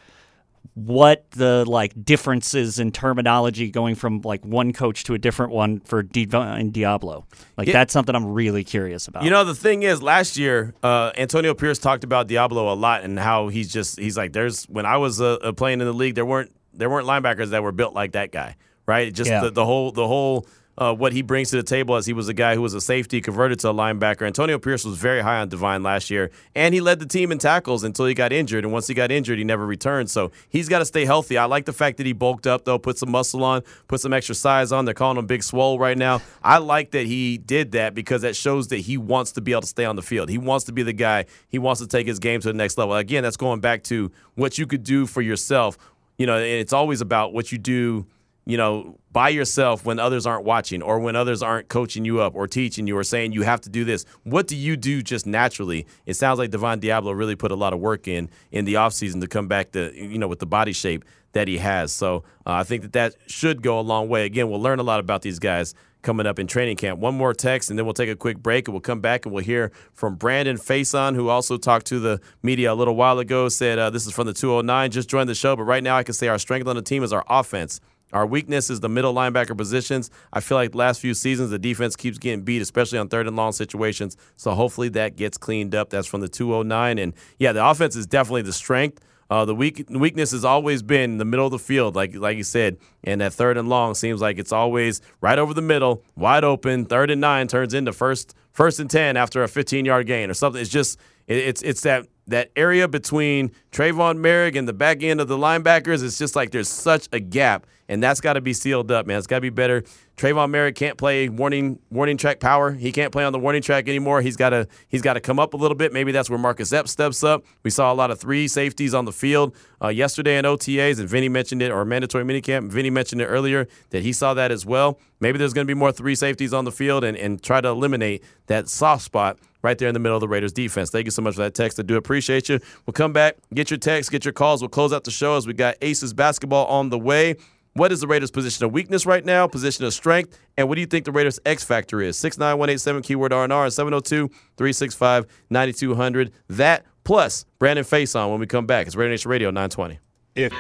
what 0.75 1.31
the 1.33 1.65
like 1.67 1.93
differences 2.05 2.79
in 2.79 2.93
terminology 2.93 3.71
going 3.71 3.95
from 3.95 4.21
like 4.23 4.45
one 4.45 4.73
coach 4.73 5.05
to 5.05 5.15
a 5.15 5.19
different 5.19 5.53
one 5.53 5.81
for 5.81 6.03
Divine 6.03 6.73
Deablo. 6.73 7.25
Like 7.59 7.67
Yeah. 7.69 7.75
that's 7.75 7.93
something 7.93 8.15
I'm 8.15 8.33
really 8.33 8.65
curious 8.65 9.07
about. 9.07 9.25
You 9.25 9.31
know, 9.31 9.45
the 9.45 9.55
thing 9.55 9.83
is, 9.83 10.03
last 10.03 10.37
year, 10.39 10.73
uh, 10.83 11.13
Antonio 11.17 11.53
Pierce 11.55 11.79
talked 11.79 12.05
about 12.05 12.27
Deablo 12.29 12.71
a 12.73 12.75
lot 12.75 13.03
and 13.03 13.19
how 13.19 13.49
he's 13.49 13.71
just 13.73 13.99
he's 13.99 14.17
like, 14.17 14.33
there's 14.33 14.65
when 14.65 14.87
I 14.87 14.97
was 14.97 15.21
uh, 15.21 15.35
uh, 15.43 15.53
playing 15.53 15.81
in 15.81 15.87
the 15.87 15.93
league, 15.93 16.15
there 16.15 16.25
weren't 16.27 16.51
there 16.73 16.89
weren't 16.89 17.07
linebackers 17.07 17.51
that 17.51 17.63
were 17.63 17.73
built 17.73 17.93
like 17.95 18.13
that 18.13 18.33
guy, 18.33 18.57
right? 18.87 19.13
Just 19.13 19.31
Yeah. 19.31 19.43
the, 19.43 19.51
the 19.51 19.65
whole 19.67 19.93
the 19.93 20.07
whole. 20.07 20.47
Uh, 20.79 20.95
what 20.95 21.13
he 21.13 21.21
brings 21.21 21.51
to 21.51 21.57
the 21.57 21.63
table 21.63 21.97
as 21.97 22.07
he 22.07 22.15
was 22.15 22.29
a 22.29 22.35
guy 22.35 22.55
who 22.55 22.63
was 22.63 22.73
a 22.73 22.81
safety 22.81 23.21
converted 23.21 23.61
to 23.61 23.69
a 23.69 23.75
linebacker. 23.75 24.27
Antonio 24.27 24.59
Pierce 24.59 24.87
was 24.87 24.97
very 24.97 25.21
high 25.21 25.39
on 25.39 25.51
Divine 25.51 25.83
last 25.83 26.11
year, 26.11 26.31
and 26.55 26.73
he 26.73 26.81
led 26.81 26.99
the 26.99 27.05
team 27.05 27.31
in 27.31 27.37
tackles 27.37 27.85
until 27.85 28.07
he 28.07 28.15
got 28.15 28.33
injured. 28.33 28.65
And 28.65 28.73
once 28.73 28.87
he 28.87 28.95
got 28.95 29.11
injured, 29.11 29.37
he 29.37 29.45
never 29.45 29.67
returned. 29.67 30.11
So 30.11 30.33
he's 30.49 30.71
got 30.71 30.79
to 30.79 30.87
stay 30.87 31.05
healthy. 31.05 31.37
I 31.37 31.45
like 31.45 31.67
the 31.67 31.75
fact 31.75 31.99
that 31.99 32.07
he 32.07 32.15
bulked 32.15 32.47
up, 32.47 32.65
though, 32.65 32.79
put 32.79 32.97
some 32.97 33.11
muscle 33.11 33.45
on, 33.45 33.63
put 33.87 34.01
some 34.01 34.15
extra 34.15 34.35
size 34.35 34.73
on. 34.73 34.87
They're 34.87 34.95
calling 34.95 35.19
him 35.19 35.27
Big 35.27 35.43
Swole 35.43 35.79
right 35.79 35.99
now. 35.99 36.23
I 36.43 36.57
like 36.57 36.93
that 36.93 37.07
he 37.07 37.37
did 37.37 37.73
that 37.73 37.95
because 37.95 38.23
that 38.23 38.35
shows 38.35 38.69
that 38.69 38.79
he 38.79 38.97
wants 38.97 39.33
to 39.33 39.43
be 39.43 39.53
able 39.53 39.63
to 39.63 39.67
stay 39.67 39.85
on 39.85 39.97
the 39.97 40.03
field. 40.03 40.31
He 40.31 40.39
wants 40.39 40.65
to 40.67 40.73
be 40.73 40.83
the 40.83 40.95
guy. 40.95 41.27
He 41.49 41.59
wants 41.59 41.83
to 41.83 41.87
take 41.87 42.07
his 42.07 42.19
game 42.19 42.41
to 42.41 42.49
the 42.49 42.55
next 42.55 42.79
level. 42.79 42.95
Again, 42.95 43.23
that's 43.23 43.37
going 43.37 43.61
back 43.61 43.83
to 43.85 44.11
what 44.37 44.57
you 44.57 44.67
could 44.67 44.85
do 44.85 45.07
for 45.07 45.21
yourself. 45.21 45.77
You 46.17 46.27
know, 46.27 46.39
it's 46.39 46.73
always 46.73 47.03
about 47.03 47.35
what 47.35 47.53
you 47.53 47.59
do 47.59 48.07
you 48.45 48.57
know, 48.57 48.99
by 49.13 49.29
yourself 49.29 49.85
when 49.85 49.99
others 49.99 50.27
aren't 50.27 50.45
watching 50.45 50.83
or 50.83 50.99
when 50.99 51.15
others 51.15 51.43
aren't 51.43 51.69
coaching 51.69 52.05
you 52.05 52.21
up 52.21 52.35
or 52.35 52.47
teaching 52.47 52.87
you 52.87 52.97
or 52.97 53.05
saying 53.05 53.33
you 53.33 53.43
have 53.43 53.61
to 53.61 53.71
do 53.71 53.85
this. 53.85 54.05
What 54.25 54.49
do 54.49 54.57
you 54.57 54.77
do 54.77 55.03
just 55.03 55.27
naturally? 55.27 55.87
It 56.07 56.15
sounds 56.15 56.39
like 56.39 56.51
Devon 56.51 56.81
Deablo 56.81 57.17
really 57.17 57.37
put 57.37 57.53
a 57.53 57.57
lot 57.57 57.73
of 57.73 57.79
work 57.79 58.09
in 58.09 58.31
in 58.51 58.65
the 58.65 58.75
offseason 58.75 59.21
to 59.21 59.29
come 59.29 59.47
back 59.47 59.73
to, 59.73 59.93
you 59.95 60.19
know, 60.19 60.29
with 60.29 60.41
the 60.41 60.47
body 60.47 60.73
shape 60.73 61.05
that 61.33 61.49
he 61.49 61.59
has. 61.59 61.93
So 61.93 62.25
uh, 62.47 62.53
I 62.53 62.65
think 62.65 62.83
that 62.83 62.93
that 62.93 63.15
should 63.27 63.63
go 63.63 63.79
a 63.79 63.83
long 63.83 64.09
way. 64.09 64.25
Again, 64.25 64.51
we'll 64.51 64.61
learn 64.61 64.79
a 64.79 64.85
lot 64.85 65.01
about 65.01 65.23
these 65.23 65.39
guys 65.39 65.75
coming 66.03 66.27
up 66.27 66.39
in 66.39 66.47
training 66.47 66.77
camp. 66.77 66.99
One 66.99 67.15
more 67.15 67.33
text, 67.33 67.71
and 67.71 67.79
then 67.79 67.87
we'll 67.87 67.95
take 67.95 68.11
a 68.11 68.17
quick 68.17 68.39
break, 68.39 68.67
and 68.67 68.75
we'll 68.75 68.81
come 68.81 69.01
back 69.01 69.25
and 69.25 69.33
we'll 69.33 69.45
hear 69.45 69.71
from 69.95 70.17
Brandon 70.17 70.57
Facyson, 70.57 71.15
who 71.15 71.29
also 71.29 71.57
talked 71.57 71.87
to 71.87 72.01
the 72.01 72.21
media 72.43 72.73
a 72.73 72.75
little 72.75 72.97
while 72.97 73.19
ago. 73.19 73.49
Said 73.49 73.79
uh, 73.79 73.91
this 73.91 74.07
is 74.07 74.13
from 74.13 74.27
the 74.27 74.35
209, 74.35 74.91
just 74.91 75.09
joined 75.09 75.29
the 75.29 75.35
show, 75.35 75.57
but 75.57 75.63
right 75.63 75.83
now 75.83 75.97
I 75.97 76.03
can 76.03 76.15
say 76.15 76.29
our 76.29 76.39
strength 76.39 76.67
on 76.67 76.77
the 76.77 76.83
team 76.83 77.03
is 77.03 77.13
our 77.13 77.25
offense. 77.29 77.81
Our 78.13 78.27
weakness 78.27 78.71
is 78.71 78.81
the 78.81 78.89
middle 78.89 79.15
linebacker 79.15 79.57
positions. 79.57 80.11
I 80.33 80.41
feel 80.41 80.57
like 80.57 80.75
last 80.75 81.01
few 81.01 81.15
seasons 81.15 81.51
the 81.51 81.59
defense 81.59 81.97
keeps 81.97 82.19
getting 82.19 82.43
beat, 82.43 82.63
especially 82.63 82.99
on 82.99 83.09
third 83.09 83.27
and 83.27 83.37
long 83.37 83.53
situations. 83.53 84.17
So 84.37 84.53
hopefully 84.53 84.89
that 84.91 85.17
gets 85.17 85.39
cleaned 85.39 85.75
up. 85.75 85.91
That's 85.91 86.07
from 86.07 86.21
the 86.21 86.29
209. 86.29 86.99
And 86.99 87.15
yeah, 87.39 87.53
the 87.53 87.67
offense 87.67 87.97
is 87.97 88.07
definitely 88.07 88.43
the 88.43 88.53
strength. 88.53 89.01
Uh, 89.31 89.47
the 89.47 89.55
weak, 89.55 89.87
weakness 89.89 90.33
has 90.33 90.45
always 90.45 90.83
been 90.83 91.17
the 91.17 91.25
middle 91.25 91.47
of 91.47 91.53
the 91.53 91.59
field, 91.59 91.97
like 91.97 92.15
like 92.15 92.37
you 92.37 92.43
said, 92.43 92.77
and 93.03 93.23
that 93.23 93.33
third 93.33 93.57
and 93.57 93.67
long 93.67 93.95
seems 93.95 94.21
like 94.21 94.39
it's 94.39 94.53
always 94.53 95.01
right 95.23 95.39
over 95.39 95.55
the 95.55 95.63
middle, 95.63 96.05
wide 96.17 96.45
open. 96.45 96.85
Third 96.85 97.11
and 97.11 97.19
nine 97.19 97.49
turns 97.49 97.73
into 97.73 97.95
first 97.95 98.35
first 98.51 98.79
and 98.79 98.91
ten 98.91 99.17
after 99.17 99.43
a 99.43 99.49
15 99.49 99.87
yard 99.87 100.07
gain 100.07 100.29
or 100.29 100.35
something. 100.35 100.61
It's 100.61 100.71
just 100.71 100.99
it, 101.27 101.39
it's 101.39 101.63
it's 101.63 101.81
that 101.81 102.09
that 102.27 102.51
area 102.57 102.89
between 102.89 103.51
Tre'von 103.73 104.19
Moehrig 104.19 104.57
and 104.57 104.69
the 104.69 104.73
back 104.73 105.03
end 105.03 105.21
of 105.21 105.29
the 105.29 105.37
linebackers. 105.37 106.05
It's 106.05 106.19
just 106.19 106.37
like 106.37 106.51
there's 106.51 106.69
such 106.69 107.09
a 107.13 107.19
gap, 107.21 107.67
and 107.89 108.03
that's 108.03 108.21
got 108.21 108.35
to 108.35 108.41
be 108.41 108.53
sealed 108.53 108.91
up, 108.93 109.07
man. 109.07 109.19
It's 109.19 109.27
got 109.27 109.39
to 109.39 109.41
be 109.41 109.51
better. 109.51 109.83
Tre'von 110.17 110.51
Moehrig 110.51 110.75
can't 110.77 110.97
play 110.97 111.29
warning 111.29 111.81
warning 111.91 112.17
track 112.17 112.39
power. 112.39 112.73
He 112.73 112.93
can't 112.93 113.13
play 113.13 113.25
on 113.25 113.33
the 113.33 113.39
warning 113.39 113.63
track 113.63 113.89
anymore. 113.89 114.23
He's 114.23 114.37
got 114.37 114.51
to 114.51 114.69
he's 114.89 115.03
got 115.03 115.15
to 115.15 115.21
come 115.21 115.41
up 115.41 115.55
a 115.55 115.57
little 115.57 115.75
bit. 115.75 115.93
Maybe 115.93 116.13
that's 116.13 116.31
where 116.31 116.39
Marcus 116.39 116.73
Epps 116.73 116.93
steps 116.93 117.25
up. 117.25 117.45
We 117.65 117.71
saw 117.71 117.93
a 117.93 117.95
lot 117.95 118.11
of 118.11 118.21
three 118.21 118.47
safeties 118.47 118.95
on 118.95 119.05
the 119.05 119.13
field 119.13 119.57
uh, 119.83 119.89
yesterday 119.89 120.39
in 120.39 120.45
OTAs, 120.45 121.01
and 121.01 121.09
Vinny 121.09 121.29
mentioned 121.29 121.61
it, 121.61 121.73
or 121.73 121.85
mandatory 121.85 122.25
minicamp. 122.25 122.71
Vinny 122.71 122.91
mentioned 122.91 123.21
it 123.21 123.27
earlier 123.27 123.67
that 123.91 124.03
he 124.03 124.13
saw 124.13 124.33
that 124.35 124.53
as 124.53 124.65
well. 124.65 125.01
Maybe 125.19 125.39
there's 125.39 125.53
going 125.53 125.67
to 125.67 125.71
be 125.71 125.79
more 125.79 125.93
three 125.93 126.15
safeties 126.15 126.53
on 126.53 126.65
the 126.65 126.73
field 126.73 127.05
and, 127.05 127.17
and 127.17 127.43
try 127.43 127.61
to 127.61 127.69
eliminate 127.69 128.23
that 128.47 128.69
soft 128.69 129.05
spot 129.05 129.39
right 129.63 129.79
there 129.79 129.89
in 129.89 129.95
the 129.95 130.01
middle 130.01 130.17
of 130.17 130.21
the 130.21 130.29
Raiders 130.29 130.53
defense. 130.53 130.91
Thank 130.91 131.07
you 131.07 131.11
so 131.11 131.23
much 131.23 131.35
for 131.35 131.43
that 131.43 131.55
text. 131.55 131.79
I 131.79 131.83
do 131.83 131.97
appreciate 131.97 132.49
you. 132.49 132.59
We'll 132.87 132.93
come 132.93 133.13
back, 133.13 133.37
get 133.55 133.71
your 133.71 133.79
texts, 133.79 134.11
get 134.11 134.25
your 134.25 134.33
calls. 134.33 134.61
We'll 134.61 134.69
close 134.69 134.93
out 134.93 135.05
the 135.05 135.11
show 135.11 135.37
as 135.37 135.47
we 135.47 135.55
got 135.55 135.77
Aces 135.81 136.13
basketball 136.13 136.67
on 136.67 136.91
the 136.91 136.99
way. 136.99 137.37
What 137.75 137.91
is 137.91 138.01
the 138.01 138.07
Raiders' 138.07 138.31
position 138.31 138.67
of 138.67 138.73
weakness 138.73 139.07
right 139.07 139.25
now, 139.25 139.47
position 139.47 139.87
of 139.87 139.95
strength, 139.95 140.39
and 140.59 140.69
what 140.69 140.75
do 140.75 140.83
you 140.83 140.87
think 140.87 141.07
the 141.07 141.13
Raiders' 141.13 141.41
X 141.47 141.65
factor 141.65 142.03
is? 142.03 142.19
69187 142.19 143.03
keyword 143.03 143.33
R&R 143.33 143.67
702-365-9200. 143.69 146.33
That 146.51 146.85
plus 147.05 147.47
Brandon 147.59 147.85
Facyson 147.85 148.31
when 148.31 148.41
we 148.41 148.47
come 148.47 148.67
back. 148.67 148.87
It's 148.87 148.95
Raider 148.95 149.13
Nation 149.13 149.31
Radio 149.31 149.51
920. 149.51 150.01
If 150.35 150.53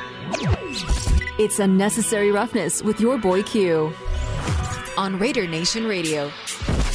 It's 1.38 1.58
unnecessary 1.58 2.30
roughness 2.30 2.82
with 2.82 3.00
your 3.00 3.18
boy 3.18 3.42
Q 3.42 3.92
on 4.96 5.18
Raider 5.18 5.46
Nation 5.46 5.86
Radio. 5.86 6.30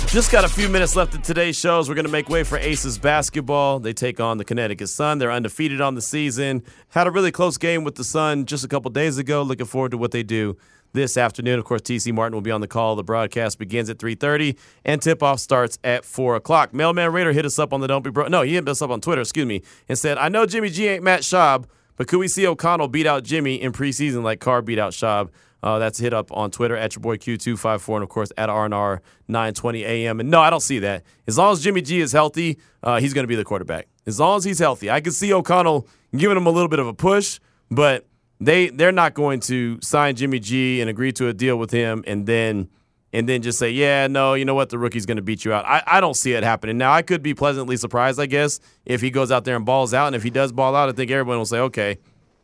Just 0.08 0.32
got 0.32 0.46
a 0.46 0.50
few 0.50 0.70
minutes 0.70 0.96
left 0.96 1.14
in 1.16 1.22
today's 1.22 1.58
shows. 1.58 1.90
We're 1.90 1.96
going 1.96 2.06
to 2.06 2.12
make 2.12 2.30
way 2.30 2.44
for 2.44 2.58
Aces 2.58 2.98
basketball. 2.98 3.80
They 3.80 3.92
take 3.92 4.22
on 4.22 4.38
the 4.38 4.46
Connecticut 4.46 4.88
Sun. 4.88 5.18
They're 5.18 5.32
undefeated 5.32 5.82
on 5.82 5.96
the 5.96 6.02
season. 6.02 6.64
Had 6.90 7.08
a 7.08 7.12
really 7.12 7.32
close 7.32 7.58
game 7.58 7.84
with 7.84 7.96
the 7.96 8.06
Sun 8.06 8.46
just 8.46 8.64
a 8.64 8.70
couple 8.70 8.90
days 8.90 9.18
ago. 9.18 9.42
Looking 9.44 9.66
forward 9.66 9.92
to 9.92 9.98
what 9.98 10.12
they 10.12 10.24
do 10.24 10.58
this 10.94 11.18
afternoon. 11.18 11.60
Of 11.60 11.66
course, 11.66 11.82
TC 11.82 12.14
Martin 12.14 12.34
will 12.36 12.42
be 12.42 12.52
on 12.52 12.62
the 12.62 12.70
call. 12.70 12.96
The 12.96 13.04
broadcast 13.04 13.60
begins 13.60 13.90
at 13.90 13.98
3.30, 13.98 14.58
and 14.86 15.02
tip-off 15.02 15.42
starts 15.42 15.78
at 15.84 16.06
4 16.06 16.38
o'clock. 16.38 16.74
Mailman 16.74 17.12
Raider 17.12 17.34
hit 17.34 17.46
us 17.46 17.60
up 17.60 17.74
on 17.74 17.82
the 17.82 17.88
Don't 17.88 18.02
Be 18.02 18.10
Bro. 18.10 18.30
No, 18.30 18.44
he 18.44 18.54
hit 18.54 18.68
us 18.70 18.82
up 18.82 18.90
on 18.90 19.02
Twitter, 19.02 19.22
excuse 19.22 19.46
me, 19.46 19.62
and 19.90 19.98
said, 19.98 20.18
I 20.18 20.30
know 20.30 20.46
Jimmy 20.46 20.70
G 20.70 20.88
ain't 20.88 21.04
Matt 21.04 21.22
Schaub, 21.22 21.66
but 21.98 22.08
could 22.08 22.20
we 22.20 22.30
see 22.30 22.48
O'Connell 22.48 22.88
beat 22.88 23.08
out 23.08 23.24
Jimmy 23.24 23.62
in 23.62 23.74
preseason 23.74 24.24
like 24.24 24.40
Carr 24.40 24.62
beat 24.62 24.80
out 24.80 24.94
Schaub? 24.94 25.30
Uh, 25.64 25.80
that's 25.80 25.98
hit 25.98 26.14
up 26.14 26.32
on 26.32 26.52
Twitter 26.52 26.78
at 26.78 26.96
your 26.96 27.02
boy 27.02 27.18
Q254 27.18 27.96
and 27.96 28.04
of 28.04 28.10
course 28.10 28.32
at 28.38 28.50
RNR 28.50 29.00
920 29.28 29.84
AM. 29.84 30.20
And 30.20 30.30
no, 30.30 30.40
I 30.40 30.50
don't 30.50 30.62
see 30.62 30.80
that. 30.80 31.04
As 31.26 31.38
long 31.38 31.54
as 31.54 31.64
Jimmy 31.64 31.82
G 31.82 32.00
is 32.00 32.12
healthy, 32.12 32.60
uh, 32.84 33.00
he's 33.00 33.14
going 33.14 33.24
to 33.24 33.28
be 33.28 33.36
the 33.36 33.44
quarterback. 33.44 33.88
As 34.06 34.20
long 34.20 34.38
as 34.38 34.44
he's 34.44 34.60
healthy, 34.60 34.90
I 34.90 35.02
can 35.02 35.12
see 35.12 35.34
O'Connell 35.34 35.88
giving 36.16 36.38
him 36.38 36.46
a 36.46 36.52
little 36.52 36.70
bit 36.70 36.80
of 36.80 36.88
a 36.88 36.94
push, 36.94 37.40
but 37.72 38.06
they 38.40 38.70
they're 38.70 38.92
not 38.92 39.14
going 39.16 39.40
to 39.42 39.80
sign 39.82 40.16
Jimmy 40.16 40.40
G 40.40 40.80
and 40.80 40.90
agree 40.90 41.12
to 41.14 41.28
a 41.28 41.34
deal 41.34 41.58
with 41.58 41.72
him 41.72 42.04
and 42.06 42.28
then 42.28 42.70
and 43.14 43.28
then 43.28 43.42
just 43.42 43.58
say, 43.58 43.72
yeah, 43.72 44.06
no, 44.08 44.34
you 44.34 44.46
know 44.46 44.54
what, 44.54 44.70
the 44.70 44.78
rookie's 44.78 45.06
going 45.06 45.16
to 45.16 45.24
beat 45.24 45.44
you 45.44 45.54
out. 45.54 45.66
I, 45.66 45.82
I 45.88 46.02
don't 46.02 46.14
see 46.14 46.34
it 46.34 46.44
happening. 46.44 46.78
Now 46.78 46.92
I 46.92 47.02
could 47.02 47.24
be 47.24 47.34
pleasantly 47.34 47.78
surprised, 47.78 48.20
I 48.20 48.26
guess, 48.26 48.60
if 48.86 49.02
he 49.02 49.10
goes 49.10 49.32
out 49.32 49.46
there 49.46 49.56
and 49.56 49.66
balls 49.66 49.94
out, 49.94 50.08
and 50.08 50.16
if 50.16 50.24
he 50.24 50.30
does 50.30 50.52
ball 50.52 50.76
out, 50.76 50.90
I 50.90 50.92
think 50.92 51.10
everyone 51.10 51.38
will 51.38 51.46
say, 51.46 51.60
okay, 51.60 51.98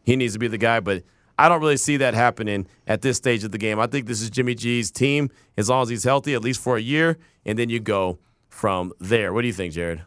he 0.03 0.15
needs 0.15 0.33
to 0.33 0.39
be 0.39 0.47
the 0.47 0.57
guy, 0.57 0.79
but. 0.79 1.03
I 1.37 1.49
don't 1.49 1.61
really 1.61 1.77
see 1.77 1.97
that 1.97 2.13
happening 2.13 2.67
at 2.87 3.01
this 3.01 3.17
stage 3.17 3.43
of 3.43 3.51
the 3.51 3.57
game. 3.57 3.79
I 3.79 3.87
think 3.87 4.05
this 4.05 4.21
is 4.21 4.29
Jimmy 4.29 4.55
G's 4.55 4.91
team 4.91 5.29
as 5.57 5.69
long 5.69 5.83
as 5.83 5.89
he's 5.89 6.03
healthy, 6.03 6.33
at 6.33 6.41
least 6.41 6.61
for 6.61 6.77
a 6.77 6.81
year, 6.81 7.17
and 7.45 7.57
then 7.57 7.69
you 7.69 7.79
go 7.79 8.19
from 8.49 8.93
there. 8.99 9.33
What 9.33 9.41
do 9.41 9.47
you 9.47 9.53
think, 9.53 9.73
Jered? 9.73 10.01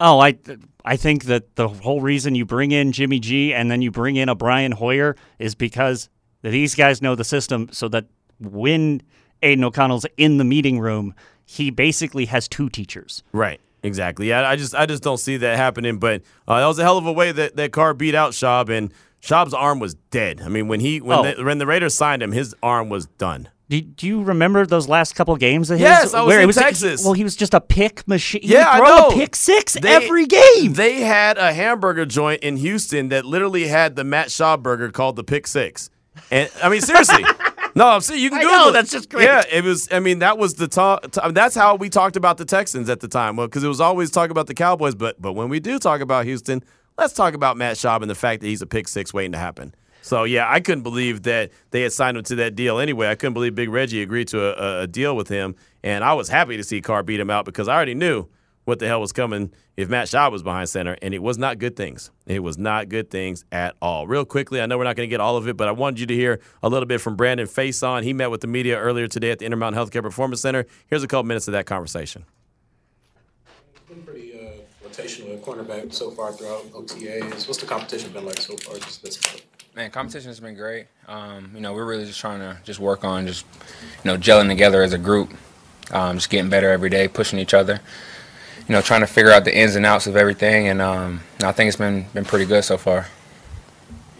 Oh, 0.00 0.20
I 0.20 0.38
I 0.84 0.96
think 0.96 1.24
that 1.24 1.56
the 1.56 1.68
whole 1.68 2.00
reason 2.00 2.34
you 2.34 2.46
bring 2.46 2.72
in 2.72 2.92
Jimmy 2.92 3.20
G 3.20 3.52
and 3.52 3.70
then 3.70 3.82
you 3.82 3.90
bring 3.90 4.16
in 4.16 4.28
a 4.28 4.34
Brian 4.34 4.72
Hoyer 4.72 5.16
is 5.38 5.54
because 5.54 6.08
these 6.42 6.74
guys 6.74 7.02
know 7.02 7.14
the 7.14 7.24
system, 7.24 7.68
so 7.70 7.88
that 7.88 8.06
when 8.38 9.02
Aidan 9.42 9.64
O'Connell's 9.64 10.06
in 10.16 10.38
the 10.38 10.44
meeting 10.44 10.80
room, 10.80 11.14
he 11.44 11.70
basically 11.70 12.24
has 12.26 12.48
two 12.48 12.70
teachers. 12.70 13.22
Right. 13.32 13.60
Exactly. 13.82 14.28
Yeah, 14.28 14.48
I 14.48 14.56
just 14.56 14.74
I 14.74 14.86
just 14.86 15.02
don't 15.02 15.18
see 15.18 15.38
that 15.38 15.56
happening. 15.56 15.98
But 15.98 16.22
uh, 16.46 16.60
that 16.60 16.66
was 16.66 16.78
a 16.78 16.82
hell 16.82 16.98
of 16.98 17.06
a 17.06 17.12
way 17.12 17.32
that 17.32 17.56
that 17.56 17.72
Carr 17.72 17.94
beat 17.94 18.14
out 18.14 18.32
Schaub, 18.32 18.68
and 18.68 18.92
Schaub's 19.22 19.54
arm 19.54 19.78
was 19.80 19.94
dead. 20.10 20.40
I 20.44 20.48
mean, 20.48 20.68
when 20.68 20.80
he 20.80 21.00
when, 21.00 21.18
Oh. 21.18 21.22
the, 21.34 21.44
when 21.44 21.58
the 21.58 21.66
Raiders 21.66 21.94
signed 21.94 22.22
him, 22.22 22.32
his 22.32 22.54
arm 22.62 22.88
was 22.88 23.06
done. 23.06 23.48
Do, 23.68 23.80
do 23.80 24.06
you 24.08 24.22
remember 24.24 24.66
those 24.66 24.88
last 24.88 25.14
couple 25.14 25.36
games 25.36 25.70
of 25.70 25.78
his? 25.78 25.84
Yes, 25.84 26.12
I 26.12 26.22
was 26.22 26.28
where 26.28 26.40
in 26.40 26.46
was 26.48 26.56
Texas. 26.56 27.04
well, 27.04 27.12
he 27.12 27.22
was 27.22 27.36
just 27.36 27.54
a 27.54 27.60
pick 27.60 28.06
machine. 28.08 28.42
He 28.42 28.48
Yeah, 28.54 28.68
I 28.68 28.80
know. 28.80 29.08
a 29.08 29.12
pick 29.12 29.36
six 29.36 29.74
They- 29.74 29.88
every 29.88 30.26
game. 30.26 30.72
They 30.72 31.02
had 31.02 31.38
a 31.38 31.52
hamburger 31.52 32.04
joint 32.04 32.42
in 32.42 32.56
Houston 32.56 33.10
that 33.10 33.24
literally 33.24 33.68
had 33.68 33.94
the 33.94 34.02
Matt 34.02 34.28
Schaub 34.28 34.62
burger 34.64 34.90
called 34.90 35.14
the 35.14 35.22
Pick 35.22 35.46
Six. 35.46 35.88
And 36.32 36.50
I 36.62 36.68
mean, 36.68 36.80
seriously. 36.80 37.24
No, 37.76 37.86
I'm 37.86 38.00
saying 38.00 38.20
you 38.20 38.30
can 38.30 38.40
I 38.40 38.42
Google 38.42 38.58
know, 38.58 38.70
that's 38.72 38.90
just 38.90 39.08
great. 39.10 39.22
Yeah, 39.26 39.44
it 39.48 39.62
was. 39.62 39.86
I 39.92 40.00
mean, 40.00 40.18
that 40.18 40.36
was 40.38 40.54
the 40.54 40.66
talk. 40.66 41.06
That's 41.30 41.54
how 41.54 41.76
we 41.76 41.88
talked 41.88 42.16
about 42.16 42.36
the 42.36 42.44
Texans 42.44 42.90
at 42.90 42.98
the 42.98 43.06
time. 43.06 43.36
Well, 43.36 43.46
because 43.46 43.62
it 43.62 43.68
was 43.68 43.80
always 43.80 44.10
talk 44.10 44.30
about 44.30 44.48
the 44.48 44.54
Cowboys, 44.54 44.96
but 44.96 45.22
but 45.22 45.34
when 45.34 45.48
we 45.48 45.60
do 45.60 45.78
talk 45.78 46.00
about 46.00 46.24
Houston, 46.24 46.64
let's 46.98 47.14
talk 47.14 47.34
about 47.34 47.56
Matt 47.56 47.76
Schaub 47.76 48.02
and 48.02 48.10
the 48.10 48.14
fact 48.14 48.42
that 48.42 48.48
he's 48.48 48.62
a 48.62 48.66
pick 48.66 48.88
six 48.88 49.12
waiting 49.12 49.32
to 49.32 49.38
happen. 49.38 49.74
So 50.02 50.24
yeah, 50.24 50.50
I 50.50 50.60
couldn't 50.60 50.82
believe 50.82 51.22
that 51.24 51.50
they 51.70 51.82
had 51.82 51.92
signed 51.92 52.16
him 52.16 52.24
to 52.24 52.34
that 52.36 52.54
deal 52.54 52.78
anyway. 52.78 53.08
I 53.08 53.14
couldn't 53.14 53.34
believe 53.34 53.54
Big 53.54 53.68
Reggie 53.68 54.02
agreed 54.02 54.28
to 54.28 54.40
a, 54.40 54.82
a, 54.82 54.86
deal 54.86 55.14
with 55.14 55.28
him, 55.28 55.56
and 55.82 56.02
I 56.02 56.14
was 56.14 56.28
happy 56.28 56.56
to 56.56 56.64
see 56.64 56.80
Carr 56.80 57.02
beat 57.02 57.20
him 57.20 57.30
out 57.30 57.44
because 57.44 57.68
I 57.68 57.74
already 57.74 57.94
knew 57.94 58.26
what 58.64 58.78
the 58.78 58.86
hell 58.86 59.00
was 59.00 59.12
coming 59.12 59.52
if 59.76 59.88
Matt 59.88 60.06
Schaub 60.06 60.32
was 60.32 60.42
behind 60.42 60.68
center, 60.68 60.96
and 61.02 61.14
it 61.14 61.22
was 61.22 61.38
not 61.38 61.58
good 61.58 61.76
things. 61.76 62.10
It 62.26 62.40
was 62.40 62.58
not 62.58 62.88
good 62.88 63.10
things 63.10 63.44
at 63.50 63.74
all. 63.80 64.06
Real 64.06 64.24
quickly, 64.24 64.60
I 64.60 64.66
know 64.66 64.78
we're 64.78 64.84
not 64.84 64.96
going 64.96 65.08
to 65.08 65.10
get 65.10 65.20
all 65.20 65.36
of 65.36 65.48
it, 65.48 65.56
but 65.56 65.68
I 65.68 65.72
wanted 65.72 66.00
you 66.00 66.06
to 66.06 66.14
hear 66.14 66.40
a 66.62 66.68
little 66.68 66.86
bit 66.86 67.00
from 67.00 67.16
Brandon 67.16 67.46
Facyson. 67.46 68.02
He 68.02 68.12
met 68.12 68.30
with 68.30 68.42
the 68.42 68.46
media 68.46 68.78
earlier 68.78 69.06
today 69.06 69.30
at 69.30 69.38
the 69.38 69.46
Intermountain 69.46 69.82
Healthcare 69.82 70.02
Performance 70.02 70.40
Center. 70.40 70.66
Here's 70.86 71.02
a 71.02 71.08
couple 71.08 71.24
minutes 71.24 71.48
of 71.48 71.52
that 71.52 71.66
conversation. 71.66 72.24
Been 74.96 75.06
pretty 75.06 75.22
uh, 75.22 75.36
rotational 75.36 75.40
cornerback 75.40 75.92
so 75.92 76.10
far 76.10 76.32
throughout 76.32 76.64
OTAs. 76.72 77.46
What's 77.46 77.58
the 77.58 77.66
competition 77.66 78.12
been 78.12 78.24
like 78.24 78.40
so 78.40 78.56
far? 78.56 78.78
Just 78.78 79.02
this 79.02 79.20
month? 79.26 79.44
Man, 79.76 79.90
competition 79.90 80.28
has 80.28 80.40
been 80.40 80.54
great. 80.54 80.86
Um, 81.06 81.50
you 81.54 81.60
know, 81.60 81.72
we're 81.72 81.84
really 81.84 82.04
just 82.04 82.20
trying 82.20 82.40
to 82.40 82.58
just 82.64 82.80
work 82.80 83.04
on 83.04 83.26
just, 83.26 83.46
you 84.04 84.10
know, 84.10 84.16
gelling 84.16 84.48
together 84.48 84.82
as 84.82 84.92
a 84.92 84.98
group, 84.98 85.32
um, 85.92 86.16
just 86.16 86.30
getting 86.30 86.50
better 86.50 86.70
every 86.70 86.90
day, 86.90 87.08
pushing 87.08 87.38
each 87.38 87.54
other. 87.54 87.80
You 88.68 88.72
know, 88.74 88.80
trying 88.82 89.00
to 89.00 89.06
figure 89.06 89.32
out 89.32 89.44
the 89.44 89.56
ins 89.56 89.74
and 89.74 89.84
outs 89.84 90.06
of 90.06 90.16
everything, 90.16 90.68
and 90.68 90.80
um, 90.80 91.20
I 91.42 91.50
think 91.52 91.68
it's 91.68 91.76
been 91.76 92.06
been 92.14 92.24
pretty 92.24 92.44
good 92.44 92.62
so 92.62 92.76
far. 92.76 93.06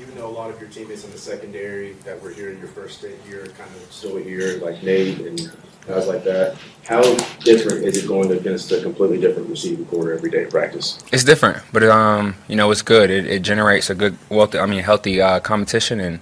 Even 0.00 0.14
though 0.16 0.28
a 0.28 0.30
lot 0.30 0.50
of 0.50 0.60
your 0.60 0.68
teammates 0.68 1.04
in 1.04 1.12
the 1.12 1.18
secondary 1.18 1.92
that 2.04 2.20
were 2.20 2.30
here 2.30 2.50
in 2.50 2.58
your 2.58 2.66
first 2.68 2.98
stint 2.98 3.14
here, 3.28 3.46
kind 3.46 3.70
of 3.76 3.92
still 3.92 4.16
here, 4.16 4.58
like 4.58 4.82
Nate 4.82 5.20
and 5.20 5.52
guys 5.86 6.06
like 6.06 6.24
that, 6.24 6.56
how 6.84 7.02
different 7.44 7.84
is 7.84 8.02
it 8.02 8.08
going 8.08 8.32
against 8.32 8.72
a 8.72 8.80
completely 8.80 9.20
different 9.20 9.48
receiving 9.48 9.84
quarter 9.86 10.12
every 10.12 10.30
day 10.30 10.44
in 10.44 10.50
practice? 10.50 10.98
It's 11.12 11.24
different, 11.24 11.62
but 11.72 11.82
um, 11.84 12.34
you 12.48 12.56
know, 12.56 12.70
it's 12.70 12.82
good. 12.82 13.10
It, 13.10 13.26
it 13.26 13.42
generates 13.42 13.90
a 13.90 13.94
good, 13.94 14.16
wealthy, 14.28 14.58
I 14.58 14.66
mean, 14.66 14.82
healthy 14.82 15.20
uh, 15.20 15.40
competition, 15.40 16.00
and 16.00 16.20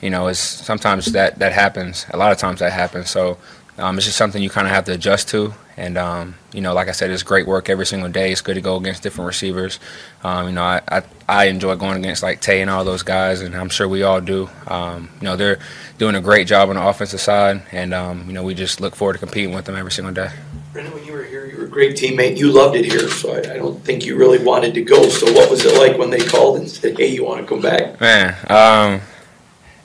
you 0.00 0.10
know, 0.10 0.28
it's 0.28 0.40
sometimes 0.40 1.06
that 1.12 1.38
that 1.38 1.52
happens. 1.52 2.06
A 2.10 2.16
lot 2.16 2.32
of 2.32 2.38
times 2.38 2.60
that 2.60 2.72
happens. 2.72 3.10
So 3.10 3.38
um, 3.76 3.96
it's 3.96 4.06
just 4.06 4.18
something 4.18 4.42
you 4.42 4.50
kind 4.50 4.66
of 4.66 4.72
have 4.72 4.84
to 4.86 4.92
adjust 4.92 5.28
to. 5.30 5.54
And 5.78 5.96
um, 5.96 6.34
you 6.52 6.60
know, 6.60 6.74
like 6.74 6.88
I 6.88 6.90
said, 6.90 7.10
it's 7.10 7.22
great 7.22 7.46
work 7.46 7.70
every 7.70 7.86
single 7.86 8.08
day. 8.08 8.32
It's 8.32 8.40
good 8.40 8.54
to 8.54 8.60
go 8.60 8.76
against 8.76 9.04
different 9.04 9.28
receivers. 9.28 9.78
Um, 10.24 10.48
you 10.48 10.52
know, 10.54 10.64
I, 10.64 10.82
I, 10.88 11.02
I 11.28 11.44
enjoy 11.44 11.76
going 11.76 11.98
against 11.98 12.20
like 12.20 12.40
Tay 12.40 12.60
and 12.62 12.68
all 12.68 12.84
those 12.84 13.04
guys, 13.04 13.42
and 13.42 13.54
I'm 13.54 13.68
sure 13.68 13.86
we 13.86 14.02
all 14.02 14.20
do. 14.20 14.50
Um, 14.66 15.08
you 15.20 15.26
know, 15.26 15.36
they're 15.36 15.60
doing 15.96 16.16
a 16.16 16.20
great 16.20 16.48
job 16.48 16.68
on 16.68 16.74
the 16.74 16.84
offensive 16.84 17.20
side, 17.20 17.62
and 17.70 17.94
um, 17.94 18.26
you 18.26 18.32
know, 18.32 18.42
we 18.42 18.54
just 18.54 18.80
look 18.80 18.96
forward 18.96 19.12
to 19.12 19.18
competing 19.20 19.54
with 19.54 19.66
them 19.66 19.76
every 19.76 19.92
single 19.92 20.12
day. 20.12 20.30
Brendan, 20.72 20.92
when 20.94 21.04
you 21.04 21.12
were 21.12 21.22
here, 21.22 21.46
you 21.46 21.58
were 21.58 21.66
a 21.66 21.68
great 21.68 21.94
teammate. 21.94 22.38
You 22.38 22.50
loved 22.50 22.74
it 22.74 22.84
here, 22.84 23.08
so 23.08 23.34
I, 23.34 23.38
I 23.38 23.56
don't 23.56 23.80
think 23.84 24.04
you 24.04 24.16
really 24.16 24.42
wanted 24.42 24.74
to 24.74 24.82
go. 24.82 25.08
So 25.08 25.32
what 25.32 25.48
was 25.48 25.64
it 25.64 25.78
like 25.78 25.96
when 25.96 26.10
they 26.10 26.18
called 26.18 26.58
and 26.58 26.68
said, 26.68 26.98
"Hey, 26.98 27.06
you 27.06 27.24
want 27.24 27.40
to 27.40 27.46
come 27.46 27.62
back"? 27.62 28.00
Man, 28.00 28.34
um, 28.50 29.00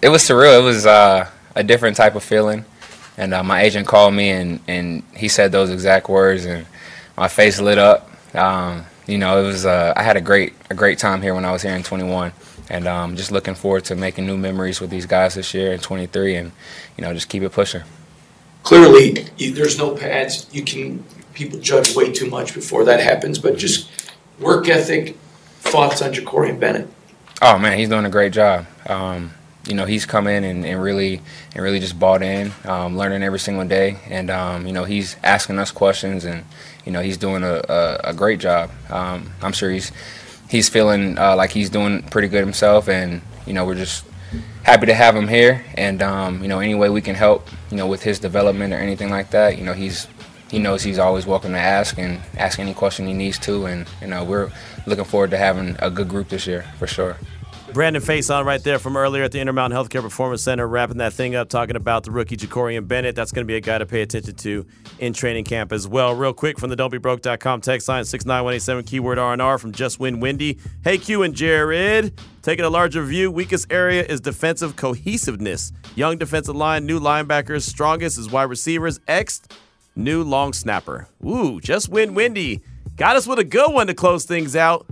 it 0.01 0.09
was 0.09 0.23
surreal. 0.23 0.59
It 0.59 0.63
was 0.63 0.87
uh, 0.87 1.29
a 1.55 1.63
different 1.63 1.97
type 1.97 2.15
of 2.15 2.23
feeling. 2.23 2.65
And 3.17 3.33
uh, 3.33 3.43
my 3.43 3.61
agent 3.61 3.87
called 3.87 4.13
me 4.13 4.29
and, 4.31 4.59
and 4.67 5.03
he 5.15 5.27
said 5.27 5.51
those 5.51 5.69
exact 5.69 6.09
words, 6.09 6.45
and 6.45 6.65
my 7.17 7.27
face 7.27 7.59
lit 7.59 7.77
up. 7.77 8.09
Um, 8.35 8.85
you 9.05 9.17
know, 9.17 9.43
it 9.43 9.45
was 9.45 9.65
uh, 9.65 9.93
I 9.95 10.03
had 10.03 10.17
a 10.17 10.21
great 10.21 10.53
a 10.69 10.73
great 10.73 10.97
time 10.97 11.21
here 11.21 11.35
when 11.35 11.45
I 11.45 11.51
was 11.51 11.61
here 11.61 11.75
in 11.75 11.83
21, 11.83 12.31
and 12.69 12.87
um, 12.87 13.15
just 13.15 13.31
looking 13.31 13.55
forward 13.55 13.85
to 13.85 13.95
making 13.95 14.25
new 14.25 14.37
memories 14.37 14.79
with 14.81 14.89
these 14.89 15.05
guys 15.05 15.35
this 15.35 15.53
year 15.53 15.73
in 15.73 15.79
23, 15.79 16.35
and 16.35 16.51
you 16.97 17.03
know, 17.03 17.13
just 17.13 17.29
keep 17.29 17.43
it 17.43 17.51
pushing. 17.51 17.83
Clearly, 18.63 19.11
there's 19.51 19.77
no 19.77 19.95
pads. 19.95 20.47
You 20.51 20.63
can 20.63 21.03
people 21.33 21.59
judge 21.59 21.95
way 21.95 22.11
too 22.11 22.29
much 22.29 22.53
before 22.53 22.85
that 22.85 22.99
happens, 22.99 23.39
but 23.39 23.57
just 23.57 23.89
work 24.39 24.67
ethic. 24.69 25.17
Thoughts 25.59 26.01
on 26.01 26.13
Jakorian 26.13 26.59
Bennett? 26.59 26.89
Oh 27.41 27.57
man, 27.57 27.77
he's 27.77 27.89
doing 27.89 28.05
a 28.05 28.09
great 28.09 28.33
job. 28.33 28.65
Um, 28.87 29.33
you 29.67 29.75
know, 29.75 29.85
he's 29.85 30.05
come 30.05 30.27
in 30.27 30.43
and, 30.43 30.65
and 30.65 30.81
really 30.81 31.21
and 31.53 31.63
really 31.63 31.79
just 31.79 31.97
bought 31.97 32.21
in, 32.21 32.51
um, 32.65 32.97
learning 32.97 33.23
every 33.23 33.39
single 33.39 33.65
day, 33.65 33.97
and 34.09 34.29
um, 34.29 34.67
you 34.67 34.73
know, 34.73 34.83
he's 34.83 35.15
asking 35.23 35.59
us 35.59 35.71
questions, 35.71 36.25
and 36.25 36.43
you 36.85 36.91
know, 36.91 37.01
he's 37.01 37.17
doing 37.17 37.43
a, 37.43 37.61
a, 37.69 38.01
a 38.05 38.13
great 38.13 38.39
job. 38.39 38.71
Um, 38.89 39.31
I'm 39.41 39.53
sure 39.53 39.69
he's 39.69 39.91
he's 40.49 40.69
feeling 40.69 41.17
uh, 41.17 41.35
like 41.35 41.51
he's 41.51 41.69
doing 41.69 42.03
pretty 42.03 42.27
good 42.27 42.43
himself, 42.43 42.89
and 42.89 43.21
you 43.45 43.53
know, 43.53 43.65
we're 43.65 43.75
just 43.75 44.05
happy 44.63 44.85
to 44.87 44.93
have 44.93 45.15
him 45.15 45.27
here, 45.27 45.63
and 45.75 46.01
um, 46.01 46.41
you 46.41 46.49
know, 46.49 46.59
any 46.59 46.75
way 46.75 46.89
we 46.89 47.01
can 47.01 47.15
help, 47.15 47.47
you 47.71 47.77
know, 47.77 47.87
with 47.87 48.03
his 48.03 48.19
development 48.19 48.73
or 48.73 48.77
anything 48.77 49.09
like 49.09 49.31
that, 49.31 49.57
you 49.57 49.63
know, 49.63 49.73
he's 49.73 50.07
he 50.51 50.59
knows 50.59 50.83
he's 50.83 50.99
always 50.99 51.25
welcome 51.25 51.51
to 51.53 51.57
ask 51.57 51.97
and 51.97 52.21
ask 52.37 52.59
any 52.59 52.73
question 52.73 53.07
he 53.07 53.13
needs 53.13 53.39
to, 53.39 53.65
and 53.65 53.87
you 54.01 54.07
know, 54.07 54.25
we're 54.25 54.51
looking 54.85 55.05
forward 55.05 55.31
to 55.31 55.37
having 55.37 55.77
a 55.79 55.89
good 55.89 56.09
group 56.09 56.27
this 56.27 56.45
year 56.45 56.63
for 56.77 56.85
sure. 56.85 57.15
Brandon 57.73 58.03
Facyson 58.03 58.45
right 58.45 58.63
there 58.63 58.77
from 58.77 58.95
earlier 58.95 59.23
at 59.23 59.31
the 59.31 59.39
Intermountain 59.39 59.75
Healthcare 59.75 60.03
Performance 60.03 60.43
Center, 60.43 60.67
wrapping 60.67 60.97
that 60.97 61.11
thing 61.11 61.33
up, 61.33 61.49
talking 61.49 61.75
about 61.75 62.03
the 62.03 62.11
rookie 62.11 62.37
Jakorian 62.37 62.87
Bennett. 62.87 63.15
That's 63.15 63.31
going 63.31 63.43
to 63.45 63.47
be 63.47 63.55
a 63.55 63.61
guy 63.61 63.79
to 63.79 63.87
pay 63.87 64.03
attention 64.03 64.35
to 64.35 64.67
in 64.99 65.11
training 65.13 65.45
camp 65.45 65.71
as 65.71 65.87
well. 65.87 66.13
Real 66.13 66.33
quick 66.33 66.59
from 66.59 66.69
the 66.69 66.75
don'tbebroke.com 66.75 67.61
text 67.61 67.87
line 67.87 68.05
69187 68.05 68.83
keyword 68.83 69.17
R&R 69.17 69.57
from 69.57 69.71
Just 69.71 69.99
Win 69.99 70.19
Windy. 70.19 70.59
Hey 70.83 70.99
Q 70.99 71.23
and 71.23 71.33
Jered, 71.33 72.11
taking 72.43 72.63
a 72.63 72.69
larger 72.69 73.01
view, 73.03 73.31
weakest 73.31 73.71
area 73.71 74.03
is 74.03 74.21
defensive 74.21 74.75
cohesiveness. 74.75 75.73
Young 75.95 76.19
defensive 76.19 76.55
line, 76.55 76.85
new 76.85 76.99
linebackers, 76.99 77.63
strongest 77.63 78.19
is 78.19 78.29
wide 78.29 78.43
receivers, 78.43 78.99
X, 79.07 79.41
new 79.95 80.21
long 80.21 80.53
snapper. 80.53 81.07
Ooh, 81.25 81.59
Just 81.59 81.89
Win 81.89 82.13
Windy. 82.13 82.61
Got 82.97 83.15
us 83.15 83.25
with 83.25 83.39
a 83.39 83.43
good 83.43 83.73
one 83.73 83.87
to 83.87 83.95
close 83.95 84.25
things 84.25 84.55
out 84.55 84.85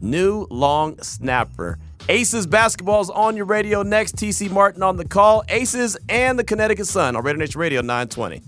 new 0.00 0.46
long 0.50 1.00
snapper. 1.02 1.78
Aces 2.08 2.46
basketball's 2.46 3.10
on 3.10 3.36
your 3.36 3.44
radio 3.44 3.82
next. 3.82 4.16
TC 4.16 4.50
Martin 4.50 4.82
on 4.82 4.96
the 4.96 5.06
call. 5.06 5.44
Aces 5.48 5.96
and 6.08 6.38
the 6.38 6.44
Connecticut 6.44 6.86
Sun 6.86 7.16
on 7.16 7.22
Raider 7.22 7.38
Nation 7.38 7.60
Radio 7.60 7.80
920. 7.80 8.42